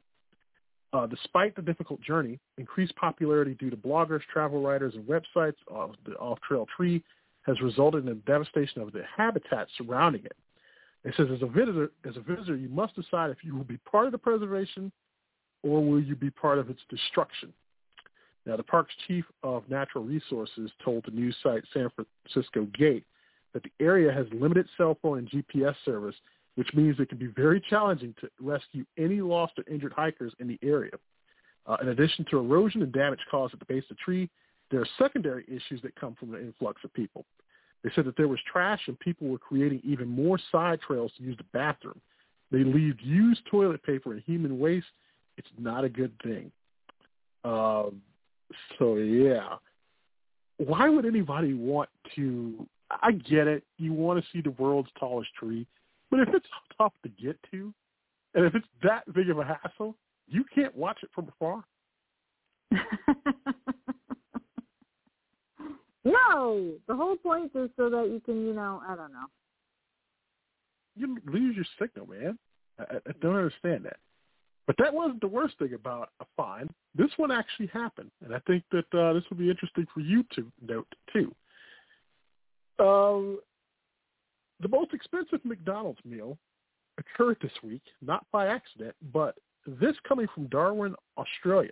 Uh, 0.93 1.07
despite 1.07 1.57
the 1.57 1.63
difficult 1.63 2.01
journey, 2.03 2.39
increased 2.59 2.95
popularity 2.97 3.55
due 3.55 3.71
to 3.71 3.77
bloggers, 3.77 4.21
travel 4.31 4.63
writers, 4.63 4.95
and 4.95 5.05
websites 5.05 5.57
of 5.69 5.93
the 6.05 6.13
off-trail 6.17 6.67
tree 6.77 7.03
has 7.47 7.59
resulted 7.63 8.07
in 8.07 8.11
the 8.11 8.21
devastation 8.27 8.83
of 8.83 8.93
the 8.93 9.03
habitat 9.17 9.67
surrounding 9.79 10.25
it. 10.25 10.37
It 11.05 11.15
says, 11.17 11.29
as 11.35 11.43
a 11.43 11.47
visitor, 11.47 11.91
as 12.09 12.17
a 12.17 12.21
visitor, 12.21 12.57
you 12.57 12.69
must 12.69 12.95
decide 12.95 13.31
if 13.31 13.39
you 13.43 13.57
will 13.57 13.65
be 13.65 13.79
part 13.79 14.07
of 14.07 14.13
the 14.13 14.19
preservation 14.19 14.93
or 15.63 15.83
will 15.83 16.01
you 16.01 16.15
be 16.15 16.31
part 16.31 16.59
of 16.59 16.69
its 16.69 16.81
destruction. 16.91 17.53
Now, 18.45 18.57
the 18.57 18.63
park's 18.63 18.95
chief 19.09 19.25
of 19.43 19.69
natural 19.71 20.05
resources 20.05 20.71
told 20.85 21.05
the 21.05 21.13
news 21.13 21.37
site 21.43 21.63
San 21.73 21.89
Francisco 21.95 22.67
Gate 22.77 23.05
that 23.53 23.63
the 23.63 23.85
area 23.85 24.13
has 24.13 24.27
limited 24.33 24.67
cell 24.77 24.97
phone 25.03 25.19
and 25.19 25.31
GPS 25.31 25.75
service, 25.85 26.15
which 26.55 26.69
means 26.75 26.97
it 26.99 27.09
can 27.09 27.19
be 27.19 27.27
very 27.27 27.63
challenging 27.71 28.15
to 28.21 28.29
rescue 28.41 28.85
any 28.99 29.21
lost 29.21 29.55
or 29.59 29.65
injured 29.73 29.93
hikers 29.93 30.33
in 30.41 30.49
the 30.49 30.59
area. 30.63 30.93
Uh, 31.67 31.77
in 31.83 31.89
addition 31.89 32.25
to 32.31 32.39
erosion 32.39 32.83
and 32.83 32.93
damage 32.93 33.21
caused 33.31 33.55
at 33.55 33.61
the 33.61 33.67
base 33.67 33.85
of 33.91 33.97
the 33.97 34.03
tree, 34.05 34.29
there 34.71 34.81
are 34.81 34.89
secondary 34.99 35.45
issues 35.45 35.81
that 35.83 35.95
come 35.97 36.17
from 36.19 36.31
the 36.31 36.41
influx 36.41 36.83
of 36.85 36.93
people. 36.95 37.25
They 37.85 37.91
said 37.95 38.05
that 38.07 38.17
there 38.17 38.29
was 38.29 38.39
trash 38.51 38.81
and 38.87 38.99
people 39.01 39.29
were 39.29 39.39
creating 39.39 39.81
even 39.85 40.09
more 40.09 40.39
side 40.51 40.81
trails 40.81 41.13
to 41.19 41.23
use 41.23 41.37
the 41.37 41.45
bathroom. 41.53 42.01
They 42.51 42.65
leave 42.65 43.01
used 43.01 43.41
toilet 43.51 43.83
paper 43.83 44.13
and 44.13 44.23
human 44.23 44.59
waste. 44.59 44.87
It's 45.37 45.49
not 45.59 45.85
a 45.85 45.89
good 45.89 46.13
thing. 46.23 46.51
Uh, 47.45 47.91
so 48.79 48.97
yeah, 48.97 49.57
why 50.59 50.89
would 50.89 51.07
anybody 51.07 51.55
want 51.55 51.89
to 52.15 52.67
I 53.01 53.13
get 53.13 53.47
it. 53.47 53.65
You 53.79 53.93
want 53.93 54.23
to 54.23 54.31
see 54.33 54.41
the 54.43 54.51
world's 54.53 54.91
tallest 54.99 55.31
tree, 55.35 55.67
but 56.11 56.21
if 56.21 56.29
it's 56.35 56.47
tough 56.79 56.93
to 57.03 57.09
get 57.09 57.39
to, 57.51 57.73
and 58.35 58.45
if 58.45 58.55
it's 58.55 58.67
that 58.83 59.11
big 59.13 59.31
of 59.31 59.39
a 59.39 59.45
hassle, 59.45 59.97
you 60.29 60.45
can't 60.55 60.75
watch 60.77 60.99
it 61.03 61.11
from 61.15 61.29
afar. 61.29 61.65
no, 66.05 66.73
the 66.89 66.95
whole 66.95 67.17
point 67.17 67.53
is 67.55 67.71
so 67.77 67.91
that 67.91 68.09
you 68.11 68.21
can, 68.25 68.47
you 68.47 68.55
know, 68.55 68.83
I 68.87 68.95
don't 68.95 69.13
know. 69.13 69.27
You 70.97 71.19
lose 71.27 71.57
your 71.57 71.67
signal, 71.81 72.07
man. 72.07 72.39
I, 72.79 72.97
I 72.97 73.13
don't 73.21 73.37
understand 73.37 73.85
that. 73.85 73.97
But 74.67 74.77
that 74.79 74.95
wasn't 74.95 75.21
the 75.21 75.29
worst 75.29 75.59
thing 75.59 75.75
about 75.75 76.11
a 76.21 76.25
fine. 76.37 76.69
This 76.95 77.11
one 77.17 77.31
actually 77.31 77.67
happened, 77.67 78.11
and 78.25 78.35
I 78.35 78.39
think 78.47 78.63
that 78.71 78.87
uh, 78.99 79.13
this 79.13 79.25
would 79.29 79.39
be 79.39 79.51
interesting 79.51 79.87
for 79.93 80.01
you 80.01 80.25
to 80.37 80.51
note 80.67 80.87
too. 81.13 81.35
Um, 82.83 83.39
the 84.61 84.69
most 84.69 84.93
expensive 84.93 85.43
McDonald's 85.45 86.05
meal 86.05 86.37
occurred 86.99 87.39
this 87.41 87.53
week, 87.63 87.83
not 88.01 88.27
by 88.33 88.49
accident, 88.49 88.97
but 89.13 89.37
this 89.67 89.95
coming 90.07 90.27
from 90.35 90.49
Darwin, 90.49 90.95
Australia. 91.17 91.71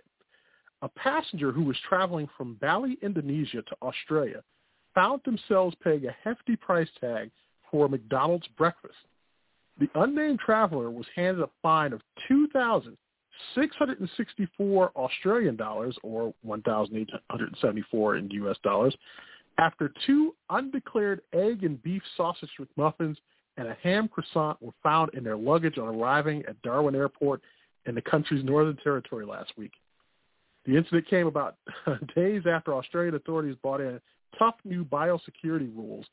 A 0.81 0.89
passenger 0.89 1.51
who 1.51 1.63
was 1.63 1.77
traveling 1.87 2.27
from 2.37 2.55
Bali, 2.55 2.97
Indonesia 3.01 3.61
to 3.61 3.75
Australia 3.81 4.41
found 4.95 5.21
themselves 5.25 5.75
paying 5.83 6.05
a 6.05 6.15
hefty 6.23 6.55
price 6.55 6.87
tag 6.99 7.29
for 7.69 7.85
a 7.85 7.89
McDonald's 7.89 8.47
breakfast. 8.57 8.95
The 9.79 9.89
unnamed 9.95 10.39
traveler 10.39 10.89
was 10.91 11.05
handed 11.15 11.43
a 11.43 11.49
fine 11.61 11.93
of 11.93 12.01
2,664 12.27 14.91
Australian 14.95 15.55
dollars 15.55 15.97
or 16.03 16.33
1,874 16.41 18.17
in 18.17 18.29
US 18.31 18.57
dollars 18.63 18.93
after 19.57 19.93
two 20.05 20.35
undeclared 20.49 21.21
egg 21.33 21.63
and 21.63 21.81
beef 21.83 22.01
sausage 22.17 22.49
McMuffins 22.59 23.17
and 23.57 23.67
a 23.67 23.77
ham 23.83 24.07
croissant 24.07 24.61
were 24.61 24.71
found 24.81 25.13
in 25.13 25.23
their 25.23 25.37
luggage 25.37 25.77
on 25.77 25.87
arriving 25.87 26.43
at 26.47 26.61
Darwin 26.61 26.95
Airport 26.95 27.41
in 27.85 27.95
the 27.95 28.01
country's 28.01 28.43
Northern 28.43 28.77
Territory 28.77 29.25
last 29.25 29.51
week. 29.57 29.73
The 30.65 30.77
incident 30.77 31.07
came 31.09 31.27
about 31.27 31.55
days 32.15 32.43
after 32.49 32.73
Australian 32.73 33.15
authorities 33.15 33.55
brought 33.61 33.81
in 33.81 33.99
tough 34.37 34.55
new 34.63 34.85
biosecurity 34.85 35.75
rules 35.75 36.05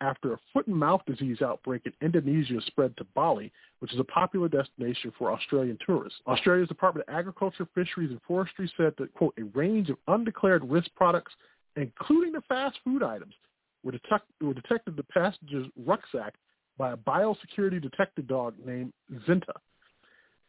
after 0.00 0.34
a 0.34 0.38
foot 0.52 0.66
and 0.66 0.76
mouth 0.76 1.00
disease 1.06 1.40
outbreak 1.40 1.82
in 1.86 1.92
Indonesia 2.02 2.60
spread 2.66 2.96
to 2.96 3.04
Bali, 3.14 3.52
which 3.78 3.92
is 3.92 4.00
a 4.00 4.04
popular 4.04 4.48
destination 4.48 5.12
for 5.16 5.32
Australian 5.32 5.78
tourists. 5.84 6.18
Australia's 6.26 6.68
Department 6.68 7.08
of 7.08 7.14
Agriculture, 7.14 7.66
Fisheries, 7.74 8.10
and 8.10 8.20
Forestry 8.26 8.70
said 8.76 8.92
that, 8.98 9.14
quote, 9.14 9.34
a 9.38 9.44
range 9.56 9.88
of 9.90 9.96
undeclared 10.08 10.68
risk 10.68 10.90
products 10.94 11.32
including 11.76 12.32
the 12.32 12.42
fast 12.48 12.78
food 12.84 13.02
items, 13.02 13.34
were, 13.82 13.92
were 14.40 14.54
detected 14.54 14.90
in 14.92 14.96
the 14.96 15.04
passenger's 15.04 15.66
rucksack 15.84 16.34
by 16.78 16.92
a 16.92 16.96
biosecurity 16.96 17.80
detective 17.80 18.26
dog 18.26 18.54
named 18.64 18.92
Zinta. 19.28 19.54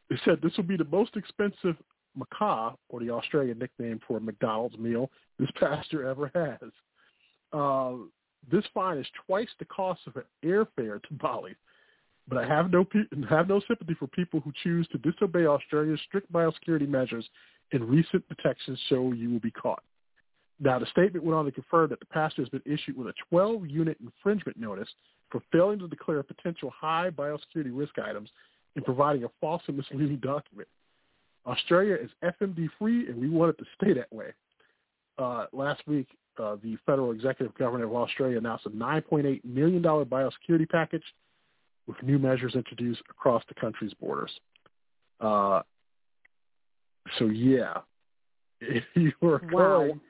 They 0.09 0.17
said 0.23 0.39
this 0.41 0.55
will 0.57 0.63
be 0.63 0.77
the 0.77 0.85
most 0.85 1.15
expensive 1.15 1.75
Macca, 2.17 2.75
or 2.89 2.99
the 2.99 3.09
Australian 3.09 3.59
nickname 3.59 3.99
for 4.07 4.17
a 4.17 4.21
McDonald's 4.21 4.77
meal, 4.77 5.11
this 5.37 5.49
passenger 5.59 6.07
ever 6.07 6.31
has. 6.33 6.71
Uh, 7.51 8.05
this 8.49 8.63
fine 8.73 8.97
is 8.97 9.07
twice 9.25 9.49
the 9.59 9.65
cost 9.65 10.01
of 10.07 10.15
an 10.15 10.23
airfare 10.43 11.01
to 11.03 11.13
Bali. 11.13 11.55
But 12.27 12.39
I 12.39 12.47
have 12.47 12.71
no 12.71 12.83
pe- 12.83 13.07
have 13.29 13.47
no 13.47 13.61
sympathy 13.67 13.95
for 13.99 14.07
people 14.07 14.39
who 14.39 14.51
choose 14.63 14.87
to 14.89 14.97
disobey 14.97 15.45
Australia's 15.45 15.99
strict 16.07 16.31
biosecurity 16.31 16.87
measures. 16.87 17.27
And 17.71 17.83
recent 17.89 18.27
detections 18.29 18.79
show 18.89 19.11
you 19.11 19.31
will 19.31 19.39
be 19.39 19.51
caught. 19.51 19.83
Now, 20.59 20.79
the 20.79 20.85
statement 20.87 21.25
went 21.25 21.35
on 21.35 21.45
to 21.45 21.51
confirm 21.51 21.89
that 21.89 21.99
the 21.99 22.05
pastor 22.05 22.41
has 22.41 22.49
been 22.49 22.61
issued 22.65 22.97
with 22.97 23.07
a 23.07 23.13
12-unit 23.33 23.97
infringement 24.01 24.57
notice 24.57 24.87
for 25.29 25.41
failing 25.51 25.79
to 25.79 25.87
declare 25.87 26.23
potential 26.23 26.71
high 26.77 27.09
biosecurity 27.09 27.71
risk 27.71 27.99
items 27.99 28.29
and 28.75 28.85
providing 28.85 29.23
a 29.25 29.27
false 29.41 29.61
and 29.67 29.77
misleading 29.77 30.17
document. 30.17 30.67
Australia 31.45 31.97
is 32.01 32.09
FMD-free, 32.23 33.07
and 33.07 33.19
we 33.19 33.29
want 33.29 33.49
it 33.49 33.57
to 33.57 33.65
stay 33.79 33.93
that 33.93 34.11
way. 34.11 34.27
Uh, 35.17 35.45
last 35.51 35.81
week, 35.87 36.07
uh, 36.41 36.55
the 36.63 36.77
federal 36.85 37.11
executive 37.11 37.55
governor 37.57 37.85
of 37.85 37.93
Australia 37.93 38.37
announced 38.37 38.65
a 38.65 38.69
$9.8 38.69 39.43
million 39.45 39.81
biosecurity 39.81 40.67
package 40.69 41.03
with 41.87 42.01
new 42.01 42.17
measures 42.17 42.55
introduced 42.55 43.01
across 43.09 43.43
the 43.47 43.53
country's 43.53 43.93
borders. 43.95 44.31
Uh, 45.19 45.61
so, 47.19 47.25
yeah, 47.25 47.77
if 48.59 48.83
you 48.95 49.11
were 49.21 49.41
wow. 49.51 49.79
going 49.79 50.01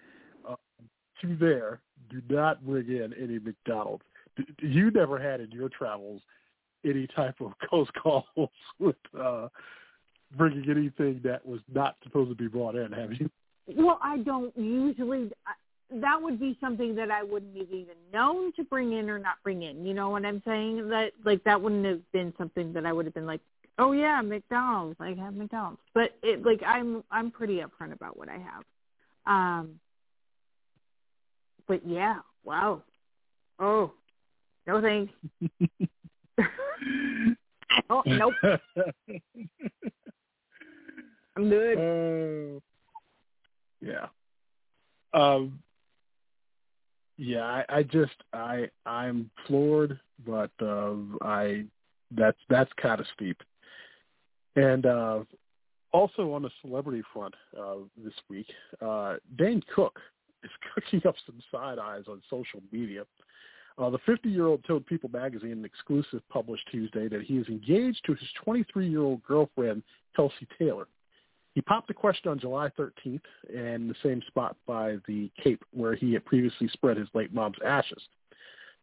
to 1.22 1.36
there, 1.36 1.82
do 2.10 2.22
not 2.30 2.66
bring 2.66 2.88
in 2.88 3.14
any 3.22 3.40
McDonald's. 3.40 4.04
You 4.60 4.92
never 4.92 5.20
had 5.20 5.40
in 5.42 5.52
your 5.52 5.70
travels 5.70 6.22
any 6.84 7.08
type 7.08 7.36
of 7.42 7.52
close 7.70 7.88
calls 8.02 8.50
with 8.80 8.96
uh, 9.20 9.48
bringing 10.38 10.70
anything 10.70 11.22
that 11.24 11.46
was 11.46 11.60
not 11.74 11.96
supposed 12.04 12.30
to 12.30 12.36
be 12.36 12.48
brought 12.48 12.76
in, 12.76 12.92
have 12.92 13.14
you? 13.14 13.30
Well, 13.68 14.00
I 14.02 14.18
don't 14.20 14.56
usually. 14.58 15.32
That 15.92 16.20
would 16.20 16.40
be 16.40 16.58
something 16.60 16.96
that 16.96 17.12
I 17.12 17.24
wouldn't 17.24 17.56
have 17.58 17.72
even 17.72 17.96
known 18.12 18.52
to 18.54 18.64
bring 18.64 18.94
in 18.94 19.10
or 19.10 19.20
not 19.20 19.36
bring 19.44 19.62
in. 19.64 19.86
You 19.86 19.94
know 19.94 20.10
what 20.10 20.26
I'm 20.26 20.42
saying? 20.46 20.90
That 20.90 21.12
like 21.24 21.44
that 21.44 21.62
wouldn't 21.62 21.86
have 21.86 22.12
been 22.12 22.34
something 22.38 22.74
that 22.74 22.86
I 22.86 22.94
would 22.94 23.06
have 23.06 23.14
been 23.14 23.28
like, 23.28 23.42
oh 23.78 23.92
yeah, 23.92 24.20
McDonald's. 24.22 24.98
I 25.00 25.14
have 25.14 25.36
McDonald's. 25.36 25.80
But 25.94 26.16
it 26.24 26.44
like 26.44 26.62
I'm 26.66 27.04
I'm 27.12 27.32
pretty 27.32 27.62
upfront 27.62 27.94
about 27.94 28.18
what 28.18 28.30
I 28.30 28.38
have. 28.38 28.64
Um, 29.28 29.80
but 31.68 31.86
yeah, 31.86 32.18
wow. 32.44 32.82
Oh, 33.60 33.92
no 34.68 34.82
thanks. 34.82 35.14
oh, 37.90 38.04
nope. 38.06 38.34
I'm 41.38 41.50
good. 41.50 41.78
Uh, 41.78 42.60
yeah. 43.82 44.08
Um. 45.14 45.60
Yeah, 47.18 47.44
I, 47.44 47.66
I 47.70 47.84
just 47.84 48.16
I 48.34 48.70
I'm 48.86 49.30
floored, 49.48 49.98
but 50.26 50.52
uh, 50.62 50.96
I 51.22 51.64
that's 52.12 52.38
that's 52.50 52.72
kind 52.82 53.00
of 53.00 53.08
steep. 53.16 53.38
And 54.58 54.86
uh, 54.86 55.20
also 55.94 56.34
on 56.34 56.42
the 56.42 56.50
celebrity 56.62 57.04
front 57.14 57.34
uh, 57.58 57.76
this 58.04 58.14
week, 58.30 58.48
uh, 58.82 59.16
Dane 59.38 59.64
Cook 59.74 60.00
is 60.46 60.52
cooking 60.74 61.08
up 61.08 61.16
some 61.26 61.42
side 61.52 61.80
eyes 61.80 62.04
on 62.08 62.22
social 62.30 62.62
media. 62.72 63.04
Uh, 63.78 63.90
the 63.90 64.00
50-year-old 64.00 64.64
told 64.66 64.86
People 64.86 65.10
magazine, 65.12 65.52
an 65.52 65.66
exclusive 65.66 66.22
published 66.30 66.68
Tuesday, 66.72 67.10
that 67.10 67.24
he 67.24 67.36
is 67.38 67.48
engaged 67.48 68.02
to 68.06 68.14
his 68.14 68.30
23-year-old 68.46 69.22
girlfriend, 69.24 69.84
Kelsey 70.16 70.48
Taylor. 70.58 70.88
He 71.56 71.62
popped 71.62 71.88
the 71.88 71.94
question 71.94 72.30
on 72.30 72.40
July 72.40 72.70
13th 72.78 73.22
in 73.54 73.88
the 73.88 73.96
same 74.04 74.22
spot 74.28 74.56
by 74.66 74.98
the 75.08 75.30
Cape 75.42 75.64
where 75.72 75.96
he 75.96 76.14
had 76.14 76.26
previously 76.26 76.68
spread 76.70 76.98
his 76.98 77.08
late 77.14 77.34
mom's 77.34 77.58
ashes. 77.66 78.02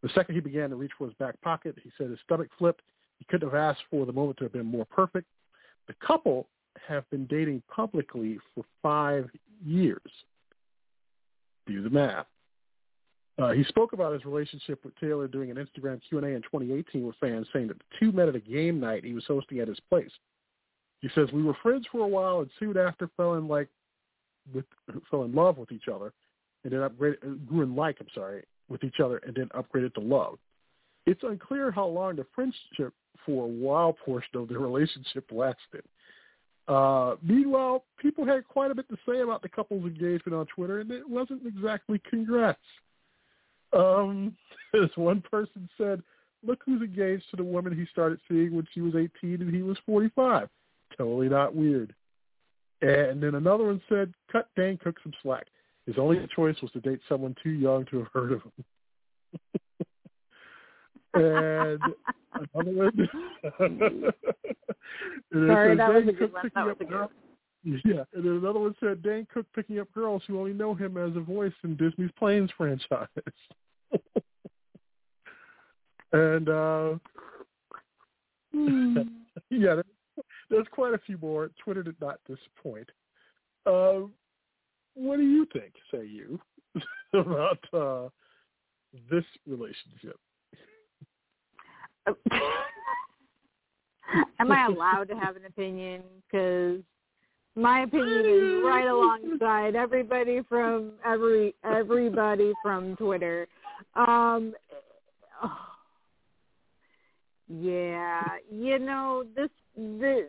The 0.03 0.09
second 0.15 0.35
he 0.35 0.41
began 0.41 0.71
to 0.71 0.77
reach 0.77 0.93
for 0.99 1.07
his 1.07 1.15
back 1.15 1.41
pocket, 1.43 1.77
he 1.83 1.91
said 1.97 2.11
his 2.11 2.19
stomach 2.25 2.49
flipped. 2.59 2.83
He 3.19 3.27
couldn't 3.27 3.49
have 3.49 3.59
asked 3.59 3.83
for 3.91 4.05
the 4.05 4.13
moment 4.13 4.39
to 4.39 4.45
have 4.45 4.53
been 4.53 4.67
more 4.67 4.87
perfect. 4.87 5.27
The 5.87 5.95
couple 6.05 6.49
have 6.89 7.09
been 7.11 7.27
dating 7.27 7.63
publicly 7.69 8.39
for 8.55 8.65
five 8.83 9.29
years. 9.65 10.01
Do 11.67 11.83
the 11.83 11.91
math. 11.91 12.27
Uh, 13.39 13.53
he 13.53 13.65
spoke 13.65 13.93
about 13.93 14.13
his 14.13 14.25
relationship 14.25 14.85
with 14.85 14.95
Taylor 15.01 15.27
during 15.27 15.51
an 15.51 15.57
Instagram 15.57 16.01
Q&A 16.07 16.29
in 16.29 16.43
2018 16.43 17.07
with 17.07 17.17
fans, 17.21 17.47
saying 17.53 17.69
that 17.69 17.79
the 17.79 17.85
two 17.99 18.13
met 18.13 18.29
at 18.29 18.37
a 18.37 18.41
game 18.41 18.79
night 18.79 19.05
he 19.05 19.15
was 19.15 19.25
hosting 19.27 19.59
at 19.61 19.69
his 19.69 19.81
place. 19.89 20.11
He 21.01 21.09
says 21.15 21.29
we 21.33 21.43
were 21.43 21.57
friends 21.63 21.87
for 21.91 22.01
a 22.01 22.07
while 22.07 22.41
and 22.41 22.51
soon 22.61 22.77
after 22.77 23.11
fell 23.17 23.35
in 23.35 23.49
like 23.49 23.69
with 24.55 24.65
fell 25.11 25.25
in 25.25 25.35
love 25.35 25.59
with 25.59 25.73
each 25.73 25.89
other, 25.93 26.13
and 26.65 26.73
then 26.73 26.81
upgraded 26.81 27.47
grew 27.47 27.63
in 27.63 27.75
like 27.75 27.97
I'm 28.01 28.07
sorry 28.15 28.45
with 28.69 28.85
each 28.85 29.01
other 29.01 29.19
and 29.19 29.35
then 29.35 29.49
upgraded 29.49 29.95
to 29.95 30.01
love. 30.01 30.39
It's 31.07 31.23
unclear 31.25 31.71
how 31.71 31.87
long 31.87 32.17
the 32.17 32.27
friendship 32.35 32.95
for 33.27 33.45
a 33.45 33.49
while 33.49 33.93
portion 33.93 34.37
of 34.37 34.49
the 34.49 34.59
relationship 34.59 35.31
lasted. 35.33 35.83
Uh, 36.69 37.17
meanwhile, 37.23 37.85
people 38.01 38.25
had 38.25 38.47
quite 38.47 38.71
a 38.71 38.75
bit 38.75 38.89
to 38.89 38.97
say 39.07 39.21
about 39.21 39.43
the 39.43 39.49
couple's 39.49 39.85
engagement 39.85 40.35
on 40.35 40.47
Twitter, 40.47 40.81
and 40.81 40.91
it 40.91 41.09
wasn't 41.09 41.45
exactly 41.47 42.01
congrats. 42.09 42.59
Um, 43.73 44.37
as 44.75 44.91
one 44.95 45.23
person 45.31 45.69
said, 45.77 46.03
look 46.45 46.61
who's 46.65 46.83
engaged 46.83 47.25
to 47.31 47.37
the 47.37 47.45
woman 47.45 47.77
he 47.77 47.87
started 47.91 48.21
seeing 48.29 48.55
when 48.55 48.67
she 48.73 48.81
was 48.81 48.95
18 48.95 49.41
and 49.41 49.55
he 49.55 49.63
was 49.63 49.77
45. 49.87 50.49
Totally 50.97 51.29
not 51.29 51.55
weird. 51.55 51.95
And 52.81 53.23
then 53.23 53.37
another 53.37 53.65
one 53.65 53.81
said, 53.89 54.13
cut 54.31 54.49
Dan 54.57 54.79
Cook 54.83 54.97
some 55.03 55.13
slack. 55.23 55.47
His 55.87 55.97
only 55.99 56.19
choice 56.35 56.57
was 56.61 56.71
to 56.73 56.81
date 56.81 57.01
someone 57.09 57.37
too 57.43 57.51
young 57.51 57.85
to 57.87 57.99
have 57.99 58.09
heard 58.13 58.33
of 58.33 58.43
him. 58.43 58.65
and 61.15 61.81
another 62.55 62.71
one. 62.73 63.09
Sorry, 65.33 65.77
that 65.77 65.95
was 65.95 66.09
a 66.09 66.13
good 66.13 66.33
one. 66.33 66.51
That 66.55 66.67
was 66.67 66.77
a 66.81 66.85
good 66.85 67.01
one. 67.01 67.09
Yeah, 67.65 68.05
and 68.13 68.25
then 68.25 68.33
another 68.33 68.59
one 68.59 68.75
said 68.81 69.03
Dan 69.03 69.27
Cook 69.33 69.47
picking 69.55 69.79
up 69.79 69.93
girls 69.93 70.23
who 70.27 70.39
only 70.39 70.53
know 70.53 70.75
him 70.75 70.97
as 70.97 71.17
a 71.17 71.21
voice 71.21 71.53
in 71.63 71.77
Disney's 71.77 72.11
Planes 72.19 72.51
franchise. 72.57 73.07
and 76.13 76.49
uh 76.49 76.95
Hmm. 78.53 78.99
yeah, 79.51 79.77
there's 80.51 80.67
quite 80.71 80.95
a 80.95 80.99
few 80.99 81.19
more. 81.19 81.51
Twitter 81.63 81.83
did 81.83 82.01
not 82.01 82.19
disappoint. 82.27 82.91
Uh, 83.67 84.07
what 84.95 85.17
do 85.17 85.23
you 85.23 85.47
think, 85.53 85.73
say 85.93 86.07
you, 86.07 86.41
about 87.15 87.59
uh, 87.73 88.09
this 89.11 89.25
relationship? 89.47 90.19
Am 94.39 94.51
I 94.51 94.67
allowed 94.67 95.09
to 95.09 95.15
have 95.15 95.37
an 95.37 95.45
opinion? 95.47 96.03
Because 96.31 96.81
my 97.55 97.83
opinion 97.83 98.27
is 98.27 98.65
right 98.65 98.87
alongside 98.87 99.77
everybody 99.77 100.41
from 100.49 100.93
every 101.05 101.55
everybody 101.65 102.53
from 102.63 102.97
Twitter. 102.97 103.47
Um, 103.95 104.55
oh, 105.43 105.59
yeah, 107.49 108.23
you 108.51 108.79
know 108.79 109.25
this. 109.37 109.51
The, 109.77 110.27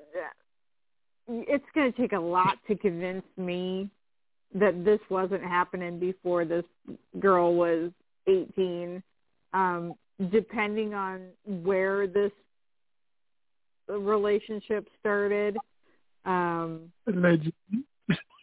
it's 1.28 1.66
going 1.74 1.92
to 1.92 2.02
take 2.02 2.12
a 2.12 2.20
lot 2.20 2.58
to 2.68 2.76
convince 2.76 3.26
me 3.38 3.90
that 4.54 4.84
this 4.86 5.00
wasn't 5.10 5.44
happening 5.44 6.00
before 6.00 6.46
this 6.46 6.66
girl 7.20 7.56
was 7.56 7.92
18. 8.28 9.02
Um, 9.54 9.94
depending 10.32 10.94
on 10.94 11.28
where 11.46 12.08
this 12.08 12.32
relationship 13.88 14.88
started, 15.00 15.58
um, 16.26 16.92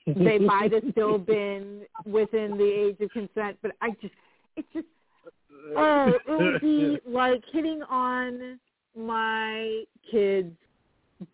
they 0.06 0.38
might 0.38 0.72
have 0.72 0.84
still 0.92 1.18
been 1.18 1.82
within 2.04 2.56
the 2.56 2.64
age 2.64 3.00
of 3.00 3.10
consent. 3.10 3.56
But 3.62 3.72
I 3.80 3.90
just, 4.02 4.14
it's 4.56 4.68
just, 4.72 4.86
oh, 5.76 6.12
it 6.14 6.22
would 6.28 6.60
be 6.60 6.98
like 7.08 7.42
hitting 7.52 7.82
on 7.88 8.58
my 8.96 9.84
kid's 10.10 10.56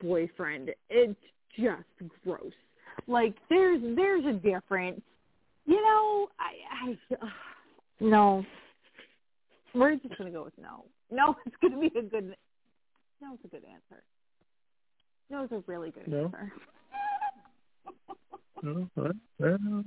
boyfriend. 0.01 0.71
It's 0.91 1.19
just 1.59 1.83
gross. 2.25 2.53
Like 3.07 3.35
there's 3.49 3.81
there's 3.95 4.25
a 4.25 4.33
difference. 4.33 5.01
You 5.65 5.81
know, 5.83 6.29
I 6.39 6.89
I 6.89 7.15
uh, 7.15 7.29
no. 8.01 8.45
We're 9.77 9.97
just 9.97 10.17
gonna 10.17 10.31
go 10.31 10.45
with 10.45 10.55
no. 10.61 10.87
No, 11.11 11.37
it's 11.47 11.57
gonna 11.63 11.79
be 11.79 11.89
a 11.89 12.03
good. 12.03 12.35
No, 13.21 13.35
it's 13.35 13.45
a 13.45 13.49
good 13.49 13.65
answer. 13.65 14.03
No, 15.31 15.43
it's 15.45 15.53
a 15.53 15.63
really 15.67 15.91
good 15.91 16.09
No? 16.09 16.25
answer. 16.25 16.53
Well, 18.63 18.89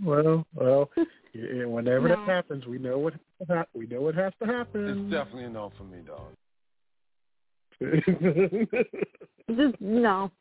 well, 0.03 0.45
well. 0.55 0.89
whenever 1.33 2.07
No. 2.09 2.15
that 2.15 2.27
happens, 2.27 2.65
we 2.67 2.77
know 2.77 2.99
what 2.99 3.13
ha- 3.47 3.65
we 3.73 3.87
know 3.87 4.01
what 4.01 4.15
has 4.15 4.31
to 4.41 4.47
happen. 4.47 4.87
It's 4.87 5.11
definitely 5.11 5.45
a 5.45 5.49
no 5.49 5.71
for 5.77 5.83
me, 5.85 5.99
dog. 6.05 6.33
Just 9.55 9.81
no. 9.81 10.31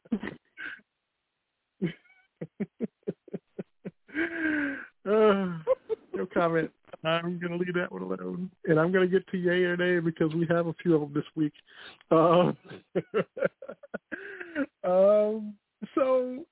uh, 5.05 5.59
no 6.15 6.27
comment. 6.35 6.71
I'm 7.05 7.39
going 7.39 7.53
to 7.53 7.59
leave 7.59 7.75
that 7.75 7.93
one 7.93 8.03
alone, 8.03 8.51
and 8.65 8.79
I'm 8.79 8.91
going 8.93 9.09
to 9.09 9.13
get 9.13 9.27
to 9.29 9.39
yay 9.39 9.65
or 9.65 9.77
nay 9.77 10.01
because 10.01 10.35
we 10.35 10.47
have 10.51 10.67
a 10.67 10.75
few 10.83 10.95
of 10.95 11.01
them 11.03 11.13
this 11.15 11.25
week. 11.37 11.53
Uh, 12.11 12.53
um, 14.85 15.55
so 15.95 16.45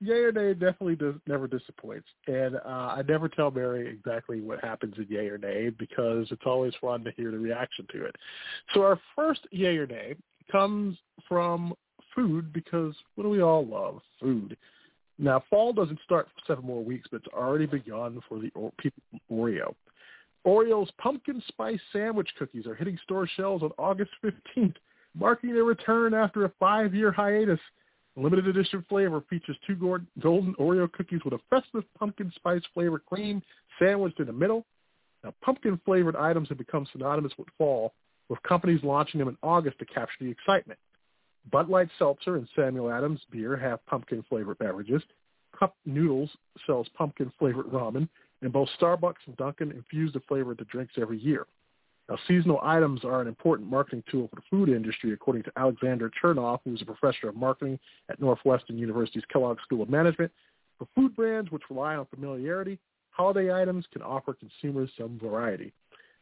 yay 0.00 0.22
or 0.22 0.32
nay 0.32 0.54
definitely 0.54 0.96
does 0.96 1.16
never 1.26 1.48
disappoints, 1.48 2.06
and 2.26 2.56
uh, 2.56 2.94
I 2.96 3.02
never 3.08 3.28
tell 3.28 3.50
Mary 3.50 3.88
exactly 3.88 4.40
what 4.40 4.62
happens 4.62 4.94
in 4.96 5.06
yay 5.08 5.26
or 5.26 5.38
nay 5.38 5.70
because 5.70 6.28
it's 6.30 6.46
always 6.46 6.72
fun 6.80 7.02
to 7.04 7.10
hear 7.12 7.30
the 7.30 7.38
reaction 7.38 7.86
to 7.92 8.04
it. 8.04 8.14
So 8.74 8.82
our 8.82 9.00
first 9.16 9.40
yay 9.50 9.76
or 9.76 9.86
nay 9.86 10.14
comes 10.52 10.96
from 11.28 11.74
food 12.14 12.52
because 12.52 12.94
what 13.14 13.24
do 13.24 13.30
we 13.30 13.42
all 13.42 13.66
love? 13.66 14.00
Food. 14.20 14.56
Now, 15.18 15.44
fall 15.48 15.72
doesn't 15.72 16.00
start 16.04 16.26
for 16.26 16.42
seven 16.46 16.64
more 16.64 16.82
weeks, 16.82 17.08
but 17.10 17.18
it's 17.18 17.34
already 17.34 17.66
begun 17.66 18.20
for 18.28 18.38
the 18.38 18.50
people 18.78 19.02
Oreo. 19.30 19.74
Oreo's 20.46 20.90
pumpkin 20.98 21.42
spice 21.48 21.80
sandwich 21.92 22.28
cookies 22.38 22.66
are 22.66 22.74
hitting 22.74 22.98
store 23.04 23.26
shelves 23.26 23.62
on 23.62 23.70
August 23.78 24.10
15th, 24.22 24.74
marking 25.14 25.54
their 25.54 25.64
return 25.64 26.12
after 26.14 26.44
a 26.44 26.52
five-year 26.58 27.12
hiatus. 27.12 27.60
Limited 28.16 28.46
edition 28.46 28.84
flavor 28.88 29.22
features 29.30 29.56
two 29.66 29.74
golden 30.20 30.54
Oreo 30.54 30.92
cookies 30.92 31.20
with 31.24 31.34
a 31.34 31.40
festive 31.50 31.84
pumpkin 31.98 32.32
spice 32.36 32.62
flavored 32.72 33.06
cream 33.06 33.42
sandwiched 33.78 34.20
in 34.20 34.26
the 34.26 34.32
middle. 34.32 34.66
Now, 35.22 35.32
pumpkin-flavored 35.42 36.16
items 36.16 36.48
have 36.50 36.58
become 36.58 36.86
synonymous 36.92 37.32
with 37.38 37.48
fall, 37.56 37.94
with 38.28 38.42
companies 38.42 38.80
launching 38.82 39.18
them 39.18 39.28
in 39.28 39.38
August 39.42 39.78
to 39.78 39.86
capture 39.86 40.24
the 40.24 40.30
excitement. 40.30 40.78
Bud 41.50 41.68
Light 41.68 41.88
Seltzer 41.98 42.36
and 42.36 42.48
Samuel 42.56 42.90
Adams 42.90 43.20
Beer 43.30 43.56
have 43.56 43.84
pumpkin-flavored 43.86 44.58
beverages. 44.58 45.02
Cup 45.58 45.76
Noodles 45.84 46.30
sells 46.66 46.88
pumpkin-flavored 46.96 47.66
ramen, 47.66 48.08
and 48.42 48.52
both 48.52 48.68
Starbucks 48.80 49.26
and 49.26 49.36
Dunkin' 49.36 49.70
infuse 49.72 50.12
the 50.12 50.20
flavor 50.20 50.52
into 50.52 50.64
drinks 50.64 50.94
every 51.00 51.18
year. 51.18 51.46
Now, 52.08 52.18
seasonal 52.28 52.60
items 52.62 53.04
are 53.04 53.22
an 53.22 53.28
important 53.28 53.70
marketing 53.70 54.02
tool 54.10 54.28
for 54.28 54.36
the 54.36 54.42
food 54.50 54.68
industry, 54.68 55.12
according 55.12 55.44
to 55.44 55.52
Alexander 55.56 56.10
Chernev, 56.22 56.60
who 56.64 56.74
is 56.74 56.82
a 56.82 56.84
professor 56.84 57.28
of 57.28 57.36
marketing 57.36 57.78
at 58.10 58.20
Northwestern 58.20 58.76
University's 58.76 59.22
Kellogg 59.32 59.58
School 59.62 59.82
of 59.82 59.88
Management. 59.88 60.30
For 60.78 60.86
food 60.94 61.16
brands 61.16 61.50
which 61.50 61.62
rely 61.70 61.96
on 61.96 62.06
familiarity, 62.06 62.78
holiday 63.10 63.54
items 63.54 63.86
can 63.92 64.02
offer 64.02 64.34
consumers 64.34 64.90
some 64.98 65.18
variety. 65.18 65.72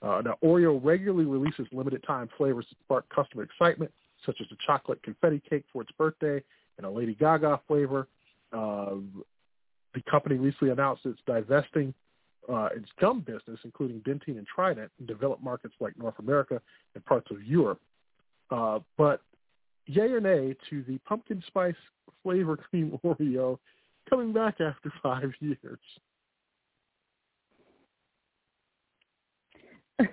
Uh, 0.03 0.20
now, 0.24 0.36
Oreo 0.44 0.81
regularly 0.85 1.24
releases 1.24 1.66
limited-time 1.73 2.28
flavors 2.36 2.66
to 2.69 2.77
spark 2.85 3.09
customer 3.09 3.43
excitement, 3.44 3.90
such 4.24 4.36
as 4.40 4.47
the 4.51 4.57
chocolate 4.66 5.03
confetti 5.03 5.43
cake 5.49 5.65
for 5.73 5.82
its 5.82 5.93
birthday 5.93 6.43
and 6.78 6.86
a 6.86 6.90
Lady 6.90 7.15
Gaga 7.15 7.61
flavor. 7.66 8.09
Uh, 8.53 8.97
the 9.94 10.03
company 10.11 10.36
recently 10.36 10.70
announced 10.70 11.03
it's 11.05 11.20
divesting 11.27 11.94
uh, 12.49 12.69
its 12.74 12.89
gum 13.01 13.20
business, 13.20 13.61
including 13.65 14.01
Dentyne 14.01 14.39
and 14.39 14.47
Trident, 14.47 14.90
in 14.99 15.07
developed 15.07 15.43
markets 15.43 15.74
like 15.81 15.97
North 15.99 16.19
America 16.19 16.61
and 16.94 17.05
parts 17.05 17.31
of 17.31 17.43
Europe. 17.44 17.81
Uh, 18.51 18.81
but 18.99 19.20
yay 19.86 20.11
or 20.11 20.20
nay 20.20 20.57
to 20.70 20.82
the 20.89 20.99
pumpkin 20.99 21.43
spice 21.47 21.74
flavor 22.23 22.57
cream 22.70 22.99
Oreo 23.05 23.59
coming 24.09 24.32
back 24.32 24.61
after 24.61 24.93
five 25.03 25.32
years? 25.40 25.78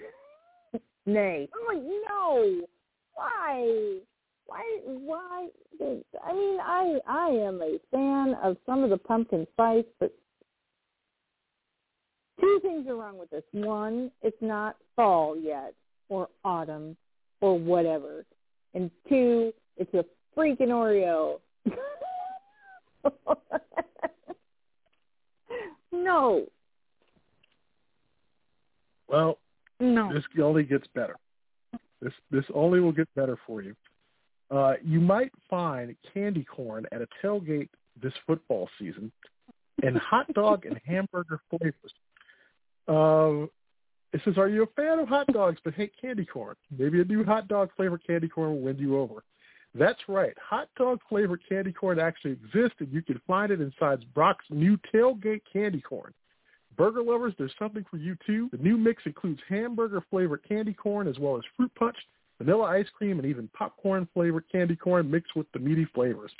nay. 1.05 1.49
I'm 1.69 1.83
no. 2.07 2.61
Why? 3.19 3.97
Why? 4.45 4.79
Why? 4.85 5.47
I 5.81 6.33
mean, 6.33 6.59
I 6.61 6.99
I 7.07 7.27
am 7.29 7.61
a 7.61 7.77
fan 7.91 8.35
of 8.41 8.55
some 8.65 8.83
of 8.83 8.89
the 8.89 8.97
pumpkin 8.97 9.45
spice, 9.53 9.83
but 9.99 10.13
two 12.39 12.59
things 12.61 12.87
are 12.87 12.95
wrong 12.95 13.17
with 13.17 13.29
this. 13.29 13.43
One, 13.51 14.09
it's 14.21 14.41
not 14.41 14.77
fall 14.95 15.37
yet, 15.37 15.73
or 16.07 16.29
autumn, 16.45 16.95
or 17.41 17.59
whatever. 17.59 18.23
And 18.73 18.89
two, 19.09 19.53
it's 19.75 19.93
a 19.93 20.05
freaking 20.37 20.69
Oreo. 20.69 21.39
no. 25.91 26.45
Well, 29.09 29.39
No. 29.81 30.13
this 30.13 30.23
only 30.41 30.63
gets 30.63 30.87
better. 30.95 31.15
This 32.01 32.13
this 32.31 32.45
only 32.53 32.79
will 32.79 32.91
get 32.91 33.07
better 33.15 33.37
for 33.45 33.61
you. 33.61 33.75
Uh, 34.51 34.73
you 34.83 34.99
might 34.99 35.31
find 35.49 35.95
candy 36.13 36.43
corn 36.43 36.85
at 36.91 37.01
a 37.01 37.07
tailgate 37.23 37.69
this 38.01 38.13
football 38.25 38.69
season, 38.79 39.11
and 39.83 39.97
hot 39.97 40.33
dog 40.33 40.65
and 40.65 40.79
hamburger 40.85 41.41
flavors. 41.49 41.93
Uh, 42.87 43.45
it 44.11 44.21
says, 44.25 44.37
"Are 44.37 44.49
you 44.49 44.63
a 44.63 44.67
fan 44.67 44.99
of 44.99 45.07
hot 45.07 45.27
dogs 45.27 45.59
but 45.63 45.73
hate 45.73 45.93
candy 46.01 46.25
corn? 46.25 46.55
Maybe 46.75 47.01
a 47.01 47.05
new 47.05 47.23
hot 47.23 47.47
dog 47.47 47.69
flavored 47.75 48.05
candy 48.07 48.27
corn 48.27 48.51
will 48.51 48.61
win 48.61 48.77
you 48.77 48.97
over." 48.97 49.23
That's 49.75 49.99
right. 50.07 50.35
Hot 50.39 50.67
dog 50.77 50.99
flavored 51.07 51.41
candy 51.47 51.71
corn 51.71 51.99
actually 51.99 52.31
exists, 52.31 52.77
and 52.79 52.91
you 52.91 53.03
can 53.03 53.21
find 53.27 53.51
it 53.51 53.61
inside 53.61 54.03
Brach's 54.15 54.49
new 54.49 54.77
tailgate 54.91 55.41
candy 55.51 55.81
corn. 55.81 56.13
Burger 56.79 57.03
lovers, 57.03 57.33
there's 57.37 57.51
something 57.59 57.85
for 57.91 57.97
you 57.97 58.15
too. 58.25 58.47
The 58.53 58.57
new 58.57 58.77
mix 58.77 59.03
includes 59.05 59.41
hamburger 59.49 60.01
flavored 60.09 60.47
candy 60.47 60.71
corn 60.71 61.09
as 61.09 61.19
well 61.19 61.35
as 61.35 61.43
fruit 61.57 61.69
punch, 61.75 61.97
vanilla 62.37 62.63
ice 62.67 62.87
cream, 62.97 63.19
and 63.19 63.27
even 63.27 63.49
popcorn 63.49 64.07
flavored 64.13 64.45
candy 64.49 64.77
corn 64.77 65.11
mixed 65.11 65.35
with 65.35 65.45
the 65.51 65.59
meaty 65.59 65.85
flavors. 65.93 66.31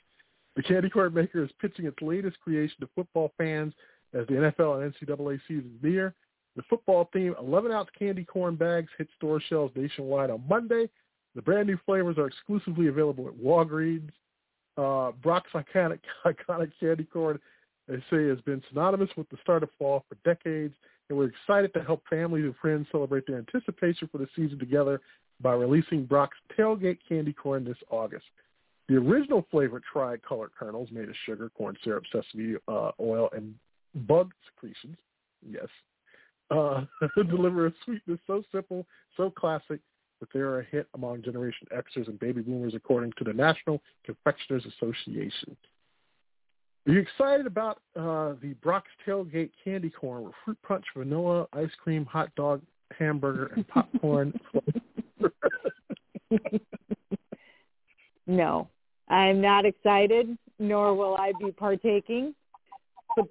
The 0.55 0.63
candy 0.63 0.89
corn 0.89 1.13
maker 1.13 1.43
is 1.43 1.49
pitching 1.59 1.87
its 1.87 2.01
latest 2.01 2.39
creation 2.39 2.77
to 2.79 2.87
football 2.95 3.33
fans 3.37 3.73
as 4.13 4.25
the 4.27 4.35
NFL 4.35 4.81
and 4.81 4.93
NCAA 4.95 5.41
seasons 5.45 5.77
near. 5.83 6.15
The 6.55 6.63
football 6.69 7.09
theme 7.11 7.35
11 7.37 7.73
ounce 7.73 7.89
candy 7.99 8.23
corn 8.23 8.55
bags 8.55 8.87
hit 8.97 9.09
store 9.17 9.41
shelves 9.41 9.73
nationwide 9.75 10.29
on 10.29 10.41
Monday. 10.47 10.89
The 11.35 11.41
brand 11.41 11.67
new 11.67 11.77
flavors 11.85 12.17
are 12.17 12.27
exclusively 12.27 12.87
available 12.87 13.27
at 13.27 13.33
Walgreens. 13.33 14.11
Uh, 14.77 15.11
Brach's 15.21 15.51
iconic, 15.53 15.99
iconic 16.25 16.71
candy 16.79 17.03
corn 17.03 17.41
they 17.89 17.97
say 18.11 18.27
has 18.27 18.39
been 18.41 18.61
synonymous 18.69 19.09
with 19.17 19.27
the 19.29 19.37
start 19.41 19.63
of 19.63 19.69
fall 19.79 20.05
for 20.07 20.15
decades, 20.23 20.75
and 21.09 21.17
we're 21.17 21.29
excited 21.29 21.73
to 21.73 21.83
help 21.83 22.03
families 22.07 22.45
and 22.45 22.55
friends 22.57 22.87
celebrate 22.91 23.25
their 23.25 23.39
anticipation 23.39 24.07
for 24.11 24.19
the 24.19 24.27
season 24.35 24.59
together 24.59 25.01
by 25.41 25.53
releasing 25.53 26.05
Brach's 26.05 26.37
Tailgate 26.57 26.99
Candy 27.07 27.33
Corn 27.33 27.65
this 27.65 27.77
August. 27.89 28.25
The 28.87 28.95
original 28.95 29.45
flavor 29.49 29.81
tri-colored 29.91 30.51
kernels 30.57 30.89
made 30.91 31.09
of 31.09 31.15
sugar, 31.25 31.49
corn 31.57 31.75
syrup, 31.83 32.03
sesame 32.11 32.55
uh, 32.67 32.91
oil, 32.99 33.29
and 33.35 33.55
bug 34.07 34.31
secretions, 34.53 34.97
yes, 35.47 35.67
uh, 36.51 36.85
deliver 37.29 37.67
a 37.67 37.73
sweetness 37.85 38.19
so 38.27 38.43
simple, 38.51 38.85
so 39.17 39.31
classic, 39.31 39.79
that 40.19 40.29
they 40.33 40.39
are 40.39 40.59
a 40.59 40.65
hit 40.65 40.87
among 40.95 41.23
Generation 41.23 41.67
Xers 41.73 42.07
and 42.07 42.19
baby 42.19 42.41
boomers, 42.41 42.73
according 42.75 43.13
to 43.17 43.23
the 43.23 43.33
National 43.33 43.81
Confectioners 44.05 44.65
Association. 44.65 45.55
Are 46.87 46.93
you 46.93 46.99
excited 46.99 47.45
about 47.45 47.81
uh, 47.95 48.33
the 48.41 48.55
Brach's 48.63 48.87
Tailgate 49.05 49.51
Candy 49.63 49.89
Corn 49.89 50.23
with 50.23 50.33
fruit 50.43 50.57
punch, 50.63 50.85
vanilla, 50.95 51.47
ice 51.53 51.69
cream, 51.83 52.05
hot 52.05 52.33
dog, 52.35 52.61
hamburger, 52.97 53.51
and 53.55 53.67
popcorn? 53.67 54.33
No, 58.29 58.69
I'm 59.07 59.41
not 59.41 59.65
excited, 59.65 60.37
nor 60.59 60.93
will 60.93 61.15
I 61.17 61.33
be 61.43 61.51
partaking. 61.51 62.35
But 63.15 63.25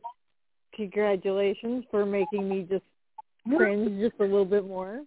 congratulations 0.74 1.84
for 1.88 2.04
making 2.04 2.48
me 2.48 2.66
just 2.68 2.82
cringe 3.56 4.00
just 4.00 4.16
a 4.18 4.24
little 4.24 4.44
bit 4.44 4.66
more. 4.66 5.02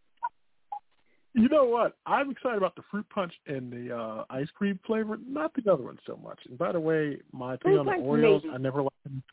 You 1.34 1.48
know 1.48 1.66
what? 1.66 1.98
I'm 2.06 2.30
excited 2.30 2.58
about 2.58 2.76
the 2.76 2.84
fruit 2.92 3.06
punch 3.10 3.34
and 3.48 3.72
the 3.72 3.96
uh, 3.96 4.26
ice 4.30 4.50
cream 4.54 4.80
flavor, 4.86 5.18
not 5.26 5.52
the 5.54 5.72
other 5.72 5.84
one 5.84 5.98
so 6.06 6.20
much. 6.22 6.40
And 6.50 6.58
by 6.58 6.72
the 6.72 6.80
way, 6.80 7.20
my 7.32 7.58
thing 7.58 7.74
Fruit 7.74 7.80
on 7.80 7.86
the 7.86 7.92
Oreos, 7.94 8.44
maybe. 8.44 8.54
I 8.54 8.58
never 8.58 8.82
liked 8.82 9.04
them. 9.04 9.24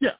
Yeah. 0.00 0.12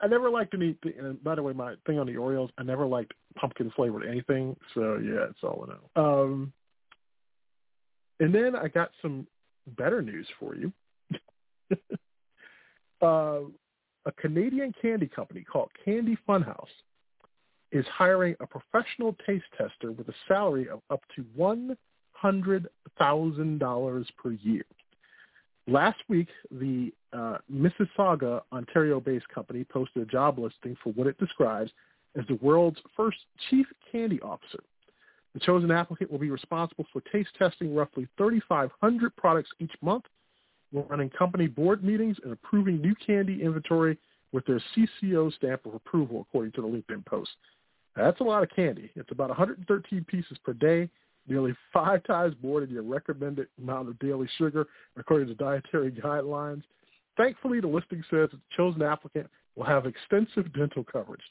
I 0.00 0.08
never 0.08 0.30
liked 0.30 0.50
to 0.52 0.62
eat. 0.62 0.78
The, 0.82 0.94
and 0.98 1.22
by 1.22 1.36
the 1.36 1.42
way, 1.42 1.52
my 1.52 1.74
thing 1.86 1.98
on 1.98 2.06
the 2.06 2.14
Oreos, 2.14 2.50
I 2.58 2.64
never 2.64 2.84
liked 2.84 3.14
pumpkin 3.36 3.70
flavored 3.76 4.06
anything. 4.06 4.56
So 4.74 4.96
yeah, 4.96 5.26
it's 5.30 5.38
all 5.42 5.68
I 5.68 6.00
know. 6.00 6.04
Um, 6.04 6.52
and 8.18 8.34
then 8.34 8.56
I 8.56 8.68
got 8.68 8.90
some 9.02 9.26
better 9.76 10.02
news 10.02 10.26
for 10.40 10.56
you. 10.56 10.72
uh, 13.02 13.40
a 14.06 14.12
Canadian 14.18 14.74
candy 14.82 15.06
company 15.06 15.44
called 15.44 15.70
Candy 15.84 16.18
Funhouse 16.28 16.66
is 17.74 17.84
hiring 17.92 18.36
a 18.38 18.46
professional 18.46 19.16
taste 19.26 19.44
tester 19.58 19.90
with 19.90 20.08
a 20.08 20.14
salary 20.28 20.68
of 20.68 20.80
up 20.90 21.02
to 21.16 21.24
one 21.34 21.76
hundred 22.12 22.68
thousand 22.98 23.58
dollars 23.58 24.06
per 24.16 24.30
year. 24.30 24.64
Last 25.66 25.98
week, 26.08 26.28
the 26.50 26.92
uh, 27.12 27.38
Mississauga, 27.52 28.42
Ontario-based 28.52 29.28
company 29.28 29.64
posted 29.64 30.02
a 30.02 30.06
job 30.06 30.38
listing 30.38 30.76
for 30.82 30.92
what 30.92 31.06
it 31.06 31.18
describes 31.18 31.70
as 32.16 32.24
the 32.28 32.38
world's 32.40 32.78
first 32.96 33.18
chief 33.50 33.66
candy 33.90 34.20
officer. 34.20 34.62
The 35.32 35.40
chosen 35.40 35.72
applicant 35.72 36.12
will 36.12 36.18
be 36.18 36.30
responsible 36.30 36.86
for 36.92 37.00
taste 37.12 37.30
testing 37.36 37.74
roughly 37.74 38.06
3,500 38.18 39.16
products 39.16 39.50
each 39.58 39.72
month, 39.82 40.04
running 40.72 41.10
company 41.10 41.48
board 41.48 41.82
meetings, 41.82 42.18
and 42.22 42.32
approving 42.32 42.80
new 42.80 42.94
candy 43.04 43.42
inventory 43.42 43.98
with 44.32 44.44
their 44.46 44.62
CCO 44.76 45.32
stamp 45.34 45.64
of 45.66 45.74
approval, 45.74 46.26
according 46.28 46.52
to 46.52 46.62
the 46.62 46.68
LinkedIn 46.68 47.04
post. 47.06 47.30
That's 47.96 48.20
a 48.20 48.24
lot 48.24 48.42
of 48.42 48.50
candy. 48.54 48.90
It's 48.96 49.12
about 49.12 49.28
113 49.28 50.04
pieces 50.04 50.36
per 50.44 50.52
day, 50.52 50.88
nearly 51.28 51.54
five 51.72 52.02
times 52.04 52.34
more 52.42 52.60
than 52.60 52.70
your 52.70 52.82
recommended 52.82 53.48
amount 53.58 53.88
of 53.88 53.98
daily 53.98 54.28
sugar, 54.36 54.66
according 54.96 55.28
to 55.28 55.34
dietary 55.34 55.90
guidelines. 56.04 56.62
Thankfully, 57.16 57.60
the 57.60 57.68
listing 57.68 58.02
says 58.10 58.28
that 58.32 58.38
the 58.38 58.56
chosen 58.56 58.82
applicant 58.82 59.28
will 59.54 59.64
have 59.64 59.86
extensive 59.86 60.52
dental 60.52 60.84
coverage. 60.84 61.22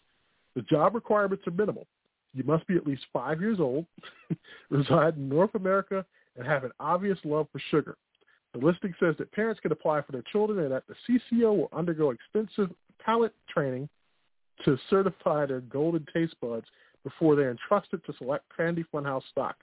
The 0.55 0.61
job 0.63 0.95
requirements 0.95 1.45
are 1.47 1.51
minimal. 1.51 1.87
You 2.33 2.43
must 2.43 2.65
be 2.67 2.75
at 2.75 2.87
least 2.87 3.03
five 3.11 3.41
years 3.41 3.59
old, 3.59 3.85
reside 4.69 5.17
in 5.17 5.29
North 5.29 5.53
America, 5.55 6.05
and 6.37 6.47
have 6.47 6.63
an 6.63 6.71
obvious 6.79 7.17
love 7.23 7.47
for 7.51 7.61
sugar. 7.69 7.97
The 8.53 8.65
listing 8.65 8.93
says 8.99 9.15
that 9.17 9.31
parents 9.31 9.59
can 9.59 9.71
apply 9.71 10.01
for 10.01 10.11
their 10.11 10.23
children 10.31 10.59
and 10.59 10.71
that 10.71 10.83
the 10.87 10.95
CCO 11.07 11.55
will 11.57 11.69
undergo 11.73 12.11
extensive 12.11 12.73
palate 13.03 13.33
training 13.49 13.89
to 14.65 14.77
certify 14.89 15.45
their 15.45 15.61
golden 15.61 16.05
taste 16.13 16.35
buds 16.41 16.65
before 17.03 17.35
they're 17.35 17.51
entrusted 17.51 18.03
to 18.05 18.13
select 18.17 18.45
Candy 18.55 18.85
Funhouse 18.93 19.23
stock. 19.29 19.55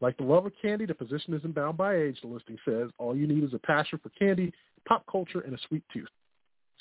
Like 0.00 0.16
the 0.18 0.24
love 0.24 0.44
of 0.44 0.52
candy, 0.60 0.84
the 0.84 0.94
position 0.94 1.32
isn't 1.34 1.54
bound 1.54 1.78
by 1.78 1.96
age, 1.96 2.18
the 2.20 2.28
listing 2.28 2.58
says. 2.64 2.90
All 2.98 3.16
you 3.16 3.26
need 3.26 3.44
is 3.44 3.54
a 3.54 3.58
passion 3.58 3.98
for 4.02 4.10
candy, 4.10 4.52
pop 4.86 5.04
culture, 5.10 5.40
and 5.40 5.54
a 5.54 5.58
sweet 5.68 5.82
tooth. 5.92 6.08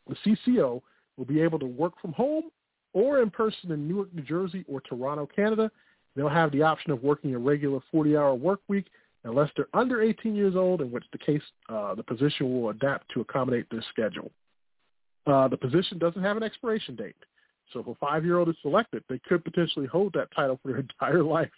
The 0.07 0.15
CCO 0.47 0.81
will 1.17 1.25
be 1.25 1.41
able 1.41 1.59
to 1.59 1.65
work 1.65 1.93
from 2.01 2.13
home 2.13 2.45
or 2.93 3.21
in 3.21 3.29
person 3.29 3.71
in 3.71 3.87
Newark, 3.87 4.13
New 4.13 4.21
Jersey, 4.21 4.65
or 4.67 4.81
Toronto, 4.81 5.27
Canada. 5.33 5.71
They'll 6.15 6.29
have 6.29 6.51
the 6.51 6.61
option 6.63 6.91
of 6.91 7.03
working 7.03 7.35
a 7.35 7.39
regular 7.39 7.79
40-hour 7.93 8.35
work 8.35 8.61
week 8.67 8.87
unless 9.23 9.49
they're 9.55 9.67
under 9.73 10.01
18 10.01 10.35
years 10.35 10.55
old, 10.55 10.81
in 10.81 10.91
which 10.91 11.03
the 11.11 11.17
case 11.17 11.41
uh, 11.69 11.95
the 11.95 12.03
position 12.03 12.53
will 12.53 12.69
adapt 12.69 13.09
to 13.13 13.21
accommodate 13.21 13.65
their 13.69 13.83
schedule. 13.89 14.31
Uh, 15.25 15.47
the 15.47 15.57
position 15.57 15.97
doesn't 15.97 16.21
have 16.21 16.37
an 16.37 16.43
expiration 16.43 16.95
date. 16.95 17.15
So 17.73 17.79
if 17.79 17.87
a 17.87 17.95
five-year-old 17.95 18.49
is 18.49 18.55
selected, 18.61 19.03
they 19.09 19.19
could 19.27 19.43
potentially 19.43 19.87
hold 19.87 20.13
that 20.13 20.29
title 20.35 20.59
for 20.61 20.69
their 20.69 20.79
entire 21.01 21.23
life. 21.23 21.51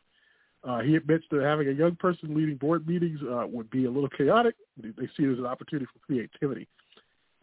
Uh, 0.63 0.79
he 0.79 0.95
admits 0.95 1.23
that 1.31 1.41
having 1.41 1.67
a 1.67 1.71
young 1.71 1.95
person 1.95 2.35
leading 2.35 2.57
board 2.57 2.87
meetings 2.87 3.19
uh, 3.23 3.45
would 3.47 3.69
be 3.69 3.85
a 3.85 3.91
little 3.91 4.09
chaotic. 4.09 4.55
They 4.81 5.07
see 5.15 5.23
it 5.23 5.31
as 5.31 5.37
an 5.37 5.45
opportunity 5.45 5.85
for 5.85 5.99
creativity. 6.05 6.67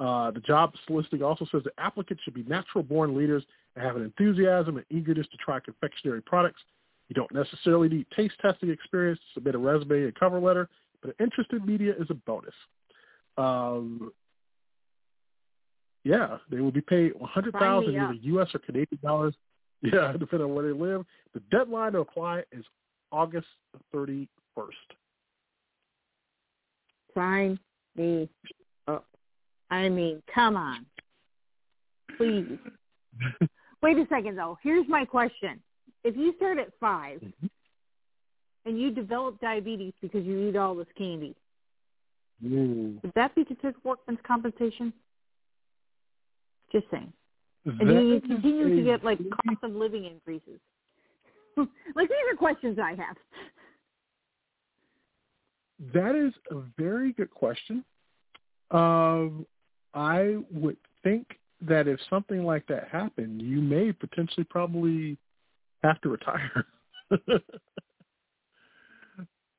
Uh, 0.01 0.33
the 0.33 0.41
job 0.41 0.73
listing 0.89 1.23
also 1.23 1.47
says 1.53 1.63
that 1.65 1.73
applicants 1.79 2.23
should 2.25 2.35
be 2.35 2.43
natural-born 2.45 3.17
leaders 3.17 3.45
and 3.77 3.85
have 3.85 3.97
an 3.97 4.03
enthusiasm 4.03 4.77
and 4.77 4.87
eagerness 4.91 5.27
to 5.31 5.37
try 5.37 5.61
confectionery 5.61 6.21
products. 6.23 6.61
You 7.09 7.15
don't 7.15 7.33
necessarily 7.33 7.89
need 7.89 8.07
taste 8.17 8.35
testing 8.43 8.71
experience 8.71 9.21
to 9.21 9.35
submit 9.35 9.55
a 9.55 9.59
resume 9.59 10.05
and 10.05 10.15
cover 10.15 10.41
letter, 10.41 10.69
but 11.01 11.11
an 11.11 11.25
interest 11.25 11.53
in 11.53 11.65
media 11.65 11.93
is 11.99 12.09
a 12.11 12.15
bonus. 12.15 12.55
Um, 13.37 14.13
yeah, 16.05 16.39
they 16.51 16.61
will 16.61 16.71
be 16.71 16.81
paid 16.81 17.13
one 17.19 17.31
hundred 17.31 17.55
thousand 17.55 17.97
either 17.97 18.13
U.S. 18.13 18.49
or 18.55 18.61
Canadian 18.61 19.01
dollars. 19.03 19.35
Yeah, 19.83 20.15
depending 20.19 20.49
on 20.49 20.55
where 20.55 20.65
they 20.65 20.73
live. 20.73 21.05
The 21.35 21.41
deadline 21.51 21.93
to 21.93 21.99
apply 21.99 22.45
is 22.53 22.65
August 23.13 23.49
thirty 23.93 24.29
first. 24.55 24.79
Sign 27.15 27.59
me 27.95 28.31
up. 28.89 29.05
I 29.71 29.91
mean, 29.91 30.23
come 30.35 30.57
on. 30.57 30.87
Please. 32.17 32.59
Wait 33.83 33.99
a 33.99 34.07
second, 34.09 34.37
though. 34.37 34.59
Here's 34.63 34.89
my 34.89 35.05
question. 35.05 35.61
If 36.03 36.17
you 36.17 36.33
start 36.37 36.59
at 36.59 36.69
5, 36.81 37.21
mm-hmm. 37.21 37.47
and 38.65 38.81
you 38.81 38.91
develop 38.91 39.41
diabetes 39.41 39.93
because 40.01 40.25
you 40.25 40.49
eat 40.49 40.57
all 40.57 40.75
this 40.75 40.87
candy, 40.97 41.35
Ooh. 42.45 42.99
would 43.03 43.13
that 43.15 43.35
be 43.35 43.45
considered 43.45 43.75
workman's 43.85 44.19
compensation? 44.27 44.93
Just 46.75 46.87
saying. 46.91 47.13
And 47.65 47.79
do 47.89 47.95
you 47.95 48.21
continue 48.21 48.77
to 48.77 48.83
get 48.83 49.05
like 49.05 49.19
cost 49.19 49.63
of 49.63 49.73
living 49.73 50.05
increases? 50.05 50.61
like 51.57 52.09
these 52.09 52.19
are 52.31 52.37
questions 52.37 52.79
I 52.83 52.91
have. 52.91 53.17
That 55.95 56.15
is 56.15 56.35
a 56.51 56.63
very 56.77 57.13
good 57.13 57.31
question. 57.31 57.85
Um, 58.71 59.47
I 59.95 60.39
would 60.51 60.77
think 61.03 61.39
that 61.63 61.89
if 61.89 62.01
something 62.11 62.45
like 62.45 62.67
that 62.67 62.89
happened, 62.91 63.41
you 63.41 63.61
may 63.61 63.93
potentially 63.93 64.45
probably 64.45 65.17
have 65.83 66.01
to 66.03 66.09
retire. 66.11 66.67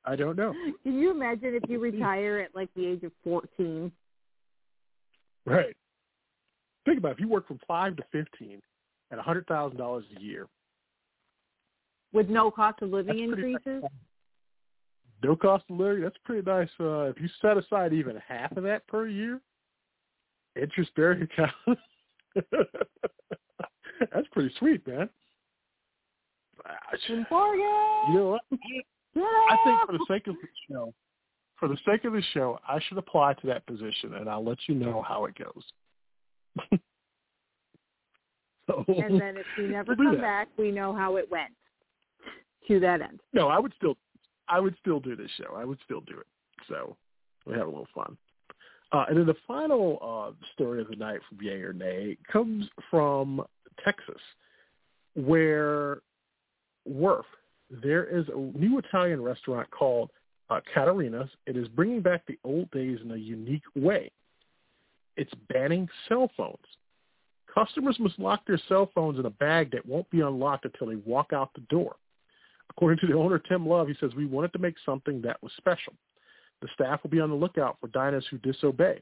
I 0.04 0.14
don't 0.14 0.36
know. 0.36 0.54
Can 0.82 0.98
you 0.98 1.10
imagine 1.10 1.58
if 1.60 1.68
you 1.68 1.78
retire 1.82 2.38
at 2.38 2.54
like 2.54 2.68
the 2.76 2.86
age 2.86 3.02
of 3.02 3.12
14? 3.24 3.90
Right. 5.44 5.76
Think 6.86 6.98
about 6.98 7.10
it. 7.10 7.14
if 7.14 7.20
you 7.20 7.28
work 7.28 7.46
from 7.46 7.58
five 7.66 7.96
to 7.96 8.04
fifteen 8.12 8.62
at 9.10 9.18
a 9.18 9.22
hundred 9.22 9.46
thousand 9.46 9.76
dollars 9.76 10.04
a 10.16 10.20
year, 10.20 10.46
with 12.12 12.28
no 12.30 12.50
cost 12.50 12.80
of 12.80 12.90
living 12.90 13.18
increases. 13.18 13.82
no 15.22 15.36
cost 15.36 15.64
of 15.68 15.78
living. 15.78 16.02
That's 16.02 16.16
pretty 16.24 16.48
nice. 16.48 16.68
Uh, 16.80 17.10
if 17.10 17.20
you 17.20 17.28
set 17.42 17.58
aside 17.58 17.92
even 17.92 18.16
half 18.26 18.56
of 18.56 18.62
that 18.62 18.86
per 18.86 19.06
year, 19.06 19.40
interest 20.60 20.92
bearing 20.94 21.22
account, 21.22 21.52
that's 24.12 24.28
pretty 24.32 24.54
sweet, 24.58 24.86
man. 24.86 25.08
You 28.08 28.14
know 28.14 28.30
what? 28.30 28.42
I 29.50 29.56
think 29.64 29.80
for 29.86 29.92
the 29.92 30.04
sake 30.08 30.26
of 30.26 30.34
the 30.34 30.48
show, 30.70 30.94
for 31.58 31.68
the 31.68 31.78
sake 31.86 32.04
of 32.04 32.12
the 32.12 32.22
show, 32.32 32.58
I 32.68 32.78
should 32.86 32.98
apply 32.98 33.34
to 33.34 33.46
that 33.48 33.66
position, 33.66 34.14
and 34.14 34.28
I'll 34.28 34.44
let 34.44 34.58
you 34.68 34.74
know 34.74 35.02
how 35.06 35.24
it 35.24 35.34
goes. 35.36 35.64
so, 38.66 38.84
and 38.88 39.20
then 39.20 39.36
if 39.36 39.46
we 39.58 39.64
never 39.68 39.94
We'll 39.96 40.12
come 40.12 40.20
back, 40.20 40.48
we 40.58 40.70
know 40.70 40.94
how 40.94 41.16
it 41.16 41.30
went. 41.30 41.52
To 42.68 42.80
that 42.80 43.00
end. 43.00 43.20
no, 43.32 43.46
I 43.46 43.60
would 43.60 43.72
still, 43.76 43.96
I 44.48 44.58
would 44.58 44.74
still 44.80 44.98
do 44.98 45.14
this 45.14 45.30
show. 45.38 45.54
I 45.54 45.64
would 45.64 45.78
still 45.84 46.00
do 46.00 46.18
it. 46.18 46.26
So 46.68 46.96
we 47.46 47.52
have 47.52 47.68
a 47.68 47.70
little 47.70 47.86
fun. 47.94 48.16
Uh, 48.92 49.04
and 49.08 49.16
then 49.16 49.26
the 49.26 49.36
final 49.46 49.98
uh, 50.02 50.32
story 50.54 50.80
of 50.80 50.88
the 50.88 50.96
night 50.96 51.20
from 51.28 51.38
Yay 51.40 51.60
or 51.62 51.72
Nay 51.72 52.16
comes 52.32 52.66
from 52.90 53.40
Texas, 53.84 54.20
where 55.14 55.98
Worth, 56.84 57.26
there 57.70 58.04
is 58.04 58.26
a 58.28 58.58
new 58.58 58.78
Italian 58.78 59.20
restaurant 59.22 59.68
called 59.70 60.10
uh, 60.50 60.60
Caterina's. 60.72 61.30
It 61.46 61.56
is 61.56 61.66
bringing 61.68 62.00
back 62.00 62.24
the 62.26 62.38
old 62.44 62.70
days 62.70 62.98
in 63.04 63.10
a 63.10 63.16
unique 63.16 63.64
way. 63.74 64.10
It's 65.16 65.32
banning 65.48 65.88
cell 66.08 66.30
phones. 66.36 66.56
Customers 67.52 67.96
must 67.98 68.18
lock 68.18 68.46
their 68.46 68.60
cell 68.68 68.90
phones 68.94 69.18
in 69.18 69.26
a 69.26 69.30
bag 69.30 69.70
that 69.72 69.86
won't 69.86 70.08
be 70.10 70.20
unlocked 70.20 70.66
until 70.66 70.88
they 70.88 70.96
walk 70.96 71.32
out 71.32 71.50
the 71.54 71.62
door. 71.62 71.96
According 72.70 72.98
to 72.98 73.06
the 73.06 73.18
owner, 73.18 73.38
Tim 73.38 73.66
Love, 73.66 73.88
he 73.88 73.94
says, 73.98 74.14
we 74.14 74.26
wanted 74.26 74.52
to 74.52 74.58
make 74.58 74.74
something 74.84 75.22
that 75.22 75.42
was 75.42 75.52
special. 75.56 75.94
The 76.60 76.68
staff 76.74 77.02
will 77.02 77.10
be 77.10 77.20
on 77.20 77.30
the 77.30 77.36
lookout 77.36 77.78
for 77.80 77.88
diners 77.88 78.26
who 78.30 78.38
disobey. 78.38 79.00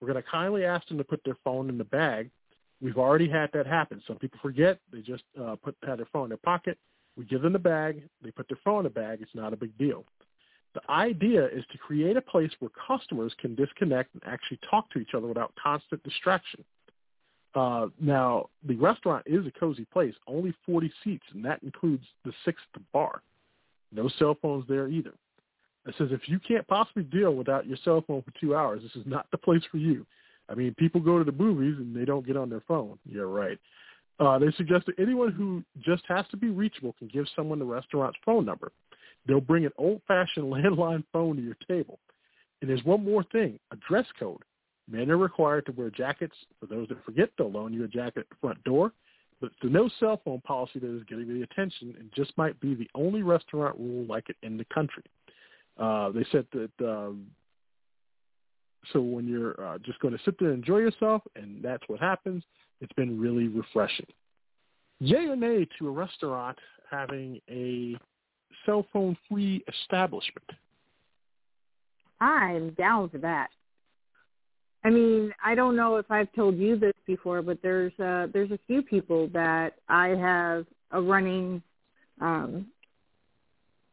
We're 0.00 0.08
going 0.08 0.22
to 0.22 0.28
kindly 0.30 0.64
ask 0.64 0.88
them 0.88 0.98
to 0.98 1.04
put 1.04 1.20
their 1.24 1.36
phone 1.44 1.68
in 1.68 1.78
the 1.78 1.84
bag. 1.84 2.30
We've 2.80 2.98
already 2.98 3.28
had 3.28 3.50
that 3.52 3.66
happen. 3.66 4.02
Some 4.06 4.16
people 4.16 4.40
forget. 4.42 4.78
They 4.92 5.00
just 5.00 5.22
uh, 5.40 5.56
put 5.62 5.76
had 5.86 5.98
their 5.98 6.08
phone 6.12 6.24
in 6.24 6.28
their 6.30 6.38
pocket. 6.38 6.78
We 7.16 7.24
give 7.24 7.42
them 7.42 7.52
the 7.52 7.58
bag. 7.58 8.02
They 8.22 8.30
put 8.30 8.48
their 8.48 8.58
phone 8.64 8.80
in 8.80 8.84
the 8.84 8.90
bag. 8.90 9.20
It's 9.20 9.34
not 9.34 9.52
a 9.52 9.56
big 9.56 9.76
deal. 9.78 10.04
The 10.74 10.80
idea 10.90 11.46
is 11.46 11.64
to 11.72 11.78
create 11.78 12.16
a 12.16 12.22
place 12.22 12.50
where 12.58 12.70
customers 12.86 13.34
can 13.38 13.54
disconnect 13.54 14.14
and 14.14 14.22
actually 14.26 14.58
talk 14.70 14.90
to 14.90 14.98
each 14.98 15.14
other 15.14 15.26
without 15.26 15.52
constant 15.62 16.02
distraction. 16.02 16.64
Uh, 17.54 17.88
now, 18.00 18.48
the 18.66 18.76
restaurant 18.76 19.24
is 19.26 19.46
a 19.46 19.50
cozy 19.50 19.84
place, 19.92 20.14
only 20.26 20.54
40 20.64 20.90
seats, 21.04 21.24
and 21.34 21.44
that 21.44 21.62
includes 21.62 22.04
the 22.24 22.32
sixth 22.44 22.64
bar. 22.92 23.20
No 23.92 24.08
cell 24.18 24.36
phones 24.40 24.64
there 24.68 24.88
either. 24.88 25.12
It 25.86 25.94
says 25.98 26.08
if 26.10 26.28
you 26.28 26.38
can't 26.38 26.66
possibly 26.66 27.02
deal 27.02 27.34
without 27.34 27.66
your 27.66 27.76
cell 27.84 28.02
phone 28.06 28.22
for 28.22 28.32
two 28.40 28.54
hours, 28.54 28.82
this 28.82 28.94
is 28.94 29.06
not 29.06 29.26
the 29.30 29.38
place 29.38 29.62
for 29.70 29.76
you. 29.76 30.06
I 30.48 30.54
mean, 30.54 30.74
people 30.78 31.00
go 31.00 31.18
to 31.18 31.24
the 31.24 31.32
movies 31.32 31.76
and 31.78 31.94
they 31.94 32.04
don't 32.04 32.26
get 32.26 32.36
on 32.36 32.48
their 32.48 32.62
phone. 32.66 32.98
You're 33.04 33.28
right. 33.28 33.58
Uh, 34.18 34.38
they 34.38 34.50
suggest 34.52 34.86
that 34.86 34.98
anyone 34.98 35.32
who 35.32 35.62
just 35.80 36.04
has 36.08 36.24
to 36.30 36.36
be 36.36 36.48
reachable 36.48 36.94
can 36.98 37.08
give 37.08 37.26
someone 37.34 37.58
the 37.58 37.64
restaurant's 37.64 38.18
phone 38.24 38.44
number. 38.44 38.70
They'll 39.26 39.40
bring 39.40 39.64
an 39.64 39.72
old-fashioned 39.78 40.46
landline 40.52 41.04
phone 41.12 41.36
to 41.36 41.42
your 41.42 41.56
table. 41.68 41.98
And 42.60 42.70
there's 42.70 42.84
one 42.84 43.04
more 43.04 43.24
thing, 43.24 43.58
a 43.72 43.76
dress 43.88 44.06
code. 44.18 44.42
Men 44.88 45.10
are 45.10 45.16
required 45.16 45.66
to 45.66 45.72
wear 45.72 45.90
jackets. 45.90 46.34
For 46.60 46.66
those 46.66 46.88
that 46.88 47.04
forget, 47.04 47.30
they'll 47.38 47.50
loan 47.50 47.72
you 47.72 47.84
a 47.84 47.88
jacket 47.88 48.20
at 48.20 48.28
the 48.28 48.36
front 48.40 48.62
door. 48.64 48.92
But 49.40 49.50
the 49.60 49.68
no 49.68 49.90
cell 49.98 50.20
phone 50.24 50.40
policy 50.42 50.78
that 50.78 50.96
is 50.96 51.02
getting 51.08 51.28
the 51.28 51.42
attention 51.42 51.94
and 51.98 52.10
just 52.14 52.36
might 52.36 52.58
be 52.60 52.74
the 52.74 52.88
only 52.94 53.22
restaurant 53.22 53.76
rule 53.78 54.06
like 54.06 54.28
it 54.28 54.36
in 54.42 54.56
the 54.56 54.66
country. 54.72 55.02
Uh, 55.78 56.10
they 56.10 56.24
said 56.30 56.46
that 56.52 56.70
um, 56.88 57.26
so 58.92 59.00
when 59.00 59.28
you're 59.28 59.60
uh, 59.64 59.78
just 59.78 59.98
going 60.00 60.16
to 60.16 60.20
sit 60.24 60.38
there 60.38 60.50
and 60.50 60.58
enjoy 60.58 60.78
yourself, 60.78 61.22
and 61.36 61.62
that's 61.62 61.82
what 61.86 62.00
happens, 62.00 62.42
it's 62.80 62.92
been 62.94 63.20
really 63.20 63.48
refreshing. 63.48 64.06
Yay 65.00 65.26
or 65.26 65.36
nay 65.36 65.66
to 65.78 65.88
a 65.88 65.90
restaurant 65.90 66.58
having 66.90 67.40
a 67.50 67.96
cell 68.64 68.86
phone 68.92 69.16
free 69.28 69.64
establishment? 69.68 70.48
I'm 72.20 72.70
down 72.70 73.08
for 73.10 73.18
that. 73.18 73.48
I 74.84 74.90
mean, 74.90 75.32
I 75.44 75.54
don't 75.54 75.76
know 75.76 75.96
if 75.96 76.10
I've 76.10 76.32
told 76.34 76.56
you 76.56 76.76
this 76.76 76.92
before, 77.06 77.42
but 77.42 77.58
there's 77.62 77.92
uh 78.00 78.26
there's 78.32 78.50
a 78.50 78.58
few 78.66 78.82
people 78.82 79.28
that 79.32 79.74
I 79.88 80.08
have 80.08 80.66
a 80.90 81.00
running 81.00 81.62
um 82.20 82.66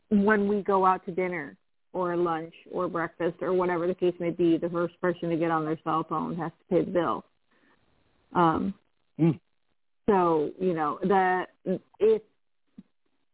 when 0.09 0.47
we 0.47 0.61
go 0.61 0.85
out 0.85 1.05
to 1.05 1.11
dinner 1.11 1.55
or 1.93 2.15
lunch 2.15 2.53
or 2.71 2.87
breakfast 2.87 3.37
or 3.41 3.53
whatever 3.53 3.87
the 3.87 3.93
case 3.93 4.13
may 4.19 4.31
be, 4.31 4.57
the 4.57 4.69
first 4.69 4.99
person 5.01 5.29
to 5.29 5.37
get 5.37 5.51
on 5.51 5.65
their 5.65 5.79
cell 5.83 6.05
phone 6.07 6.35
has 6.35 6.51
to 6.51 6.75
pay 6.75 6.85
the 6.85 6.91
bill. 6.91 7.25
Um 8.33 8.73
Mm. 9.19 9.37
so, 10.09 10.51
you 10.57 10.73
know, 10.73 10.97
that 11.03 11.49
if 11.99 12.21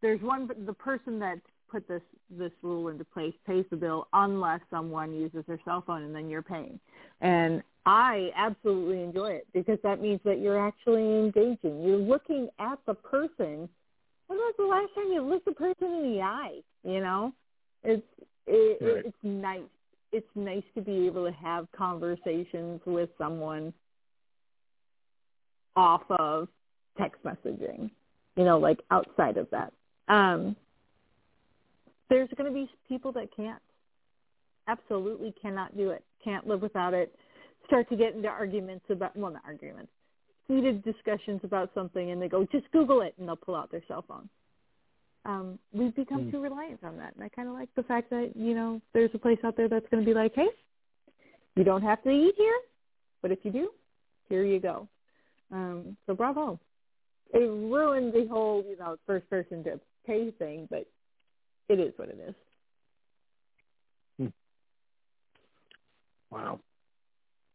there's 0.05 0.21
one 0.21 0.47
the 0.67 0.73
person 0.73 1.17
that 1.17 1.39
put 1.67 1.87
this 1.87 2.01
this 2.29 2.51
rule 2.61 2.89
into 2.89 3.03
place 3.03 3.33
pays 3.47 3.65
the 3.71 3.75
bill 3.75 4.07
unless 4.13 4.59
someone 4.69 5.11
uses 5.11 5.43
their 5.47 5.59
cell 5.65 5.83
phone 5.85 6.03
and 6.03 6.13
then 6.13 6.29
you're 6.29 6.43
paying. 6.43 6.79
And 7.21 7.63
I 7.87 8.29
absolutely 8.37 9.01
enjoy 9.01 9.31
it 9.31 9.47
because 9.51 9.79
that 9.81 9.99
means 9.99 10.19
that 10.23 10.39
you're 10.39 10.63
actually 10.63 11.01
engaging. 11.01 11.83
You're 11.83 11.97
looking 11.97 12.49
at 12.59 12.77
the 12.85 12.93
person. 12.93 13.67
When 14.27 14.37
was 14.37 14.53
the 14.59 14.65
last 14.65 14.93
time 14.93 15.11
you 15.11 15.23
looked 15.23 15.45
the 15.45 15.53
person 15.53 15.87
in 15.87 16.13
the 16.13 16.21
eye? 16.21 16.59
You 16.83 16.99
know, 16.99 17.33
it's 17.83 18.03
it, 18.45 18.77
Right. 18.85 19.05
it's 19.07 19.17
nice. 19.23 19.61
It's 20.11 20.35
nice 20.35 20.63
to 20.75 20.81
be 20.81 21.07
able 21.07 21.25
to 21.25 21.31
have 21.31 21.67
conversations 21.75 22.79
with 22.85 23.09
someone 23.17 23.73
off 25.75 26.03
of 26.11 26.47
text 26.95 27.23
messaging. 27.23 27.89
You 28.35 28.43
know, 28.43 28.59
like 28.59 28.81
outside 28.91 29.37
of 29.37 29.49
that. 29.49 29.73
Um, 30.07 30.55
there's 32.09 32.29
going 32.37 32.49
to 32.51 32.53
be 32.53 32.69
people 32.87 33.11
that 33.13 33.35
can't 33.35 33.61
absolutely 34.67 35.33
cannot 35.41 35.75
do 35.77 35.89
it 35.91 36.03
can't 36.23 36.47
live 36.47 36.61
without 36.61 36.93
it 36.93 37.13
start 37.67 37.87
to 37.89 37.95
get 37.95 38.15
into 38.15 38.27
arguments 38.27 38.83
about 38.89 39.15
well 39.15 39.31
not 39.31 39.41
arguments 39.45 39.91
heated 40.47 40.83
discussions 40.83 41.39
about 41.43 41.69
something 41.75 42.11
and 42.11 42.21
they 42.21 42.27
go 42.27 42.45
just 42.51 42.69
google 42.71 43.01
it 43.01 43.13
and 43.19 43.27
they'll 43.27 43.35
pull 43.35 43.55
out 43.55 43.69
their 43.71 43.83
cell 43.87 44.03
phone. 44.07 44.27
Um 45.25 45.59
we've 45.71 45.95
become 45.95 46.25
Mm. 46.25 46.31
too 46.31 46.41
reliant 46.41 46.83
on 46.83 46.97
that 46.97 47.13
and 47.15 47.23
i 47.23 47.29
kind 47.29 47.47
of 47.47 47.53
like 47.53 47.69
the 47.75 47.83
fact 47.83 48.09
that 48.09 48.31
you 48.35 48.55
know 48.55 48.81
there's 48.93 49.11
a 49.13 49.19
place 49.19 49.37
out 49.43 49.55
there 49.55 49.69
that's 49.69 49.87
going 49.89 50.03
to 50.03 50.07
be 50.07 50.15
like 50.15 50.33
hey 50.35 50.49
you 51.55 51.63
don't 51.63 51.83
have 51.83 52.01
to 52.03 52.09
eat 52.09 52.33
here 52.37 52.59
but 53.21 53.31
if 53.31 53.39
you 53.43 53.51
do 53.51 53.69
here 54.29 54.43
you 54.43 54.59
go. 54.59 54.87
Um 55.51 55.95
so 56.07 56.15
bravo. 56.15 56.59
It 57.33 57.37
ruined 57.37 58.13
the 58.13 58.27
whole 58.27 58.63
you 58.67 58.77
know 58.77 58.97
first 59.05 59.29
person 59.29 59.63
to 59.65 59.79
pay 60.05 60.31
thing 60.31 60.67
but 60.69 60.85
it 61.67 61.79
is 61.79 61.93
what 61.97 62.09
it 62.09 62.19
is. 62.27 62.35
Wow. 66.35 66.59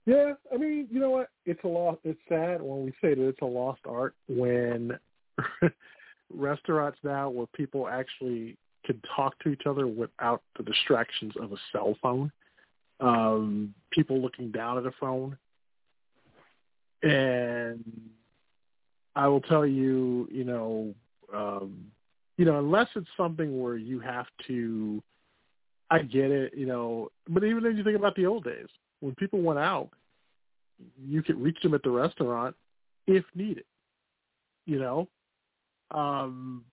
Yeah, 0.07 0.33
I 0.53 0.57
mean, 0.57 0.89
you 0.91 1.01
know 1.01 1.11
what? 1.11 1.29
It's 1.45 1.63
a 1.65 1.69
lost. 1.69 2.01
It's 2.05 2.21
sad 2.29 2.63
when 2.63 2.85
we 2.85 2.93
say 3.03 3.15
that 3.15 3.29
it's 3.29 3.43
a 3.43 3.47
lost 3.47 3.81
art 3.87 4.15
when 4.29 4.99
restaurants 6.35 6.99
now 7.05 7.29
where 7.29 7.47
people 7.49 7.87
actually 7.87 8.57
can 8.85 9.01
talk 9.15 9.39
to 9.41 9.51
each 9.51 9.63
other 9.67 9.87
without 9.87 10.43
the 10.57 10.63
distractions 10.63 11.35
of 11.41 11.53
a 11.53 11.57
cell 11.71 11.97
phone. 12.01 12.33
Um, 13.01 13.75
people 13.91 14.21
looking 14.21 14.51
down 14.51 14.79
at 14.79 14.87
a 14.87 14.93
phone, 14.99 15.37
and 17.03 17.85
I 19.15 19.29
will 19.29 19.41
tell 19.43 19.67
you, 19.67 20.29
you 20.31 20.45
know, 20.45 20.95
um, 21.35 21.87
you 22.41 22.47
know, 22.47 22.59
unless 22.59 22.89
it's 22.97 23.07
something 23.19 23.61
where 23.61 23.77
you 23.77 24.01
have 24.01 24.25
to, 24.47 25.03
I 25.91 25.99
get 25.99 26.31
it, 26.31 26.55
you 26.57 26.65
know, 26.65 27.11
but 27.29 27.45
even 27.45 27.67
if 27.67 27.77
you 27.77 27.85
think 27.85 27.99
about 27.99 28.17
the 28.17 28.25
old 28.25 28.45
days, 28.45 28.69
when 29.01 29.15
people 29.17 29.43
went 29.43 29.59
out, 29.59 29.91
you 30.99 31.23
could 31.23 31.39
reach 31.39 31.59
them 31.63 31.75
at 31.75 31.83
the 31.83 31.91
restaurant 31.91 32.57
if 33.07 33.27
needed, 33.35 33.65
you 34.65 34.79
know. 34.79 35.07
Um, 35.91 36.65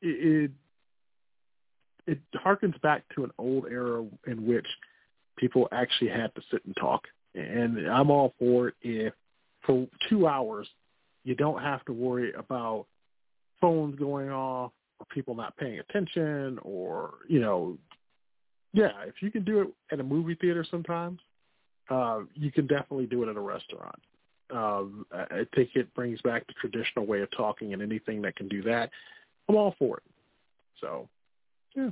it, 0.00 0.50
it 2.06 2.10
it 2.12 2.20
harkens 2.36 2.80
back 2.80 3.02
to 3.16 3.24
an 3.24 3.32
old 3.38 3.66
era 3.66 4.06
in 4.28 4.46
which 4.46 4.66
people 5.36 5.66
actually 5.72 6.10
had 6.10 6.32
to 6.36 6.42
sit 6.48 6.64
and 6.64 6.76
talk. 6.76 7.08
And 7.34 7.90
I'm 7.90 8.12
all 8.12 8.34
for 8.38 8.68
it 8.68 8.74
if 8.82 9.14
for 9.66 9.88
two 10.08 10.28
hours 10.28 10.68
you 11.24 11.34
don't 11.34 11.60
have 11.60 11.84
to 11.86 11.92
worry 11.92 12.32
about 12.34 12.86
phones 13.62 13.98
going 13.98 14.28
off 14.28 14.72
or 15.00 15.06
people 15.06 15.34
not 15.34 15.56
paying 15.56 15.78
attention 15.78 16.58
or, 16.62 17.14
you 17.28 17.40
know, 17.40 17.78
yeah, 18.74 18.90
if 19.06 19.22
you 19.22 19.30
can 19.30 19.44
do 19.44 19.60
it 19.60 19.68
at 19.90 20.00
a 20.00 20.04
movie 20.04 20.34
theater 20.34 20.66
sometimes, 20.70 21.20
uh, 21.88 22.20
you 22.34 22.52
can 22.52 22.66
definitely 22.66 23.06
do 23.06 23.22
it 23.22 23.30
at 23.30 23.36
a 23.36 23.40
restaurant. 23.40 24.00
Um, 24.50 25.06
I 25.10 25.46
think 25.54 25.70
it 25.74 25.94
brings 25.94 26.20
back 26.20 26.46
the 26.46 26.52
traditional 26.60 27.06
way 27.06 27.22
of 27.22 27.30
talking 27.30 27.72
and 27.72 27.80
anything 27.80 28.20
that 28.22 28.36
can 28.36 28.48
do 28.48 28.60
that, 28.64 28.90
I'm 29.48 29.56
all 29.56 29.74
for 29.78 29.96
it. 29.98 30.02
So, 30.80 31.08
yeah. 31.74 31.90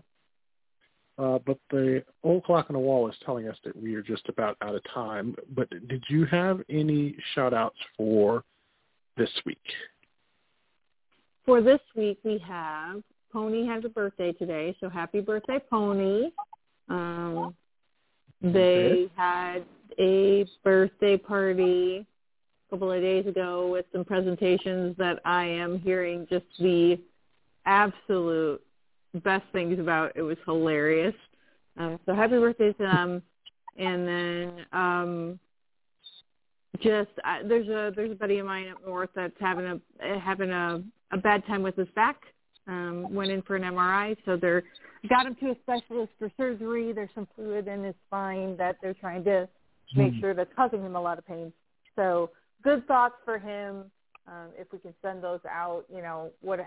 Uh, 1.19 1.39
but 1.47 1.59
the 1.71 2.03
old 2.23 2.45
clock 2.45 2.67
on 2.71 2.75
the 2.75 2.81
wall 2.81 3.09
is 3.09 3.15
telling 3.25 3.49
us 3.49 3.57
that 3.65 3.77
we 3.81 3.95
are 3.95 4.03
just 4.03 4.29
about 4.29 4.57
out 4.63 4.75
of 4.75 4.83
time. 4.93 5.37
But 5.55 5.69
did 5.89 6.05
you 6.09 6.25
have 6.27 6.61
any 6.69 7.17
shout 7.35 7.55
outs 7.55 7.79
for 7.97 8.45
this 9.17 9.31
week? 9.45 9.63
For 11.47 11.61
this 11.61 11.81
week, 11.97 12.19
we 12.25 12.39
have 12.47 13.03
Pony 13.33 13.67
has 13.67 13.85
a 13.85 13.89
birthday 13.89 14.33
today, 14.33 14.77
so 14.81 14.89
happy 14.89 15.21
birthday, 15.21 15.61
Pony. 15.71 16.31
Um, 16.89 17.55
they 18.43 19.09
had 19.17 19.65
a 19.99 20.47
birthday 20.65 21.17
party 21.17 22.07
a 22.69 22.71
couple 22.71 22.91
of 22.91 23.01
days 23.01 23.27
ago 23.27 23.69
with 23.71 23.87
some 23.93 24.05
presentations 24.05 24.97
that 24.99 25.21
I 25.25 25.45
am 25.45 25.79
hearing 25.79 26.27
just 26.29 26.47
the 26.59 26.99
absolute 27.67 28.61
best 29.23 29.45
things 29.53 29.79
about. 29.79 30.13
It 30.17 30.23
was 30.23 30.37
hilarious. 30.45 31.15
Um, 31.77 31.99
so 32.07 32.15
happy 32.15 32.39
birthday 32.39 32.73
to 32.73 32.79
them. 32.79 33.23
And 33.79 34.07
then 34.07 34.67
um, 34.73 35.41
just 36.81 37.11
uh, 37.25 37.39
there's 37.45 37.69
a 37.69 37.93
there's 37.95 38.13
a 38.13 38.17
buddy 38.17 38.39
of 38.39 38.47
mine 38.47 38.69
up 38.69 38.85
north 38.85 39.11
that's 39.15 39.35
having 39.41 39.67
a 39.67 40.19
having 40.19 40.51
a 40.51 40.83
a 41.13 41.17
bad 41.17 41.47
time 41.47 41.63
with 41.63 41.77
his 41.77 41.89
back. 41.95 42.17
Um, 42.67 43.13
went 43.13 43.31
in 43.31 43.43
for 43.43 43.57
an 43.57 43.63
MRI, 43.63 44.17
so 44.25 44.37
they're 44.37 44.63
got 45.09 45.27
him 45.27 45.35
to 45.37 45.51
a 45.51 45.57
specialist 45.63 46.13
for 46.19 46.31
surgery. 46.37 46.93
There's 46.93 47.11
some 47.15 47.27
fluid 47.35 47.67
in 47.69 47.83
his 47.83 47.95
spine 48.07 48.57
that 48.59 48.77
they're 48.83 48.95
trying 48.95 49.25
to 49.25 49.49
make 49.95 50.13
Hmm. 50.15 50.21
sure 50.21 50.35
that's 50.35 50.53
causing 50.55 50.83
him 50.83 50.95
a 50.95 51.01
lot 51.01 51.19
of 51.19 51.27
pain. 51.27 51.53
So 51.97 52.31
good 52.63 52.87
thoughts 52.87 53.17
for 53.25 53.39
him. 53.39 53.91
Um, 54.29 54.51
if 54.57 54.71
we 54.73 54.79
can 54.79 54.95
send 55.03 55.25
those 55.25 55.41
out, 55.47 55.85
you 55.93 56.03
know, 56.03 56.31
what, 56.41 56.61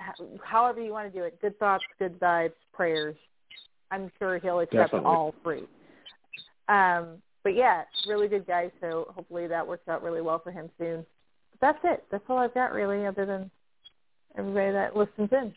however 0.43 0.81
you 0.81 0.91
want 0.91 1.13
to 1.13 1.17
do 1.17 1.23
it. 1.23 1.39
Good 1.39 1.57
thoughts, 1.59 1.85
good 1.99 2.19
vibes, 2.19 2.53
prayers. 2.73 3.15
I'm 3.91 4.11
sure 4.19 4.39
he'll 4.39 4.59
accept 4.59 4.91
Definitely. 4.91 5.07
all 5.07 5.35
three. 5.43 5.67
Um, 6.67 7.21
but 7.43 7.55
yeah, 7.55 7.83
really 8.07 8.27
good 8.27 8.47
guy. 8.47 8.71
So 8.81 9.13
hopefully 9.15 9.47
that 9.47 9.65
works 9.65 9.87
out 9.87 10.03
really 10.03 10.21
well 10.21 10.39
for 10.39 10.51
him 10.51 10.69
soon. 10.77 11.05
But 11.51 11.61
that's 11.61 11.79
it. 11.83 12.05
That's 12.11 12.23
all 12.27 12.39
I've 12.39 12.53
got 12.53 12.73
really, 12.73 13.05
other 13.05 13.25
than 13.25 13.51
everybody 14.37 14.71
that 14.71 14.95
listens 14.95 15.29
in. 15.31 15.53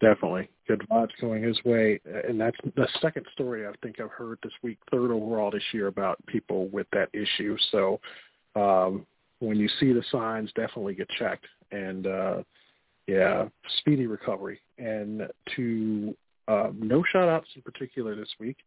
Definitely. 0.00 0.48
Good 0.68 0.82
vibes 0.90 1.10
going 1.20 1.42
his 1.42 1.58
way. 1.64 2.00
And 2.28 2.40
that's 2.40 2.56
the 2.76 2.86
second 3.00 3.26
story 3.32 3.66
I 3.66 3.72
think 3.82 3.98
I've 3.98 4.10
heard 4.10 4.38
this 4.42 4.52
week, 4.62 4.78
third 4.90 5.10
overall 5.10 5.50
this 5.50 5.62
year 5.72 5.86
about 5.86 6.24
people 6.26 6.68
with 6.68 6.86
that 6.92 7.08
issue. 7.14 7.56
So 7.70 8.00
um, 8.54 9.06
when 9.38 9.56
you 9.56 9.68
see 9.80 9.92
the 9.92 10.04
signs, 10.12 10.50
definitely 10.54 10.94
get 10.94 11.08
checked. 11.18 11.46
And 11.72 12.06
uh, 12.06 12.42
yeah, 13.06 13.46
speedy 13.78 14.06
recovery. 14.06 14.60
And 14.78 15.22
to 15.56 16.14
um, 16.48 16.78
no 16.80 17.02
shout 17.10 17.28
outs 17.28 17.48
in 17.56 17.62
particular 17.62 18.14
this 18.14 18.28
week. 18.38 18.58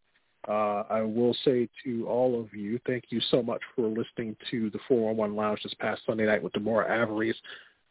Uh, 0.47 0.83
I 0.89 1.01
will 1.01 1.35
say 1.43 1.67
to 1.83 2.07
all 2.07 2.39
of 2.39 2.53
you, 2.53 2.79
thank 2.87 3.05
you 3.09 3.19
so 3.29 3.43
much 3.43 3.61
for 3.75 3.87
listening 3.87 4.37
to 4.51 4.69
the 4.69 4.79
411 4.87 5.35
Lounge 5.35 5.59
this 5.63 5.73
past 5.79 6.01
Sunday 6.05 6.25
night 6.25 6.41
with 6.41 6.53
Demora 6.53 6.89
Averies 6.89 7.35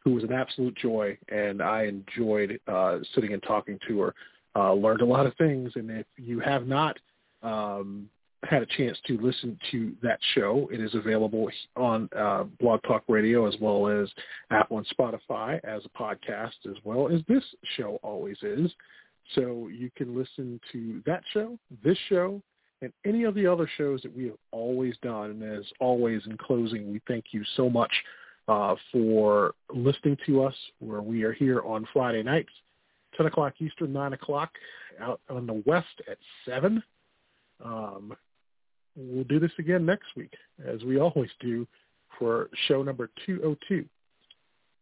who 0.05 0.15
was 0.15 0.25
an 0.25 0.33
absolute 0.33 0.77
joy, 0.77 1.19
and 1.29 1.63
I 1.63 1.85
enjoyed 1.85 2.61
uh, 2.67 2.99
sitting 3.15 3.33
and 3.33 3.43
talking 3.43 3.79
to 3.89 4.01
her. 4.01 4.15
Uh, 4.57 4.73
learned 4.73 5.03
a 5.03 5.07
lot 5.07 5.27
of 5.27 5.35
things, 5.37 5.73
and 5.77 5.91
if 5.91 6.07
you 6.17 6.41
have 6.41 6.67
not 6.67 6.99
um, 7.43 8.09
had 8.45 8.63
a 8.63 8.67
chance 8.67 8.99
to 9.07 9.19
listen 9.19 9.59
to 9.71 9.93
that 10.03 10.19
show, 10.35 10.69
it 10.73 10.81
is 10.81 10.95
available 10.95 11.49
on 11.77 12.09
uh, 12.17 12.45
Blog 12.61 12.83
Talk 12.85 13.03
Radio 13.09 13.47
as 13.47 13.55
well 13.61 13.89
as 13.89 14.09
Apple 14.51 14.79
and 14.79 14.87
Spotify 14.97 15.61
as 15.65 15.83
a 15.85 16.03
podcast, 16.03 16.55
as 16.69 16.77
well 16.85 17.09
as 17.09 17.21
this 17.29 17.45
show 17.77 17.99
always 18.03 18.37
is. 18.43 18.73
So 19.35 19.69
you 19.69 19.91
can 19.97 20.17
listen 20.17 20.61
to 20.73 21.03
that 21.05 21.23
show, 21.33 21.59
this 21.85 21.99
show, 22.09 22.41
and 22.81 22.93
any 23.05 23.25
of 23.25 23.35
the 23.35 23.47
other 23.47 23.69
shows 23.77 24.01
that 24.03 24.17
we 24.17 24.27
have 24.27 24.39
always 24.53 24.95
done. 25.03 25.31
And 25.31 25.43
as 25.43 25.65
always, 25.81 26.23
in 26.27 26.37
closing, 26.39 26.91
we 26.91 27.01
thank 27.09 27.27
you 27.33 27.43
so 27.57 27.69
much 27.69 27.93
uh, 28.49 28.75
for 28.91 29.55
listening 29.73 30.17
to 30.27 30.43
us 30.43 30.55
where 30.81 31.03
we 31.03 31.23
are 31.23 31.33
here 31.33 31.61
on 31.63 31.87
Friday 31.93 32.23
nights, 32.23 32.51
10 33.17 33.27
o'clock 33.27 33.55
Eastern, 33.61 33.93
9 33.93 34.15
o'clock 34.15 34.51
out 35.01 35.21
on 35.29 35.47
the 35.47 35.63
West 35.67 36.03
at 36.11 36.19
7. 36.47 36.83
Um, 37.65 38.15
we'll 38.97 39.25
do 39.25 39.39
this 39.39 39.53
again 39.59 39.85
next 39.85 40.07
week, 40.17 40.33
as 40.67 40.83
we 40.83 40.99
always 40.99 41.31
do, 41.41 41.67
for 42.19 42.49
show 42.67 42.83
number 42.83 43.11
202. 43.27 43.85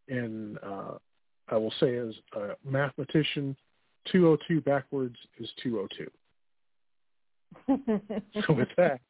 And 0.08 0.58
uh, 0.62 0.98
I 1.48 1.56
will 1.56 1.72
say 1.80 1.96
as 1.96 2.14
a 2.34 2.50
mathematician, 2.64 3.56
202 4.12 4.60
backwards 4.60 5.16
is 5.38 5.50
202. 5.62 6.10
So 8.46 8.52
with 8.52 8.68
that, 8.76 9.00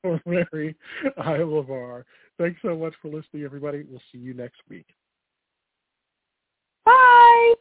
for 0.00 0.20
Mary, 0.26 0.74
I 1.18 1.38
LeVar. 1.38 2.04
Thanks 2.42 2.60
so 2.60 2.74
much 2.74 2.92
for 3.00 3.06
listening, 3.06 3.44
everybody. 3.44 3.84
We'll 3.88 4.02
see 4.10 4.18
you 4.18 4.34
next 4.34 4.56
week. 4.68 4.86
Bye. 6.84 7.54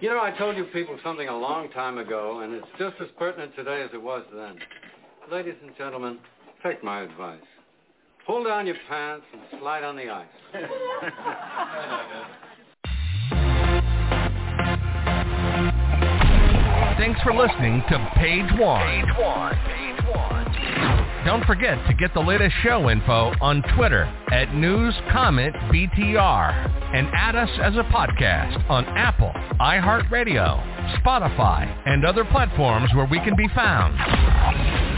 You 0.00 0.08
know, 0.08 0.20
I 0.20 0.32
told 0.36 0.56
you 0.56 0.64
people 0.64 0.98
something 1.04 1.28
a 1.28 1.38
long 1.38 1.70
time 1.70 1.98
ago, 1.98 2.40
and 2.40 2.52
it's 2.52 2.66
just 2.76 2.96
as 3.00 3.06
pertinent 3.16 3.54
today 3.54 3.82
as 3.82 3.90
it 3.94 4.02
was 4.02 4.24
then. 4.34 4.58
Ladies 5.30 5.54
and 5.64 5.76
gentlemen, 5.78 6.18
take 6.60 6.82
my 6.82 7.02
advice. 7.02 7.38
Pull 8.26 8.42
down 8.42 8.66
your 8.66 8.74
pants 8.88 9.26
and 9.32 9.42
slide 9.60 9.84
on 9.84 9.94
the 9.94 10.10
ice. 10.10 10.26
Thanks 16.98 17.22
for 17.22 17.32
listening 17.32 17.80
to 17.90 18.10
Page 18.16 18.50
One. 18.58 19.04
Don't 21.28 21.44
forget 21.44 21.76
to 21.86 21.92
get 21.92 22.14
the 22.14 22.20
latest 22.20 22.54
show 22.62 22.88
info 22.88 23.34
on 23.42 23.62
Twitter 23.76 24.04
at 24.32 24.48
NewsCommentBTR 24.48 26.94
and 26.94 27.06
add 27.12 27.36
us 27.36 27.50
as 27.62 27.74
a 27.74 27.82
podcast 27.92 28.70
on 28.70 28.86
Apple, 28.86 29.32
iHeartRadio, 29.60 31.02
Spotify, 31.02 31.70
and 31.84 32.06
other 32.06 32.24
platforms 32.24 32.88
where 32.94 33.04
we 33.04 33.20
can 33.20 33.36
be 33.36 33.46
found. 33.48 34.97